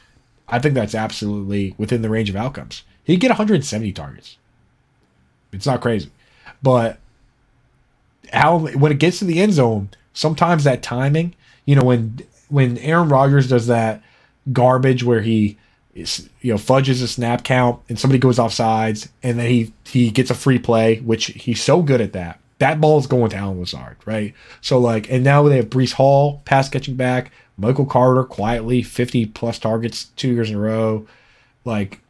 I 0.48 0.58
think 0.58 0.74
that's 0.74 0.94
absolutely 0.94 1.74
within 1.78 2.02
the 2.02 2.08
range 2.08 2.30
of 2.30 2.36
outcomes. 2.36 2.82
He'd 3.04 3.20
get 3.20 3.30
170 3.30 3.92
targets. 3.92 4.36
It's 5.52 5.66
not 5.66 5.80
crazy, 5.80 6.10
but 6.62 6.98
how 8.32 8.58
when 8.58 8.92
it 8.92 8.98
gets 8.98 9.18
to 9.20 9.24
the 9.24 9.40
end 9.40 9.52
zone, 9.52 9.90
sometimes 10.12 10.64
that 10.64 10.82
timing, 10.82 11.34
you 11.64 11.74
know, 11.74 11.84
when 11.84 12.20
when 12.48 12.78
Aaron 12.78 13.08
Rodgers 13.08 13.48
does 13.48 13.66
that 13.66 14.02
garbage 14.52 15.04
where 15.04 15.20
he 15.20 15.58
is, 15.94 16.28
you 16.40 16.52
know 16.52 16.58
fudges 16.58 17.02
a 17.02 17.08
snap 17.08 17.44
count 17.44 17.80
and 17.88 17.98
somebody 17.98 18.18
goes 18.18 18.38
off 18.38 18.52
sides 18.52 19.08
and 19.22 19.38
then 19.38 19.48
he 19.48 19.72
he 19.84 20.10
gets 20.10 20.30
a 20.30 20.34
free 20.34 20.58
play, 20.58 21.00
which 21.00 21.26
he's 21.26 21.62
so 21.62 21.82
good 21.82 22.00
at 22.00 22.12
that. 22.12 22.40
That 22.58 22.80
ball 22.80 22.98
is 22.98 23.06
going 23.06 23.30
to 23.30 23.36
Allen 23.36 23.60
Lazard, 23.60 23.96
right? 24.04 24.34
So 24.60 24.78
like, 24.78 25.08
and 25.10 25.22
now 25.22 25.44
they 25.44 25.56
have 25.56 25.70
Breece 25.70 25.92
Hall 25.92 26.42
pass 26.44 26.68
catching 26.68 26.96
back, 26.96 27.30
Michael 27.56 27.86
Carter 27.86 28.24
quietly 28.24 28.82
fifty 28.82 29.26
plus 29.26 29.58
targets 29.58 30.04
two 30.16 30.32
years 30.32 30.50
in 30.50 30.56
a 30.56 30.60
row. 30.60 31.06
Like 31.64 32.00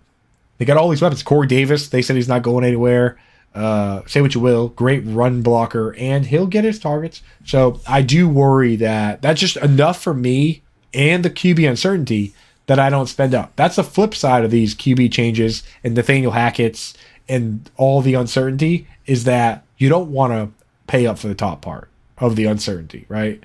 they 0.59 0.65
got 0.65 0.77
all 0.77 0.89
these 0.89 1.03
weapons. 1.03 1.23
Corey 1.23 1.47
Davis, 1.47 1.89
they 1.89 2.03
said 2.03 2.17
he's 2.17 2.29
not 2.29 2.43
going 2.43 2.65
anywhere. 2.65 3.19
Uh, 3.59 4.07
say 4.07 4.21
what 4.21 4.37
you 4.37 4.41
will, 4.41 4.69
great 4.69 5.03
run 5.05 5.43
blocker, 5.43 5.93
and 5.99 6.27
he'll 6.27 6.47
get 6.47 6.63
his 6.63 6.79
targets. 6.79 7.23
So 7.45 7.81
I 7.89 8.03
do 8.03 8.29
worry 8.29 8.77
that 8.77 9.21
that's 9.21 9.41
just 9.41 9.57
enough 9.57 10.01
for 10.01 10.15
me 10.15 10.63
and 10.95 11.25
the 11.25 11.31
QB 11.31 11.69
uncertainty 11.69 12.35
that 12.67 12.79
I 12.79 12.89
don't 12.89 13.09
spend 13.09 13.35
up. 13.35 13.53
That's 13.57 13.75
the 13.75 13.83
flip 13.83 14.15
side 14.15 14.45
of 14.45 14.53
these 14.53 14.77
QB 14.77 15.11
changes 15.11 15.65
and 15.83 15.95
Nathaniel 15.95 16.33
Hackett's 16.33 16.95
and 17.29 17.69
all 17.77 18.01
the 18.01 18.15
uncertainty 18.15 18.87
is 19.07 19.25
that 19.25 19.65
you 19.77 19.89
don't 19.89 20.13
want 20.13 20.33
to 20.33 20.65
pay 20.87 21.07
up 21.07 21.19
for 21.19 21.27
the 21.27 21.35
top 21.35 21.61
part 21.61 21.89
of 22.19 22.37
the 22.37 22.45
uncertainty, 22.45 23.07
right? 23.09 23.43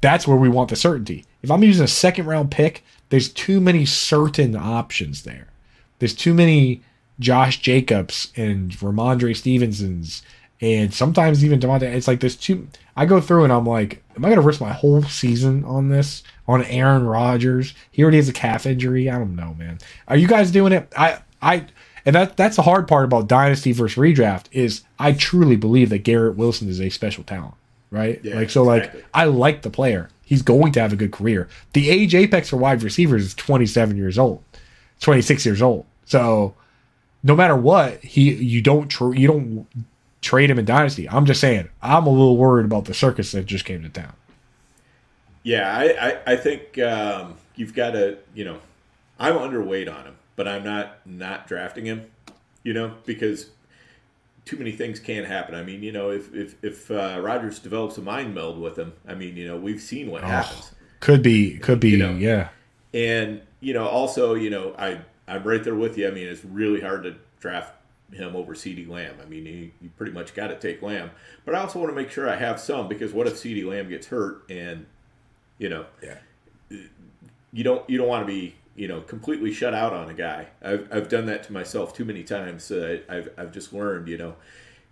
That's 0.00 0.28
where 0.28 0.36
we 0.36 0.48
want 0.48 0.70
the 0.70 0.76
certainty. 0.76 1.24
If 1.42 1.50
I'm 1.50 1.64
using 1.64 1.84
a 1.84 1.88
second 1.88 2.26
round 2.26 2.52
pick, 2.52 2.84
there's 3.08 3.28
too 3.28 3.60
many 3.60 3.84
certain 3.84 4.54
options 4.54 5.24
there. 5.24 5.48
There's 5.98 6.14
too 6.14 6.34
many 6.34 6.82
Josh 7.18 7.60
Jacobs 7.60 8.32
and 8.36 8.72
Rhamondre 8.72 9.36
Stevensons 9.36 10.22
and 10.60 10.92
sometimes 10.92 11.44
even 11.44 11.60
Devontae. 11.60 11.94
It's 11.94 12.08
like 12.08 12.20
there's 12.20 12.36
two. 12.36 12.68
I 12.96 13.04
go 13.04 13.20
through 13.20 13.44
and 13.44 13.52
I'm 13.52 13.66
like, 13.66 14.02
am 14.16 14.24
I 14.24 14.28
going 14.28 14.40
to 14.40 14.46
risk 14.46 14.60
my 14.60 14.72
whole 14.72 15.02
season 15.02 15.64
on 15.64 15.88
this? 15.88 16.22
On 16.48 16.64
Aaron 16.64 17.06
Rodgers? 17.06 17.74
He 17.90 18.02
already 18.02 18.16
has 18.16 18.28
a 18.28 18.32
calf 18.32 18.66
injury. 18.66 19.10
I 19.10 19.18
don't 19.18 19.36
know, 19.36 19.54
man. 19.58 19.78
Are 20.08 20.16
you 20.16 20.28
guys 20.28 20.50
doing 20.50 20.72
it? 20.72 20.90
I, 20.96 21.18
I, 21.42 21.66
and 22.06 22.14
that 22.14 22.36
that's 22.36 22.56
the 22.56 22.62
hard 22.62 22.88
part 22.88 23.04
about 23.04 23.28
dynasty 23.28 23.72
versus 23.72 23.98
redraft 23.98 24.44
is 24.52 24.82
I 24.98 25.12
truly 25.12 25.56
believe 25.56 25.90
that 25.90 25.98
Garrett 25.98 26.36
Wilson 26.36 26.68
is 26.68 26.80
a 26.80 26.88
special 26.88 27.24
talent, 27.24 27.54
right? 27.90 28.20
Yeah, 28.22 28.36
like 28.36 28.50
so, 28.50 28.70
exactly. 28.70 29.00
like 29.00 29.10
I 29.12 29.24
like 29.24 29.62
the 29.62 29.70
player. 29.70 30.08
He's 30.24 30.42
going 30.42 30.72
to 30.72 30.80
have 30.80 30.92
a 30.92 30.96
good 30.96 31.12
career. 31.12 31.48
The 31.72 31.90
age 31.90 32.14
apex 32.14 32.48
for 32.48 32.56
wide 32.56 32.82
receivers 32.82 33.24
is 33.24 33.34
27 33.34 33.96
years 33.96 34.18
old, 34.18 34.42
26 35.00 35.44
years 35.44 35.62
old. 35.62 35.84
So 36.04 36.54
no 37.26 37.34
matter 37.34 37.56
what, 37.56 38.02
he 38.04 38.32
you 38.34 38.62
don't 38.62 38.88
tr- 38.88 39.14
you 39.14 39.26
don't 39.26 39.66
trade 40.22 40.48
him 40.48 40.58
in 40.58 40.64
dynasty. 40.64 41.08
I'm 41.08 41.26
just 41.26 41.40
saying, 41.40 41.68
I'm 41.82 42.06
a 42.06 42.10
little 42.10 42.36
worried 42.36 42.64
about 42.64 42.84
the 42.84 42.94
circus 42.94 43.32
that 43.32 43.46
just 43.46 43.64
came 43.64 43.82
to 43.82 43.88
town. 43.88 44.12
Yeah, 45.42 45.70
I, 45.76 46.08
I, 46.08 46.32
I 46.32 46.36
think 46.36 46.78
um, 46.78 47.36
you've 47.54 47.74
got 47.74 47.92
to, 47.92 48.18
you 48.34 48.44
know, 48.44 48.58
I'm 49.18 49.34
underweight 49.34 49.92
on 49.92 50.04
him, 50.04 50.16
but 50.36 50.48
I'm 50.48 50.64
not 50.64 51.06
not 51.06 51.46
drafting 51.46 51.84
him, 51.84 52.06
you 52.62 52.72
know, 52.72 52.94
because 53.04 53.50
too 54.44 54.56
many 54.56 54.72
things 54.72 55.00
can't 55.00 55.26
happen. 55.26 55.54
I 55.54 55.62
mean, 55.62 55.82
you 55.82 55.92
know, 55.92 56.10
if 56.10 56.32
if 56.34 56.64
if 56.64 56.90
uh, 56.90 57.20
Rodgers 57.20 57.58
develops 57.58 57.98
a 57.98 58.02
mind 58.02 58.34
meld 58.34 58.60
with 58.60 58.78
him, 58.78 58.92
I 59.06 59.14
mean, 59.14 59.36
you 59.36 59.46
know, 59.46 59.56
we've 59.56 59.80
seen 59.80 60.10
what 60.10 60.22
happens. 60.22 60.72
Could 61.00 61.22
be, 61.22 61.58
could 61.58 61.78
be, 61.80 61.90
You 61.90 61.98
know. 61.98 62.12
yeah. 62.12 62.48
And 62.94 63.42
you 63.60 63.74
know, 63.74 63.86
also, 63.86 64.34
you 64.34 64.50
know, 64.50 64.74
I 64.78 65.00
I'm 65.28 65.42
right 65.42 65.62
there 65.62 65.74
with 65.74 65.98
you. 65.98 66.08
I 66.08 66.10
mean, 66.10 66.28
it's 66.28 66.44
really 66.44 66.80
hard 66.80 67.02
to 67.04 67.16
draft 67.40 67.74
him 68.12 68.36
over 68.36 68.54
CeeDee 68.54 68.88
Lamb. 68.88 69.16
I 69.20 69.24
mean, 69.26 69.46
you, 69.46 69.70
you 69.80 69.90
pretty 69.96 70.12
much 70.12 70.34
got 70.34 70.48
to 70.48 70.58
take 70.58 70.80
Lamb, 70.82 71.10
but 71.44 71.54
I 71.54 71.58
also 71.60 71.80
want 71.80 71.90
to 71.90 71.96
make 71.96 72.10
sure 72.10 72.28
I 72.30 72.36
have 72.36 72.60
some 72.60 72.86
because 72.88 73.12
what 73.12 73.26
if 73.26 73.34
CeeDee 73.34 73.66
Lamb 73.66 73.88
gets 73.88 74.06
hurt 74.06 74.44
and 74.48 74.86
you 75.58 75.68
know, 75.68 75.86
Yeah. 76.02 76.18
you 77.52 77.64
don't 77.64 77.88
you 77.88 77.98
don't 77.98 78.08
want 78.08 78.26
to 78.26 78.32
be 78.32 78.54
you 78.74 78.86
know 78.88 79.00
completely 79.00 79.52
shut 79.52 79.74
out 79.74 79.92
on 79.92 80.08
a 80.10 80.14
guy. 80.14 80.48
I've, 80.62 80.88
I've 80.92 81.08
done 81.08 81.26
that 81.26 81.42
to 81.44 81.52
myself 81.52 81.94
too 81.94 82.04
many 82.04 82.22
times. 82.22 82.70
Uh, 82.70 82.98
I've 83.08 83.30
I've 83.38 83.52
just 83.52 83.72
learned 83.72 84.08
you 84.08 84.18
know 84.18 84.36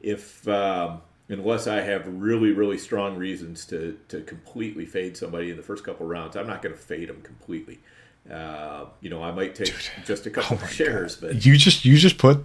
if 0.01 0.47
um, 0.49 1.03
unless 1.29 1.67
I 1.67 1.83
have 1.83 2.07
really 2.09 2.53
really 2.53 2.79
strong 2.79 3.17
reasons 3.17 3.65
to 3.67 3.99
to 4.09 4.23
completely 4.23 4.87
fade 4.87 5.17
somebody 5.17 5.51
in 5.51 5.57
the 5.57 5.63
first 5.63 5.85
couple 5.85 6.07
rounds, 6.07 6.37
I'm 6.37 6.47
not 6.47 6.63
going 6.63 6.75
to 6.75 6.81
fade 6.81 7.09
them 7.09 7.21
completely. 7.23 7.81
Uh, 8.31 8.87
you 9.03 9.11
know, 9.11 9.23
I 9.23 9.33
might 9.33 9.55
take 9.55 9.75
just 10.07 10.25
a 10.27 10.31
couple 10.31 10.57
oh 10.61 10.65
of 10.65 10.71
shares, 10.73 11.17
but 11.17 11.45
You 11.45 11.57
just 11.57 11.85
you 11.85 11.97
just 11.99 12.17
put 12.17 12.43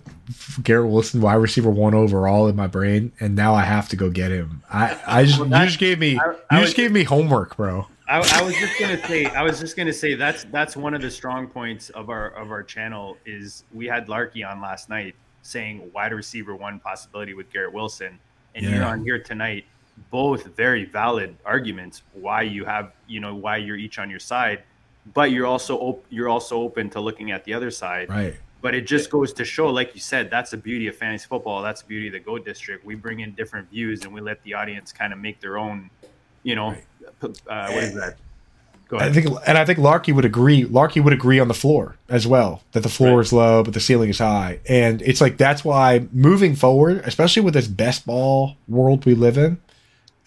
Garrett 0.62 0.90
Wilson 0.90 1.22
wide 1.22 1.36
receiver 1.36 1.70
one 1.70 1.94
overall 1.94 2.48
in 2.48 2.56
my 2.56 2.68
brain, 2.68 3.14
and 3.22 3.34
now 3.36 3.54
I 3.56 3.62
have 3.64 3.88
to 3.90 3.96
go 3.96 4.10
get 4.10 4.30
him. 4.32 4.62
I 4.70 5.00
I 5.08 5.24
just 5.24 5.40
you 5.40 5.46
that- 5.46 5.66
just 5.68 5.80
gave 5.80 5.98
me 6.00 6.20
I- 6.20 6.32
you 6.32 6.36
I 6.52 6.56
just 6.60 6.62
was- 6.62 6.74
gave 6.74 6.92
me 6.92 7.04
homework, 7.04 7.56
bro. 7.56 7.88
I, 8.10 8.18
I 8.18 8.42
was 8.42 8.56
just 8.56 8.80
gonna 8.80 9.06
say, 9.08 9.26
I 9.28 9.44
was 9.44 9.60
just 9.60 9.78
gonna 9.78 9.94
say 9.94 10.16
that's 10.16 10.44
that's 10.46 10.76
one 10.76 10.94
of 10.96 11.02
the 11.02 11.12
strong 11.12 11.48
points 11.48 11.92
of 11.92 12.10
our 12.10 12.32
of 12.32 12.50
our 12.52 12.64
channel 12.64 13.16
is 13.26 13.64
we 13.72 13.86
had 13.86 14.10
Larky 14.10 14.44
on 14.44 14.60
last 14.60 14.90
night 14.90 15.14
saying 15.44 15.90
wide 15.94 16.12
receiver 16.12 16.56
one 16.56 16.80
possibility 16.80 17.34
with 17.36 17.50
Garrett 17.54 17.72
Wilson, 17.72 18.20
and 18.56 18.66
you're 18.66 18.84
on 18.84 19.04
here 19.04 19.20
tonight. 19.20 19.64
Both 20.12 20.46
very 20.56 20.86
valid 20.86 21.38
arguments 21.46 22.02
why 22.14 22.42
you 22.42 22.66
have 22.66 22.92
you 23.08 23.20
know 23.22 23.36
why 23.36 23.58
you're 23.58 23.76
each 23.78 24.00
on 24.00 24.10
your 24.10 24.20
side, 24.20 24.64
but 25.14 25.32
you're 25.32 25.46
also 25.48 25.78
op- 25.78 26.06
you're 26.10 26.30
also 26.30 26.62
open 26.62 26.90
to 26.92 27.00
looking 27.00 27.32
at 27.32 27.44
the 27.44 27.54
other 27.54 27.72
side. 27.72 28.10
Right. 28.10 28.36
But 28.62 28.76
it 28.76 28.82
just 28.88 29.10
goes 29.10 29.32
to 29.34 29.46
show, 29.46 29.68
like 29.70 29.96
you 29.96 30.02
said, 30.02 30.30
that's 30.30 30.52
the 30.52 30.58
beauty 30.58 30.88
of 30.88 30.96
fantasy 30.98 31.26
football. 31.28 31.62
That's 31.62 31.82
the 31.82 31.88
beauty 31.88 32.08
of 32.08 32.14
the 32.14 32.20
Goat 32.20 32.44
District. 32.44 32.84
We 32.84 32.96
bring 32.96 33.22
in 33.22 33.32
different 33.34 33.70
views 33.70 34.04
and 34.04 34.14
we 34.14 34.20
let 34.20 34.44
the 34.44 34.54
audience 34.54 34.92
kind 34.92 35.14
of 35.14 35.20
make 35.20 35.40
their 35.40 35.58
own, 35.58 35.90
you 36.44 36.56
know, 36.56 36.76
p- 37.22 37.28
uh, 37.48 37.72
what 37.72 37.84
is 37.84 37.94
that? 37.96 38.18
Go 38.90 38.98
I 38.98 39.14
think, 39.14 39.28
and 39.48 39.58
I 39.58 39.64
think 39.66 39.78
Larky 39.80 40.12
would 40.12 40.26
agree. 40.26 40.66
Larky 40.66 41.00
would 41.00 41.14
agree 41.14 41.40
on 41.40 41.48
the 41.48 41.54
floor 41.54 41.96
as 42.10 42.26
well. 42.28 42.64
That 42.74 42.82
the 42.84 42.90
floor 42.90 43.18
Right. 43.18 43.26
is 43.26 43.32
low, 43.32 43.64
but 43.64 43.74
the 43.76 43.80
ceiling 43.80 44.10
is 44.10 44.18
high, 44.18 44.60
and 44.68 45.02
it's 45.04 45.22
like 45.22 45.38
that's 45.38 45.64
why 45.64 46.08
moving 46.12 46.56
forward, 46.56 47.02
especially 47.06 47.44
with 47.44 47.54
this 47.54 47.68
best 47.68 48.06
ball 48.08 48.56
world 48.68 49.06
we 49.06 49.14
live 49.14 49.38
in, 49.38 49.58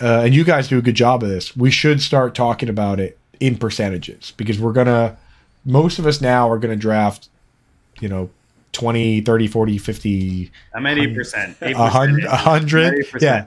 uh, 0.00 0.22
and 0.24 0.34
you 0.34 0.44
guys 0.44 0.68
do 0.68 0.78
a 0.78 0.82
good 0.82 0.94
job 0.94 1.22
of 1.24 1.28
this. 1.28 1.56
We 1.56 1.70
should 1.72 2.00
start 2.00 2.34
talking 2.36 2.68
about 2.68 3.00
it 3.00 3.18
in 3.42 3.56
percentages 3.56 4.32
because 4.36 4.58
we're 4.58 4.72
gonna. 4.72 5.16
Most 5.64 5.98
of 5.98 6.06
us 6.06 6.20
now 6.20 6.48
are 6.48 6.58
gonna 6.58 6.76
draft, 6.76 7.28
you 8.00 8.08
know, 8.08 8.30
20, 8.72 9.20
30, 9.20 9.48
40, 9.48 9.78
50, 9.78 10.52
I'm 10.74 10.86
at 10.86 10.98
eight 10.98 11.14
percent. 11.14 11.56
a 11.60 11.74
hundred, 11.88 12.24
a 12.24 12.36
hundred. 12.36 13.04
Yeah. 13.20 13.46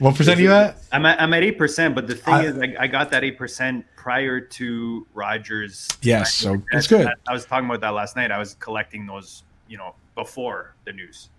What 0.00 0.14
percent 0.16 0.38
are 0.38 0.42
you 0.42 0.52
at? 0.52 0.76
I'm 0.92 1.06
at 1.06 1.20
I'm 1.20 1.32
at 1.34 1.42
eight 1.42 1.56
percent, 1.58 1.94
but 1.94 2.06
the 2.08 2.14
thing 2.16 2.34
I- 2.34 2.44
is, 2.44 2.58
I, 2.58 2.74
I 2.80 2.86
got 2.88 3.10
that 3.12 3.22
eight 3.24 3.38
percent 3.38 3.84
prior 3.96 4.40
to 4.40 5.06
Rodgers. 5.14 5.88
Yes, 6.02 6.34
so 6.34 6.60
it's 6.72 6.86
good. 6.88 7.06
I, 7.06 7.12
I 7.28 7.32
was 7.32 7.44
talking 7.46 7.66
about 7.68 7.80
that 7.80 7.90
last 7.90 8.16
night. 8.16 8.30
I 8.30 8.38
was 8.38 8.54
collecting 8.54 9.06
those, 9.06 9.42
you 9.68 9.78
know, 9.78 9.94
before 10.14 10.74
the 10.84 10.92
news. 10.92 11.30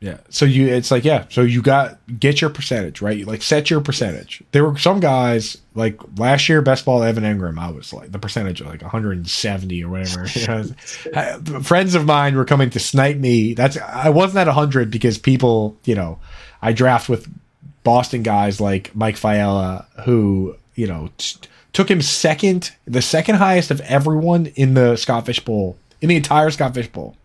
Yeah. 0.00 0.16
So 0.30 0.46
you, 0.46 0.66
it's 0.66 0.90
like, 0.90 1.04
yeah. 1.04 1.26
So 1.28 1.42
you 1.42 1.60
got 1.60 1.98
get 2.18 2.40
your 2.40 2.48
percentage 2.48 3.02
right. 3.02 3.18
You 3.18 3.26
like 3.26 3.42
set 3.42 3.68
your 3.68 3.82
percentage. 3.82 4.42
There 4.52 4.64
were 4.64 4.78
some 4.78 4.98
guys 4.98 5.58
like 5.74 6.00
last 6.18 6.48
year, 6.48 6.62
best 6.62 6.86
ball 6.86 7.02
Evan 7.02 7.22
Engram. 7.22 7.58
I 7.58 7.70
was 7.70 7.92
like 7.92 8.10
the 8.10 8.18
percentage 8.18 8.62
of 8.62 8.66
like 8.66 8.80
170 8.80 9.84
or 9.84 9.88
whatever. 9.90 10.26
You 10.26 10.46
know, 10.46 11.62
friends 11.62 11.94
of 11.94 12.06
mine 12.06 12.34
were 12.34 12.46
coming 12.46 12.70
to 12.70 12.80
snipe 12.80 13.18
me. 13.18 13.52
That's 13.52 13.76
I 13.76 14.08
wasn't 14.08 14.38
at 14.38 14.46
100 14.46 14.90
because 14.90 15.18
people, 15.18 15.76
you 15.84 15.94
know, 15.94 16.18
I 16.62 16.72
draft 16.72 17.10
with 17.10 17.28
Boston 17.84 18.22
guys 18.22 18.58
like 18.58 18.94
Mike 18.96 19.18
Fiala 19.18 19.86
who 20.06 20.56
you 20.76 20.86
know 20.86 21.10
t- 21.18 21.40
took 21.74 21.90
him 21.90 22.00
second, 22.00 22.72
the 22.86 23.02
second 23.02 23.34
highest 23.34 23.70
of 23.70 23.82
everyone 23.82 24.46
in 24.56 24.72
the 24.72 24.96
Scott 24.96 25.26
Fish 25.26 25.40
Bowl 25.40 25.76
in 26.00 26.08
the 26.08 26.16
entire 26.16 26.50
Scott 26.50 26.72
Fish 26.72 26.88
Bowl 26.88 27.16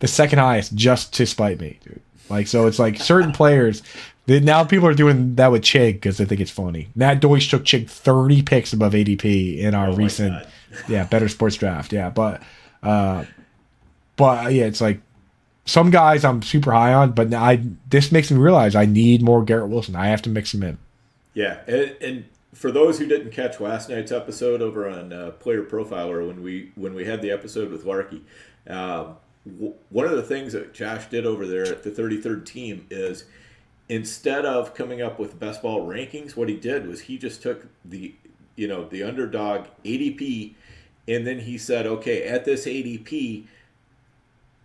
the 0.00 0.08
second 0.08 0.38
highest 0.38 0.74
just 0.74 1.12
to 1.14 1.26
spite 1.26 1.60
me, 1.60 1.78
dude. 1.84 2.00
Like, 2.30 2.46
so 2.46 2.66
it's 2.66 2.78
like 2.78 2.98
certain 2.98 3.32
players. 3.32 3.82
Now 4.26 4.64
people 4.64 4.86
are 4.86 4.94
doing 4.94 5.36
that 5.36 5.50
with 5.50 5.62
Chig 5.62 5.94
because 5.94 6.18
they 6.18 6.24
think 6.24 6.40
it's 6.40 6.50
funny. 6.50 6.88
Matt 6.94 7.20
Deutsch 7.20 7.48
took 7.48 7.64
Chig 7.64 7.88
30 7.88 8.42
picks 8.42 8.72
above 8.72 8.92
ADP 8.92 9.58
in 9.58 9.74
our 9.74 9.88
Oh 9.88 9.94
recent, 9.94 10.46
yeah, 10.88 11.04
better 11.04 11.28
sports 11.28 11.56
draft. 11.56 11.92
Yeah, 11.92 12.10
but, 12.10 12.42
uh, 12.82 13.24
but 14.16 14.46
uh, 14.46 14.48
yeah, 14.48 14.64
it's 14.64 14.80
like 14.80 15.00
some 15.64 15.90
guys 15.90 16.24
I'm 16.24 16.42
super 16.42 16.72
high 16.72 16.94
on, 16.94 17.12
but 17.12 17.32
I 17.32 17.62
this 17.88 18.10
makes 18.10 18.30
me 18.30 18.38
realize 18.38 18.74
I 18.74 18.86
need 18.86 19.22
more 19.22 19.44
Garrett 19.44 19.68
Wilson. 19.68 19.96
I 19.96 20.08
have 20.08 20.22
to 20.22 20.30
mix 20.30 20.52
him 20.52 20.62
in. 20.62 20.78
Yeah, 21.34 21.58
and, 21.66 21.96
and 22.00 22.24
for 22.54 22.72
those 22.72 22.98
who 22.98 23.06
didn't 23.06 23.30
catch 23.30 23.60
last 23.60 23.88
night's 23.88 24.10
episode 24.10 24.60
over 24.60 24.88
on 24.88 25.12
uh, 25.12 25.30
Player 25.32 25.62
Profiler 25.62 26.26
when 26.26 26.42
we 26.42 26.72
when 26.74 26.94
we 26.94 27.04
had 27.04 27.22
the 27.22 27.30
episode 27.30 27.70
with 27.70 27.84
Larky, 27.84 28.24
um, 28.66 29.16
w- 29.56 29.74
one 29.90 30.06
of 30.06 30.12
the 30.12 30.22
things 30.22 30.52
that 30.52 30.74
Josh 30.74 31.06
did 31.06 31.26
over 31.26 31.46
there 31.46 31.66
at 31.66 31.82
the 31.82 31.90
33rd 31.90 32.44
team 32.44 32.86
is 32.90 33.24
instead 33.88 34.44
of 34.44 34.74
coming 34.74 35.00
up 35.02 35.18
with 35.18 35.38
best 35.38 35.62
ball 35.62 35.86
rankings, 35.86 36.36
what 36.36 36.48
he 36.48 36.56
did 36.56 36.86
was 36.86 37.02
he 37.02 37.18
just 37.18 37.42
took 37.42 37.66
the 37.84 38.14
you 38.56 38.66
know 38.68 38.88
the 38.88 39.02
underdog 39.02 39.66
ADP, 39.84 40.54
and 41.06 41.26
then 41.26 41.40
he 41.40 41.56
said, 41.56 41.86
okay, 41.86 42.24
at 42.24 42.44
this 42.44 42.66
ADP, 42.66 43.44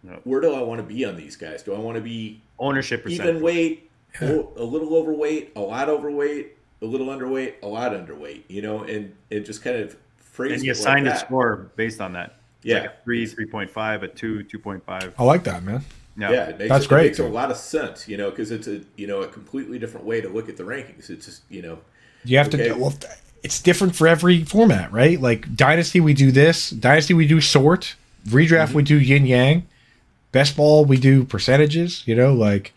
Yep. 0.04 0.22
where 0.26 0.42
do 0.42 0.54
I 0.54 0.62
want 0.62 0.82
to 0.82 0.84
be 0.84 1.06
on 1.06 1.16
these 1.16 1.38
guys? 1.38 1.64
Do 1.64 1.74
I 1.74 1.80
want 1.80 1.96
to 1.96 2.02
be 2.02 2.42
ownership 2.60 3.04
percentage. 3.04 3.30
even 3.30 3.42
weight, 3.42 3.90
a 4.20 4.26
little 4.26 4.96
overweight, 4.96 5.54
a 5.56 5.62
lot 5.62 5.88
overweight, 5.88 6.58
a 6.82 6.86
little 6.86 7.08
underweight, 7.08 7.54
a 7.64 7.68
lot 7.68 7.94
underweight. 7.94 8.44
You 8.50 8.62
know, 8.62 8.84
and 8.84 9.16
it 9.30 9.42
just 9.42 9.64
kind 9.64 9.78
of 9.78 9.96
phrase 10.18 10.54
and 10.54 10.64
you 10.64 10.72
it 10.72 10.78
assign 10.78 11.06
like 11.06 11.14
a 11.14 11.20
score 11.20 11.72
based 11.78 12.02
on 12.02 12.14
that. 12.14 12.36
It's 12.64 12.72
Yeah. 12.72 12.80
like 12.82 12.90
a 12.90 12.94
three, 13.04 13.26
three 13.26 13.46
point 13.46 13.70
five, 13.70 14.04
a 14.04 14.08
two, 14.08 14.44
two 14.44 14.60
point 14.60 14.84
five. 14.86 15.14
I 15.20 15.24
like 15.24 15.44
that, 15.44 15.64
man. 15.64 15.84
Yeah. 16.18 16.32
Yeah, 16.32 16.44
it 16.50 16.60
makes, 16.60 16.70
That's 16.70 16.86
it, 16.86 16.90
great, 16.90 17.06
It 17.06 17.10
makes 17.10 17.20
a 17.20 17.24
lot 17.28 17.52
of 17.52 17.58
sense, 17.58 18.08
you 18.08 18.18
know, 18.18 18.30
because 18.30 18.52
it's 18.52 18.68
a 18.68 18.82
you 18.96 19.08
know 19.08 19.22
a 19.22 19.28
completely 19.28 19.80
different 19.80 20.06
way 20.06 20.22
to 20.22 20.30
look 20.30 20.48
at 20.50 20.58
the 20.58 20.64
rankings. 20.64 21.10
It's 21.10 21.26
just 21.26 21.42
you 21.50 21.62
know, 21.62 21.80
You 22.24 22.38
have 22.38 22.48
Okay. 22.54 22.70
to. 22.70 22.76
Well, 22.76 22.94
it's 23.44 23.62
different 23.62 23.96
for 23.96 24.08
every 24.08 24.44
format, 24.46 24.92
right? 24.94 25.20
Like 25.20 25.56
Dynasty, 25.56 26.00
we 26.00 26.14
do 26.14 26.32
this. 26.32 26.70
Dynasty, 26.70 27.14
we 27.14 27.28
do 27.28 27.42
sort. 27.42 27.96
Redraft, 28.30 28.68
Mm-hmm. 28.68 28.74
we 28.78 28.84
do 28.84 28.98
yin 29.00 29.26
yang. 29.26 29.64
Best 30.32 30.56
ball, 30.56 30.86
we 30.86 30.98
do 30.98 31.26
percentages. 31.26 32.04
You 32.08 32.16
know, 32.16 32.34
like 32.34 32.74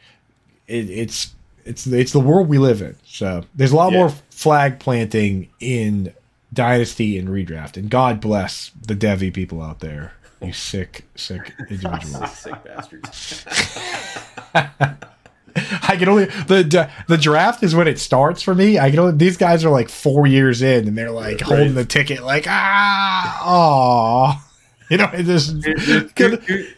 it, 0.66 0.90
it's 0.90 1.34
it's 1.64 1.86
it's 1.86 2.12
the 2.12 2.20
world 2.20 2.48
we 2.48 2.58
live 2.58 2.80
in. 2.82 2.96
So 3.06 3.44
there's 3.54 3.72
a 3.72 3.76
lot 3.76 3.92
Yeah. 3.92 3.98
more 3.98 4.08
flag 4.30 4.78
planting 4.80 5.48
in 5.60 6.12
Dynasty 6.52 7.18
and 7.18 7.28
redraft. 7.28 7.76
And 7.76 7.90
God 7.90 8.20
bless 8.20 8.70
the 8.80 8.94
Devy 8.94 9.32
people 9.32 9.60
out 9.62 9.80
there. 9.80 10.12
You 10.42 10.52
sick, 10.54 11.04
sick 11.14 11.52
individuals. 11.70 12.30
sick 12.38 12.62
bastards. 12.64 13.44
I 14.54 15.96
can 15.96 16.08
only 16.10 16.26
the 16.26 16.90
the 17.08 17.16
draft 17.16 17.62
is 17.62 17.74
when 17.74 17.88
it 17.88 17.98
starts 17.98 18.42
for 18.42 18.54
me. 18.54 18.78
I 18.78 18.90
can 18.90 18.98
only 18.98 19.16
these 19.16 19.38
guys 19.38 19.64
are 19.64 19.70
like 19.70 19.88
four 19.88 20.26
years 20.26 20.60
in 20.60 20.86
and 20.86 20.98
they're 20.98 21.10
like 21.10 21.40
Right. 21.40 21.42
holding 21.42 21.74
the 21.74 21.84
ticket 21.86 22.22
like 22.22 22.44
ah 22.46 23.40
oh 23.42 24.46
you 24.90 24.98
know 24.98 25.08
it 25.14 25.22
just 25.24 25.58
There's 25.62 26.12
two, 26.12 26.36
two, 26.36 26.68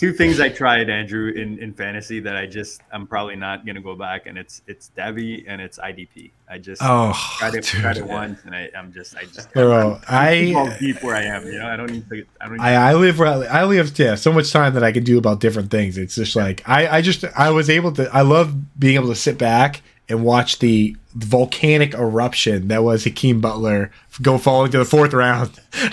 two 0.00 0.14
things 0.14 0.40
I 0.40 0.48
tried, 0.48 0.88
Andrew, 0.88 1.28
in, 1.28 1.58
in 1.58 1.74
fantasy 1.74 2.20
that 2.20 2.34
I 2.34 2.46
just 2.46 2.80
I'm 2.90 3.06
probably 3.06 3.36
not 3.36 3.66
gonna 3.66 3.82
go 3.82 3.94
back, 3.94 4.26
and 4.26 4.38
it's 4.38 4.62
it's 4.66 4.90
Devy 4.96 5.44
and 5.46 5.60
it's 5.60 5.78
IDP. 5.78 6.30
I 6.48 6.56
just 6.56 6.80
oh 6.82 7.12
tried 7.38 7.54
it, 7.54 7.64
dude. 7.64 7.82
tried 7.82 7.98
it 7.98 8.06
once, 8.06 8.40
and 8.44 8.54
I, 8.54 8.70
I'm 8.76 8.92
just 8.94 9.14
I 9.14 9.24
just 9.24 9.52
Bro, 9.52 10.00
I'm 10.08 10.56
I 10.56 10.78
deep 10.80 11.02
where 11.02 11.14
I 11.14 11.24
am. 11.24 11.44
You 11.44 11.58
know, 11.58 11.66
I 11.66 11.76
don't 11.76 11.92
need 11.92 12.08
to. 12.08 12.24
I 12.40 12.46
don't. 12.46 12.56
Need 12.56 12.62
I, 12.62 12.90
I 12.90 12.94
live 12.94 13.18
where 13.18 13.28
I, 13.28 13.60
I 13.60 13.64
live 13.64 13.96
yeah 13.98 14.14
so 14.14 14.32
much 14.32 14.50
time 14.50 14.72
that 14.72 14.82
I 14.82 14.90
can 14.90 15.04
do 15.04 15.18
about 15.18 15.40
different 15.40 15.70
things. 15.70 15.98
It's 15.98 16.14
just 16.14 16.34
like 16.34 16.66
I 16.66 16.88
I 16.88 17.02
just 17.02 17.24
I 17.36 17.50
was 17.50 17.68
able 17.68 17.92
to 17.92 18.08
I 18.14 18.22
love 18.22 18.78
being 18.80 18.94
able 18.94 19.08
to 19.08 19.14
sit 19.14 19.36
back 19.36 19.82
and 20.10 20.24
watch 20.24 20.58
the 20.58 20.96
volcanic 21.14 21.94
eruption 21.94 22.68
that 22.68 22.84
was 22.84 23.04
Hakeem 23.04 23.40
Butler 23.40 23.90
go 24.22 24.38
falling 24.38 24.70
to 24.72 24.78
the 24.78 24.84
fourth 24.84 25.12
round. 25.12 25.58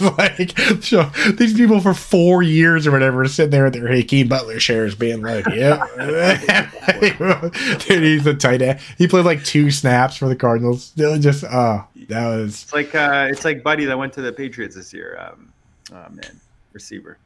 Like 0.00 0.58
so 0.80 1.10
these 1.36 1.52
people 1.52 1.78
for 1.78 1.92
four 1.92 2.42
years 2.42 2.86
or 2.86 2.90
whatever 2.90 3.20
are 3.20 3.28
sitting 3.28 3.50
there 3.50 3.64
with 3.64 3.74
their 3.74 3.86
Hakeem 3.88 4.28
Butler 4.28 4.58
shares 4.58 4.94
being 4.94 5.20
like, 5.20 5.44
yeah, 5.48 5.84
dude, 7.80 8.02
he's 8.02 8.26
a 8.26 8.32
tight 8.32 8.62
end. 8.62 8.80
He 8.96 9.06
played 9.06 9.26
like 9.26 9.44
two 9.44 9.70
snaps 9.70 10.16
for 10.16 10.26
the 10.26 10.36
Cardinals. 10.36 10.92
Just 10.96 11.44
uh 11.44 11.82
that 12.08 12.28
was 12.28 12.62
It's 12.62 12.72
like 12.72 12.94
uh, 12.94 13.28
it's 13.30 13.44
like 13.44 13.62
Buddy 13.62 13.84
that 13.84 13.98
went 13.98 14.14
to 14.14 14.22
the 14.22 14.32
Patriots 14.32 14.74
this 14.74 14.94
year. 14.94 15.18
Um, 15.20 15.52
oh 15.92 16.08
man, 16.10 16.40
receiver. 16.72 17.18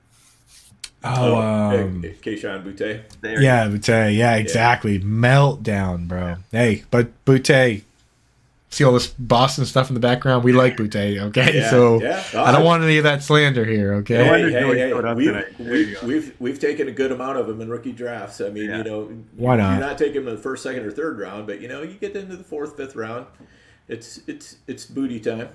Oh, 1.04 1.34
Oh, 1.34 1.40
um, 1.40 2.02
hey, 2.02 2.14
Kayshon 2.20 2.64
Boutte. 2.64 3.02
There 3.20 3.40
Yeah, 3.40 3.68
Boutte. 3.68 4.14
Yeah, 4.16 4.34
exactly. 4.36 4.98
Meltdown, 4.98 6.08
bro. 6.08 6.36
Hey, 6.50 6.84
but 6.90 7.08
Boutte, 7.24 7.82
see 8.70 8.84
all 8.84 8.92
this 8.92 9.06
Boston 9.06 9.64
stuff 9.64 9.88
in 9.90 9.94
the 9.94 10.00
background? 10.00 10.42
We 10.42 10.52
like 10.52 10.76
Boutte, 10.76 11.20
okay? 11.28 11.58
Yeah, 11.58 11.70
so 11.70 12.02
yeah. 12.02 12.22
I 12.34 12.50
don't 12.50 12.64
want 12.64 12.82
any 12.82 12.98
of 12.98 13.04
that 13.04 13.22
slander 13.22 13.64
here, 13.64 13.94
okay? 13.94 14.18
No 14.18 14.24
Hey, 14.24 14.42
hey, 14.42 14.50
hey, 14.50 14.64
we've, 15.14 15.26
tonight. 15.28 15.46
There 15.58 15.76
you 15.76 15.96
we've, 16.00 16.02
we've 16.02 16.34
we've 16.40 16.58
taken 16.58 16.88
a 16.88 16.92
good 16.92 17.12
amount 17.12 17.38
of 17.38 17.46
them 17.46 17.60
in 17.60 17.68
rookie 17.68 17.92
drafts. 17.92 18.40
I 18.40 18.48
mean, 18.50 18.68
Yeah. 18.68 18.78
you 18.78 18.84
know, 18.84 19.04
Why 19.36 19.56
not? 19.56 19.78
You're 19.78 19.88
not 19.88 19.98
taking 19.98 20.24
them 20.24 20.28
in 20.28 20.34
the 20.36 20.42
first, 20.42 20.64
second, 20.64 20.84
or 20.84 20.90
third 20.90 21.18
round, 21.20 21.46
but 21.46 21.60
you 21.60 21.68
know, 21.68 21.82
you 21.82 21.94
get 21.94 22.16
into 22.16 22.36
the 22.36 22.44
fourth, 22.44 22.76
fifth 22.76 22.96
round, 22.96 23.26
it's 23.86 24.20
it's 24.26 24.56
it's 24.66 24.84
booty 24.84 25.20
time. 25.20 25.48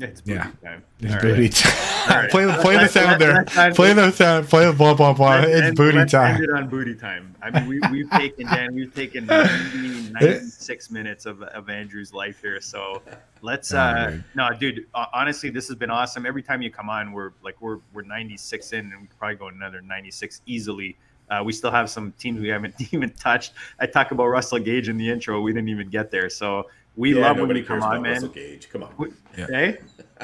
Yeah, 0.00 0.06
it's 0.06 0.22
Yeah. 0.24 0.44
booty 0.44 0.56
time. 0.64 0.84
It's 1.00 1.10
All 1.12 1.12
right. 1.16 1.22
booty 1.22 1.48
time. 1.50 2.08
right. 2.08 2.30
play, 2.30 2.56
play 2.62 2.76
the 2.78 2.88
sound 2.88 3.20
there. 3.20 3.44
Play 3.74 3.92
the 3.92 4.10
sound. 4.10 4.48
Play 4.48 4.66
the 4.66 4.72
blah, 4.72 4.94
blah, 4.94 5.12
blah. 5.12 5.36
Let's 5.40 5.48
It's 5.68 5.76
booty 5.76 5.98
let's 5.98 6.12
time. 6.12 6.36
End 6.36 6.44
it 6.44 6.50
on 6.50 6.68
booty 6.68 6.94
time. 6.94 7.34
I 7.42 7.50
mean, 7.50 7.68
we, 7.68 7.80
we've 7.90 8.10
taken 8.10 8.46
Dan, 8.46 8.74
we've 8.74 8.94
taken 8.94 9.26
90, 9.26 10.10
96 10.20 10.90
minutes 10.90 11.26
of, 11.26 11.42
of 11.42 11.68
Andrew's 11.68 12.12
life 12.14 12.40
here. 12.40 12.60
So 12.60 13.02
let's. 13.42 13.72
Uh 13.74 13.92
man. 14.10 14.24
No, 14.34 14.48
dude. 14.58 14.86
Honestly, 14.94 15.50
this 15.50 15.68
has 15.68 15.76
been 15.76 15.90
awesome. 15.90 16.24
Every 16.24 16.42
time 16.42 16.62
you 16.62 16.70
come 16.70 16.88
on, 16.88 17.12
we're 17.12 17.32
like 17.42 17.60
we're 17.60 17.78
we're 17.92 18.02
96 18.02 18.72
in, 18.72 18.78
and 18.92 19.02
we 19.02 19.06
could 19.06 19.18
probably 19.18 19.36
go 19.36 19.48
another 19.48 19.82
96 19.82 20.40
easily. 20.46 20.96
Uh, 21.30 21.42
we 21.44 21.52
still 21.52 21.70
have 21.70 21.88
some 21.88 22.12
teams 22.18 22.40
we 22.40 22.48
haven't 22.48 22.74
even 22.92 23.10
touched. 23.10 23.52
I 23.78 23.86
talk 23.86 24.10
about 24.10 24.26
Russell 24.26 24.58
Gage 24.58 24.88
in 24.88 24.96
the 24.96 25.08
intro. 25.08 25.40
We 25.40 25.52
didn't 25.52 25.68
even 25.68 25.88
get 25.88 26.10
there. 26.10 26.28
So 26.28 26.68
we 26.96 27.14
yeah, 27.14 27.22
love 27.22 27.36
when 27.36 27.44
nobody 27.44 27.60
you 27.60 27.66
come 27.66 27.80
cares 27.80 27.84
on, 27.84 27.92
about 27.92 28.02
man. 28.02 28.12
Russell 28.14 28.28
Gage. 28.28 28.68
Come 28.70 28.82
on. 28.82 28.90
What- 28.92 29.10
Hey, 29.36 29.78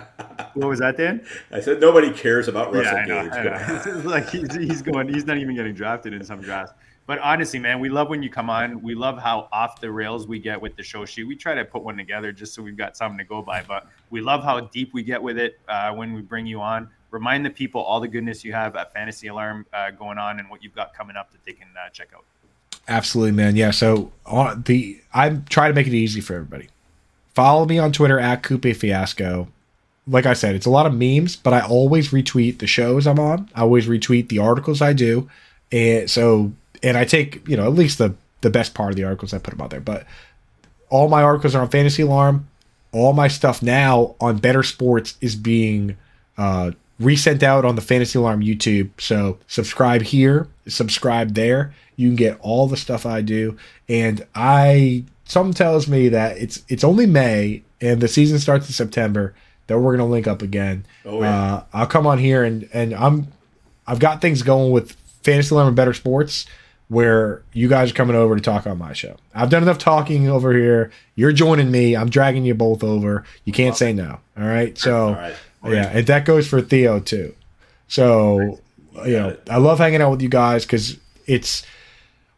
what 0.55 0.69
was 0.69 0.81
that, 0.81 0.97
Dan? 0.97 1.25
I 1.53 1.61
said 1.61 1.81
nobody 1.81 2.11
cares 2.11 2.49
about 2.49 2.75
Russell 2.75 2.93
yeah, 2.93 2.99
I 2.99 3.07
know. 3.07 3.23
Gage. 3.23 3.33
I 3.33 3.85
know. 3.87 4.01
Like 4.11 4.29
he's, 4.29 4.55
he's 4.55 4.83
going. 4.83 5.09
He's 5.09 5.25
not 5.25 5.39
even 5.39 5.55
getting 5.55 5.75
drafted 5.75 6.13
in 6.13 6.25
some 6.25 6.41
drafts. 6.41 6.75
But 7.07 7.21
honestly, 7.21 7.61
man, 7.61 7.79
we 7.79 7.89
love 7.89 8.09
when 8.09 8.21
you 8.23 8.29
come 8.31 8.51
on. 8.51 8.83
We 8.83 8.97
love 8.97 9.17
how 9.17 9.49
off 9.53 9.81
the 9.81 9.91
rails 9.91 10.27
we 10.27 10.41
get 10.41 10.61
with 10.61 10.75
the 10.77 10.83
show 10.83 11.05
sheet. 11.05 11.25
We 11.25 11.37
try 11.37 11.55
to 11.55 11.65
put 11.65 11.83
one 11.83 11.97
together 11.97 12.33
just 12.33 12.53
so 12.53 12.63
we've 12.63 12.77
got 12.77 12.97
something 12.97 13.19
to 13.19 13.25
go 13.25 13.43
by. 13.43 13.63
But 13.63 13.87
we 14.11 14.21
love 14.21 14.43
how 14.43 14.59
deep 14.61 14.93
we 14.93 15.05
get 15.05 15.23
with 15.23 15.39
it 15.39 15.61
uh, 15.69 15.93
when 15.93 16.13
we 16.13 16.21
bring 16.21 16.47
you 16.47 16.61
on. 16.61 16.91
Remind 17.17 17.47
the 17.47 17.51
people 17.51 17.81
all 17.81 17.99
the 17.99 18.09
goodness 18.09 18.45
you 18.45 18.53
have 18.53 18.77
at 18.77 18.93
Fantasy 18.93 19.29
Alarm 19.29 19.65
uh, 19.73 19.91
going 19.91 20.19
on 20.19 20.39
and 20.39 20.51
what 20.51 20.63
you've 20.63 20.75
got 20.75 20.93
coming 20.93 21.17
up 21.17 21.33
that 21.33 21.43
they 21.47 21.55
can 21.55 21.69
uh, 21.75 21.89
check 21.89 22.09
out. 22.15 22.25
Absolutely, 22.89 23.33
man. 23.33 23.57
Yeah. 23.57 23.71
So 23.71 24.13
on 24.27 24.65
the 24.67 25.01
I'm 25.15 25.47
trying 25.47 25.71
to 25.71 25.75
make 25.75 25.87
it 25.87 25.95
easy 25.95 26.21
for 26.21 26.35
everybody. 26.35 26.69
Follow 27.35 27.65
me 27.65 27.79
on 27.79 27.91
Twitter 27.91 28.21
at 28.21 28.43
Coop 28.43 28.65
Fiasco. 28.65 29.49
Like 30.07 30.27
I 30.27 30.35
said, 30.35 30.55
it's 30.55 30.67
a 30.67 30.71
lot 30.71 30.85
of 30.85 30.93
memes, 30.93 31.37
but 31.37 31.55
I 31.55 31.63
always 31.63 32.11
retweet 32.11 32.59
the 32.59 32.67
shows 32.67 33.07
I'm 33.07 33.19
on. 33.19 33.49
I 33.55 33.63
always 33.63 33.87
retweet 33.87 34.29
the 34.29 34.41
articles 34.41 34.83
I 34.83 34.93
do, 34.93 35.31
and 35.73 36.11
so 36.11 36.53
and 36.83 36.99
I 36.99 37.07
take 37.07 37.49
you 37.49 37.57
know 37.57 37.65
at 37.65 37.73
least 37.73 37.97
the 37.97 38.15
the 38.43 38.51
best 38.51 38.75
part 38.75 38.91
of 38.91 38.97
the 38.97 39.05
articles 39.05 39.33
I 39.33 39.39
put 39.39 39.53
them 39.53 39.63
out 39.63 39.71
there. 39.71 39.81
But 39.81 40.05
all 40.91 41.09
my 41.09 41.23
articles 41.23 41.55
are 41.55 41.63
on 41.63 41.71
Fantasy 41.71 42.03
Alarm. 42.03 42.47
All 42.93 43.15
my 43.15 43.29
stuff 43.29 43.63
now 43.63 44.17
on 44.21 44.37
Better 44.37 44.63
Sports 44.63 45.17
is 45.23 45.35
being 45.35 45.97
uh, 46.37 46.73
resent 46.99 47.43
out 47.43 47.65
on 47.65 47.77
the 47.77 47.83
Fantasy 47.83 48.19
Alarm 48.19 48.41
YouTube. 48.43 48.91
So 48.99 49.39
subscribe 49.47 50.03
here, 50.03 50.49
subscribe 50.67 51.35
there. 51.35 51.75
You 51.97 52.09
can 52.09 52.17
get 52.17 52.39
all 52.41 52.67
the 52.67 52.77
stuff 52.77 53.07
I 53.07 53.21
do. 53.21 53.57
And 53.89 54.27
I 54.35 55.05
something 55.25 55.55
tells 55.55 55.89
me 55.89 56.09
that 56.11 56.39
it's 56.39 56.63
it's 56.69 56.85
only 56.85 57.07
May 57.07 57.63
and 57.81 58.01
the 58.01 58.09
season 58.09 58.39
starts 58.39 58.67
in 58.67 58.73
September 58.73 59.35
that 59.67 59.79
we're 59.79 59.97
gonna 59.97 60.09
link 60.09 60.27
up 60.27 60.43
again. 60.43 60.87
Oh, 61.05 61.23
yeah. 61.23 61.55
uh, 61.55 61.65
I'll 61.73 61.87
come 61.87 62.07
on 62.07 62.19
here 62.19 62.45
and 62.45 62.69
and 62.73 62.95
I'm 62.95 63.29
I've 63.87 63.99
got 63.99 64.21
things 64.21 64.43
going 64.43 64.73
with 64.73 64.93
Fantasy 65.23 65.55
Alarm 65.55 65.69
and 65.69 65.77
Better 65.77 65.95
Sports 65.95 66.47
where 66.89 67.43
you 67.53 67.69
guys 67.69 67.91
are 67.91 67.95
coming 67.95 68.15
over 68.15 68.37
to 68.37 68.41
talk 68.41 68.67
on 68.67 68.79
my 68.79 68.93
show. 68.93 69.17
I've 69.35 69.51
done 69.51 69.63
enough 69.63 69.79
talking 69.79 70.29
over 70.29 70.53
here. 70.53 70.93
You're 71.17 71.33
joining 71.33 71.71
me. 71.71 71.97
I'm 71.97 72.09
dragging 72.09 72.45
you 72.45 72.55
both 72.55 72.85
over. 72.85 73.25
You 73.45 73.53
can't 73.53 73.77
say 73.77 73.93
no. 73.93 74.21
All 74.39 74.47
right. 74.47 74.79
So 74.79 75.09
All 75.09 75.15
right. 75.15 75.35
Yeah, 75.73 75.91
and 75.93 76.07
that 76.07 76.25
goes 76.25 76.47
for 76.47 76.61
Theo 76.61 77.01
too. 77.01 77.35
So 77.89 78.61
you 79.05 79.13
know, 79.13 79.37
I 79.51 79.59
love 79.59 79.79
hanging 79.79 80.01
out 80.01 80.11
with 80.11 80.23
you 80.23 80.29
guys 80.29 80.65
because 80.65 80.97
it's 81.27 81.65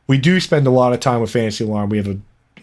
we 0.07 0.19
do 0.19 0.41
spend 0.41 0.67
a 0.67 0.71
lot 0.71 0.93
of 0.93 1.01
time 1.01 1.21
with 1.21 1.31
Fantasy 1.31 1.65
Alarm. 1.65 1.91
We 1.91 1.99
have 1.99 2.09
a, 2.09 2.19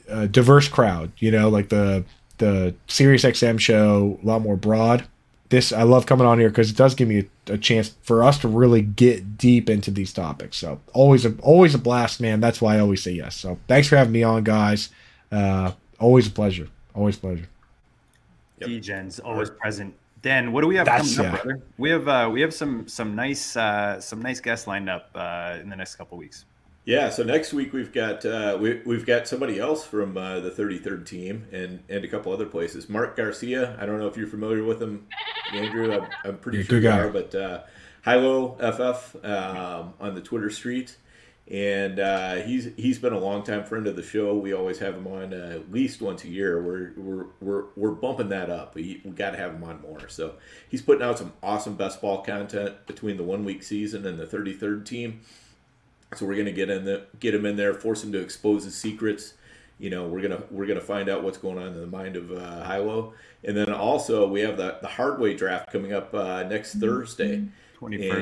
a 0.09 0.27
diverse 0.27 0.67
crowd. 0.67 1.11
You 1.17 1.31
know, 1.31 1.49
like 1.49 1.69
the 1.69 2.03
the 2.37 2.75
Sirius 2.87 3.23
XM 3.23 3.59
show, 3.59 4.19
a 4.21 4.25
lot 4.25 4.41
more 4.41 4.57
broad. 4.57 5.07
This 5.49 5.71
I 5.71 5.83
love 5.83 6.05
coming 6.05 6.25
on 6.25 6.39
here 6.39 6.49
because 6.49 6.71
it 6.71 6.75
does 6.75 6.95
give 6.95 7.07
me 7.07 7.27
a, 7.47 7.53
a 7.53 7.57
chance 7.57 7.95
for 8.01 8.23
us 8.23 8.39
to 8.39 8.47
really 8.47 8.81
get 8.81 9.37
deep 9.37 9.69
into 9.69 9.91
these 9.91 10.11
topics. 10.11 10.57
So 10.57 10.81
always 10.93 11.25
a 11.25 11.35
always 11.41 11.75
a 11.75 11.77
blast, 11.77 12.19
man. 12.19 12.39
That's 12.39 12.61
why 12.61 12.75
I 12.75 12.79
always 12.79 13.03
say 13.03 13.11
yes. 13.11 13.35
So 13.35 13.59
thanks 13.67 13.87
for 13.87 13.95
having 13.95 14.13
me 14.13 14.23
on, 14.23 14.43
guys. 14.43 14.89
Uh, 15.31 15.71
always 15.99 16.27
a 16.27 16.31
pleasure. 16.31 16.67
Always 16.93 17.17
a 17.17 17.19
pleasure. 17.19 17.47
Yep. 18.59 18.69
D-Gen's 18.69 19.19
always 19.19 19.49
present. 19.49 19.93
Dan, 20.25 20.51
what 20.51 20.61
do 20.61 20.67
we 20.67 20.75
have 20.77 20.87
That's- 20.87 21.15
coming 21.17 21.31
up, 21.31 21.37
yeah. 21.37 21.43
brother? 21.43 21.61
We 21.77 21.91
have 21.91 22.07
uh, 22.07 22.29
we 22.33 22.41
have 22.41 22.51
some 22.51 22.87
some 22.87 23.15
nice 23.15 23.55
uh, 23.55 24.01
some 24.01 24.23
nice 24.23 24.39
guests 24.39 24.65
lined 24.65 24.89
up 24.89 25.11
uh, 25.13 25.59
in 25.61 25.69
the 25.69 25.75
next 25.75 25.97
couple 25.97 26.17
weeks. 26.17 26.45
Yeah, 26.83 27.11
so 27.11 27.21
next 27.23 27.53
week 27.53 27.73
we've 27.73 27.93
got 27.93 28.25
uh, 28.25 28.57
we, 28.59 28.81
we've 28.87 29.05
got 29.05 29.27
somebody 29.27 29.59
else 29.59 29.85
from 29.85 30.17
uh, 30.17 30.39
the 30.39 30.49
33rd 30.49 31.05
team 31.05 31.45
and, 31.51 31.79
and 31.89 32.03
a 32.03 32.07
couple 32.07 32.31
other 32.33 32.47
places. 32.47 32.89
Mark 32.89 33.15
Garcia, 33.15 33.77
I 33.79 33.85
don't 33.85 33.99
know 33.99 34.07
if 34.07 34.17
you're 34.17 34.25
familiar 34.27 34.63
with 34.63 34.81
him, 34.81 35.05
Andrew. 35.53 35.93
I'm, 35.93 36.07
I'm 36.23 36.37
pretty 36.39 36.57
Yeah, 36.59 36.63
sure 36.65 36.79
you 36.79 36.89
are, 36.89 37.09
but 37.09 37.35
uh, 37.35 37.61
Hilo 38.03 38.55
FF 38.57 39.23
um, 39.23 39.93
on 39.99 40.15
the 40.15 40.21
Twitter 40.21 40.49
street, 40.49 40.97
and 41.47 41.99
uh, 41.99 42.35
he's 42.35 42.69
he's 42.75 42.97
been 42.97 43.13
a 43.13 43.19
longtime 43.19 43.65
friend 43.65 43.85
of 43.85 43.95
the 43.95 44.01
show. 44.01 44.35
We 44.35 44.53
always 44.53 44.79
have 44.79 44.95
him 44.95 45.05
on 45.05 45.31
uh, 45.31 45.51
at 45.53 45.71
least 45.71 46.01
once 46.01 46.23
a 46.23 46.27
year. 46.27 46.61
We're 46.61 46.93
we're 46.97 47.25
we're, 47.39 47.65
we're 47.75 47.91
bumping 47.91 48.29
that 48.29 48.49
up. 48.49 48.73
We, 48.73 49.01
we 49.05 49.11
got 49.11 49.31
to 49.31 49.37
have 49.37 49.53
him 49.53 49.63
on 49.63 49.81
more. 49.81 50.09
So 50.09 50.35
he's 50.67 50.81
putting 50.81 51.03
out 51.03 51.19
some 51.19 51.33
awesome 51.43 51.75
best 51.75 52.01
ball 52.01 52.23
content 52.23 52.87
between 52.87 53.17
the 53.17 53.23
one 53.23 53.45
week 53.45 53.61
season 53.61 54.07
and 54.07 54.17
the 54.17 54.25
33rd 54.25 54.85
team. 54.85 55.21
So 56.15 56.25
we're 56.25 56.37
gonna 56.37 56.51
get 56.51 56.69
in 56.69 56.85
the 56.85 57.05
get 57.19 57.35
him 57.35 57.45
in 57.45 57.57
there, 57.57 57.75
force 57.75 58.03
him 58.03 58.11
to 58.13 58.19
expose 58.19 58.63
his 58.63 58.75
secrets. 58.75 59.35
You 59.77 59.91
know, 59.91 60.07
we're 60.07 60.21
gonna 60.21 60.43
we're 60.49 60.65
gonna 60.65 60.81
find 60.81 61.09
out 61.09 61.23
what's 61.23 61.37
going 61.37 61.59
on 61.59 61.67
in 61.67 61.79
the 61.79 61.85
mind 61.85 62.15
of 62.15 62.31
uh, 62.31 62.63
Hilo, 62.67 63.13
and 63.43 63.55
then 63.55 63.71
also 63.71 64.27
we 64.27 64.39
have 64.41 64.57
the 64.57 64.79
the 64.81 64.87
hard 64.87 65.19
way 65.19 65.35
draft 65.35 65.71
coming 65.71 65.93
up 65.93 66.13
uh, 66.13 66.43
next 66.43 66.75
Thursday, 66.75 67.43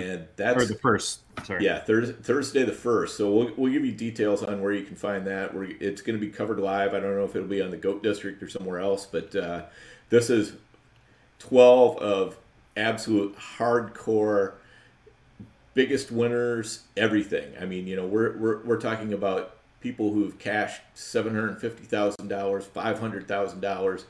and 0.04 0.28
that's 0.36 0.64
or 0.64 0.66
the 0.66 0.76
first. 0.76 1.22
Sorry. 1.44 1.66
Yeah, 1.66 1.80
thir- 1.80 2.06
Thursday 2.06 2.64
the 2.64 2.74
first. 2.74 3.18
So 3.18 3.32
we'll, 3.32 3.52
we'll 3.56 3.72
give 3.72 3.86
you 3.86 3.92
details 3.92 4.44
on 4.44 4.62
where 4.62 4.72
you 4.72 4.84
can 4.84 4.96
find 4.96 5.28
that. 5.28 5.54
We're, 5.54 5.72
it's 5.80 6.02
going 6.02 6.20
to 6.20 6.26
be 6.26 6.32
covered 6.32 6.60
live. 6.60 6.94
I 6.94 7.00
don't 7.00 7.16
know 7.16 7.26
if 7.26 7.36
it'll 7.36 7.48
be 7.48 7.62
on 7.62 7.72
the 7.72 7.78
Goat 7.78 8.04
District 8.04 8.42
or 8.42 8.50
somewhere 8.50 8.80
else, 8.80 9.06
but 9.06 9.36
uh, 9.36 9.64
this 10.10 10.30
is 10.30 10.54
12 11.40 11.98
of 11.98 12.38
absolute 12.76 13.38
hardcore 13.38 14.54
biggest 15.76 16.12
winners 16.12 16.84
everything 16.98 17.52
i 17.60 17.66
mean 17.66 17.86
you 17.86 17.96
know 17.96 18.06
we're 18.06 18.36
we're, 18.38 18.64
we're 18.64 18.80
talking 18.80 19.14
about 19.14 19.58
people 19.84 20.14
who've 20.14 20.40
cashed 20.40 20.82
seven 20.96 21.36
hundred 21.36 21.60
fifty 21.60 21.84
thousand 21.84 22.30
dollars, 22.30 22.66
$500000 22.66 24.04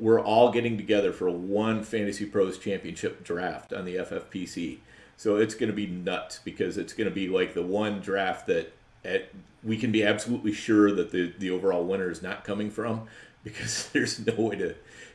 we're 0.00 0.20
all 0.20 0.50
getting 0.50 0.76
together 0.78 1.12
for 1.12 1.30
one 1.30 1.82
Fantasy 1.84 2.24
Pros 2.24 2.58
Championship 2.58 3.22
draft 3.22 3.72
on 3.72 3.84
the 3.84 3.96
FFPC. 3.96 4.78
So 5.16 5.36
it's 5.36 5.54
going 5.54 5.68
to 5.68 5.76
be 5.76 5.86
nuts 5.86 6.40
because 6.42 6.78
it's 6.78 6.94
going 6.94 7.08
to 7.08 7.14
be 7.14 7.28
like 7.28 7.52
the 7.52 7.62
one 7.62 8.00
draft 8.00 8.46
that 8.46 8.72
at, 9.04 9.28
we 9.62 9.76
can 9.76 9.92
be 9.92 10.02
absolutely 10.02 10.52
sure 10.52 10.90
that 10.92 11.10
the, 11.10 11.34
the 11.38 11.50
overall 11.50 11.84
winner 11.84 12.10
is 12.10 12.22
not 12.22 12.44
coming 12.44 12.70
from 12.70 13.06
because 13.44 13.90
there's 13.92 14.26
no 14.26 14.34
way 14.34 14.56
to 14.56 14.74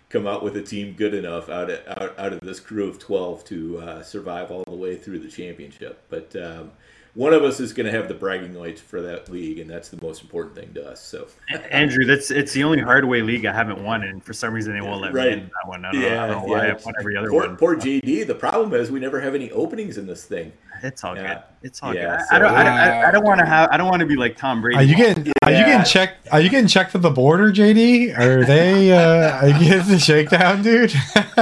come 0.09 0.27
out 0.27 0.43
with 0.43 0.55
a 0.55 0.61
team 0.61 0.93
good 0.93 1.15
enough 1.15 1.49
out 1.49 1.71
of, 1.71 1.79
out, 1.87 2.19
out 2.19 2.33
of 2.33 2.39
this 2.41 2.59
crew 2.59 2.87
of 2.87 2.99
12 2.99 3.43
to 3.45 3.79
uh, 3.79 4.03
survive 4.03 4.51
all 4.51 4.63
the 4.65 4.75
way 4.75 4.95
through 4.95 5.19
the 5.19 5.27
championship. 5.27 6.03
But 6.09 6.35
um, 6.35 6.71
one 7.15 7.33
of 7.33 7.43
us 7.43 7.59
is 7.61 7.71
going 7.73 7.85
to 7.85 7.91
have 7.93 8.07
the 8.09 8.13
bragging 8.13 8.59
rights 8.59 8.81
for 8.81 9.01
that 9.01 9.29
league, 9.29 9.57
and 9.59 9.69
that's 9.69 9.87
the 9.89 9.99
most 10.05 10.21
important 10.21 10.53
thing 10.55 10.73
to 10.73 10.85
us. 10.87 11.01
So, 11.01 11.27
Andrew, 11.71 12.03
that's 12.05 12.29
it's 12.29 12.51
the 12.53 12.63
only 12.65 12.81
hardway 12.81 13.21
league 13.21 13.45
I 13.45 13.53
haven't 13.53 13.81
won, 13.83 14.03
and 14.03 14.21
for 14.23 14.33
some 14.33 14.53
reason 14.53 14.73
they 14.73 14.81
won't 14.81 15.01
let 15.01 15.13
Right. 15.13 15.27
me 15.27 15.33
in 15.33 15.39
that 15.45 15.67
one. 15.67 15.85
I 15.85 15.91
don't, 15.93 16.01
know, 16.01 16.07
I 16.07 16.27
don't 16.27 16.41
know 16.47 16.53
why 16.53 16.69
I've 16.69 16.83
won 16.85 16.93
every 16.99 17.15
other 17.17 17.29
poor, 17.29 17.47
one. 17.47 17.55
poor 17.57 17.75
JD. 17.77 18.27
The 18.27 18.35
problem 18.35 18.73
is 18.73 18.91
we 18.91 18.99
never 18.99 19.21
have 19.21 19.33
any 19.33 19.49
openings 19.51 19.97
in 19.97 20.05
this 20.07 20.25
thing. 20.25 20.51
It's 20.83 21.05
all 21.05 21.15
Yeah. 21.15 21.35
good. 21.35 21.43
It's 21.63 21.81
all 21.81 21.95
Yeah, 21.95 22.17
good. 22.17 22.25
so- 22.29 22.35
I 22.35 22.39
don't. 22.39 22.53
I, 22.53 22.63
I, 23.03 23.07
I 23.07 23.11
don't 23.11 23.23
want 23.23 23.39
to 23.39 23.45
have. 23.45 23.69
I 23.71 23.77
don't 23.77 23.87
want 23.87 24.01
to 24.01 24.05
be 24.05 24.17
like 24.17 24.35
Tom 24.35 24.61
Brady. 24.61 24.77
Are 24.77 24.83
you 24.83 24.95
getting 24.97 25.31
are 25.43 25.51
you 25.51 25.65
getting 25.65 25.85
checked 25.85 26.27
are 26.33 26.41
you 26.41 26.49
getting 26.49 26.67
checked 26.67 26.93
at 26.95 27.01
the 27.01 27.09
border, 27.09 27.49
JD? 27.51 28.17
Are 28.19 28.43
they 28.43 28.91
uh 28.91 29.37
are 29.41 29.47
you 29.47 29.59
getting 29.69 29.87
the 29.87 29.99
shakedown, 29.99 30.61
dude? 30.63 30.93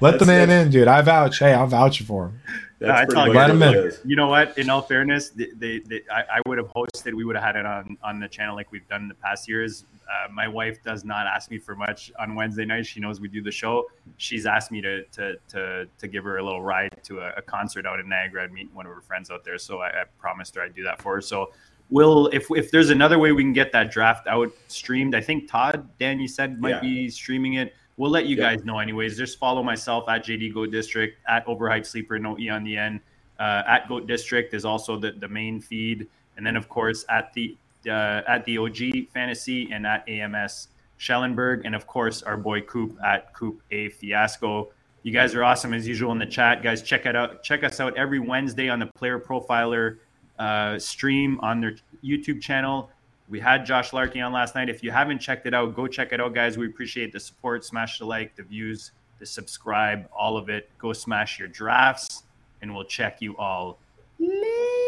Let 0.00 0.18
the 0.18 0.26
man 0.26 0.48
that's- 0.48 0.66
in, 0.66 0.70
dude. 0.70 0.86
I 0.86 1.00
vouch. 1.02 1.38
Hey, 1.38 1.54
I'll 1.54 1.66
vouch 1.66 2.02
for 2.02 2.26
him. 2.26 2.40
No, 2.80 2.94
it's 2.94 3.12
all 3.14 3.24
pretty 3.24 3.32
good. 3.32 3.34
much 3.34 3.34
Let 3.34 3.50
'em 3.50 3.58
what 3.60 3.68
in. 3.70 3.74
it 3.74 3.86
is. 3.86 4.00
You 4.04 4.14
know 4.16 4.28
what? 4.28 4.56
In 4.56 4.70
all 4.70 4.82
fairness, 4.82 5.30
they, 5.30 5.48
they, 5.56 5.78
they, 5.80 6.02
I, 6.12 6.36
I 6.36 6.40
would 6.46 6.58
have 6.58 6.68
hosted. 6.68 7.12
We 7.12 7.24
would 7.24 7.34
have 7.34 7.44
had 7.44 7.56
it 7.56 7.66
on 7.66 7.96
on 8.04 8.20
the 8.20 8.28
channel 8.28 8.54
like 8.54 8.70
we've 8.70 8.86
done 8.88 9.02
in 9.02 9.08
the 9.08 9.14
past 9.14 9.48
years. 9.48 9.84
Uh, 10.08 10.30
my 10.32 10.46
wife 10.46 10.82
does 10.84 11.04
not 11.04 11.26
ask 11.26 11.50
me 11.50 11.58
for 11.58 11.74
much 11.74 12.12
on 12.20 12.36
Wednesday 12.36 12.64
night. 12.64 12.86
She 12.86 13.00
knows 13.00 13.20
we 13.20 13.26
do 13.28 13.42
the 13.42 13.50
show. 13.50 13.86
She's 14.16 14.46
asked 14.46 14.70
me 14.70 14.80
to 14.82 15.02
to 15.06 15.34
to, 15.48 15.88
to 15.98 16.08
give 16.08 16.22
her 16.22 16.38
a 16.38 16.42
little 16.44 16.62
ride 16.62 16.96
to 17.04 17.18
a, 17.20 17.32
a 17.38 17.42
concert 17.42 17.84
out 17.84 17.98
in 17.98 18.08
Niagara 18.08 18.44
and 18.44 18.52
meet 18.52 18.72
one 18.72 18.86
of 18.86 18.94
her 18.94 19.00
friends 19.00 19.28
out 19.30 19.44
there. 19.44 19.58
So 19.58 19.80
I, 19.80 19.88
I 19.88 20.04
promised 20.18 20.54
her 20.54 20.62
I'd 20.62 20.74
do 20.74 20.84
that 20.84 21.02
for 21.02 21.16
her. 21.16 21.20
So 21.20 21.50
we'll 21.90 22.28
if 22.28 22.46
if 22.52 22.70
there's 22.70 22.90
another 22.90 23.18
way 23.18 23.32
we 23.32 23.42
can 23.42 23.52
get 23.52 23.72
that 23.72 23.90
draft 23.90 24.28
out 24.28 24.52
streamed. 24.68 25.16
I 25.16 25.20
think 25.20 25.50
Todd 25.50 25.88
Dan 25.98 26.20
you 26.20 26.28
said 26.28 26.60
might 26.60 26.70
Yeah. 26.70 26.80
be 26.80 27.10
streaming 27.10 27.54
it. 27.54 27.74
We'll 27.98 28.10
let 28.10 28.26
you 28.26 28.36
Yeah. 28.36 28.54
guys 28.54 28.64
know 28.64 28.78
anyways. 28.78 29.18
Just 29.18 29.38
follow 29.38 29.62
myself 29.62 30.08
at 30.08 30.24
JD 30.24 30.54
Goat 30.54 30.70
District 30.70 31.18
at 31.28 31.44
Overhyped 31.46 31.84
Sleeper, 31.84 32.18
no 32.18 32.38
E 32.38 32.48
on 32.48 32.64
the 32.64 32.76
end. 32.76 33.00
Uh, 33.38 33.62
at 33.66 33.86
Goat 33.88 34.06
District 34.06 34.54
is 34.54 34.64
also 34.64 34.96
the, 34.98 35.12
the 35.12 35.28
main 35.28 35.60
feed, 35.60 36.06
and 36.36 36.46
then 36.46 36.56
of 36.56 36.68
course 36.68 37.04
at 37.10 37.32
the 37.34 37.56
uh, 37.86 38.22
at 38.26 38.44
the 38.46 38.58
OG 38.58 39.08
Fantasy 39.12 39.70
and 39.70 39.86
at 39.86 40.08
AMS 40.08 40.68
Schellenberg, 40.96 41.62
and 41.64 41.74
of 41.74 41.86
course 41.86 42.22
our 42.22 42.36
boy 42.36 42.60
Coop 42.62 42.96
at 43.04 43.32
Coop 43.34 43.62
A 43.70 43.88
Fiasco. 43.90 44.70
You 45.04 45.12
guys 45.12 45.34
are 45.34 45.44
awesome 45.44 45.72
as 45.74 45.86
usual 45.86 46.10
in 46.12 46.18
the 46.18 46.26
chat, 46.26 46.62
guys. 46.62 46.82
Check 46.82 47.06
it 47.06 47.14
out. 47.14 47.42
Check 47.44 47.62
us 47.62 47.78
out 47.80 47.96
every 47.96 48.18
Wednesday 48.18 48.68
on 48.68 48.80
the 48.80 48.86
Player 48.86 49.18
Profiler 49.20 49.98
uh, 50.38 50.78
stream 50.78 51.38
on 51.40 51.60
their 51.60 51.76
YouTube 52.04 52.40
channel. 52.42 52.90
We 53.28 53.40
had 53.40 53.66
Josh 53.66 53.92
Larky 53.92 54.20
on 54.20 54.32
last 54.32 54.54
night. 54.54 54.70
If 54.70 54.82
you 54.82 54.90
haven't 54.90 55.18
checked 55.18 55.46
it 55.46 55.52
out, 55.52 55.74
go 55.74 55.86
check 55.86 56.12
it 56.12 56.20
out, 56.20 56.34
guys. 56.34 56.56
We 56.56 56.66
appreciate 56.66 57.12
the 57.12 57.20
support. 57.20 57.64
Smash 57.64 57.98
the 57.98 58.06
like, 58.06 58.34
the 58.36 58.42
views, 58.42 58.92
the 59.18 59.26
subscribe, 59.26 60.08
all 60.16 60.36
of 60.38 60.48
it. 60.48 60.70
Go 60.78 60.94
smash 60.94 61.38
your 61.38 61.48
drafts, 61.48 62.22
and 62.62 62.74
we'll 62.74 62.84
check 62.84 63.20
you 63.20 63.36
all 63.36 63.78
later. 64.18 64.87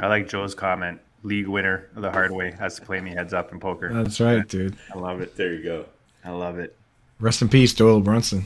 I 0.00 0.08
like 0.08 0.28
Joe's 0.28 0.54
comment. 0.54 1.00
League 1.22 1.48
winner 1.48 1.88
the 1.94 2.10
hard 2.10 2.30
way 2.30 2.50
has 2.50 2.76
to 2.76 2.82
play 2.82 3.00
me 3.00 3.10
heads 3.10 3.32
up 3.32 3.50
in 3.50 3.58
poker. 3.58 3.90
That's 3.92 4.20
right, 4.20 4.46
dude. 4.46 4.76
I 4.94 4.98
love 4.98 5.22
it. 5.22 5.36
There 5.36 5.54
you 5.54 5.62
go. 5.62 5.86
I 6.22 6.30
love 6.30 6.58
it. 6.58 6.76
Rest 7.18 7.40
in 7.40 7.48
peace, 7.48 7.72
Doyle 7.72 8.00
Brunson. 8.00 8.44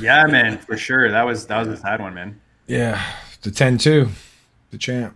Yeah, 0.00 0.24
man, 0.26 0.56
for 0.56 0.78
sure. 0.78 1.10
That 1.10 1.24
was 1.26 1.46
that 1.48 1.66
was 1.66 1.78
a 1.78 1.82
sad 1.82 2.00
one, 2.00 2.14
man. 2.14 2.40
Yeah. 2.66 3.02
The 3.42 3.50
10 3.50 3.78
2. 3.78 4.08
The 4.70 4.78
champ. 4.78 5.14